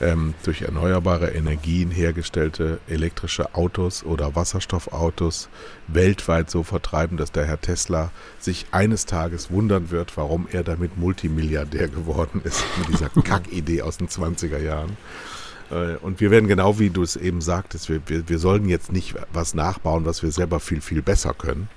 ähm, 0.00 0.34
durch 0.44 0.62
erneuerbare 0.62 1.32
Energien 1.32 1.90
hergestellte 1.90 2.78
elektrische 2.86 3.56
Autos 3.56 4.04
oder 4.04 4.36
Wasserstoffautos 4.36 5.48
weltweit 5.88 6.52
so 6.52 6.62
vertreiben, 6.62 7.16
dass 7.16 7.32
der 7.32 7.46
Herr 7.46 7.60
Tesla 7.60 8.12
sich 8.38 8.66
eines 8.70 9.06
Tages 9.06 9.50
wundern 9.50 9.90
wird, 9.90 10.16
warum 10.16 10.46
er 10.52 10.62
damit 10.62 10.98
Multimilliardär 10.98 11.88
geworden 11.88 12.42
ist 12.44 12.62
mit 12.78 12.90
dieser 12.90 13.08
Kackidee 13.24 13.82
aus 13.82 13.96
den 13.96 14.06
20er 14.06 14.58
Jahren. 14.58 14.96
Äh, 15.72 15.96
und 15.96 16.20
wir 16.20 16.30
werden 16.30 16.48
genau 16.48 16.78
wie 16.78 16.90
du 16.90 17.02
es 17.02 17.16
eben 17.16 17.40
sagtest, 17.40 17.88
wir, 17.88 18.00
wir, 18.06 18.28
wir 18.28 18.38
sollen 18.38 18.68
jetzt 18.68 18.92
nicht 18.92 19.14
was 19.32 19.54
nachbauen, 19.54 20.04
was 20.04 20.22
wir 20.22 20.30
selber 20.30 20.60
viel, 20.60 20.80
viel 20.80 21.02
besser 21.02 21.34
können. 21.34 21.68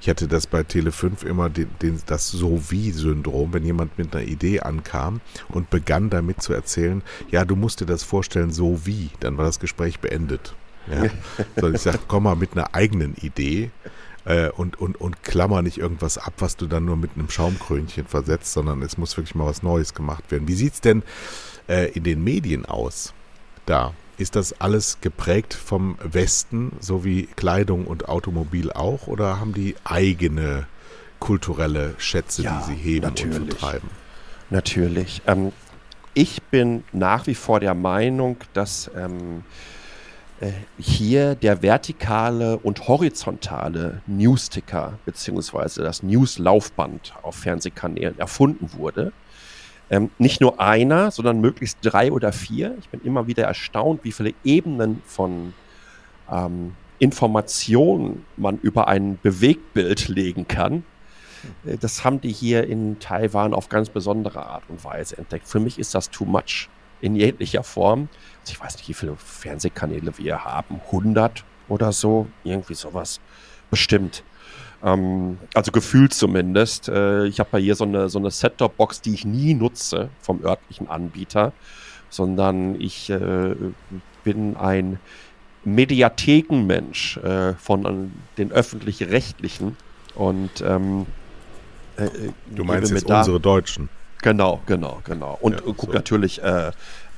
Ich 0.00 0.08
hatte 0.08 0.28
das 0.28 0.46
bei 0.46 0.60
Tele5 0.60 1.26
immer 1.26 1.50
den, 1.50 1.68
den, 1.82 2.00
das 2.06 2.30
So-wie-Syndrom, 2.30 3.52
wenn 3.52 3.66
jemand 3.66 3.98
mit 3.98 4.14
einer 4.14 4.24
Idee 4.24 4.60
ankam 4.60 5.20
und 5.48 5.68
begann 5.68 6.08
damit 6.08 6.42
zu 6.42 6.54
erzählen, 6.54 7.02
ja, 7.30 7.44
du 7.44 7.54
musst 7.54 7.80
dir 7.80 7.86
das 7.86 8.02
vorstellen, 8.02 8.50
so 8.50 8.86
wie, 8.86 9.10
dann 9.20 9.36
war 9.36 9.44
das 9.44 9.60
Gespräch 9.60 10.00
beendet. 10.00 10.54
Ja. 10.90 11.10
So, 11.60 11.68
ich 11.68 11.82
sage, 11.82 11.98
komm 12.08 12.22
mal 12.22 12.34
mit 12.36 12.52
einer 12.52 12.74
eigenen 12.74 13.14
Idee 13.14 13.70
äh, 14.24 14.48
und, 14.48 14.80
und, 14.80 14.98
und 14.98 15.22
klammer 15.22 15.60
nicht 15.60 15.76
irgendwas 15.76 16.16
ab, 16.16 16.32
was 16.38 16.56
du 16.56 16.66
dann 16.66 16.86
nur 16.86 16.96
mit 16.96 17.10
einem 17.14 17.28
Schaumkrönchen 17.28 18.06
versetzt, 18.06 18.54
sondern 18.54 18.80
es 18.80 18.96
muss 18.96 19.14
wirklich 19.18 19.34
mal 19.34 19.46
was 19.46 19.62
Neues 19.62 19.92
gemacht 19.92 20.30
werden. 20.30 20.48
Wie 20.48 20.54
sieht 20.54 20.74
es 20.74 20.80
denn 20.80 21.02
äh, 21.68 21.90
in 21.90 22.04
den 22.04 22.24
Medien 22.24 22.64
aus? 22.64 23.12
Da? 23.70 23.94
Ist 24.18 24.36
das 24.36 24.60
alles 24.60 24.98
geprägt 25.00 25.54
vom 25.54 25.96
Westen, 26.02 26.72
so 26.80 27.04
wie 27.04 27.24
Kleidung 27.24 27.86
und 27.86 28.08
Automobil 28.08 28.70
auch, 28.70 29.06
oder 29.06 29.40
haben 29.40 29.54
die 29.54 29.76
eigene 29.84 30.66
kulturelle 31.20 31.94
Schätze, 31.98 32.42
ja, 32.42 32.58
die 32.58 32.72
sie 32.72 32.78
heben 32.78 33.06
natürlich. 33.06 33.36
und 33.38 33.50
vertreiben? 33.50 33.90
Natürlich. 34.50 35.22
Ähm, 35.26 35.52
ich 36.12 36.42
bin 36.42 36.84
nach 36.92 37.26
wie 37.26 37.34
vor 37.34 37.60
der 37.60 37.74
Meinung, 37.74 38.36
dass 38.52 38.90
ähm, 38.96 39.44
äh, 40.40 40.50
hier 40.78 41.34
der 41.34 41.62
vertikale 41.62 42.58
und 42.58 42.88
horizontale 42.88 44.02
Newsticker 44.06 44.98
beziehungsweise 45.04 45.82
das 45.82 46.02
Newslaufband 46.02 47.14
auf 47.22 47.36
Fernsehkanälen 47.36 48.18
erfunden 48.18 48.70
wurde. 48.74 49.12
Ähm, 49.90 50.10
nicht 50.18 50.40
nur 50.40 50.60
einer, 50.60 51.10
sondern 51.10 51.40
möglichst 51.40 51.78
drei 51.82 52.12
oder 52.12 52.32
vier. 52.32 52.76
Ich 52.78 52.88
bin 52.88 53.00
immer 53.02 53.26
wieder 53.26 53.44
erstaunt, 53.44 54.04
wie 54.04 54.12
viele 54.12 54.34
Ebenen 54.44 55.02
von 55.04 55.52
ähm, 56.30 56.76
Informationen 57.00 58.24
man 58.36 58.58
über 58.58 58.86
ein 58.86 59.18
Bewegtbild 59.20 60.08
legen 60.08 60.46
kann. 60.46 60.84
Äh, 61.64 61.76
das 61.78 62.04
haben 62.04 62.20
die 62.20 62.32
hier 62.32 62.66
in 62.68 63.00
Taiwan 63.00 63.52
auf 63.54 63.68
ganz 63.68 63.88
besondere 63.88 64.46
Art 64.46 64.62
und 64.68 64.84
Weise 64.84 65.18
entdeckt. 65.18 65.48
Für 65.48 65.60
mich 65.60 65.78
ist 65.78 65.94
das 65.94 66.10
too 66.10 66.24
much 66.24 66.68
in 67.00 67.16
jeglicher 67.16 67.64
Form. 67.64 68.08
Also 68.42 68.52
ich 68.52 68.60
weiß 68.60 68.76
nicht, 68.76 68.88
wie 68.88 68.94
viele 68.94 69.16
Fernsehkanäle 69.16 70.16
wir 70.18 70.44
haben. 70.44 70.80
100 70.86 71.44
oder 71.68 71.92
so. 71.92 72.26
Irgendwie 72.44 72.74
sowas. 72.74 73.20
Bestimmt. 73.70 74.22
Ähm, 74.82 75.38
also 75.54 75.72
gefühlt 75.72 76.14
zumindest. 76.14 76.88
Äh, 76.88 77.26
ich 77.26 77.40
habe 77.40 77.58
hier 77.58 77.74
so 77.74 77.84
eine, 77.84 78.08
so 78.08 78.18
eine 78.18 78.30
Set-Top-Box, 78.30 79.00
die 79.02 79.14
ich 79.14 79.24
nie 79.24 79.54
nutze 79.54 80.08
vom 80.20 80.42
örtlichen 80.44 80.88
Anbieter, 80.88 81.52
sondern 82.08 82.80
ich 82.80 83.10
äh, 83.10 83.54
bin 84.24 84.56
ein 84.56 84.98
Mediathekenmensch 85.64 87.18
äh, 87.18 87.54
von 87.54 88.12
den 88.38 88.52
öffentlich-rechtlichen 88.52 89.76
und 90.14 90.62
ähm, 90.62 91.06
äh, 91.96 92.04
äh, 92.04 92.32
du 92.50 92.64
meinst 92.64 92.92
jetzt 92.92 93.10
unsere 93.10 93.40
Deutschen? 93.40 93.90
Genau, 94.22 94.60
genau, 94.66 95.00
genau. 95.04 95.38
Und 95.40 95.54
ja, 95.54 95.60
guck 95.64 95.80
so. 95.80 95.92
natürlich 95.92 96.42
äh, 96.42 96.68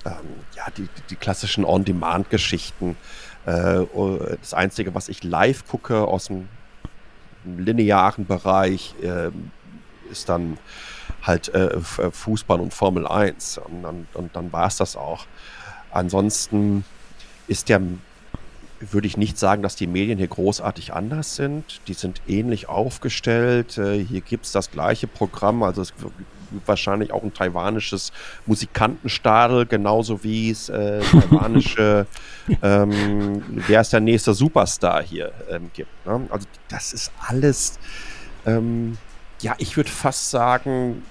ähm, 0.04 0.14
ja, 0.56 0.64
die, 0.76 0.88
die 1.10 1.16
klassischen 1.16 1.64
On-Demand-Geschichten. 1.64 2.96
Oh, 3.44 4.18
das 4.40 4.54
Einzige, 4.54 4.94
was 4.94 5.08
ich 5.08 5.24
live 5.24 5.66
gucke 5.66 6.04
aus 6.04 6.26
dem 6.26 6.48
linearen 7.44 8.26
Bereich, 8.26 8.94
äh, 9.02 9.30
ist 10.10 10.28
dann 10.28 10.58
halt 11.22 11.48
äh, 11.54 11.80
Fußball 11.80 12.60
und 12.60 12.74
Formel 12.74 13.06
1. 13.06 13.58
Und, 13.58 13.84
und, 13.84 14.06
und 14.14 14.36
dann 14.36 14.52
war 14.52 14.66
es 14.66 14.76
das 14.76 14.96
auch. 14.96 15.26
Ansonsten 15.90 16.84
ist 17.48 17.68
der 17.68 17.80
würde 18.90 19.06
ich 19.06 19.16
nicht 19.16 19.38
sagen, 19.38 19.62
dass 19.62 19.76
die 19.76 19.86
Medien 19.86 20.18
hier 20.18 20.28
großartig 20.28 20.92
anders 20.92 21.36
sind. 21.36 21.80
Die 21.86 21.94
sind 21.94 22.20
ähnlich 22.26 22.68
aufgestellt. 22.68 23.78
Äh, 23.78 24.04
hier 24.04 24.20
gibt 24.22 24.46
es 24.46 24.52
das 24.52 24.70
gleiche 24.70 25.06
Programm, 25.06 25.62
also 25.62 25.82
es 25.82 25.94
wahrscheinlich 26.66 27.12
auch 27.12 27.22
ein 27.22 27.32
taiwanisches 27.32 28.12
Musikantenstadel, 28.46 29.66
genauso 29.66 30.22
wie 30.24 30.50
es 30.50 30.68
äh, 30.68 31.00
taiwanische, 31.00 32.06
ähm, 32.62 33.42
wer 33.66 33.80
ist 33.80 33.92
der 33.92 34.00
nächste 34.00 34.34
Superstar 34.34 35.02
hier 35.02 35.32
ähm, 35.50 35.70
gibt. 35.72 35.90
Ne? 36.06 36.26
Also 36.30 36.46
das 36.68 36.92
ist 36.92 37.12
alles, 37.26 37.78
ähm, 38.46 38.98
ja, 39.40 39.54
ich 39.58 39.76
würde 39.76 39.90
fast 39.90 40.30
sagen, 40.30 41.02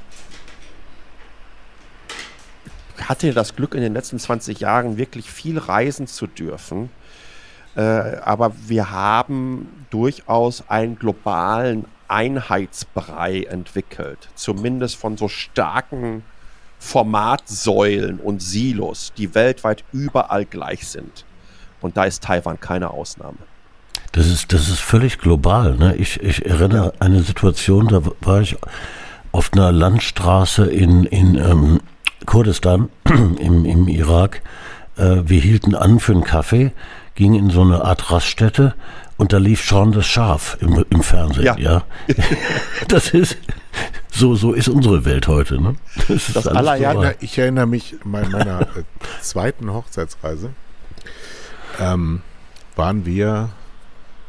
hatte 2.97 3.33
das 3.33 3.55
Glück 3.55 3.73
in 3.73 3.81
den 3.81 3.93
letzten 3.93 4.19
20 4.19 4.59
Jahren 4.59 4.97
wirklich 4.97 5.29
viel 5.31 5.57
reisen 5.57 6.07
zu 6.07 6.27
dürfen 6.27 6.89
äh, 7.75 7.81
aber 7.81 8.51
wir 8.67 8.91
haben 8.91 9.85
durchaus 9.89 10.69
einen 10.69 10.97
globalen 10.97 11.85
Einheitsbrei 12.11 13.43
entwickelt. 13.49 14.29
Zumindest 14.35 14.97
von 14.97 15.17
so 15.17 15.27
starken 15.27 16.23
Formatsäulen 16.77 18.19
und 18.19 18.41
Silos, 18.41 19.13
die 19.17 19.33
weltweit 19.33 19.83
überall 19.91 20.45
gleich 20.45 20.87
sind. 20.87 21.25
Und 21.79 21.95
da 21.97 22.03
ist 22.03 22.23
Taiwan 22.23 22.59
keine 22.59 22.91
Ausnahme. 22.91 23.37
Das 24.11 24.27
ist, 24.27 24.51
das 24.51 24.67
ist 24.67 24.81
völlig 24.81 25.19
global. 25.19 25.77
Ne? 25.77 25.95
Ich, 25.95 26.21
ich 26.21 26.45
erinnere 26.45 26.87
ja. 26.87 26.93
eine 26.99 27.21
Situation, 27.21 27.87
da 27.87 28.01
war 28.21 28.41
ich 28.41 28.57
auf 29.31 29.53
einer 29.53 29.71
Landstraße 29.71 30.65
in, 30.65 31.05
in 31.05 31.35
ähm, 31.35 31.79
Kurdistan, 32.25 32.89
im, 33.05 33.63
im 33.63 33.87
Irak. 33.87 34.41
Äh, 34.97 35.21
wir 35.23 35.39
hielten 35.39 35.75
an 35.75 35.99
für 35.99 36.11
einen 36.11 36.23
Kaffee 36.23 36.71
ging 37.15 37.33
in 37.35 37.49
so 37.49 37.61
eine 37.61 37.83
Art 37.83 38.11
Raststätte 38.11 38.73
und 39.21 39.33
da 39.33 39.37
lief 39.37 39.63
Sean 39.63 39.91
das 39.91 40.07
Schaf 40.07 40.57
im, 40.61 40.83
im 40.89 41.03
Fernsehen. 41.03 41.43
Ja. 41.43 41.55
ja. 41.55 41.83
das 42.87 43.11
ist 43.11 43.37
so, 44.09 44.33
so 44.33 44.51
ist 44.51 44.67
unsere 44.67 45.05
Welt 45.05 45.27
heute. 45.27 45.61
Ne? 45.61 45.75
Das, 46.07 46.33
das 46.33 46.47
allererste. 46.47 47.17
Ich 47.19 47.37
erinnere 47.37 47.67
mich 47.67 47.97
bei 48.03 48.27
meiner 48.27 48.61
äh, 48.61 48.83
zweiten 49.21 49.71
Hochzeitsreise 49.71 50.49
ähm, 51.79 52.21
waren 52.75 53.05
wir, 53.05 53.49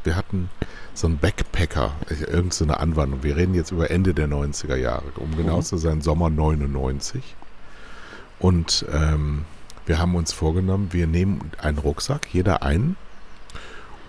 wir 0.05 0.15
hatten 0.15 0.51
so 0.93 1.07
einen 1.07 1.17
Backpacker, 1.17 1.93
irgendeine 2.11 2.51
so 2.51 2.67
Anwandlung. 2.67 3.23
Wir 3.23 3.35
reden 3.35 3.55
jetzt 3.55 3.71
über 3.71 3.91
Ende 3.91 4.13
der 4.13 4.29
90er 4.29 4.77
Jahre, 4.77 5.07
um 5.17 5.35
genau 5.39 5.57
mhm. 5.57 5.63
zu 5.63 5.79
sein, 5.79 6.03
Sommer 6.03 6.29
99. 6.29 7.23
Und 8.39 8.85
ähm, 8.93 9.47
wir 9.87 9.99
haben 9.99 10.15
uns 10.17 10.35
vorgenommen, 10.35 10.89
wir 10.93 11.07
nehmen 11.07 11.51
einen 11.63 11.79
Rucksack, 11.79 12.29
jeder 12.31 12.63
einen, 12.63 12.97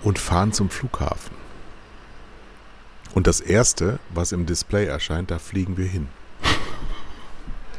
und 0.03 0.19
fahren 0.19 0.53
zum 0.53 0.69
Flughafen. 0.69 1.35
Und 3.13 3.27
das 3.27 3.39
erste, 3.39 3.99
was 4.09 4.31
im 4.31 4.45
Display 4.45 4.85
erscheint, 4.85 5.31
da 5.31 5.39
fliegen 5.39 5.77
wir 5.77 5.85
hin. 5.85 6.07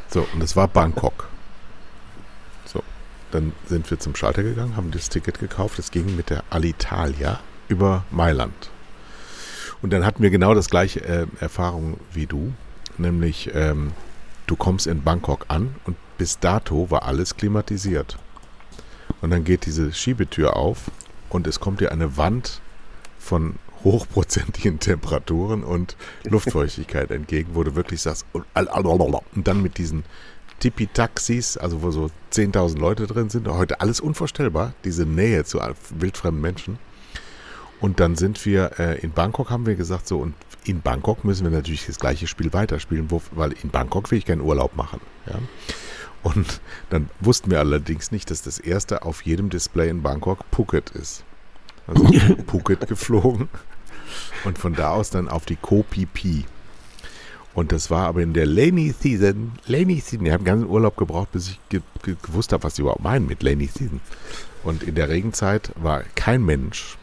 So, 0.09 0.26
und 0.32 0.40
das 0.40 0.55
war 0.55 0.68
Bangkok. 0.68 1.28
So, 2.64 2.82
dann 3.32 3.52
sind 3.66 3.90
wir 3.90 3.98
zum 3.98 4.14
Schalter 4.14 4.44
gegangen, 4.44 4.76
haben 4.76 4.92
das 4.92 5.09
Ticket 5.09 5.40
gekauft. 5.40 5.78
Es 5.78 5.90
ging 5.90 6.14
mit 6.14 6.30
der 6.30 6.44
Alitalia 6.51 7.40
über 7.68 8.05
Mailand. 8.10 8.70
Und 9.82 9.92
dann 9.92 10.06
hatten 10.06 10.22
wir 10.22 10.30
genau 10.30 10.55
das 10.55 10.70
gleiche 10.70 11.05
äh, 11.05 11.26
Erfahrung 11.40 11.98
wie 12.12 12.26
du, 12.26 12.55
nämlich 12.96 13.51
ähm, 13.55 13.92
du 14.46 14.56
kommst 14.56 14.86
in 14.86 15.02
Bangkok 15.02 15.46
an 15.48 15.74
und 15.84 15.96
bis 16.16 16.38
dato 16.38 16.90
war 16.90 17.02
alles 17.02 17.36
klimatisiert. 17.36 18.16
Und 19.20 19.30
dann 19.30 19.42
geht 19.44 19.66
diese 19.66 19.92
Schiebetür 19.92 20.56
auf 20.56 20.90
und 21.35 21.48
es 21.48 21.59
kommt 21.59 21.81
dir 21.81 21.90
eine 21.90 22.16
Wand 22.16 22.61
von 23.19 23.56
hochprozentigen 23.82 24.78
Temperaturen 24.78 25.65
und 25.65 25.97
Luftfeuchtigkeit 26.23 27.11
entgegen, 27.11 27.51
wo 27.55 27.65
du 27.65 27.74
wirklich 27.74 28.02
sagst, 28.02 28.24
und 28.32 28.44
dann 29.48 29.61
mit 29.61 29.77
diesen 29.77 30.05
Tipi-Taxis, 30.61 31.56
also 31.56 31.82
wo 31.82 31.90
so 31.90 32.09
10.000 32.32 32.78
Leute 32.78 33.09
drin 33.09 33.31
sind, 33.31 33.48
heute 33.48 33.81
alles 33.81 33.98
unvorstellbar, 33.98 34.74
diese 34.85 35.06
Nähe 35.06 35.44
zu 35.44 35.59
wildfremden 35.90 36.40
Menschen. 36.40 36.78
Und 37.81 37.98
dann 37.98 38.15
sind 38.15 38.47
wir 38.47 38.78
äh, 38.78 39.01
in 39.01 39.11
Bangkok, 39.11 39.51
haben 39.51 39.66
wir 39.66 39.74
gesagt, 39.74 40.06
so, 40.06 40.19
und 40.19 40.35
in 40.65 40.82
Bangkok 40.82 41.24
müssen 41.24 41.43
wir 41.43 41.51
natürlich 41.51 41.86
das 41.86 41.98
gleiche 41.98 42.28
Spiel 42.28 42.52
weiterspielen, 42.52 43.11
wo, 43.11 43.20
weil 43.32 43.52
in 43.61 43.70
Bangkok 43.70 44.12
will 44.12 44.19
ich 44.19 44.24
keinen 44.24 44.40
Urlaub 44.40 44.77
machen. 44.77 45.01
Ja? 45.27 45.40
Und 46.24 46.60
dann 46.88 47.10
wussten 47.20 47.51
wir 47.51 47.60
allerdings 47.60 48.10
nicht, 48.10 48.30
dass 48.30 48.42
das 48.42 48.59
erste 48.59 49.02
auf 49.02 49.22
jedem 49.22 49.51
Display 49.51 49.90
in 49.90 50.02
Bangkok 50.02 50.40
Phuket 50.51 50.90
ist. 50.90 51.22
Also 51.86 52.05
Phuket 52.46 52.88
geflogen 52.88 53.48
und 54.44 54.59
von 54.59 54.74
da 54.74 54.90
aus 54.90 55.10
dann 55.10 55.28
auf 55.28 55.44
die 55.44 55.56
Koh 55.56 55.84
Phi 55.88 56.09
Phi. 56.12 56.46
Und 57.52 57.72
das 57.72 57.90
war 57.90 58.06
aber 58.09 58.22
in 58.22 58.32
der 58.32 58.46
Laney 58.46 58.94
Season. 58.98 59.52
Laney 59.66 60.01
Season. 60.01 60.26
Ich 60.26 60.32
habe 60.32 60.40
einen 60.40 60.46
ganzen 60.46 60.68
Urlaub 60.68 60.96
gebraucht, 60.96 61.30
bis 61.32 61.51
ich 61.51 61.60
ge 61.68 61.82
ge 62.02 62.16
gewusst 62.22 62.52
habe, 62.52 62.64
was 62.64 62.76
sie 62.76 62.82
überhaupt 62.82 63.02
meinen 63.02 63.26
mit 63.26 63.42
Laney 63.42 63.66
Season. 63.66 64.01
Und 64.64 64.82
in 64.82 64.94
der 64.94 65.10
Regenzeit 65.10 65.72
war 65.76 66.05
kein 66.14 66.42
Mensch 66.42 66.96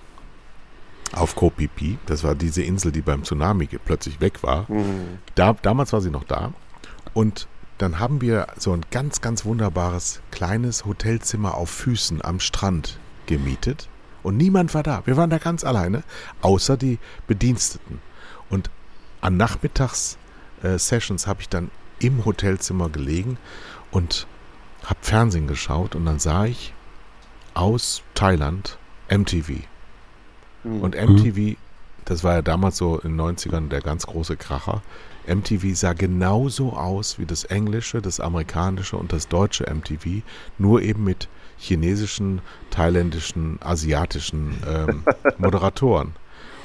auf 1.14 1.36
Koh 1.36 1.52
Phi 1.56 1.70
Phi. 1.74 1.98
Das 2.08 2.24
war 2.24 2.34
diese 2.34 2.64
Insel, 2.64 2.92
die 2.92 3.02
beim 3.02 3.24
Tsunami 3.24 3.68
plötzlich 3.86 4.20
weg 4.20 4.42
war. 4.42 4.66
Mhm. 4.68 5.20
Da, 5.36 5.54
damals 5.62 5.94
war 5.94 6.02
sie 6.02 6.10
noch 6.10 6.24
da. 6.24 6.54
Und 7.14 7.48
dann 7.82 8.00
haben 8.00 8.22
wir 8.22 8.48
so 8.58 8.74
ein 8.74 8.86
ganz, 8.92 9.22
ganz 9.22 9.44
wunderbares 9.44 10.22
kleines 10.30 10.86
Hotelzimmer 10.86 11.56
auf 11.56 11.70
Füßen 11.70 12.24
am 12.24 12.40
Strand 12.40 13.00
gemietet. 13.26 13.90
Und 14.22 14.38
niemand 14.38 14.76
war 14.76 14.84
da. 14.84 15.02
Wir 15.06 15.18
waren 15.18 15.32
da 15.32 15.40
ganz 15.40 15.64
alleine, 15.64 16.04
außer 16.42 16.78
die 16.78 17.00
Bediensteten. 17.26 18.00
Und 18.50 18.70
an 19.20 19.36
Nachmittags-Sessions 19.38 21.24
äh, 21.24 21.28
habe 21.28 21.42
ich 21.42 21.50
dann 21.50 21.72
im 21.98 22.24
Hotelzimmer 22.24 22.90
gelegen 22.90 23.38
und 23.90 24.28
habe 24.84 25.00
Fernsehen 25.02 25.48
geschaut. 25.48 25.96
Und 25.96 26.06
dann 26.06 26.20
sah 26.20 26.46
ich 26.46 26.74
aus 27.56 28.04
Thailand 28.14 28.78
MTV. 29.10 29.54
Mhm. 30.64 30.82
Und 30.82 30.96
MTV, 30.96 31.58
das 32.06 32.24
war 32.24 32.36
ja 32.36 32.42
damals 32.44 32.78
so 32.78 33.00
in 33.00 33.18
den 33.18 33.22
90ern 33.22 33.70
der 33.70 33.82
ganz 33.82 34.06
große 34.06 34.38
Kracher. 34.38 34.84
MTV 35.28 35.76
sah 35.76 35.94
genauso 35.94 36.74
aus 36.74 37.20
wie 37.20 37.26
das 37.26 37.44
englische, 37.44 38.02
das 38.02 38.20
amerikanische 38.20 38.98
und 38.98 39.14
das 39.14 39.28
deutsche 39.28 39.66
MTV, 39.72 40.24
nur 40.58 40.82
eben 40.82 41.04
mit 41.04 41.28
chinesischen, 41.58 42.42
thailändischen, 42.72 43.60
asiatischen 43.62 44.56
ähm, 44.68 45.04
Moderatoren. 45.38 46.14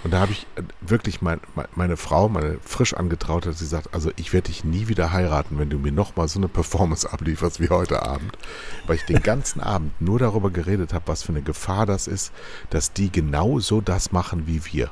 Und 0.04 0.12
da 0.12 0.20
habe 0.20 0.32
ich 0.32 0.46
äh, 0.54 0.62
wirklich 0.80 1.20
mein, 1.20 1.40
meine 1.74 1.96
Frau, 1.96 2.28
meine 2.28 2.58
frisch 2.62 2.94
angetraute, 2.94 3.52
sie 3.52 3.66
sagt, 3.66 3.92
also 3.92 4.10
ich 4.16 4.32
werde 4.32 4.46
dich 4.46 4.62
nie 4.62 4.88
wieder 4.88 5.12
heiraten, 5.12 5.58
wenn 5.58 5.68
du 5.68 5.78
mir 5.78 5.92
nochmal 5.92 6.28
so 6.28 6.38
eine 6.38 6.48
Performance 6.48 7.12
ablieferst 7.12 7.60
wie 7.60 7.70
heute 7.70 8.02
Abend. 8.02 8.38
Weil 8.86 8.96
ich 8.96 9.04
den 9.04 9.22
ganzen 9.22 9.60
Abend 9.60 10.00
nur 10.00 10.18
darüber 10.18 10.50
geredet 10.50 10.94
habe, 10.94 11.08
was 11.08 11.22
für 11.22 11.32
eine 11.32 11.42
Gefahr 11.42 11.86
das 11.86 12.06
ist, 12.06 12.32
dass 12.70 12.92
die 12.92 13.10
genau 13.10 13.58
so 13.58 13.80
das 13.80 14.12
machen 14.12 14.46
wie 14.46 14.64
wir. 14.66 14.90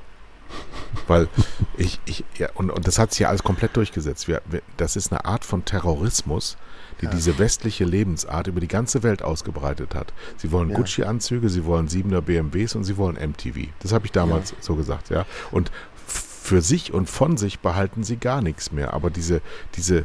Weil 1.07 1.29
ich, 1.77 2.01
ich, 2.07 2.25
ja, 2.39 2.49
und, 2.55 2.71
und 2.71 2.87
das 2.87 2.99
hat 2.99 3.13
sich 3.13 3.21
ja 3.21 3.29
alles 3.29 3.43
komplett 3.43 3.77
durchgesetzt. 3.77 4.29
Wir, 4.29 4.43
wir, 4.47 4.63
das 4.77 4.97
ist 4.97 5.13
eine 5.13 5.25
Art 5.25 5.45
von 5.45 5.65
Terrorismus, 5.65 6.57
die 7.01 7.07
ja. 7.07 7.11
diese 7.11 7.39
westliche 7.39 7.85
Lebensart 7.85 8.47
über 8.47 8.61
die 8.61 8.69
ganze 8.69 9.03
Welt 9.03 9.23
ausgebreitet 9.23 9.95
hat. 9.95 10.13
Sie 10.37 10.53
wollen 10.53 10.71
ja. 10.71 10.77
Gucci-Anzüge, 10.77 11.49
sie 11.49 11.65
wollen 11.65 11.89
7er 11.89 12.21
BMWs 12.21 12.75
und 12.75 12.85
sie 12.85 12.97
wollen 12.97 13.17
MTV. 13.17 13.69
Das 13.81 13.93
habe 13.93 14.07
ich 14.07 14.13
damals 14.13 14.53
ja. 14.53 14.57
so 14.61 14.77
gesagt, 14.77 15.11
ja. 15.11 15.27
Und 15.51 15.71
für 16.07 16.61
sich 16.61 16.93
und 16.93 17.09
von 17.09 17.37
sich 17.37 17.61
behalten 17.61 18.05
sie 18.05 18.17
gar 18.17 18.43
nichts 18.43 18.71
mehr. 18.71 18.95
Aber 18.95 19.11
diese, 19.11 19.41
diese 19.77 20.05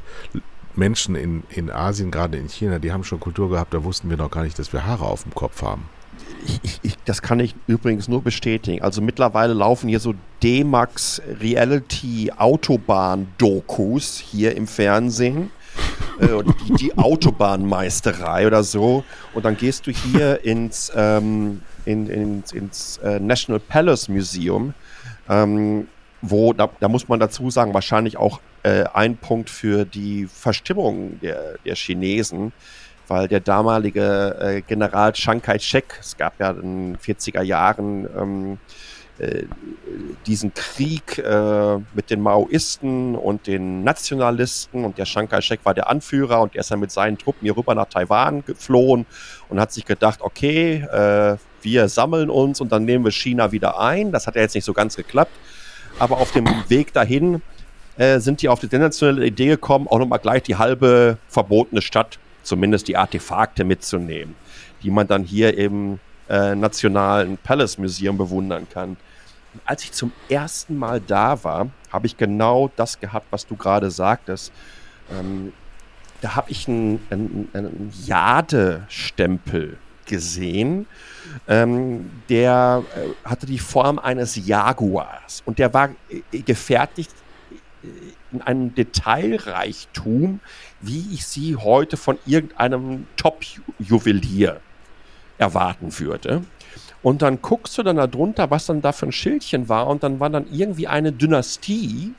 Menschen 0.75 1.15
in, 1.15 1.43
in 1.49 1.69
Asien, 1.69 2.11
gerade 2.11 2.37
in 2.37 2.47
China, 2.49 2.79
die 2.79 2.91
haben 2.91 3.03
schon 3.03 3.19
Kultur 3.19 3.49
gehabt, 3.49 3.73
da 3.73 3.83
wussten 3.83 4.09
wir 4.09 4.17
noch 4.17 4.31
gar 4.31 4.43
nicht, 4.43 4.57
dass 4.57 4.73
wir 4.73 4.85
Haare 4.85 5.05
auf 5.05 5.23
dem 5.23 5.35
Kopf 5.35 5.61
haben. 5.61 5.89
Ich, 6.63 6.79
ich, 6.83 6.97
das 7.05 7.21
kann 7.21 7.39
ich 7.39 7.55
übrigens 7.67 8.07
nur 8.07 8.21
bestätigen. 8.21 8.81
Also 8.81 9.01
mittlerweile 9.01 9.53
laufen 9.53 9.89
hier 9.89 9.99
so 9.99 10.13
D-Max 10.41 11.21
Reality 11.41 12.31
Autobahn 12.35 13.27
Dokus 13.37 14.17
hier 14.17 14.55
im 14.55 14.67
Fernsehen 14.67 15.51
äh, 16.19 16.43
die, 16.67 16.73
die, 16.73 16.97
Autobahnmeisterei 16.97 18.47
oder 18.47 18.63
so. 18.63 19.03
Und 19.33 19.45
dann 19.45 19.57
gehst 19.57 19.87
du 19.87 19.91
hier 19.91 20.43
ins, 20.43 20.91
ähm, 20.95 21.61
in, 21.85 22.07
ins, 22.07 22.51
ins 22.51 22.97
äh, 22.97 23.19
National 23.19 23.59
Palace 23.59 24.09
Museum, 24.09 24.73
ähm, 25.29 25.87
wo, 26.21 26.53
da, 26.53 26.69
da, 26.79 26.89
muss 26.89 27.07
man 27.07 27.19
dazu 27.19 27.49
sagen, 27.49 27.73
wahrscheinlich 27.73 28.17
auch 28.17 28.39
äh, 28.63 28.83
ein 28.93 29.17
Punkt 29.17 29.49
für 29.49 29.85
die 29.85 30.27
Verstimmung 30.27 31.19
der, 31.21 31.57
der 31.65 31.75
Chinesen, 31.75 32.51
weil 33.09 33.27
der 33.27 33.39
damalige 33.39 34.37
äh, 34.39 34.61
General 34.61 35.11
Chiang 35.13 35.41
Kai-shek, 35.41 35.97
es 35.99 36.15
gab 36.15 36.39
ja 36.39 36.51
in 36.51 36.93
den 36.93 36.97
40er 36.97 37.41
Jahren 37.41 38.07
ähm, 38.17 38.57
äh, 39.17 39.43
diesen 40.25 40.53
Krieg 40.53 41.17
äh, 41.17 41.77
mit 41.93 42.09
den 42.09 42.21
Maoisten 42.21 43.15
und 43.15 43.47
den 43.47 43.83
Nationalisten 43.83 44.85
und 44.85 44.97
der 44.97 45.05
Chiang 45.05 45.27
Kai-shek 45.27 45.59
war 45.63 45.73
der 45.73 45.89
Anführer 45.89 46.41
und 46.41 46.55
er 46.55 46.61
ist 46.61 46.71
dann 46.71 46.79
mit 46.79 46.91
seinen 46.91 47.17
Truppen 47.17 47.41
hier 47.41 47.57
rüber 47.57 47.75
nach 47.75 47.89
Taiwan 47.89 48.45
geflohen 48.45 49.05
und 49.49 49.59
hat 49.59 49.73
sich 49.73 49.85
gedacht, 49.85 50.21
okay, 50.21 50.83
äh, 50.83 51.37
wir 51.61 51.89
sammeln 51.89 52.29
uns 52.29 52.61
und 52.61 52.71
dann 52.71 52.85
nehmen 52.85 53.03
wir 53.03 53.11
China 53.11 53.51
wieder 53.51 53.79
ein. 53.79 54.11
Das 54.11 54.27
hat 54.27 54.35
ja 54.35 54.41
jetzt 54.41 54.55
nicht 54.55 54.63
so 54.63 54.73
ganz 54.73 54.95
geklappt, 54.95 55.33
aber 55.97 56.17
auf 56.17 56.31
dem 56.31 56.45
Weg 56.69 56.93
dahin 56.93 57.41
äh, 57.97 58.19
sind 58.19 58.41
die 58.41 58.47
auf 58.47 58.59
die 58.59 58.67
sensationelle 58.67 59.25
Idee 59.25 59.47
gekommen, 59.47 59.87
auch 59.87 59.99
nochmal 59.99 60.19
gleich 60.19 60.43
die 60.43 60.55
halbe 60.55 61.17
verbotene 61.27 61.81
Stadt, 61.81 62.19
zumindest 62.43 62.87
die 62.87 62.97
Artefakte 62.97 63.63
mitzunehmen, 63.63 64.35
die 64.83 64.91
man 64.91 65.07
dann 65.07 65.23
hier 65.23 65.57
im 65.57 65.99
äh, 66.29 66.55
Nationalen 66.55 67.37
Palace 67.37 67.77
Museum 67.77 68.17
bewundern 68.17 68.67
kann 68.71 68.97
als 69.65 69.83
ich 69.83 69.91
zum 69.91 70.11
ersten 70.29 70.77
Mal 70.77 71.01
da 71.01 71.43
war, 71.43 71.69
habe 71.91 72.07
ich 72.07 72.17
genau 72.17 72.71
das 72.75 72.99
gehabt, 72.99 73.27
was 73.31 73.47
du 73.47 73.55
gerade 73.55 73.91
sagtest. 73.91 74.51
Ähm, 75.11 75.53
da 76.21 76.35
habe 76.35 76.51
ich 76.51 76.67
einen, 76.67 77.05
einen, 77.09 77.49
einen 77.53 77.93
Jade-Stempel 78.05 79.77
gesehen. 80.05 80.85
Ähm, 81.47 82.09
der 82.29 82.83
äh, 82.95 83.27
hatte 83.27 83.45
die 83.45 83.59
Form 83.59 83.99
eines 83.99 84.35
Jaguars 84.35 85.43
und 85.45 85.59
der 85.59 85.73
war 85.73 85.89
äh, 86.09 86.39
gefertigt 86.39 87.13
äh, 87.83 87.87
in 88.31 88.41
einem 88.41 88.75
Detailreichtum, 88.75 90.39
wie 90.81 91.05
ich 91.13 91.25
sie 91.25 91.55
heute 91.55 91.97
von 91.97 92.17
irgendeinem 92.25 93.07
Top-Juwelier 93.17 94.59
erwarten 95.37 95.97
würde. 95.99 96.43
Und 97.01 97.21
dann 97.21 97.41
guckst 97.41 97.77
du 97.77 97.83
dann 97.83 97.95
da 97.95 98.07
drunter, 98.07 98.51
was 98.51 98.65
dann 98.65 98.81
da 98.81 98.91
für 98.91 99.07
ein 99.07 99.11
Schildchen 99.11 99.69
war. 99.69 99.87
Und 99.87 100.03
dann 100.03 100.19
war 100.19 100.29
dann 100.29 100.45
irgendwie 100.51 100.87
eine 100.87 101.11
Dynastie. 101.11 102.13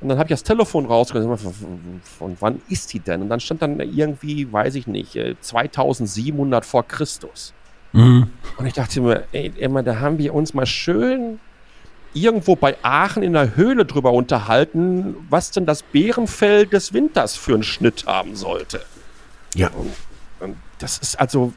Und 0.00 0.08
dann 0.08 0.18
habe 0.18 0.28
ich 0.28 0.30
das 0.30 0.42
Telefon 0.42 0.86
rausgenommen. 0.86 1.38
Von 1.38 2.36
wann 2.40 2.62
ist 2.68 2.92
die 2.92 3.00
denn? 3.00 3.22
Und 3.22 3.28
dann 3.28 3.40
stand 3.40 3.62
dann 3.62 3.80
irgendwie, 3.80 4.50
weiß 4.50 4.74
ich 4.74 4.86
nicht, 4.86 5.18
2700 5.40 6.62
äh, 6.62 6.66
vor 6.66 6.86
Christus. 6.86 7.52
Mhm. 7.92 8.28
Und 8.56 8.66
ich 8.66 8.74
dachte 8.74 9.00
mir, 9.00 9.24
ey, 9.32 9.52
immer, 9.58 9.82
da 9.82 10.00
haben 10.00 10.18
wir 10.18 10.34
uns 10.34 10.54
mal 10.54 10.66
schön 10.66 11.38
irgendwo 12.16 12.56
bei 12.56 12.76
Aachen 12.82 13.22
in 13.22 13.34
der 13.34 13.56
Höhle 13.56 13.84
drüber 13.84 14.12
unterhalten, 14.12 15.16
was 15.28 15.50
denn 15.50 15.66
das 15.66 15.82
Bärenfell 15.82 16.66
des 16.66 16.92
Winters 16.92 17.36
für 17.36 17.54
einen 17.54 17.62
Schnitt 17.62 18.06
haben 18.06 18.36
sollte. 18.36 18.84
Ja. 19.54 19.68
Und, 19.68 19.92
und 20.40 20.56
das 20.78 20.98
ist 20.98 21.20
also 21.20 21.52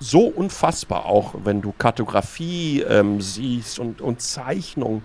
so 0.00 0.26
unfassbar, 0.26 1.06
auch 1.06 1.34
wenn 1.44 1.62
du 1.62 1.72
Kartografie 1.76 2.82
ähm, 2.82 3.20
siehst 3.20 3.78
und, 3.78 4.00
und 4.00 4.20
Zeichnung. 4.20 5.02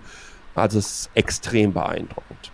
Also 0.54 0.78
es 0.78 0.86
ist 0.86 1.10
extrem 1.14 1.72
beeindruckend. 1.72 2.50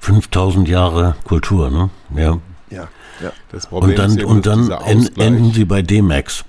5000 0.00 0.68
Jahre 0.68 1.16
Kultur, 1.24 1.70
ne? 1.70 1.90
Ja. 2.14 2.38
Ja, 2.70 2.88
ja. 3.22 3.32
Das 3.52 3.66
Problem 3.66 3.90
und 3.90 3.98
dann, 3.98 4.18
eben, 4.18 4.28
und 4.28 4.46
dann 4.46 4.70
enden 5.16 5.52
sie 5.52 5.64
bei 5.64 5.82
D-Max. 5.82 6.44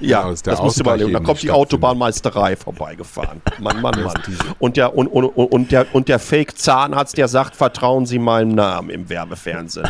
Ja, 0.00 0.22
ja 0.22 0.30
das, 0.30 0.42
das 0.42 0.62
musst 0.62 0.78
du 0.78 0.82
überlegen. 0.82 1.12
Da 1.12 1.20
kommt 1.20 1.42
die 1.42 1.50
Autobahnmeisterei 1.50 2.56
vorbeigefahren. 2.56 3.42
Mann, 3.58 3.80
Mann, 3.80 4.02
Mann. 4.02 4.14
Und 4.58 4.76
der, 4.76 4.96
und, 4.96 5.08
und, 5.08 5.24
und, 5.24 5.72
der, 5.72 5.86
und 5.94 6.08
der 6.08 6.18
Fake-Zahnarzt, 6.18 7.16
der 7.16 7.28
sagt, 7.28 7.56
vertrauen 7.56 8.06
Sie 8.06 8.18
meinem 8.18 8.54
Namen 8.54 8.90
im 8.90 9.08
Werbefernsehen 9.08 9.88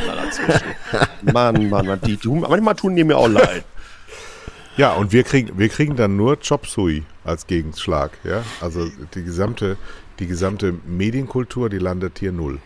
Mann, 1.22 1.68
Mann, 1.68 1.86
Mann. 1.86 2.00
Die, 2.06 2.18
manchmal 2.24 2.74
tun 2.74 2.96
die 2.96 3.04
mir 3.04 3.16
auch 3.16 3.28
leid. 3.28 3.64
Ja, 4.76 4.92
und 4.92 5.12
wir 5.12 5.24
kriegen, 5.24 5.58
wir 5.58 5.68
kriegen 5.68 5.96
dann 5.96 6.16
nur 6.16 6.38
Chop 6.40 6.66
Suey 6.66 7.02
als 7.24 7.46
Gegenschlag. 7.46 8.12
Ja? 8.22 8.44
Also 8.60 8.88
die 9.14 9.24
gesamte, 9.24 9.76
die 10.20 10.26
gesamte 10.26 10.74
Medienkultur, 10.86 11.68
die 11.68 11.78
landet 11.78 12.20
hier 12.20 12.30
null. 12.30 12.60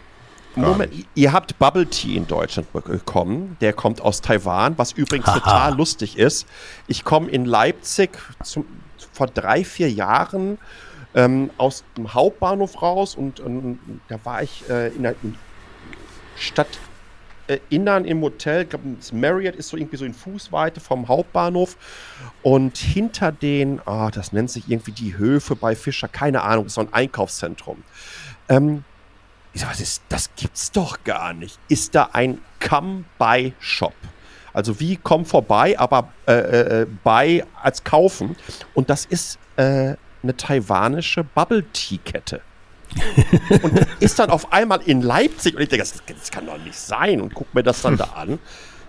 Moment, 0.55 0.93
ihr 1.15 1.33
habt 1.33 1.59
Bubble 1.59 1.87
Tea 1.87 2.17
in 2.17 2.27
Deutschland 2.27 2.73
bekommen. 2.73 3.57
Der 3.61 3.73
kommt 3.73 4.01
aus 4.01 4.21
Taiwan, 4.21 4.77
was 4.77 4.93
übrigens 4.93 5.29
Aha. 5.29 5.39
total 5.39 5.75
lustig 5.75 6.19
ist. 6.19 6.47
Ich 6.89 7.05
komme 7.05 7.31
in 7.31 7.45
Leipzig 7.45 8.11
zum, 8.43 8.67
vor 9.13 9.29
drei, 9.29 9.65
vier 9.65 9.91
Jahren 9.91 10.59
ähm, 11.15 11.51
aus 11.59 11.85
dem 11.97 12.13
Hauptbahnhof 12.13 12.83
raus 12.83 13.15
und, 13.15 13.41
und 13.41 13.79
da 14.09 14.19
war 14.25 14.43
ich 14.43 14.69
äh, 14.69 14.89
in 14.89 15.03
der 15.03 15.15
Stadt 16.37 16.69
äh, 17.49 17.59
Innern 17.71 18.05
im 18.05 18.21
Hotel. 18.23 18.63
Ich 18.63 18.71
glaube, 18.71 18.85
das 18.97 19.13
Marriott 19.13 19.57
ist 19.57 19.69
so 19.69 19.77
irgendwie 19.77 19.97
so 19.97 20.05
in 20.05 20.15
Fußweite 20.15 20.81
vom 20.81 21.09
Hauptbahnhof. 21.09 21.77
Und 22.43 22.79
hinter 22.79 23.33
den, 23.33 23.81
oh, 23.85 24.09
das 24.13 24.33
nennt 24.33 24.51
sich 24.51 24.69
irgendwie 24.69 24.93
die 24.93 25.17
Höfe 25.17 25.57
bei 25.57 25.75
Fischer, 25.75 26.09
keine 26.09 26.43
Ahnung, 26.43 26.67
ist 26.67 26.75
so 26.75 26.83
ein 26.83 26.93
Einkaufszentrum. 26.93 27.83
Ähm, 28.49 28.85
ich 29.55 29.61
sag, 29.61 29.71
was 29.71 29.81
ist, 29.81 30.03
das 30.09 30.31
gibt's 30.35 30.73
doch 30.73 31.05
gar 31.05 31.35
nicht. 31.35 31.59
Ist 31.69 31.95
da 31.95 32.11
ein 32.13 32.39
Come-Buy-Shop? 32.61 33.95
Also 34.55 34.81
wie 34.81 34.97
komm 34.97 35.25
vorbei, 35.25 35.79
aber 35.79 36.13
äh, 36.27 36.33
äh, 36.83 36.87
buy 37.05 37.43
als 37.63 37.85
kaufen. 37.85 38.37
Und 38.75 38.91
das 38.91 39.05
ist 39.05 39.39
äh, 39.57 39.95
eine 40.23 40.37
taiwanische 40.37 41.25
Bubble-Tea-Kette. 41.25 42.41
und 43.63 43.87
ist 44.01 44.19
dann 44.19 44.29
auf 44.29 44.53
einmal 44.53 44.83
in 44.83 45.01
Leipzig 45.01 45.55
und 45.55 45.63
ich 45.63 45.71
denke, 45.71 45.83
das, 45.83 46.03
das, 46.07 46.31
kann 46.31 46.45
doch 46.45 46.59
nicht 46.59 46.79
sein 46.79 47.23
und 47.23 47.35
guck 47.35 47.55
mir 47.55 47.63
das 47.63 47.81
dann 47.81 47.97
da 47.97 48.05
an. 48.15 48.39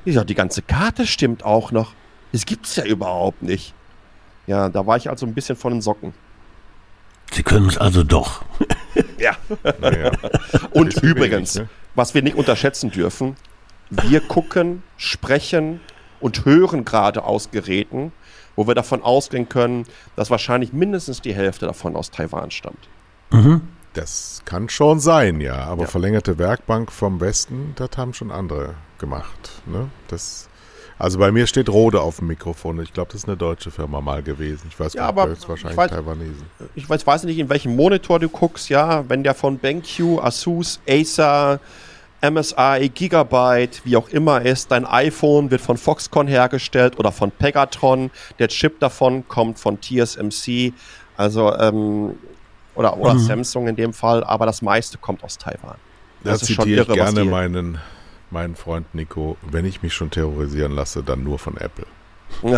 Ich 0.03 0.15
sag, 0.15 0.27
die 0.27 0.35
ganze 0.35 0.61
Karte 0.61 1.07
stimmt 1.07 1.45
auch 1.45 1.71
noch. 1.71 1.93
Das 2.33 2.45
gibt's 2.45 2.75
ja 2.75 2.83
überhaupt 2.83 3.41
nicht. 3.41 3.73
Ja, 4.45 4.67
da 4.67 4.85
war 4.85 4.97
ich 4.97 5.09
also 5.09 5.25
ein 5.25 5.33
bisschen 5.33 5.55
von 5.55 5.71
den 5.71 5.81
Socken. 5.81 6.13
Sie 7.31 7.43
können 7.43 7.67
es 7.67 7.77
also 7.77 8.03
doch. 8.03 8.43
Ja. 9.17 9.35
Naja. 9.79 10.11
Und 10.71 11.01
übrigens, 11.01 11.55
wenig, 11.55 11.67
ne? 11.67 11.75
was 11.95 12.13
wir 12.13 12.21
nicht 12.21 12.35
unterschätzen 12.35 12.91
dürfen, 12.91 13.37
wir 13.89 14.21
gucken, 14.21 14.83
sprechen 14.97 15.79
und 16.19 16.45
hören 16.45 16.85
gerade 16.85 17.23
aus 17.23 17.49
Geräten, 17.49 18.11
wo 18.55 18.67
wir 18.67 18.75
davon 18.75 19.01
ausgehen 19.01 19.49
können, 19.49 19.85
dass 20.15 20.29
wahrscheinlich 20.29 20.73
mindestens 20.73 21.21
die 21.21 21.33
Hälfte 21.33 21.65
davon 21.65 21.95
aus 21.95 22.11
Taiwan 22.11 22.51
stammt. 22.51 22.87
Mhm. 23.31 23.61
Das 23.93 24.41
kann 24.45 24.69
schon 24.69 24.99
sein, 24.99 25.41
ja. 25.41 25.55
Aber 25.55 25.83
ja. 25.83 25.87
verlängerte 25.87 26.37
Werkbank 26.37 26.91
vom 26.91 27.19
Westen, 27.19 27.73
das 27.75 27.89
haben 27.97 28.13
schon 28.13 28.31
andere 28.31 28.75
gemacht. 28.99 29.61
Ne? 29.65 29.89
Das 30.07 30.49
also 31.03 31.19
bei 31.19 31.33
mir 31.33 31.47
steht 31.47 31.67
Rode 31.67 31.99
auf 31.99 32.19
dem 32.19 32.27
Mikrofon. 32.27 32.81
Ich 32.81 32.93
glaube, 32.93 33.11
das 33.11 33.23
ist 33.23 33.27
eine 33.27 33.35
deutsche 33.35 33.71
Firma 33.71 33.99
mal 33.99 34.23
gewesen. 34.23 34.67
Ich 34.69 34.79
weiß 34.79 34.93
ja, 34.93 35.05
aber 35.05 35.27
jetzt 35.27 35.49
wahrscheinlich 35.49 35.73
ich 35.73 35.77
weiß, 35.77 35.91
Taiwanesen. 35.91 36.45
Ich 36.75 36.89
weiß, 36.89 37.05
weiß 37.05 37.23
nicht, 37.25 37.39
in 37.39 37.49
welchem 37.49 37.75
Monitor 37.75 38.19
du 38.19 38.29
guckst, 38.29 38.69
ja. 38.69 39.03
Wenn 39.09 39.21
der 39.21 39.33
von 39.33 39.57
BenQ, 39.57 40.21
Asus, 40.21 40.79
Acer, 40.87 41.59
MSI, 42.21 42.89
Gigabyte, 42.93 43.81
wie 43.83 43.97
auch 43.97 44.07
immer 44.07 44.43
ist. 44.43 44.71
Dein 44.71 44.85
iPhone 44.85 45.51
wird 45.51 45.59
von 45.59 45.75
Foxconn 45.75 46.29
hergestellt 46.29 46.97
oder 46.97 47.11
von 47.11 47.31
Pegatron. 47.31 48.09
Der 48.39 48.47
Chip 48.47 48.79
davon 48.79 49.27
kommt 49.27 49.59
von 49.59 49.81
TSMC, 49.81 50.71
also 51.17 51.53
ähm, 51.57 52.15
oder, 52.75 52.97
oder 52.97 53.15
mhm. 53.15 53.19
Samsung 53.19 53.67
in 53.67 53.75
dem 53.75 53.91
Fall, 53.91 54.23
aber 54.23 54.45
das 54.45 54.61
meiste 54.61 54.97
kommt 54.97 55.21
aus 55.25 55.37
Taiwan. 55.37 55.75
Das 56.23 56.39
da 56.39 56.45
zitiere 56.45 56.83
irre, 56.83 56.93
ich 56.93 56.97
gerne 56.97 57.25
meinen, 57.25 57.77
meinen 58.33 58.55
Freund 58.55 58.93
Nico, 58.93 59.37
wenn 59.41 59.63
ich 59.63 59.81
mich 59.81 59.93
schon 59.93 60.09
terrorisieren 60.09 60.73
lasse, 60.73 61.03
dann 61.03 61.23
nur 61.23 61.39
von 61.39 61.55
Apple. 61.55 61.85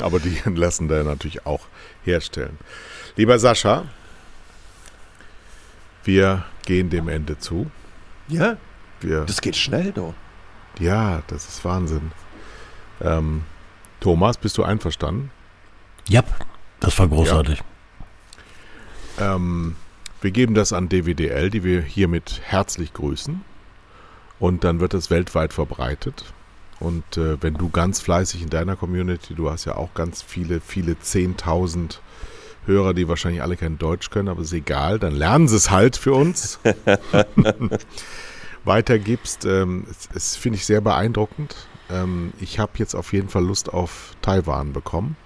aber 0.00 0.20
die 0.20 0.38
lassen 0.54 0.86
da 0.86 1.02
natürlich 1.02 1.46
auch 1.46 1.66
herstellen. 2.04 2.58
Lieber 3.16 3.38
Sascha, 3.38 3.86
wir 6.04 6.44
gehen 6.64 6.90
dem 6.90 7.08
Ende 7.08 7.38
zu. 7.38 7.70
Ja? 8.28 8.56
Wir, 9.00 9.24
das 9.24 9.40
geht 9.40 9.56
schnell, 9.56 9.92
du. 9.92 10.14
Ja, 10.78 11.22
das 11.26 11.48
ist 11.48 11.64
Wahnsinn. 11.64 12.12
Ähm, 13.00 13.42
Thomas, 14.00 14.36
bist 14.36 14.58
du 14.58 14.62
einverstanden? 14.62 15.30
Ja, 16.08 16.22
das 16.80 16.98
war 16.98 17.08
großartig. 17.08 17.62
Ja. 19.18 19.34
Ähm, 19.34 19.76
wir 20.20 20.30
geben 20.30 20.54
das 20.54 20.72
an 20.72 20.88
DWDL, 20.88 21.50
die 21.50 21.64
wir 21.64 21.82
hiermit 21.82 22.40
herzlich 22.44 22.92
grüßen. 22.92 23.44
Und 24.38 24.64
dann 24.64 24.80
wird 24.80 24.94
es 24.94 25.10
weltweit 25.10 25.52
verbreitet. 25.52 26.32
Und 26.80 27.16
äh, 27.16 27.42
wenn 27.42 27.54
du 27.54 27.70
ganz 27.70 28.00
fleißig 28.00 28.42
in 28.42 28.50
deiner 28.50 28.76
Community, 28.76 29.34
du 29.34 29.50
hast 29.50 29.64
ja 29.64 29.76
auch 29.76 29.94
ganz 29.94 30.22
viele, 30.22 30.60
viele 30.60 30.92
10.000 30.92 31.98
Hörer, 32.66 32.94
die 32.94 33.08
wahrscheinlich 33.08 33.42
alle 33.42 33.56
kein 33.56 33.78
Deutsch 33.78 34.10
können, 34.10 34.28
aber 34.28 34.42
ist 34.42 34.52
egal, 34.52 34.98
dann 34.98 35.14
lernen 35.14 35.48
sie 35.48 35.56
es 35.56 35.70
halt 35.70 35.96
für 35.96 36.12
uns. 36.12 36.60
Weitergibst, 38.64 39.44
ähm, 39.46 39.86
es, 40.14 40.36
finde 40.36 40.56
ich 40.56 40.66
sehr 40.66 40.80
beeindruckend. 40.80 41.56
Ähm, 41.90 42.32
ich 42.40 42.58
habe 42.58 42.72
jetzt 42.76 42.94
auf 42.94 43.12
jeden 43.12 43.28
Fall 43.28 43.44
Lust 43.44 43.72
auf 43.72 44.12
Taiwan 44.20 44.72
bekommen. 44.72 45.16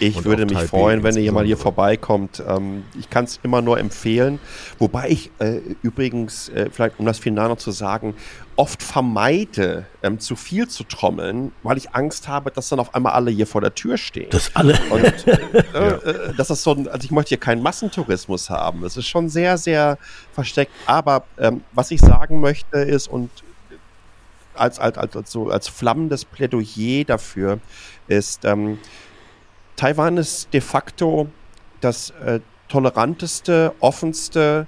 Ich 0.00 0.24
würde 0.24 0.46
mich 0.46 0.58
freuen, 0.58 1.02
wenn 1.02 1.16
ihr 1.16 1.30
mal 1.32 1.44
hier 1.44 1.56
vorbeikommt. 1.56 2.42
Ähm, 2.46 2.84
ich 2.98 3.10
kann 3.10 3.24
es 3.24 3.38
immer 3.42 3.62
nur 3.62 3.78
empfehlen. 3.78 4.40
Wobei 4.78 5.10
ich 5.10 5.30
äh, 5.38 5.60
übrigens, 5.82 6.48
äh, 6.48 6.70
vielleicht 6.72 6.98
um 6.98 7.06
das 7.06 7.18
final 7.18 7.48
noch 7.48 7.58
zu 7.58 7.70
sagen, 7.70 8.14
oft 8.56 8.82
vermeide, 8.82 9.86
ähm, 10.02 10.18
zu 10.18 10.36
viel 10.36 10.68
zu 10.68 10.84
trommeln, 10.84 11.52
weil 11.62 11.76
ich 11.76 11.94
Angst 11.94 12.28
habe, 12.28 12.50
dass 12.50 12.68
dann 12.68 12.80
auf 12.80 12.94
einmal 12.94 13.12
alle 13.12 13.30
hier 13.30 13.46
vor 13.46 13.60
der 13.60 13.74
Tür 13.74 13.96
stehen. 13.96 14.30
Das 14.30 14.54
alle. 14.54 14.78
Und 14.90 15.04
äh, 15.26 15.38
ja. 15.72 15.88
Äh, 15.96 16.34
das 16.36 16.50
ist 16.50 16.62
so 16.62 16.72
ein, 16.72 16.88
also 16.88 17.04
ich 17.04 17.10
möchte 17.10 17.30
hier 17.30 17.38
keinen 17.38 17.62
Massentourismus 17.62 18.50
haben. 18.50 18.84
Es 18.84 18.96
ist 18.96 19.06
schon 19.06 19.28
sehr, 19.28 19.58
sehr 19.58 19.98
versteckt. 20.32 20.72
Aber 20.86 21.24
ähm, 21.38 21.62
was 21.72 21.90
ich 21.90 22.00
sagen 22.00 22.40
möchte 22.40 22.78
ist, 22.78 23.08
und 23.08 23.30
als, 24.54 24.78
als, 24.78 24.98
als, 24.98 25.16
als, 25.16 25.30
so, 25.30 25.48
als 25.48 25.68
flammendes 25.68 26.24
Plädoyer 26.24 27.04
dafür 27.04 27.60
ist, 28.08 28.44
ähm, 28.44 28.78
Taiwan 29.80 30.18
ist 30.18 30.52
de 30.52 30.60
facto 30.60 31.30
das 31.80 32.10
äh, 32.22 32.40
toleranteste, 32.68 33.72
offenste 33.80 34.66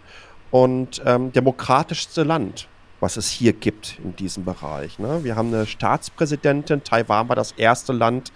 und 0.50 1.02
ähm, 1.04 1.30
demokratischste 1.32 2.22
Land, 2.22 2.66
was 2.98 3.18
es 3.18 3.28
hier 3.28 3.52
gibt 3.52 3.98
in 4.02 4.16
diesem 4.16 4.46
Bereich. 4.46 4.98
Ne? 4.98 5.22
Wir 5.22 5.36
haben 5.36 5.52
eine 5.52 5.66
Staatspräsidentin. 5.66 6.82
Taiwan 6.82 7.28
war 7.28 7.36
das 7.36 7.52
erste 7.52 7.92
Land 7.92 8.32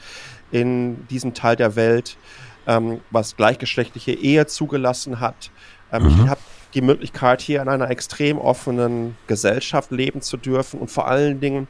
in 0.51 1.09
diesem 1.09 1.33
Teil 1.33 1.57
der 1.57 1.77
Welt, 1.77 2.19
ähm, 2.67 3.01
was 3.11 3.37
gleichgeschlechtliche 3.37 4.13
Ehe 4.13 4.45
zugelassen 4.47 5.19
hat. 5.19 5.51
Ähm, 5.91 6.03
mhm. 6.03 6.09
Ich 6.11 6.29
habe 6.29 6.41
die 6.75 6.83
Möglichkeit, 6.83 7.41
hier 7.41 7.63
in 7.63 7.71
einer 7.71 7.89
extrem 7.89 8.37
offenen 8.37 9.17
Gesellschaft 9.29 9.93
leben 9.93 10.21
zu 10.21 10.37
dürfen 10.37 10.81
und 10.81 10.91
vor 10.91 11.09
allen 11.09 11.41
Dingen 11.41 11.69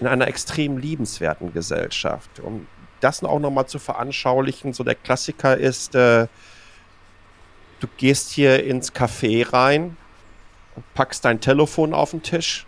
in 0.00 0.06
einer 0.06 0.26
extrem 0.26 0.78
liebenswerten 0.78 1.52
Gesellschaft. 1.52 2.40
Und 2.40 2.66
das 3.02 3.22
auch 3.22 3.38
nochmal 3.38 3.66
zu 3.66 3.78
veranschaulichen. 3.78 4.72
So 4.72 4.84
der 4.84 4.94
Klassiker 4.94 5.56
ist, 5.56 5.94
äh, 5.94 6.26
du 7.80 7.86
gehst 7.96 8.30
hier 8.30 8.64
ins 8.64 8.94
Café 8.94 9.52
rein, 9.52 9.96
packst 10.94 11.24
dein 11.24 11.40
Telefon 11.40 11.94
auf 11.94 12.12
den 12.12 12.22
Tisch, 12.22 12.66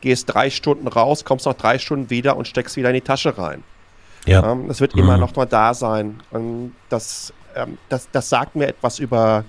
gehst 0.00 0.32
drei 0.32 0.50
Stunden 0.50 0.88
raus, 0.88 1.24
kommst 1.24 1.46
noch 1.46 1.54
drei 1.54 1.78
Stunden 1.78 2.10
wieder 2.10 2.36
und 2.36 2.48
steckst 2.48 2.76
wieder 2.76 2.88
in 2.88 2.94
die 2.94 3.00
Tasche 3.00 3.36
rein. 3.36 3.62
Ja. 4.26 4.52
Ähm, 4.52 4.68
das 4.68 4.80
wird 4.80 4.94
mhm. 4.94 5.02
immer 5.02 5.18
noch 5.18 5.36
mal 5.36 5.46
da 5.46 5.74
sein. 5.74 6.20
Und 6.30 6.74
das, 6.88 7.32
ähm, 7.54 7.78
das, 7.88 8.08
das 8.10 8.28
sagt 8.28 8.56
mir 8.56 8.68
etwas 8.68 8.98
über 8.98 9.44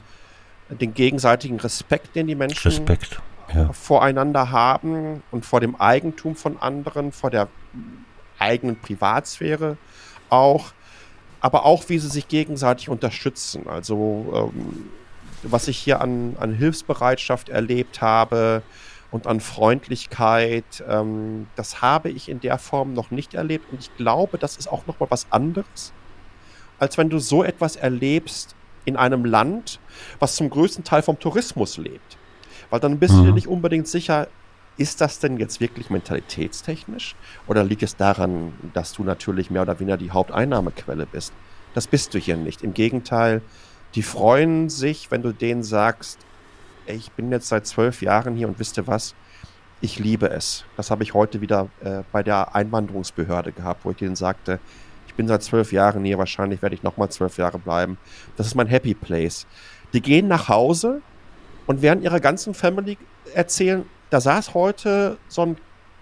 den 0.69 0.93
gegenseitigen 0.93 1.59
Respekt, 1.59 2.15
den 2.15 2.27
die 2.27 2.35
Menschen 2.35 2.67
Respekt, 2.67 3.19
ja. 3.53 3.71
voreinander 3.73 4.51
haben 4.51 5.23
und 5.31 5.45
vor 5.45 5.61
dem 5.61 5.75
Eigentum 5.79 6.35
von 6.35 6.61
anderen, 6.61 7.11
vor 7.11 7.31
der 7.31 7.47
eigenen 8.37 8.79
Privatsphäre 8.79 9.77
auch, 10.29 10.71
aber 11.41 11.65
auch, 11.65 11.87
wie 11.87 11.99
sie 11.99 12.09
sich 12.09 12.27
gegenseitig 12.27 12.89
unterstützen. 12.89 13.67
Also, 13.67 14.51
ähm, 14.55 14.89
was 15.43 15.67
ich 15.67 15.77
hier 15.77 16.01
an, 16.01 16.35
an 16.39 16.53
Hilfsbereitschaft 16.53 17.49
erlebt 17.49 18.01
habe 18.01 18.61
und 19.11 19.25
an 19.25 19.39
Freundlichkeit, 19.39 20.83
ähm, 20.87 21.47
das 21.55 21.81
habe 21.81 22.09
ich 22.09 22.27
in 22.29 22.41
der 22.41 22.57
Form 22.57 22.93
noch 22.93 23.11
nicht 23.11 23.33
erlebt. 23.33 23.71
Und 23.71 23.79
ich 23.79 23.95
glaube, 23.95 24.37
das 24.37 24.57
ist 24.57 24.67
auch 24.67 24.85
nochmal 24.85 25.09
was 25.09 25.31
anderes, 25.31 25.93
als 26.77 26.97
wenn 26.97 27.09
du 27.09 27.19
so 27.19 27.43
etwas 27.43 27.75
erlebst 27.77 28.55
in 28.85 28.97
einem 28.97 29.23
Land, 29.23 29.79
was 30.19 30.35
zum 30.35 30.49
größten 30.49 30.83
Teil 30.83 31.01
vom 31.01 31.19
Tourismus 31.19 31.77
lebt. 31.77 32.17
Weil 32.69 32.79
dann 32.79 32.99
bist 32.99 33.13
mhm. 33.13 33.19
du 33.19 33.25
dir 33.25 33.33
nicht 33.33 33.47
unbedingt 33.47 33.87
sicher, 33.87 34.27
ist 34.79 35.01
das 35.01 35.19
denn 35.19 35.37
jetzt 35.37 35.59
wirklich 35.59 35.89
mentalitätstechnisch? 35.89 37.15
Oder 37.47 37.65
liegt 37.65 37.83
es 37.83 37.97
daran, 37.97 38.53
dass 38.73 38.93
du 38.93 39.03
natürlich 39.03 39.51
mehr 39.51 39.63
oder 39.63 39.77
weniger 39.79 39.97
die 39.97 40.11
Haupteinnahmequelle 40.11 41.05
bist? 41.05 41.33
Das 41.73 41.85
bist 41.85 42.13
du 42.13 42.17
hier 42.17 42.37
nicht. 42.37 42.63
Im 42.63 42.73
Gegenteil, 42.73 43.41
die 43.93 44.03
freuen 44.03 44.69
sich, 44.69 45.11
wenn 45.11 45.21
du 45.21 45.33
denen 45.33 45.63
sagst, 45.63 46.19
ey, 46.85 46.95
ich 46.95 47.11
bin 47.11 47.29
jetzt 47.29 47.49
seit 47.49 47.67
zwölf 47.67 48.01
Jahren 48.01 48.37
hier 48.37 48.47
und 48.47 48.57
wisst 48.57 48.77
ihr 48.77 48.87
was? 48.87 49.15
Ich 49.81 49.99
liebe 49.99 50.29
es. 50.29 50.63
Das 50.77 50.91
habe 50.91 51.03
ich 51.03 51.13
heute 51.13 51.41
wieder 51.41 51.67
äh, 51.81 52.03
bei 52.13 52.23
der 52.23 52.55
Einwanderungsbehörde 52.55 53.51
gehabt, 53.51 53.83
wo 53.83 53.91
ich 53.91 53.97
denen 53.97 54.15
sagte, 54.15 54.59
ich 55.07 55.13
bin 55.15 55.27
seit 55.27 55.43
zwölf 55.43 55.73
Jahren 55.73 56.05
hier, 56.05 56.17
wahrscheinlich 56.17 56.61
werde 56.61 56.75
ich 56.75 56.83
nochmal 56.83 57.09
zwölf 57.09 57.37
Jahre 57.37 57.59
bleiben. 57.59 57.97
Das 58.37 58.47
ist 58.47 58.55
mein 58.55 58.67
Happy 58.67 58.93
Place. 58.93 59.45
Die 59.91 60.01
gehen 60.01 60.29
nach 60.29 60.47
Hause 60.47 61.01
und 61.67 61.81
während 61.81 62.01
ihrer 62.01 62.21
ganzen 62.21 62.53
Family 62.53 62.97
erzählen, 63.33 63.85
da 64.09 64.21
saß 64.21 64.53
heute 64.53 65.17
so 65.27 65.43
ein 65.43 65.57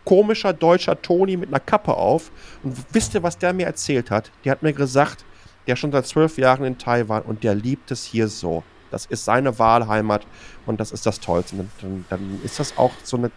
komischer 0.05 0.53
deutscher 0.53 1.01
Toni 1.01 1.35
mit 1.35 1.49
einer 1.49 1.59
Kappe 1.59 1.93
auf. 1.93 2.31
Und 2.63 2.77
wisst 2.91 3.13
ihr, 3.13 3.23
was 3.23 3.38
der 3.38 3.51
mir 3.53 3.65
erzählt 3.65 4.09
hat? 4.09 4.31
Der 4.45 4.53
hat 4.53 4.63
mir 4.63 4.73
gesagt, 4.73 5.25
der 5.67 5.75
schon 5.75 5.91
seit 5.91 6.07
zwölf 6.07 6.38
Jahren 6.38 6.63
in 6.63 6.77
Taiwan 6.77 7.23
und 7.23 7.43
der 7.43 7.55
liebt 7.55 7.91
es 7.91 8.05
hier 8.05 8.29
so. 8.29 8.63
Das 8.89 9.05
ist 9.05 9.25
seine 9.25 9.59
Wahlheimat 9.59 10.25
und 10.65 10.79
das 10.79 10.93
ist 10.93 11.05
das 11.05 11.19
Tollste. 11.19 11.57
Und 11.57 11.69
dann, 11.81 12.05
dann 12.09 12.39
ist 12.43 12.57
das 12.57 12.77
auch 12.77 12.93
so 13.03 13.17
eine 13.17 13.31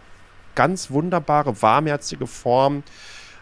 ganz 0.55 0.89
wunderbare, 0.91 1.61
warmherzige 1.61 2.25
Form 2.25 2.83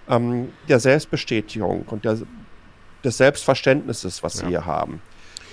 ähm, 0.08 0.52
der 0.68 0.80
Selbstbestätigung 0.80 1.84
und 1.84 2.06
der, 2.06 2.18
des 3.04 3.18
Selbstverständnisses, 3.18 4.24
was 4.24 4.36
ja. 4.36 4.40
sie 4.40 4.48
hier 4.48 4.66
haben. 4.66 5.02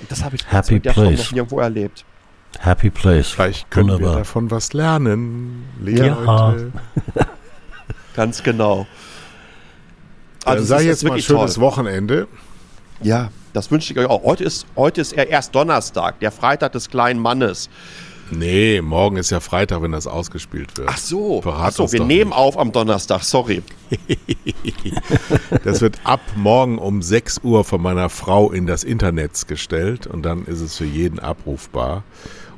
Und 0.01 0.11
das 0.11 0.25
habe 0.25 0.37
ich 0.37 0.51
Happy 0.51 0.77
in 0.77 0.83
der 0.83 0.95
Form 0.95 1.15
noch 1.15 1.33
nirgendwo 1.33 1.61
erlebt. 1.61 2.07
Happy 2.59 2.91
Place. 2.91 3.31
Vielleicht 3.31 3.71
können 3.71 3.91
Wunderbar. 3.91 4.15
wir 4.15 4.19
davon 4.19 4.51
was 4.51 4.73
lernen. 4.73 5.65
Ja. 5.85 6.55
Ganz 8.17 8.43
genau. 8.43 8.87
Also 10.45 10.65
sag 10.65 10.83
jetzt 10.83 11.05
mal 11.05 11.21
schönes 11.21 11.55
toll. 11.55 11.63
Wochenende. 11.65 12.29
Ja, 13.03 13.31
das 13.53 13.71
wünsche 13.71 13.93
ich 13.93 13.99
euch 13.99 14.07
auch. 14.07 14.23
Heute 14.23 14.45
ist, 14.45 14.67
heute 14.77 15.01
ist 15.01 15.13
erst 15.13 15.55
Donnerstag, 15.55 16.21
der 16.21 16.31
Freitag 16.31 16.73
des 16.73 16.89
kleinen 16.89 17.21
Mannes. 17.21 17.69
Nee, 18.31 18.81
morgen 18.81 19.17
ist 19.17 19.31
ja 19.31 19.41
Freitag, 19.41 19.83
wenn 19.83 19.93
das 19.93 20.07
ausgespielt 20.07 20.77
wird. 20.77 20.89
Ach 20.91 20.99
so, 20.99 21.43
Ach 21.45 21.71
so 21.71 21.93
wir 21.93 22.03
nehmen 22.03 22.31
nicht. 22.31 22.39
auf 22.39 22.59
am 22.59 22.73
Donnerstag, 22.73 23.23
sorry. 23.23 23.63
das 25.65 25.81
wird 25.81 26.01
ab 26.05 26.21
morgen 26.35 26.79
um 26.79 27.03
6 27.03 27.41
Uhr 27.45 27.65
von 27.65 27.81
meiner 27.81 28.09
Frau 28.09 28.51
in 28.51 28.67
das 28.67 28.85
Internet 28.85 29.47
gestellt 29.47 30.07
und 30.07 30.23
dann 30.23 30.45
ist 30.45 30.61
es 30.61 30.77
für 30.77 30.85
jeden 30.85 31.21
abrufbar. 31.21 32.03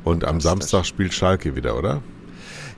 Und 0.04 0.24
am 0.24 0.40
Samstag 0.40 0.86
spielt 0.86 1.12
Schalke 1.12 1.54
wieder, 1.54 1.76
oder? 1.76 2.00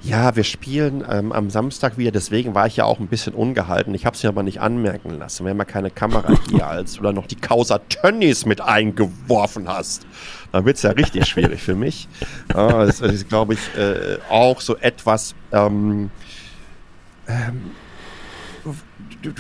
Ja, 0.02 0.34
wir 0.34 0.44
spielen 0.44 1.04
ähm, 1.08 1.30
am 1.30 1.50
Samstag 1.50 1.98
wieder, 1.98 2.10
deswegen 2.10 2.54
war 2.54 2.66
ich 2.66 2.76
ja 2.76 2.86
auch 2.86 3.00
ein 3.00 3.06
bisschen 3.06 3.34
ungehalten. 3.34 3.94
Ich 3.94 4.06
habe 4.06 4.16
es 4.16 4.22
ja 4.22 4.30
aber 4.30 4.42
nicht 4.42 4.58
anmerken 4.60 5.10
lassen. 5.18 5.44
Wir 5.44 5.50
haben 5.50 5.58
ja 5.58 5.66
keine 5.66 5.90
Kamera 5.90 6.32
hier, 6.48 6.66
als 6.68 6.94
du 6.94 7.02
da 7.02 7.12
noch 7.12 7.26
die 7.26 7.36
Causa 7.36 7.80
Tönnies 7.80 8.46
mit 8.46 8.62
eingeworfen 8.62 9.68
hast. 9.68 10.06
Dann 10.52 10.64
wird 10.64 10.76
es 10.76 10.82
ja 10.82 10.90
richtig 10.90 11.26
schwierig 11.26 11.62
für 11.62 11.74
mich. 11.74 12.08
Ja, 12.54 12.84
das 12.84 13.00
ist, 13.00 13.28
glaube 13.28 13.54
ich, 13.54 13.60
äh, 13.76 14.18
auch 14.28 14.60
so 14.60 14.76
etwas, 14.76 15.34
ähm, 15.52 16.10
ähm, 17.28 17.70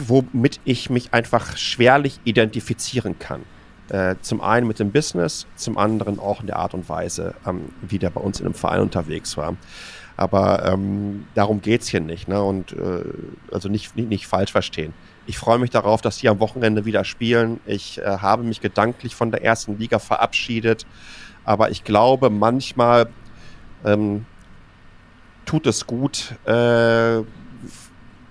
womit 0.06 0.60
ich 0.64 0.90
mich 0.90 1.12
einfach 1.12 1.56
schwerlich 1.56 2.20
identifizieren 2.24 3.18
kann. 3.18 3.42
Äh, 3.88 4.16
zum 4.20 4.40
einen 4.40 4.68
mit 4.68 4.78
dem 4.78 4.92
Business, 4.92 5.46
zum 5.56 5.76
anderen 5.76 6.20
auch 6.20 6.40
in 6.40 6.46
der 6.46 6.56
Art 6.56 6.74
und 6.74 6.88
Weise, 6.88 7.34
ähm, 7.44 7.70
wie 7.82 7.98
der 7.98 8.10
bei 8.10 8.20
uns 8.20 8.38
in 8.38 8.46
einem 8.46 8.54
Verein 8.54 8.80
unterwegs 8.80 9.36
war. 9.36 9.56
Aber 10.16 10.64
ähm, 10.66 11.26
darum 11.34 11.60
geht 11.60 11.80
es 11.80 11.88
hier 11.88 12.00
nicht. 12.00 12.28
Ne? 12.28 12.40
Und 12.40 12.72
äh, 12.72 13.02
also 13.50 13.68
nicht, 13.68 13.96
nicht, 13.96 14.08
nicht 14.08 14.26
falsch 14.26 14.52
verstehen. 14.52 14.92
Ich 15.30 15.38
freue 15.38 15.60
mich 15.60 15.70
darauf, 15.70 16.00
dass 16.00 16.16
die 16.16 16.28
am 16.28 16.40
Wochenende 16.40 16.84
wieder 16.86 17.04
spielen. 17.04 17.60
Ich 17.64 17.98
äh, 17.98 18.04
habe 18.04 18.42
mich 18.42 18.60
gedanklich 18.60 19.14
von 19.14 19.30
der 19.30 19.44
ersten 19.44 19.78
Liga 19.78 20.00
verabschiedet. 20.00 20.86
Aber 21.44 21.70
ich 21.70 21.84
glaube, 21.84 22.30
manchmal 22.30 23.08
ähm, 23.84 24.26
tut 25.46 25.68
es 25.68 25.86
gut, 25.86 26.34
äh, 26.46 27.22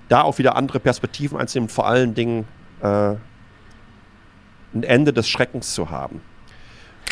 da 0.09 0.21
auch 0.23 0.39
wieder 0.39 0.57
andere 0.57 0.81
Perspektiven 0.81 1.39
einzunehmen, 1.39 1.69
vor 1.69 1.87
allen 1.87 2.15
Dingen 2.15 2.45
äh, 2.81 3.15
ein 4.73 4.83
Ende 4.83 5.13
des 5.13 5.29
Schreckens 5.29 5.73
zu 5.73 5.89
haben. 5.89 6.19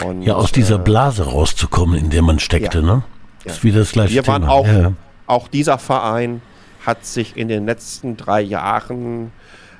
Und, 0.03 0.22
ja, 0.22 0.35
aus 0.35 0.51
dieser 0.51 0.76
äh, 0.76 0.84
Blase 0.84 1.23
rauszukommen, 1.23 1.97
in 1.97 2.09
der 2.09 2.23
man 2.23 2.39
steckte, 2.39 2.80
ja, 2.80 2.85
ne? 2.85 3.03
Ja. 3.45 3.53
Ist 3.53 3.64
wieder 3.64 3.80
das 3.80 3.93
gleiche 3.93 4.15
Wir 4.15 4.23
Thema. 4.23 4.41
waren 4.41 4.49
auch, 4.49 4.68
ja. 4.68 4.91
auch 5.27 5.47
dieser 5.47 5.77
Verein 5.77 6.41
hat 6.85 7.05
sich 7.05 7.38
in 7.38 7.47
den 7.47 7.65
letzten 7.65 8.18
drei 8.18 8.41
Jahren 8.41 9.31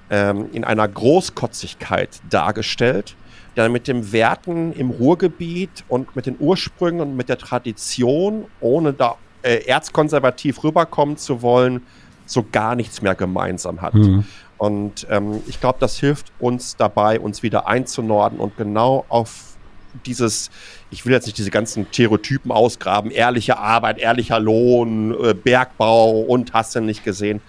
ähm, 0.10 0.50
in 0.54 0.64
einer 0.64 0.88
Großkotzigkeit 0.88 2.22
dargestellt, 2.30 3.16
der 3.56 3.70
mit 3.70 3.88
den 3.88 4.12
Werten 4.12 4.72
im 4.74 4.92
Ruhrgebiet 4.92 5.84
und 5.88 6.16
mit 6.16 6.26
den 6.26 6.38
Ursprüngen 6.40 7.02
und 7.02 7.16
mit 7.16 7.30
der 7.30 7.38
Tradition, 7.38 8.46
ohne 8.62 8.94
da 8.94 9.16
äh, 9.42 9.66
erzkonservativ 9.66 10.64
rüberkommen 10.64 11.18
zu 11.18 11.42
wollen, 11.42 11.82
so 12.26 12.46
gar 12.52 12.76
nichts 12.76 13.02
mehr 13.02 13.16
gemeinsam 13.16 13.82
hat. 13.82 13.94
Mhm. 13.94 14.26
Und 14.58 15.08
ähm, 15.10 15.42
ich 15.48 15.60
glaube, 15.60 15.78
das 15.80 15.98
hilft 16.00 16.32
uns 16.40 16.76
dabei, 16.76 17.20
uns 17.20 17.44
wieder 17.44 17.68
einzunorden 17.68 18.40
und 18.40 18.58
genau 18.58 19.06
auf 19.08 19.58
dieses, 20.06 20.50
ich 20.92 21.06
will 21.06 21.14
jetzt 21.14 21.26
nicht 21.26 21.38
diese 21.38 21.52
ganzen 21.52 21.88
Stereotypen 21.92 22.52
ausgraben, 22.52 23.12
ehrliche 23.12 23.58
Arbeit, 23.58 23.98
ehrlicher 23.98 24.40
Lohn, 24.40 25.16
äh, 25.24 25.34
Bergbau 25.34 26.22
und 26.22 26.54
hast 26.54 26.76
du 26.76 26.82
nicht 26.82 27.04
gesehen. 27.04 27.42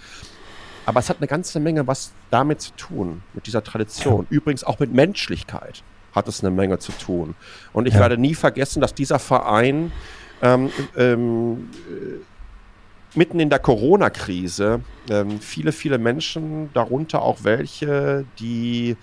Aber 0.88 1.00
es 1.00 1.10
hat 1.10 1.18
eine 1.18 1.26
ganze 1.26 1.60
Menge 1.60 1.86
was 1.86 2.12
damit 2.30 2.62
zu 2.62 2.72
tun, 2.72 3.22
mit 3.34 3.46
dieser 3.46 3.62
Tradition. 3.62 4.26
Übrigens 4.30 4.64
auch 4.64 4.78
mit 4.78 4.90
Menschlichkeit 4.90 5.82
hat 6.14 6.28
es 6.28 6.42
eine 6.42 6.50
Menge 6.50 6.78
zu 6.78 6.92
tun. 6.92 7.34
Und 7.74 7.86
ich 7.86 7.92
ja. 7.92 8.00
werde 8.00 8.16
nie 8.16 8.34
vergessen, 8.34 8.80
dass 8.80 8.94
dieser 8.94 9.18
Verein 9.18 9.92
ähm, 10.40 10.70
ähm, 10.96 11.68
mitten 13.14 13.38
in 13.38 13.50
der 13.50 13.58
Corona-Krise 13.58 14.80
ähm, 15.10 15.40
viele, 15.40 15.72
viele 15.72 15.98
Menschen, 15.98 16.70
darunter 16.72 17.20
auch 17.20 17.44
welche, 17.44 18.24
die 18.38 18.96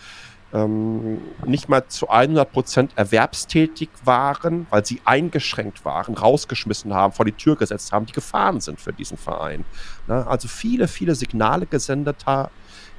ähm, 0.55 1.19
nicht 1.45 1.67
mal 1.67 1.85
zu 1.87 2.09
100 2.09 2.51
Prozent 2.51 2.91
erwerbstätig 2.95 3.89
waren, 4.05 4.67
weil 4.69 4.85
sie 4.85 5.01
eingeschränkt 5.03 5.83
waren, 5.83 6.15
rausgeschmissen 6.15 6.93
haben, 6.93 7.11
vor 7.11 7.25
die 7.25 7.33
Tür 7.33 7.57
gesetzt 7.57 7.91
haben, 7.91 8.05
die 8.05 8.13
gefahren 8.13 8.61
sind 8.61 8.79
für 8.79 8.93
diesen 8.93 9.17
Verein. 9.17 9.65
Ne? 10.07 10.25
Also 10.25 10.47
viele, 10.47 10.87
viele 10.87 11.13
Signale 11.13 11.65
gesendet 11.65 12.25
haben, 12.25 12.51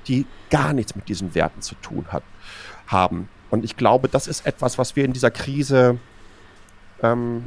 die 0.07 0.27
gar 0.51 0.75
nichts 0.75 0.95
mit 0.95 1.09
diesen 1.09 1.35
Werten 1.35 1.63
zu 1.63 1.75
tun 1.77 2.07
hat, 2.11 2.23
haben. 2.89 3.29
Und 3.51 3.65
ich 3.65 3.77
glaube, 3.77 4.09
das 4.09 4.27
ist 4.27 4.45
etwas, 4.45 4.77
was 4.77 4.95
wir 4.95 5.07
in 5.07 5.15
dieser 5.15 5.31
Krise 5.31 5.99
ähm, 7.03 7.47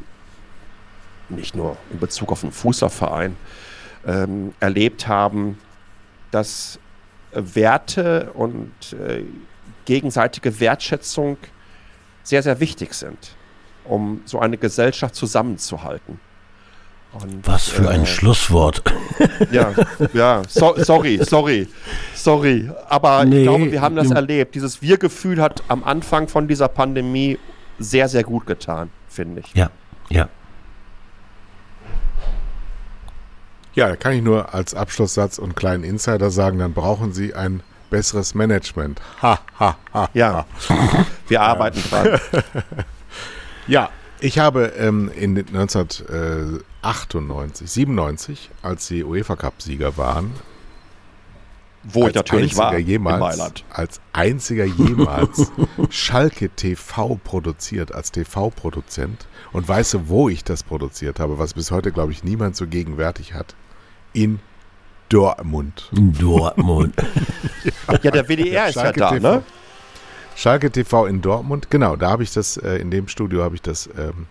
nicht 1.29 1.55
nur 1.55 1.77
in 1.91 1.99
Bezug 1.99 2.31
auf 2.31 2.41
den 2.41 2.51
Fußballverein 2.51 3.35
ähm, 4.07 4.53
erlebt 4.59 5.07
haben, 5.07 5.59
dass 6.31 6.79
Werte 7.31 8.31
und 8.33 8.71
äh, 8.93 9.23
gegenseitige 9.89 10.59
Wertschätzung 10.59 11.37
sehr, 12.21 12.43
sehr 12.43 12.59
wichtig 12.59 12.93
sind, 12.93 13.17
um 13.85 14.21
so 14.25 14.39
eine 14.39 14.55
Gesellschaft 14.57 15.15
zusammenzuhalten. 15.15 16.19
Und, 17.11 17.47
Was 17.47 17.69
für 17.69 17.89
ein 17.89 18.03
äh, 18.03 18.05
Schlusswort. 18.05 18.83
Ja, 19.51 19.73
ja, 20.13 20.43
so, 20.47 20.75
sorry, 20.77 21.19
sorry, 21.23 21.67
sorry. 22.13 22.69
Aber 22.87 23.25
nee, 23.25 23.37
ich 23.37 23.43
glaube, 23.43 23.71
wir 23.71 23.81
haben 23.81 23.95
das 23.95 24.11
erlebt. 24.11 24.53
Dieses 24.53 24.81
Wir-Gefühl 24.81 25.41
hat 25.41 25.63
am 25.69 25.83
Anfang 25.83 26.27
von 26.27 26.47
dieser 26.47 26.67
Pandemie 26.67 27.39
sehr, 27.79 28.09
sehr 28.09 28.23
gut 28.23 28.45
getan, 28.45 28.91
finde 29.07 29.41
ich. 29.41 29.55
Ja, 29.55 29.71
ja. 30.09 30.29
Ja, 33.73 33.87
da 33.87 33.95
kann 33.95 34.13
ich 34.13 34.21
nur 34.21 34.53
als 34.53 34.75
Abschlusssatz 34.75 35.39
und 35.39 35.55
kleinen 35.55 35.83
Insider 35.83 36.29
sagen, 36.29 36.59
dann 36.59 36.73
brauchen 36.73 37.13
Sie 37.13 37.33
ein 37.33 37.63
besseres 37.89 38.35
Management. 38.35 39.01
Ha, 39.21 39.39
ha, 39.59 39.77
ha. 39.93 40.09
Ja, 40.13 40.45
wir 41.27 41.41
arbeiten 41.41 41.83
dran. 41.89 42.19
ja, 43.67 43.89
ich 44.19 44.39
habe 44.39 44.73
ähm, 44.77 45.11
in 45.15 45.37
1998, 45.37 47.71
97, 47.71 48.49
als 48.61 48.87
sie 48.87 49.03
UEFA 49.03 49.35
Cup-Sieger 49.35 49.97
waren, 49.97 50.33
wo 51.83 52.07
ich 52.07 52.15
natürlich 52.15 52.57
war, 52.57 52.77
jemals, 52.77 53.39
als 53.69 54.01
einziger 54.11 54.65
jemals 54.65 55.51
Schalke 55.89 56.49
TV 56.49 57.19
produziert, 57.23 57.93
als 57.93 58.11
TV-Produzent. 58.11 59.27
Und 59.53 59.67
weißt 59.67 59.93
du, 59.93 60.09
wo 60.09 60.29
ich 60.29 60.43
das 60.43 60.63
produziert 60.63 61.19
habe, 61.19 61.39
was 61.39 61.53
bis 61.53 61.71
heute, 61.71 61.91
glaube 61.91 62.11
ich, 62.11 62.23
niemand 62.23 62.57
so 62.57 62.67
gegenwärtig 62.67 63.33
hat? 63.33 63.55
In 64.11 64.39
Dortmund. 65.09 65.89
Dortmund. 65.91 66.95
ja, 68.03 68.11
der 68.11 68.29
WDR 68.29 68.69
ist 68.69 68.75
Schalke 68.75 68.99
ja 68.99 69.09
da, 69.09 69.15
TV. 69.15 69.31
ne? 69.35 69.43
Schalke 70.35 70.71
TV 70.71 71.05
in 71.07 71.21
Dortmund, 71.21 71.69
genau, 71.69 71.95
da 71.95 72.11
habe 72.11 72.23
ich 72.23 72.31
das, 72.31 72.57
äh, 72.57 72.75
in 72.77 72.91
dem 72.91 73.07
Studio 73.07 73.43
habe 73.43 73.55
ich 73.55 73.61
das 73.61 73.89
ähm, 73.97 74.27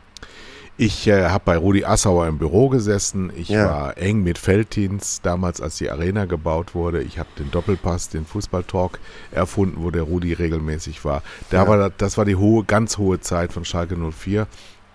ich 0.81 1.09
äh, 1.09 1.25
habe 1.25 1.43
bei 1.45 1.57
Rudi 1.57 1.85
Assauer 1.85 2.29
im 2.29 2.39
Büro 2.39 2.69
gesessen. 2.69 3.33
Ich 3.35 3.49
ja. 3.49 3.69
war 3.69 3.99
eng 3.99 4.23
mit 4.23 4.39
Felddienst 4.39 5.27
damals, 5.27 5.61
als 5.61 5.77
die 5.77 5.91
Arena 5.91 6.25
gebaut 6.25 6.77
wurde. 6.77 7.03
Ich 7.03 7.19
habe 7.19 7.29
den 7.37 7.51
Doppelpass, 7.51 8.11
den 8.11 8.25
Fußballtalk 8.25 9.01
erfunden, 9.33 9.83
wo 9.83 9.91
der 9.91 10.03
Rudi 10.03 10.33
regelmäßig 10.35 11.05
war. 11.05 11.23
Da 11.51 11.65
ja. 11.65 11.69
war 11.69 11.91
das 11.91 12.17
war 12.17 12.25
die 12.25 12.37
hohe, 12.37 12.63
ganz 12.63 12.97
hohe 12.97 13.19
Zeit 13.19 13.53
von 13.53 13.65
Schalke 13.65 13.97
04. 13.97 14.47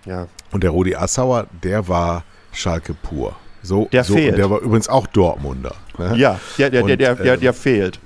Ja. 0.05 0.27
Und 0.51 0.63
der 0.63 0.69
Rudi 0.69 0.95
Assauer, 0.95 1.47
der 1.63 1.89
war 1.89 2.23
Schalke 2.53 2.93
pur. 2.93 3.35
So, 3.63 3.87
der 3.91 4.03
so, 4.03 4.13
fehlt. 4.13 4.37
der 4.37 4.49
war 4.49 4.59
übrigens 4.59 4.89
auch 4.89 5.07
Dortmunder. 5.07 5.75
Ne? 5.97 6.17
Ja, 6.17 6.39
der, 6.57 6.69
der, 6.69 6.83
und, 6.83 6.89
der, 6.89 6.97
der, 6.97 7.15
der, 7.15 7.33
ähm, 7.35 7.39
der 7.39 7.53
fehlt. 7.53 7.99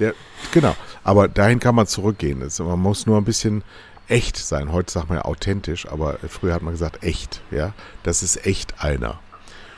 Der, 0.00 0.14
genau. 0.52 0.74
Aber 1.04 1.28
dahin 1.28 1.60
kann 1.60 1.74
man 1.74 1.86
zurückgehen. 1.86 2.40
Das, 2.40 2.58
man 2.58 2.80
muss 2.80 3.06
nur 3.06 3.16
ein 3.16 3.24
bisschen 3.24 3.62
echt 4.08 4.36
sein. 4.36 4.72
Heute 4.72 4.92
sagt 4.92 5.08
man 5.08 5.18
ja 5.18 5.24
authentisch, 5.24 5.86
aber 5.88 6.18
früher 6.28 6.54
hat 6.54 6.62
man 6.62 6.74
gesagt 6.74 7.04
echt. 7.04 7.40
Ja, 7.50 7.72
das 8.02 8.22
ist 8.22 8.44
echt 8.46 8.82
einer. 8.82 9.20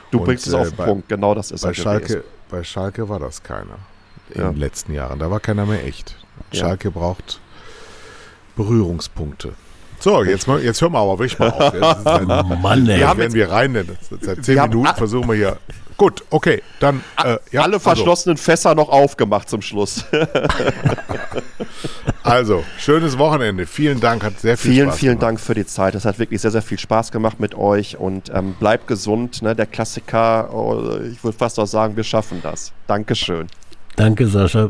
Du 0.09 0.19
bringst 0.21 0.47
Und, 0.47 0.53
es 0.53 0.59
auf 0.59 0.67
den 0.69 0.73
äh, 0.73 0.77
bei, 0.77 0.85
Punkt. 0.85 1.09
Genau 1.09 1.35
das 1.35 1.51
ist 1.51 1.61
bei 1.61 1.73
Schalke. 1.73 2.23
Bei 2.49 2.63
Schalke 2.63 3.07
war 3.07 3.19
das 3.19 3.43
keiner 3.43 3.77
in 4.29 4.41
ja. 4.41 4.51
den 4.51 4.57
letzten 4.57 4.93
Jahren. 4.93 5.19
Da 5.19 5.29
war 5.29 5.39
keiner 5.39 5.65
mehr 5.65 5.85
echt. 5.85 6.15
Schalke 6.51 6.89
ja. 6.89 6.93
braucht 6.93 7.39
Berührungspunkte. 8.55 9.53
So, 9.99 10.23
jetzt, 10.23 10.47
mal, 10.47 10.61
jetzt 10.61 10.81
hören 10.81 10.93
wir 10.93 10.99
aber 10.99 11.19
wirklich 11.19 11.39
mal 11.39 11.49
auf. 11.49 11.73
Jetzt, 11.73 12.05
Mann, 12.61 12.87
ey. 12.87 12.99
Jetzt 12.99 13.17
werden 13.17 13.33
wir 13.33 13.51
rein. 13.51 13.97
Seit 14.21 14.45
zehn 14.45 14.61
Minuten 14.61 14.95
versuchen 14.95 15.27
wir 15.27 15.35
hier 15.35 15.57
Gut, 15.97 16.23
okay, 16.29 16.61
dann. 16.79 17.03
Äh, 17.23 17.37
ja, 17.51 17.63
Alle 17.63 17.73
also. 17.73 17.79
verschlossenen 17.79 18.35
also. 18.35 18.43
Fässer 18.43 18.75
noch 18.75 18.89
aufgemacht 18.89 19.49
zum 19.49 19.63
Schluss. 19.63 20.05
also, 22.23 22.63
schönes 22.77 23.17
Wochenende. 23.17 23.65
Vielen 23.65 23.99
Dank, 23.99 24.23
hat 24.23 24.39
sehr 24.39 24.57
viel 24.57 24.73
vielen, 24.73 24.87
Spaß 24.89 24.99
Vielen, 24.99 25.11
vielen 25.13 25.19
Dank 25.19 25.39
für 25.39 25.55
die 25.55 25.65
Zeit. 25.65 25.95
Es 25.95 26.05
hat 26.05 26.19
wirklich 26.19 26.41
sehr, 26.41 26.51
sehr 26.51 26.61
viel 26.61 26.77
Spaß 26.77 27.11
gemacht 27.11 27.39
mit 27.39 27.55
euch 27.55 27.97
und 27.97 28.29
ähm, 28.31 28.53
bleibt 28.59 28.85
gesund. 28.85 29.41
Ne? 29.41 29.55
Der 29.55 29.65
Klassiker, 29.65 30.53
oh, 30.53 30.99
ich 31.11 31.23
würde 31.23 31.35
fast 31.35 31.59
auch 31.59 31.65
sagen, 31.65 31.95
wir 31.95 32.03
schaffen 32.03 32.41
das. 32.43 32.73
Dankeschön. 32.85 33.47
Danke, 33.95 34.27
Sascha. 34.27 34.69